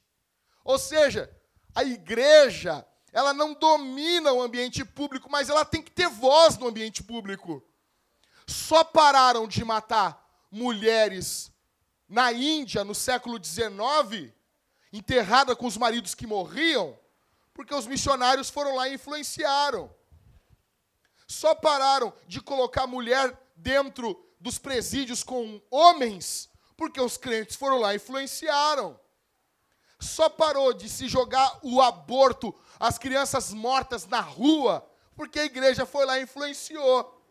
Ou 0.64 0.78
seja, 0.78 1.30
a 1.76 1.84
igreja 1.84 2.86
ela 3.12 3.34
não 3.34 3.54
domina 3.54 4.32
o 4.32 4.42
ambiente 4.42 4.86
público, 4.86 5.30
mas 5.32 5.50
ela 5.50 5.66
tem 5.66 5.82
que 5.82 5.92
ter 5.92 6.08
voz 6.08 6.58
no 6.58 6.68
ambiente 6.68 7.04
público. 7.04 7.64
Só 8.46 8.84
pararam 8.84 9.48
de 9.48 9.64
matar 9.64 10.24
mulheres 10.52 11.52
na 12.08 12.32
Índia 12.32 12.84
no 12.84 12.96
século 12.96 13.44
XIX, 13.44 14.34
enterrada 14.92 15.56
com 15.56 15.66
os 15.66 15.78
maridos 15.78 16.16
que 16.16 16.26
morriam, 16.28 16.99
porque 17.60 17.76
os 17.76 17.86
missionários 17.86 18.50
foram 18.50 18.74
lá 18.74 18.88
e 18.88 18.94
influenciaram. 18.94 19.94
Só 21.28 21.54
pararam 21.54 22.14
de 22.26 22.40
colocar 22.40 22.88
mulher 22.88 23.38
dentro 23.54 24.18
dos 24.40 24.58
presídios 24.58 25.26
com 25.26 25.62
homens, 25.70 26.50
porque 26.78 27.02
os 27.02 27.18
crentes 27.18 27.58
foram 27.58 27.78
lá 27.78 27.92
e 27.92 27.98
influenciaram. 27.98 28.98
Só 30.00 30.30
parou 30.30 30.72
de 30.72 30.88
se 30.88 31.10
jogar 31.10 31.60
o 31.62 31.82
aborto 31.82 32.56
as 32.80 32.98
crianças 32.98 33.52
mortas 33.52 34.08
na 34.08 34.22
rua, 34.22 34.90
porque 35.14 35.38
a 35.38 35.44
igreja 35.44 35.86
foi 35.86 36.06
lá 36.06 36.18
e 36.18 36.24
influenciou. 36.24 37.22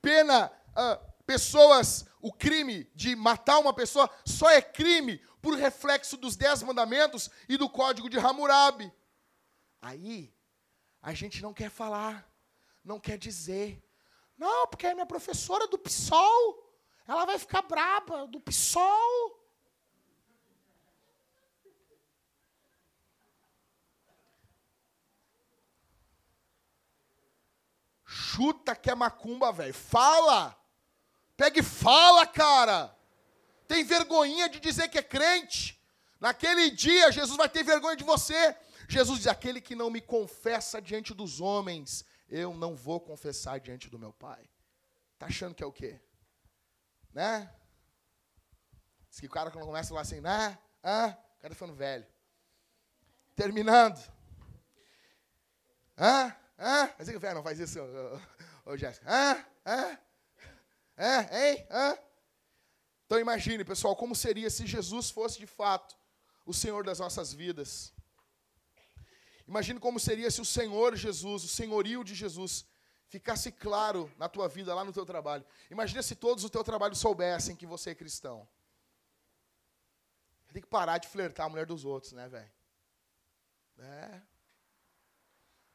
Pena 0.00 0.52
uh, 0.68 1.12
pessoas, 1.26 2.04
o 2.22 2.32
crime 2.32 2.88
de 2.94 3.16
matar 3.16 3.58
uma 3.58 3.74
pessoa 3.74 4.08
só 4.24 4.48
é 4.48 4.62
crime 4.62 5.20
por 5.42 5.56
reflexo 5.56 6.16
dos 6.16 6.36
dez 6.36 6.62
mandamentos 6.62 7.28
e 7.48 7.56
do 7.56 7.68
código 7.68 8.08
de 8.08 8.16
Hammurabi. 8.16 8.99
Aí, 9.80 10.34
a 11.00 11.14
gente 11.14 11.42
não 11.42 11.54
quer 11.54 11.70
falar, 11.70 12.30
não 12.84 13.00
quer 13.00 13.16
dizer. 13.16 13.82
Não, 14.36 14.66
porque 14.66 14.86
é 14.86 14.94
minha 14.94 15.06
professora 15.06 15.66
do 15.66 15.78
PSOL, 15.78 16.74
ela 17.06 17.24
vai 17.24 17.38
ficar 17.38 17.62
braba, 17.62 18.26
do 18.26 18.40
PSOL. 18.40 19.40
Chuta 28.04 28.74
que 28.76 28.90
é 28.90 28.94
macumba, 28.94 29.52
velho. 29.52 29.74
Fala! 29.74 30.56
Pega 31.36 31.60
e 31.60 31.62
fala, 31.62 32.26
cara! 32.26 32.96
Tem 33.66 33.84
vergonhinha 33.84 34.48
de 34.48 34.60
dizer 34.60 34.88
que 34.88 34.98
é 34.98 35.02
crente. 35.02 35.80
Naquele 36.18 36.70
dia, 36.70 37.10
Jesus 37.10 37.36
vai 37.36 37.48
ter 37.48 37.62
vergonha 37.62 37.96
de 37.96 38.04
você. 38.04 38.56
Jesus 38.90 39.18
diz: 39.18 39.26
aquele 39.28 39.60
que 39.60 39.76
não 39.76 39.88
me 39.88 40.00
confessa 40.00 40.82
diante 40.82 41.14
dos 41.14 41.40
homens, 41.40 42.04
eu 42.28 42.52
não 42.52 42.74
vou 42.74 43.00
confessar 43.00 43.60
diante 43.60 43.88
do 43.88 43.98
meu 43.98 44.12
Pai. 44.12 44.50
Tá 45.16 45.26
achando 45.26 45.54
que 45.54 45.62
é 45.62 45.66
o 45.66 45.72
quê? 45.72 46.00
Né? 47.12 47.48
Diz 49.08 49.20
que 49.20 49.26
o 49.26 49.30
cara 49.30 49.50
quando 49.50 49.64
começa 49.64 49.96
a 49.96 50.00
assim, 50.00 50.20
né? 50.20 50.58
Ah, 50.82 51.16
o 51.36 51.40
cara 51.40 51.50
tá 51.50 51.54
ficando 51.54 51.72
velho. 51.72 52.04
Terminando. 53.36 53.98
Hã? 55.96 56.34
Hã? 56.58 56.94
Mas 56.98 57.08
que 57.08 57.34
não 57.34 57.42
faz 57.44 57.60
isso, 57.60 57.78
ô 58.64 58.76
Jéssica. 58.76 59.06
Hã? 59.08 59.46
Hã? 59.64 59.98
Hã? 60.98 61.28
Hein? 61.30 61.66
Hã? 61.70 61.98
Então 63.06 63.20
imagine, 63.20 63.64
pessoal, 63.64 63.94
como 63.94 64.16
seria 64.16 64.50
se 64.50 64.66
Jesus 64.66 65.10
fosse 65.10 65.38
de 65.38 65.46
fato 65.46 65.96
o 66.44 66.52
Senhor 66.52 66.84
das 66.84 66.98
nossas 66.98 67.32
vidas. 67.32 67.92
Imagine 69.50 69.80
como 69.80 69.98
seria 69.98 70.30
se 70.30 70.40
o 70.40 70.44
Senhor 70.44 70.94
Jesus, 70.94 71.42
o 71.42 71.48
senhorio 71.48 72.04
de 72.04 72.14
Jesus, 72.14 72.64
ficasse 73.08 73.50
claro 73.50 74.08
na 74.16 74.28
tua 74.28 74.46
vida, 74.46 74.72
lá 74.72 74.84
no 74.84 74.92
teu 74.92 75.04
trabalho. 75.04 75.44
Imagina 75.68 76.04
se 76.04 76.14
todos 76.14 76.44
o 76.44 76.48
teu 76.48 76.62
trabalho 76.62 76.94
soubessem 76.94 77.56
que 77.56 77.66
você 77.66 77.90
é 77.90 77.94
cristão. 77.96 78.48
Tem 80.52 80.62
que 80.62 80.68
parar 80.68 80.98
de 80.98 81.08
flertar 81.08 81.46
a 81.46 81.48
mulher 81.48 81.66
dos 81.66 81.84
outros, 81.84 82.12
né, 82.12 82.28
velho? 82.28 82.48
É. 83.80 84.22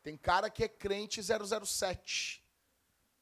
Tem 0.02 0.16
cara 0.16 0.50
que 0.50 0.64
é 0.64 0.70
crente 0.70 1.22
007. 1.22 2.42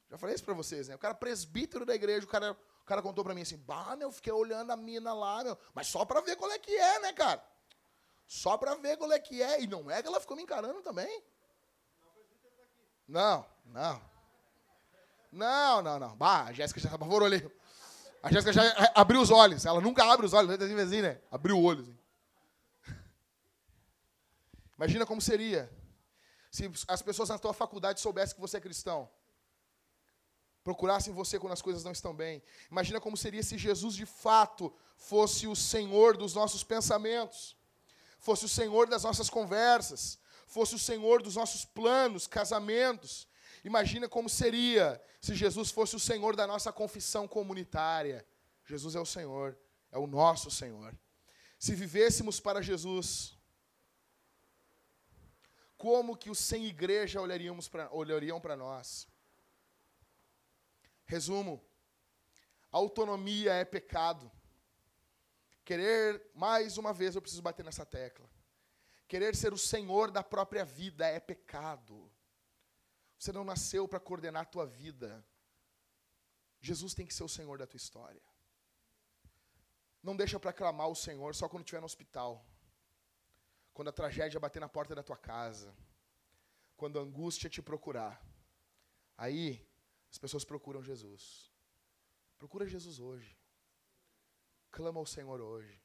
Já 0.08 0.20
falei 0.20 0.36
isso 0.36 0.44
pra 0.44 0.54
vocês, 0.54 0.88
né? 0.88 0.94
O 0.94 1.00
cara 1.00 1.16
é 1.16 1.18
presbítero 1.18 1.84
da 1.84 1.96
igreja, 1.96 2.28
o 2.28 2.30
cara, 2.30 2.52
o 2.52 2.86
cara 2.86 3.02
contou 3.02 3.24
pra 3.24 3.34
mim 3.34 3.42
assim, 3.42 3.58
bah, 3.58 3.96
meu, 3.96 4.12
fiquei 4.12 4.32
olhando 4.32 4.70
a 4.70 4.78
mina 4.78 5.16
lá, 5.16 5.44
meu, 5.44 5.58
mas 5.74 5.88
só 5.88 6.06
pra 6.06 6.22
ver 6.22 6.36
qual 6.36 6.52
é 6.52 6.60
que 6.60 6.76
é, 6.76 7.00
né, 7.00 7.12
cara? 7.12 7.44
Só 8.28 8.58
pra 8.58 8.76
ver 8.76 8.98
qual 8.98 9.12
é 9.12 9.20
que 9.20 9.42
é. 9.42 9.62
E 9.62 9.68
não 9.68 9.90
é 9.90 10.02
que 10.02 10.08
ela 10.08 10.20
ficou 10.20 10.36
me 10.36 10.44
encarando 10.44 10.82
também? 10.82 11.24
Não, 13.08 13.46
não. 13.66 14.02
Não, 15.32 15.82
não, 15.82 16.00
não. 16.00 16.16
Bah, 16.16 16.46
a 16.46 16.54
Jéssica 16.54 16.80
já 16.80 16.94
apavorou 16.94 17.26
ali. 17.26 17.52
A 18.22 18.32
Jéssica 18.32 18.54
já 18.54 18.92
abriu 18.96 19.22
os 19.22 19.30
olhos. 19.30 19.66
Ela 19.66 19.82
nunca 19.82 20.06
abre 20.06 20.26
os 20.26 20.34
olhos, 20.34 20.50
assim, 20.52 20.80
assim, 20.80 21.02
né? 21.02 21.20
Abriu 21.32 21.58
o 21.58 21.64
olho. 21.64 21.82
Assim. 21.82 21.98
Imagina 24.78 25.06
como 25.06 25.22
seria 25.22 25.72
se 26.52 26.72
as 26.88 27.02
pessoas 27.02 27.30
na 27.30 27.40
tua 27.40 27.54
faculdade 27.54 28.00
soubessem 28.00 28.36
que 28.36 28.42
você 28.42 28.58
é 28.58 28.62
cristão. 28.62 29.10
Procurassem 30.64 31.14
você 31.14 31.40
quando 31.40 31.54
as 31.54 31.62
coisas 31.62 31.84
não 31.84 31.92
estão 31.92 32.14
bem. 32.14 32.42
Imagina 32.70 33.02
como 33.02 33.18
seria 33.18 33.44
se 33.44 33.58
Jesus 33.58 33.96
de 33.96 34.06
fato 34.06 34.74
fosse 34.96 35.48
o 35.48 35.56
Senhor 35.56 36.16
dos 36.16 36.34
nossos 36.34 36.64
pensamentos, 36.64 37.58
fosse 38.24 38.46
o 38.46 38.50
Senhor 38.50 38.88
das 38.88 39.04
nossas 39.04 39.30
conversas, 39.30 40.18
fosse 40.48 40.74
o 40.74 40.80
Senhor 40.80 41.22
dos 41.22 41.36
nossos 41.36 41.66
planos, 41.66 42.26
casamentos. 42.26 43.28
Imagina 43.66 44.08
como 44.08 44.30
seria 44.30 45.02
se 45.20 45.36
Jesus 45.36 45.70
fosse 45.70 45.98
o 45.98 46.00
Senhor 46.00 46.34
da 46.34 46.48
nossa 46.48 46.72
confissão 46.72 47.28
comunitária. 47.28 48.26
Jesus 48.66 48.96
é 48.96 49.00
o 49.00 49.06
Senhor, 49.06 49.58
é 49.92 49.98
o 49.98 50.08
nosso 50.08 50.50
Senhor. 50.50 50.98
Se 51.60 51.76
vivêssemos 51.76 52.40
para 52.40 52.62
Jesus, 52.62 53.38
como 55.76 56.16
que 56.16 56.30
os 56.30 56.40
sem 56.40 56.66
igreja 56.66 57.20
olharíamos 57.20 57.68
pra, 57.68 57.92
olhariam 57.92 58.40
para 58.40 58.56
nós? 58.56 59.06
Resumo: 61.06 61.62
autonomia 62.72 63.52
é 63.54 63.66
pecado. 63.66 64.32
Querer, 65.66 66.30
mais 66.34 66.78
uma 66.78 66.94
vez 66.94 67.16
eu 67.16 67.22
preciso 67.22 67.42
bater 67.42 67.64
nessa 67.64 67.86
tecla. 67.86 68.30
Querer 69.08 69.36
ser 69.36 69.54
o 69.54 69.58
senhor 69.58 70.12
da 70.12 70.24
própria 70.24 70.66
vida 70.66 71.08
é 71.08 71.20
pecado. 71.20 72.12
Você 73.18 73.32
não 73.32 73.44
nasceu 73.44 73.88
para 73.88 74.00
coordenar 74.00 74.42
a 74.42 74.46
tua 74.46 74.66
vida. 74.66 75.26
Jesus 76.60 76.94
tem 76.94 77.06
que 77.06 77.14
ser 77.14 77.24
o 77.24 77.30
senhor 77.30 77.58
da 77.58 77.68
tua 77.68 77.78
história. 77.78 78.22
Não 80.02 80.18
deixa 80.18 80.38
para 80.38 80.52
clamar 80.52 80.90
o 80.90 80.96
Senhor 80.96 81.34
só 81.34 81.48
quando 81.48 81.64
estiver 81.64 81.80
no 81.80 81.86
hospital. 81.86 82.46
Quando 83.74 83.88
a 83.88 83.94
tragédia 83.94 84.40
bater 84.40 84.60
na 84.60 84.68
porta 84.68 84.94
da 84.94 85.02
tua 85.02 85.16
casa. 85.16 85.74
Quando 86.76 87.00
a 87.00 87.02
angústia 87.02 87.50
te 87.50 87.62
procurar. 87.62 88.22
Aí, 89.18 89.66
as 90.12 90.18
pessoas 90.18 90.44
procuram 90.44 90.84
Jesus. 90.84 91.54
Procura 92.38 92.68
Jesus 92.68 93.00
hoje. 93.00 93.38
Clama 94.74 95.00
ao 95.00 95.06
Senhor 95.06 95.40
hoje. 95.40 95.80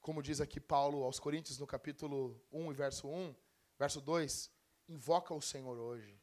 Como 0.00 0.22
diz 0.22 0.40
aqui 0.40 0.58
Paulo 0.58 1.04
aos 1.04 1.20
Coríntios, 1.20 1.58
no 1.58 1.66
capítulo 1.66 2.42
1 2.50 2.72
e 2.72 2.74
verso 2.74 3.06
1, 3.06 3.36
verso 3.78 4.00
2, 4.00 4.50
invoca 4.88 5.34
o 5.34 5.42
Senhor 5.42 5.78
hoje. 5.78 6.18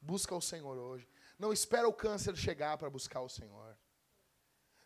Busca 0.00 0.34
o 0.34 0.40
Senhor 0.40 0.78
hoje. 0.78 1.06
Não 1.38 1.52
espera 1.52 1.86
o 1.86 1.92
câncer 1.92 2.34
chegar 2.34 2.78
para 2.78 2.88
buscar 2.88 3.20
o 3.20 3.28
Senhor. 3.28 3.76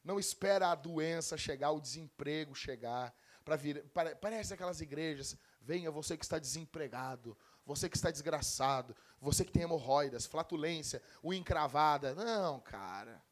Não 0.02 0.18
espera 0.18 0.72
a 0.72 0.74
doença 0.74 1.38
chegar, 1.38 1.70
o 1.70 1.80
desemprego 1.80 2.52
chegar. 2.52 3.14
Para 3.44 3.54
vir, 3.54 3.88
parece 4.20 4.54
aquelas 4.54 4.80
igrejas, 4.80 5.36
venha 5.60 5.88
você 5.88 6.16
que 6.16 6.24
está 6.24 6.40
desempregado, 6.40 7.38
você 7.64 7.88
que 7.88 7.96
está 7.96 8.10
desgraçado, 8.10 8.96
você 9.20 9.44
que 9.44 9.52
tem 9.52 9.62
hemorroidas, 9.62 10.26
flatulência, 10.26 11.00
unha 11.22 11.38
encravada. 11.38 12.12
Não, 12.12 12.58
cara. 12.58 13.22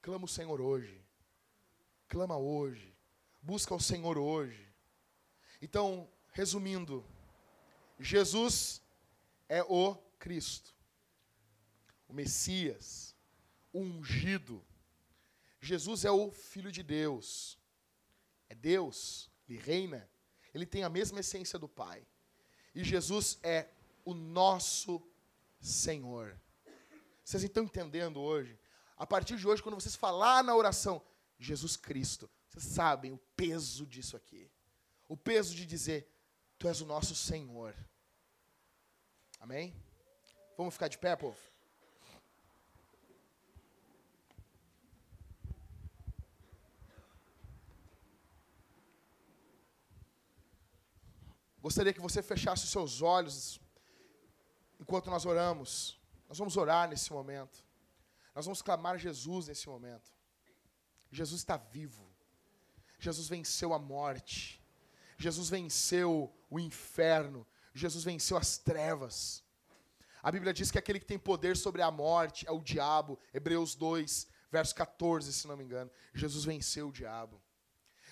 Clama 0.00 0.24
o 0.24 0.28
Senhor 0.28 0.62
hoje. 0.62 1.09
Clama 2.10 2.36
hoje. 2.36 2.92
Busca 3.40 3.72
o 3.72 3.78
Senhor 3.78 4.18
hoje. 4.18 4.68
Então, 5.62 6.10
resumindo, 6.32 7.06
Jesus 8.00 8.82
é 9.48 9.62
o 9.62 9.94
Cristo, 10.18 10.74
o 12.08 12.12
Messias, 12.12 13.14
o 13.72 13.78
ungido. 13.78 14.60
Jesus 15.60 16.04
é 16.04 16.10
o 16.10 16.32
Filho 16.32 16.72
de 16.72 16.82
Deus. 16.82 17.56
É 18.48 18.56
Deus, 18.56 19.30
ele 19.48 19.60
reina, 19.60 20.10
ele 20.52 20.66
tem 20.66 20.82
a 20.82 20.88
mesma 20.88 21.20
essência 21.20 21.60
do 21.60 21.68
Pai. 21.68 22.04
E 22.74 22.82
Jesus 22.82 23.38
é 23.40 23.68
o 24.04 24.14
nosso 24.14 25.00
Senhor. 25.60 26.36
Vocês 27.24 27.44
estão 27.44 27.62
entendendo 27.62 28.20
hoje? 28.20 28.58
A 28.96 29.06
partir 29.06 29.36
de 29.36 29.46
hoje, 29.46 29.62
quando 29.62 29.76
vocês 29.76 29.94
falar 29.94 30.42
na 30.42 30.56
oração, 30.56 31.00
Jesus 31.40 31.76
Cristo, 31.76 32.30
vocês 32.48 32.64
sabem 32.64 33.12
o 33.12 33.18
peso 33.34 33.86
disso 33.86 34.16
aqui. 34.16 34.50
O 35.08 35.16
peso 35.16 35.54
de 35.54 35.64
dizer, 35.64 36.08
Tu 36.58 36.68
és 36.68 36.82
o 36.82 36.86
nosso 36.86 37.14
Senhor. 37.14 37.74
Amém? 39.40 39.74
Vamos 40.58 40.74
ficar 40.74 40.88
de 40.88 40.98
pé, 40.98 41.16
povo? 41.16 41.38
Gostaria 51.62 51.94
que 51.94 52.00
você 52.00 52.22
fechasse 52.22 52.64
os 52.64 52.70
seus 52.70 53.00
olhos 53.00 53.58
enquanto 54.78 55.08
nós 55.08 55.24
oramos. 55.24 55.98
Nós 56.28 56.36
vamos 56.36 56.58
orar 56.58 56.86
nesse 56.86 57.10
momento. 57.10 57.64
Nós 58.34 58.44
vamos 58.44 58.60
clamar 58.60 58.98
Jesus 58.98 59.48
nesse 59.48 59.66
momento. 59.66 60.19
Jesus 61.10 61.40
está 61.40 61.56
vivo. 61.56 62.08
Jesus 62.98 63.28
venceu 63.28 63.72
a 63.72 63.78
morte. 63.78 64.62
Jesus 65.16 65.50
venceu 65.50 66.32
o 66.48 66.58
inferno. 66.58 67.46
Jesus 67.74 68.04
venceu 68.04 68.36
as 68.36 68.58
trevas. 68.58 69.42
A 70.22 70.30
Bíblia 70.30 70.52
diz 70.52 70.70
que 70.70 70.78
aquele 70.78 71.00
que 71.00 71.06
tem 71.06 71.18
poder 71.18 71.56
sobre 71.56 71.82
a 71.82 71.90
morte 71.90 72.46
é 72.46 72.50
o 72.50 72.60
diabo. 72.60 73.18
Hebreus 73.32 73.74
2, 73.74 74.28
verso 74.50 74.74
14, 74.74 75.32
se 75.32 75.46
não 75.46 75.56
me 75.56 75.64
engano. 75.64 75.90
Jesus 76.12 76.44
venceu 76.44 76.88
o 76.88 76.92
diabo. 76.92 77.40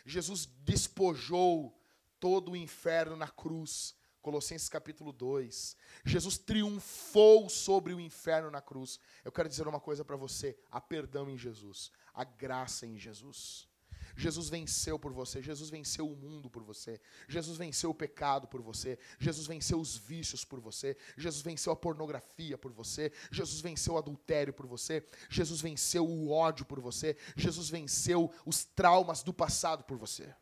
Jesus 0.04 0.46
despojou 0.46 1.78
todo 2.18 2.52
o 2.52 2.56
inferno 2.56 3.16
na 3.16 3.28
cruz. 3.28 3.94
Colossenses 4.22 4.68
capítulo 4.68 5.12
2. 5.12 5.76
Jesus 6.04 6.38
triunfou 6.38 7.48
sobre 7.48 7.94
o 7.94 8.00
inferno 8.00 8.50
na 8.50 8.60
cruz. 8.60 8.98
Eu 9.24 9.32
quero 9.32 9.48
dizer 9.48 9.66
uma 9.66 9.80
coisa 9.80 10.04
para 10.04 10.16
você: 10.16 10.56
há 10.70 10.80
perdão 10.80 11.30
em 11.30 11.36
Jesus, 11.36 11.90
há 12.14 12.24
graça 12.24 12.86
em 12.86 12.98
Jesus. 12.98 13.68
Jesus 14.16 14.48
venceu 14.48 14.98
por 14.98 15.12
você, 15.12 15.40
Jesus 15.40 15.70
venceu 15.70 16.10
o 16.10 16.16
mundo 16.16 16.50
por 16.50 16.62
você, 16.64 17.00
Jesus 17.28 17.56
venceu 17.56 17.90
o 17.90 17.94
pecado 17.94 18.48
por 18.48 18.60
você, 18.60 18.98
Jesus 19.18 19.46
venceu 19.46 19.80
os 19.80 19.96
vícios 19.96 20.44
por 20.44 20.58
você, 20.60 20.96
Jesus 21.16 21.40
venceu 21.40 21.72
a 21.72 21.76
pornografia 21.76 22.58
por 22.58 22.72
você, 22.72 23.12
Jesus 23.30 23.60
venceu 23.60 23.94
o 23.94 23.98
adultério 23.98 24.52
por 24.52 24.66
você, 24.66 25.06
Jesus 25.30 25.60
venceu 25.60 26.04
o 26.04 26.30
ódio 26.30 26.66
por 26.66 26.80
você, 26.80 27.16
Jesus 27.36 27.70
venceu 27.70 28.32
os 28.44 28.64
traumas 28.64 29.22
do 29.22 29.32
passado 29.32 29.84
por 29.84 29.96
você 29.96 30.34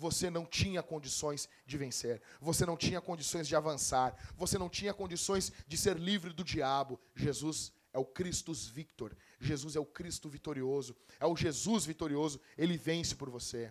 você 0.00 0.30
não 0.30 0.46
tinha 0.46 0.82
condições 0.82 1.46
de 1.66 1.76
vencer, 1.76 2.22
você 2.40 2.64
não 2.64 2.74
tinha 2.74 3.02
condições 3.02 3.46
de 3.46 3.54
avançar, 3.54 4.16
você 4.34 4.56
não 4.56 4.70
tinha 4.70 4.94
condições 4.94 5.52
de 5.68 5.76
ser 5.76 5.98
livre 5.98 6.32
do 6.32 6.42
diabo. 6.42 6.98
Jesus 7.14 7.70
é 7.92 7.98
o 7.98 8.04
Christus 8.06 8.66
Victor, 8.66 9.14
Jesus 9.38 9.76
é 9.76 9.78
o 9.78 9.84
Cristo 9.84 10.26
vitorioso, 10.30 10.96
é 11.20 11.26
o 11.26 11.36
Jesus 11.36 11.84
vitorioso, 11.84 12.40
ele 12.56 12.78
vence 12.78 13.14
por 13.14 13.28
você. 13.28 13.70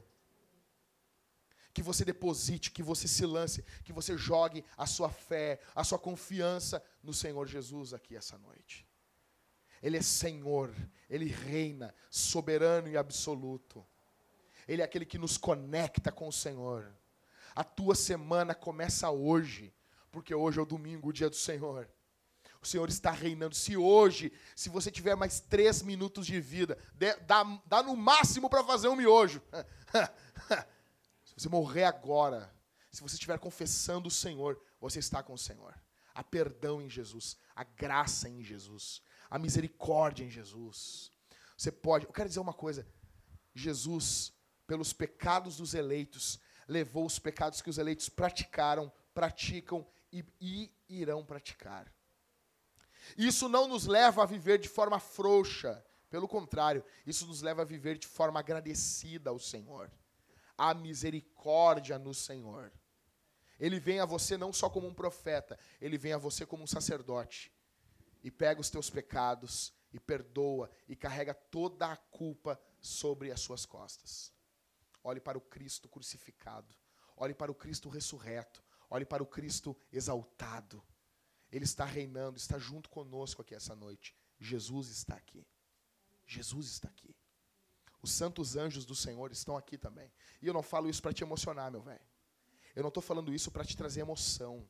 Que 1.74 1.82
você 1.82 2.06
deposite, 2.06 2.70
que 2.70 2.84
você 2.84 3.08
se 3.08 3.26
lance, 3.26 3.66
que 3.84 3.92
você 3.92 4.16
jogue 4.16 4.64
a 4.78 4.86
sua 4.86 5.10
fé, 5.10 5.60
a 5.74 5.84
sua 5.84 5.98
confiança 5.98 6.84
no 7.02 7.14
Senhor 7.14 7.48
Jesus 7.48 7.92
aqui 7.92 8.16
essa 8.16 8.38
noite. 8.38 8.88
Ele 9.82 9.98
é 9.98 10.02
Senhor, 10.02 10.76
Ele 11.10 11.26
reina, 11.26 11.96
soberano 12.12 12.88
e 12.88 12.98
absoluto. 12.98 13.84
Ele 14.70 14.84
é 14.84 14.86
aquele 14.86 15.04
que 15.04 15.18
nos 15.18 15.36
conecta 15.36 16.12
com 16.12 16.28
o 16.28 16.32
Senhor. 16.32 16.96
A 17.56 17.64
tua 17.64 17.96
semana 17.96 18.54
começa 18.54 19.10
hoje, 19.10 19.74
porque 20.12 20.34
hoje 20.36 20.60
é 20.60 20.62
o 20.62 20.66
domingo, 20.66 21.10
o 21.10 21.14
dia 21.14 21.28
do 21.28 21.36
Senhor. 21.36 21.90
O 22.62 22.68
Senhor 22.68 22.88
está 22.88 23.10
reinando. 23.10 23.56
Se 23.56 23.76
hoje, 23.76 24.32
se 24.56 24.70
você 24.70 24.92
tiver 24.92 25.16
mais 25.16 25.40
três 25.40 25.82
minutos 25.82 26.28
de 26.28 26.40
vida, 26.40 26.78
dá, 27.26 27.44
dá 27.66 27.82
no 27.82 27.96
máximo 27.96 28.48
para 28.48 28.64
fazer 28.64 28.90
um 28.90 28.96
miojo. 28.96 29.42
se 31.26 31.34
você 31.36 31.50
morrer 31.50 31.86
agora, 31.86 32.54
se 32.92 33.02
você 33.02 33.16
estiver 33.16 33.40
confessando 33.40 34.08
o 34.08 34.12
Senhor, 34.12 34.62
você 34.80 35.00
está 35.00 35.24
com 35.24 35.34
o 35.34 35.38
Senhor. 35.38 35.74
Há 36.14 36.24
perdão 36.24 36.80
em 36.80 36.90
Jesus, 36.90 37.36
a 37.56 37.64
graça 37.64 38.30
em 38.30 38.44
Jesus, 38.44 39.02
a 39.32 39.40
misericórdia 39.40 40.24
em 40.24 40.30
Jesus. 40.30 41.12
Você 41.58 41.72
pode. 41.72 42.06
Eu 42.06 42.14
quero 42.14 42.30
dizer 42.30 42.40
uma 42.40 42.54
coisa. 42.54 42.86
Jesus, 43.56 44.32
pelos 44.70 44.94
pecados 44.94 45.58
dos 45.58 45.74
eleitos, 45.74 46.40
levou 46.68 47.04
os 47.04 47.18
pecados 47.18 47.60
que 47.60 47.72
os 47.72 47.80
eleitos 47.80 48.08
praticaram, 48.08 48.92
praticam 49.16 49.84
e, 50.14 50.24
e 50.40 50.72
irão 50.88 51.26
praticar. 51.26 51.92
Isso 53.18 53.50
não 53.50 53.68
nos 53.68 53.88
leva 53.88 54.22
a 54.22 54.28
viver 54.28 54.60
de 54.60 54.70
forma 54.70 55.00
frouxa. 55.00 55.84
Pelo 56.08 56.28
contrário, 56.28 56.86
isso 57.04 57.26
nos 57.26 57.42
leva 57.42 57.64
a 57.64 57.66
viver 57.66 57.98
de 57.98 58.06
forma 58.06 58.40
agradecida 58.40 59.32
ao 59.32 59.40
Senhor. 59.40 59.92
A 60.56 60.76
misericórdia 60.76 61.98
no 61.98 62.14
Senhor. 62.14 62.72
Ele 63.60 63.80
vem 63.80 64.00
a 64.00 64.06
você 64.06 64.38
não 64.38 64.54
só 64.54 64.70
como 64.70 64.86
um 64.86 64.94
profeta, 64.94 65.58
ele 65.82 65.98
vem 65.98 66.14
a 66.14 66.18
você 66.20 66.46
como 66.46 66.62
um 66.62 66.68
sacerdote. 66.68 67.52
E 68.24 68.30
pega 68.30 68.62
os 68.62 68.70
teus 68.70 68.88
pecados 68.88 69.74
e 69.92 70.00
perdoa 70.00 70.70
e 70.88 70.96
carrega 70.96 71.34
toda 71.34 71.92
a 71.92 71.98
culpa 71.98 72.62
sobre 72.80 73.32
as 73.32 73.42
suas 73.42 73.66
costas. 73.66 74.32
Olhe 75.04 75.20
para 75.20 75.38
o 75.38 75.42
Cristo 75.42 75.88
crucificado. 75.88 76.74
Olhe 77.16 77.34
para 77.34 77.52
o 77.52 77.56
Cristo 77.56 77.90
ressurreto. 77.90 78.64
Olhe 78.90 79.06
para 79.06 79.22
o 79.22 79.28
Cristo 79.28 79.76
exaltado. 79.92 80.84
Ele 81.52 81.66
está 81.66 81.86
reinando, 81.86 82.38
está 82.38 82.58
junto 82.58 82.90
conosco 82.90 83.42
aqui 83.42 83.56
essa 83.56 83.76
noite. 83.76 84.16
Jesus 84.40 84.90
está 84.90 85.16
aqui. 85.16 85.46
Jesus 86.26 86.68
está 86.68 86.88
aqui. 86.88 87.16
Os 88.02 88.12
santos 88.12 88.56
anjos 88.56 88.86
do 88.86 88.96
Senhor 88.96 89.32
estão 89.32 89.58
aqui 89.58 89.78
também. 89.78 90.12
E 90.42 90.48
eu 90.48 90.54
não 90.54 90.64
falo 90.64 90.90
isso 90.90 91.02
para 91.02 91.14
te 91.14 91.24
emocionar, 91.24 91.72
meu 91.72 91.82
velho. 91.82 92.08
Eu 92.76 92.84
não 92.84 92.90
estou 92.90 93.04
falando 93.04 93.34
isso 93.34 93.52
para 93.52 93.66
te 93.66 93.76
trazer 93.76 94.02
emoção. 94.02 94.68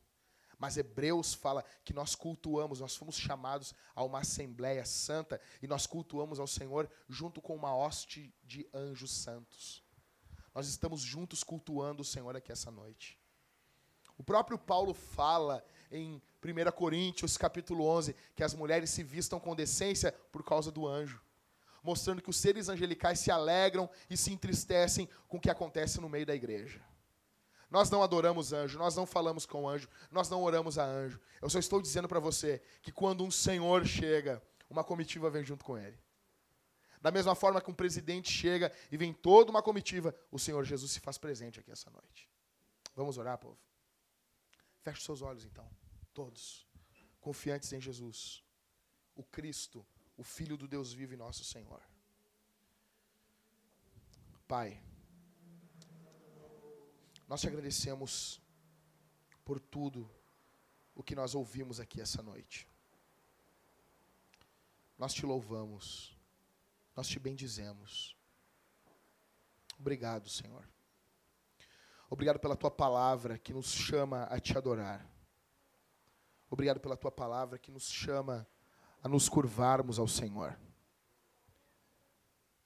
Mas 0.58 0.76
Hebreus 0.76 1.34
fala 1.34 1.64
que 1.86 1.94
nós 1.94 2.16
cultuamos, 2.16 2.80
nós 2.82 2.96
fomos 2.96 3.16
chamados 3.16 3.74
a 3.96 4.04
uma 4.04 4.20
assembleia 4.20 4.84
santa 4.84 5.40
e 5.62 5.68
nós 5.68 5.86
cultuamos 5.86 6.40
ao 6.40 6.48
Senhor 6.48 6.90
junto 7.08 7.42
com 7.42 7.56
uma 7.56 7.76
hoste 7.76 8.34
de 8.44 8.68
anjos 8.74 9.12
santos. 9.12 9.84
Nós 10.60 10.68
estamos 10.68 11.00
juntos 11.00 11.42
cultuando 11.42 12.02
o 12.02 12.06
Senhor 12.06 12.36
aqui 12.36 12.52
essa 12.52 12.70
noite. 12.70 13.18
O 14.18 14.24
próprio 14.26 14.60
Paulo 14.60 14.94
fala 14.94 15.64
em 15.90 16.22
1 16.44 16.72
Coríntios, 16.74 17.38
capítulo 17.38 17.86
11, 17.86 18.14
que 18.36 18.44
as 18.44 18.54
mulheres 18.54 18.90
se 18.90 19.02
vistam 19.02 19.40
com 19.40 19.56
decência 19.56 20.12
por 20.34 20.44
causa 20.44 20.70
do 20.70 20.86
anjo, 20.86 21.22
mostrando 21.82 22.22
que 22.22 22.30
os 22.30 22.36
seres 22.36 22.68
angelicais 22.68 23.22
se 23.22 23.32
alegram 23.32 23.90
e 24.10 24.18
se 24.18 24.34
entristecem 24.34 25.08
com 25.30 25.38
o 25.38 25.40
que 25.40 25.50
acontece 25.50 26.02
no 26.02 26.10
meio 26.10 26.26
da 26.26 26.36
igreja. 26.36 26.82
Nós 27.72 27.90
não 27.90 28.04
adoramos 28.04 28.52
anjo, 28.52 28.78
nós 28.78 28.98
não 28.98 29.06
falamos 29.06 29.46
com 29.46 29.66
anjo, 29.66 29.88
nós 30.12 30.30
não 30.30 30.44
oramos 30.44 30.78
a 30.78 30.84
anjo. 30.84 31.22
Eu 31.42 31.50
só 31.50 31.58
estou 31.58 31.82
dizendo 31.82 32.10
para 32.10 32.20
você 32.20 32.62
que 32.82 32.92
quando 32.92 33.24
um 33.24 33.32
senhor 33.32 33.86
chega, 33.86 34.44
uma 34.70 34.84
comitiva 34.84 35.30
vem 35.30 35.46
junto 35.46 35.64
com 35.64 35.78
ele. 35.78 35.98
Da 37.02 37.12
mesma 37.12 37.34
forma 37.34 37.62
que 37.62 37.72
um 37.72 37.74
presidente 37.74 38.30
chega 38.30 38.72
e 38.92 38.98
vem 38.98 39.14
toda 39.14 39.50
uma 39.50 39.62
comitiva, 39.62 40.14
o 40.30 40.38
Senhor 40.38 40.66
Jesus 40.66 40.92
se 40.92 41.00
faz 41.00 41.18
presente 41.18 41.60
aqui 41.60 41.72
essa 41.72 41.90
noite. 41.90 42.30
Vamos 42.96 43.18
orar, 43.18 43.38
povo? 43.38 43.58
Feche 44.82 45.04
seus 45.04 45.22
olhos 45.22 45.46
então, 45.46 45.70
todos, 46.14 46.68
confiantes 47.22 47.72
em 47.72 47.80
Jesus, 47.80 48.44
o 49.16 49.24
Cristo, 49.24 49.86
o 50.18 50.24
Filho 50.24 50.58
do 50.58 50.68
Deus 50.68 50.92
vivo 50.92 51.14
e 51.14 51.18
nosso 51.18 51.46
Senhor. 51.46 51.82
Pai, 54.48 54.82
nós 57.28 57.40
te 57.40 57.48
agradecemos 57.48 58.42
por 59.46 59.60
tudo 59.60 60.10
o 60.96 61.04
que 61.04 61.16
nós 61.16 61.36
ouvimos 61.36 61.80
aqui 61.80 62.02
essa 62.02 62.22
noite. 62.22 62.68
Nós 64.98 65.14
te 65.14 65.26
louvamos, 65.26 66.19
nós 67.00 67.08
te 67.08 67.18
bendizemos. 67.18 68.14
Obrigado, 69.80 70.28
Senhor. 70.28 70.68
Obrigado 72.10 72.40
pela 72.40 72.58
tua 72.58 72.70
palavra 72.70 73.38
que 73.38 73.54
nos 73.54 73.72
chama 73.72 74.24
a 74.24 74.38
te 74.38 74.58
adorar. 74.58 75.10
Obrigado 76.50 76.82
pela 76.82 76.98
tua 76.98 77.10
palavra 77.10 77.58
que 77.58 77.72
nos 77.72 77.90
chama 77.90 78.46
a 79.02 79.08
nos 79.08 79.30
curvarmos 79.30 79.98
ao 79.98 80.10
Senhor. 80.10 80.60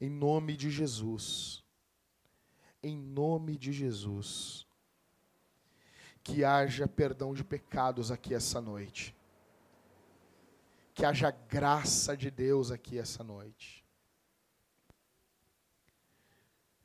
Em 0.01 0.09
nome 0.09 0.57
de 0.57 0.71
Jesus. 0.71 1.63
Em 2.81 2.97
nome 2.97 3.55
de 3.55 3.71
Jesus. 3.71 4.65
Que 6.23 6.43
haja 6.43 6.87
perdão 6.87 7.35
de 7.35 7.43
pecados 7.43 8.09
aqui 8.09 8.33
essa 8.33 8.59
noite. 8.59 9.15
Que 10.95 11.05
haja 11.05 11.29
graça 11.29 12.17
de 12.17 12.31
Deus 12.31 12.71
aqui 12.71 12.97
essa 12.97 13.23
noite. 13.23 13.82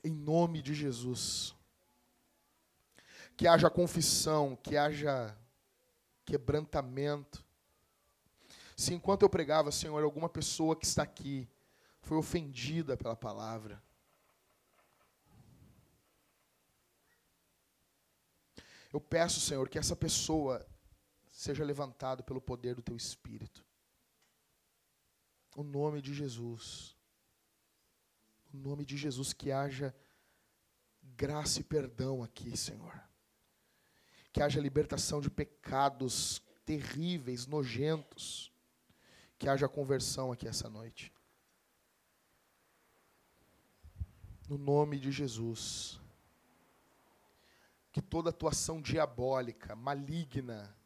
Em 0.02 0.12
nome 0.12 0.62
de 0.62 0.74
Jesus 0.74 1.54
que 3.38 3.46
haja 3.46 3.70
confissão, 3.70 4.56
que 4.56 4.76
haja 4.76 5.32
quebrantamento. 6.24 7.46
Se 8.76 8.92
enquanto 8.92 9.22
eu 9.22 9.30
pregava, 9.30 9.70
Senhor, 9.70 10.02
alguma 10.02 10.28
pessoa 10.28 10.74
que 10.74 10.84
está 10.84 11.04
aqui 11.04 11.48
foi 12.02 12.16
ofendida 12.16 12.96
pela 12.96 13.14
palavra, 13.14 13.80
eu 18.92 19.00
peço, 19.00 19.40
Senhor, 19.40 19.68
que 19.68 19.78
essa 19.78 19.94
pessoa 19.94 20.66
seja 21.28 21.64
levantada 21.64 22.24
pelo 22.24 22.40
poder 22.40 22.74
do 22.74 22.82
Teu 22.82 22.96
Espírito. 22.96 23.64
O 25.54 25.62
nome 25.62 26.02
de 26.02 26.12
Jesus. 26.12 26.97
O 28.52 28.56
nome 28.56 28.84
de 28.84 28.96
Jesus, 28.96 29.32
que 29.32 29.52
haja 29.52 29.94
graça 31.02 31.60
e 31.60 31.64
perdão 31.64 32.22
aqui, 32.22 32.56
Senhor 32.56 33.08
que 34.32 34.42
haja 34.42 34.60
libertação 34.60 35.20
de 35.20 35.30
pecados 35.30 36.42
terríveis, 36.64 37.46
nojentos, 37.46 38.52
que 39.38 39.48
haja 39.48 39.68
conversão 39.68 40.32
aqui 40.32 40.46
essa 40.46 40.68
noite. 40.68 41.12
No 44.48 44.58
nome 44.58 44.98
de 44.98 45.10
Jesus. 45.10 46.00
Que 47.92 48.02
toda 48.02 48.30
atuação 48.30 48.80
diabólica, 48.80 49.74
maligna, 49.74 50.76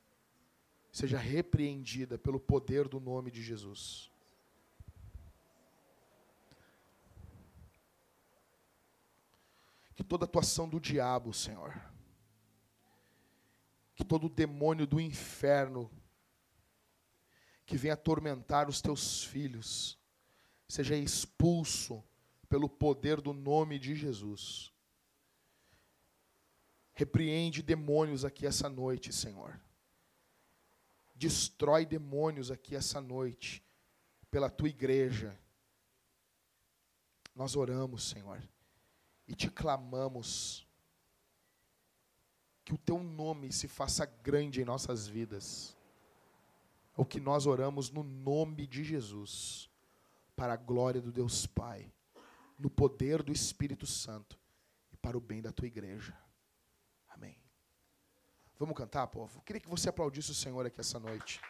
seja 0.90 1.18
repreendida 1.18 2.18
pelo 2.18 2.38
poder 2.38 2.88
do 2.88 3.00
nome 3.00 3.30
de 3.30 3.42
Jesus. 3.42 4.11
Que 9.94 10.02
toda 10.02 10.24
atuação 10.24 10.68
do 10.68 10.80
diabo, 10.80 11.32
Senhor, 11.32 11.80
que 13.94 14.04
todo 14.04 14.28
demônio 14.28 14.86
do 14.86 15.00
inferno 15.00 15.90
que 17.66 17.76
vem 17.76 17.90
atormentar 17.90 18.68
os 18.68 18.80
teus 18.80 19.24
filhos 19.24 19.98
seja 20.68 20.96
expulso 20.96 22.02
pelo 22.48 22.68
poder 22.68 23.20
do 23.20 23.32
nome 23.32 23.78
de 23.78 23.94
Jesus. 23.94 24.72
Repreende 26.94 27.62
demônios 27.62 28.24
aqui 28.24 28.46
essa 28.46 28.68
noite, 28.68 29.12
Senhor. 29.12 29.58
Destrói 31.14 31.86
demônios 31.86 32.50
aqui 32.50 32.74
essa 32.74 33.00
noite, 33.00 33.64
pela 34.30 34.50
tua 34.50 34.68
igreja. 34.68 35.38
Nós 37.34 37.56
oramos, 37.56 38.08
Senhor, 38.08 38.42
e 39.32 39.34
te 39.34 39.50
clamamos 39.50 40.68
que 42.62 42.74
o 42.74 42.78
teu 42.78 43.02
nome 43.02 43.50
se 43.50 43.66
faça 43.66 44.04
grande 44.04 44.60
em 44.60 44.64
nossas 44.64 45.08
vidas. 45.08 45.74
É 46.96 47.00
o 47.00 47.04
que 47.06 47.18
nós 47.18 47.46
oramos 47.46 47.90
no 47.90 48.02
nome 48.02 48.66
de 48.66 48.84
Jesus, 48.84 49.70
para 50.36 50.52
a 50.52 50.56
glória 50.56 51.00
do 51.00 51.10
Deus 51.10 51.46
Pai, 51.46 51.90
no 52.58 52.68
poder 52.68 53.22
do 53.22 53.32
Espírito 53.32 53.86
Santo 53.86 54.38
e 54.92 54.98
para 54.98 55.16
o 55.16 55.20
bem 55.20 55.40
da 55.40 55.50
tua 55.50 55.66
igreja. 55.66 56.14
Amém. 57.08 57.38
Vamos 58.58 58.76
cantar, 58.76 59.06
povo? 59.06 59.40
Queria 59.46 59.62
que 59.62 59.68
você 59.68 59.88
aplaudisse 59.88 60.30
o 60.30 60.34
Senhor 60.34 60.66
aqui 60.66 60.78
essa 60.78 61.00
noite. 61.00 61.40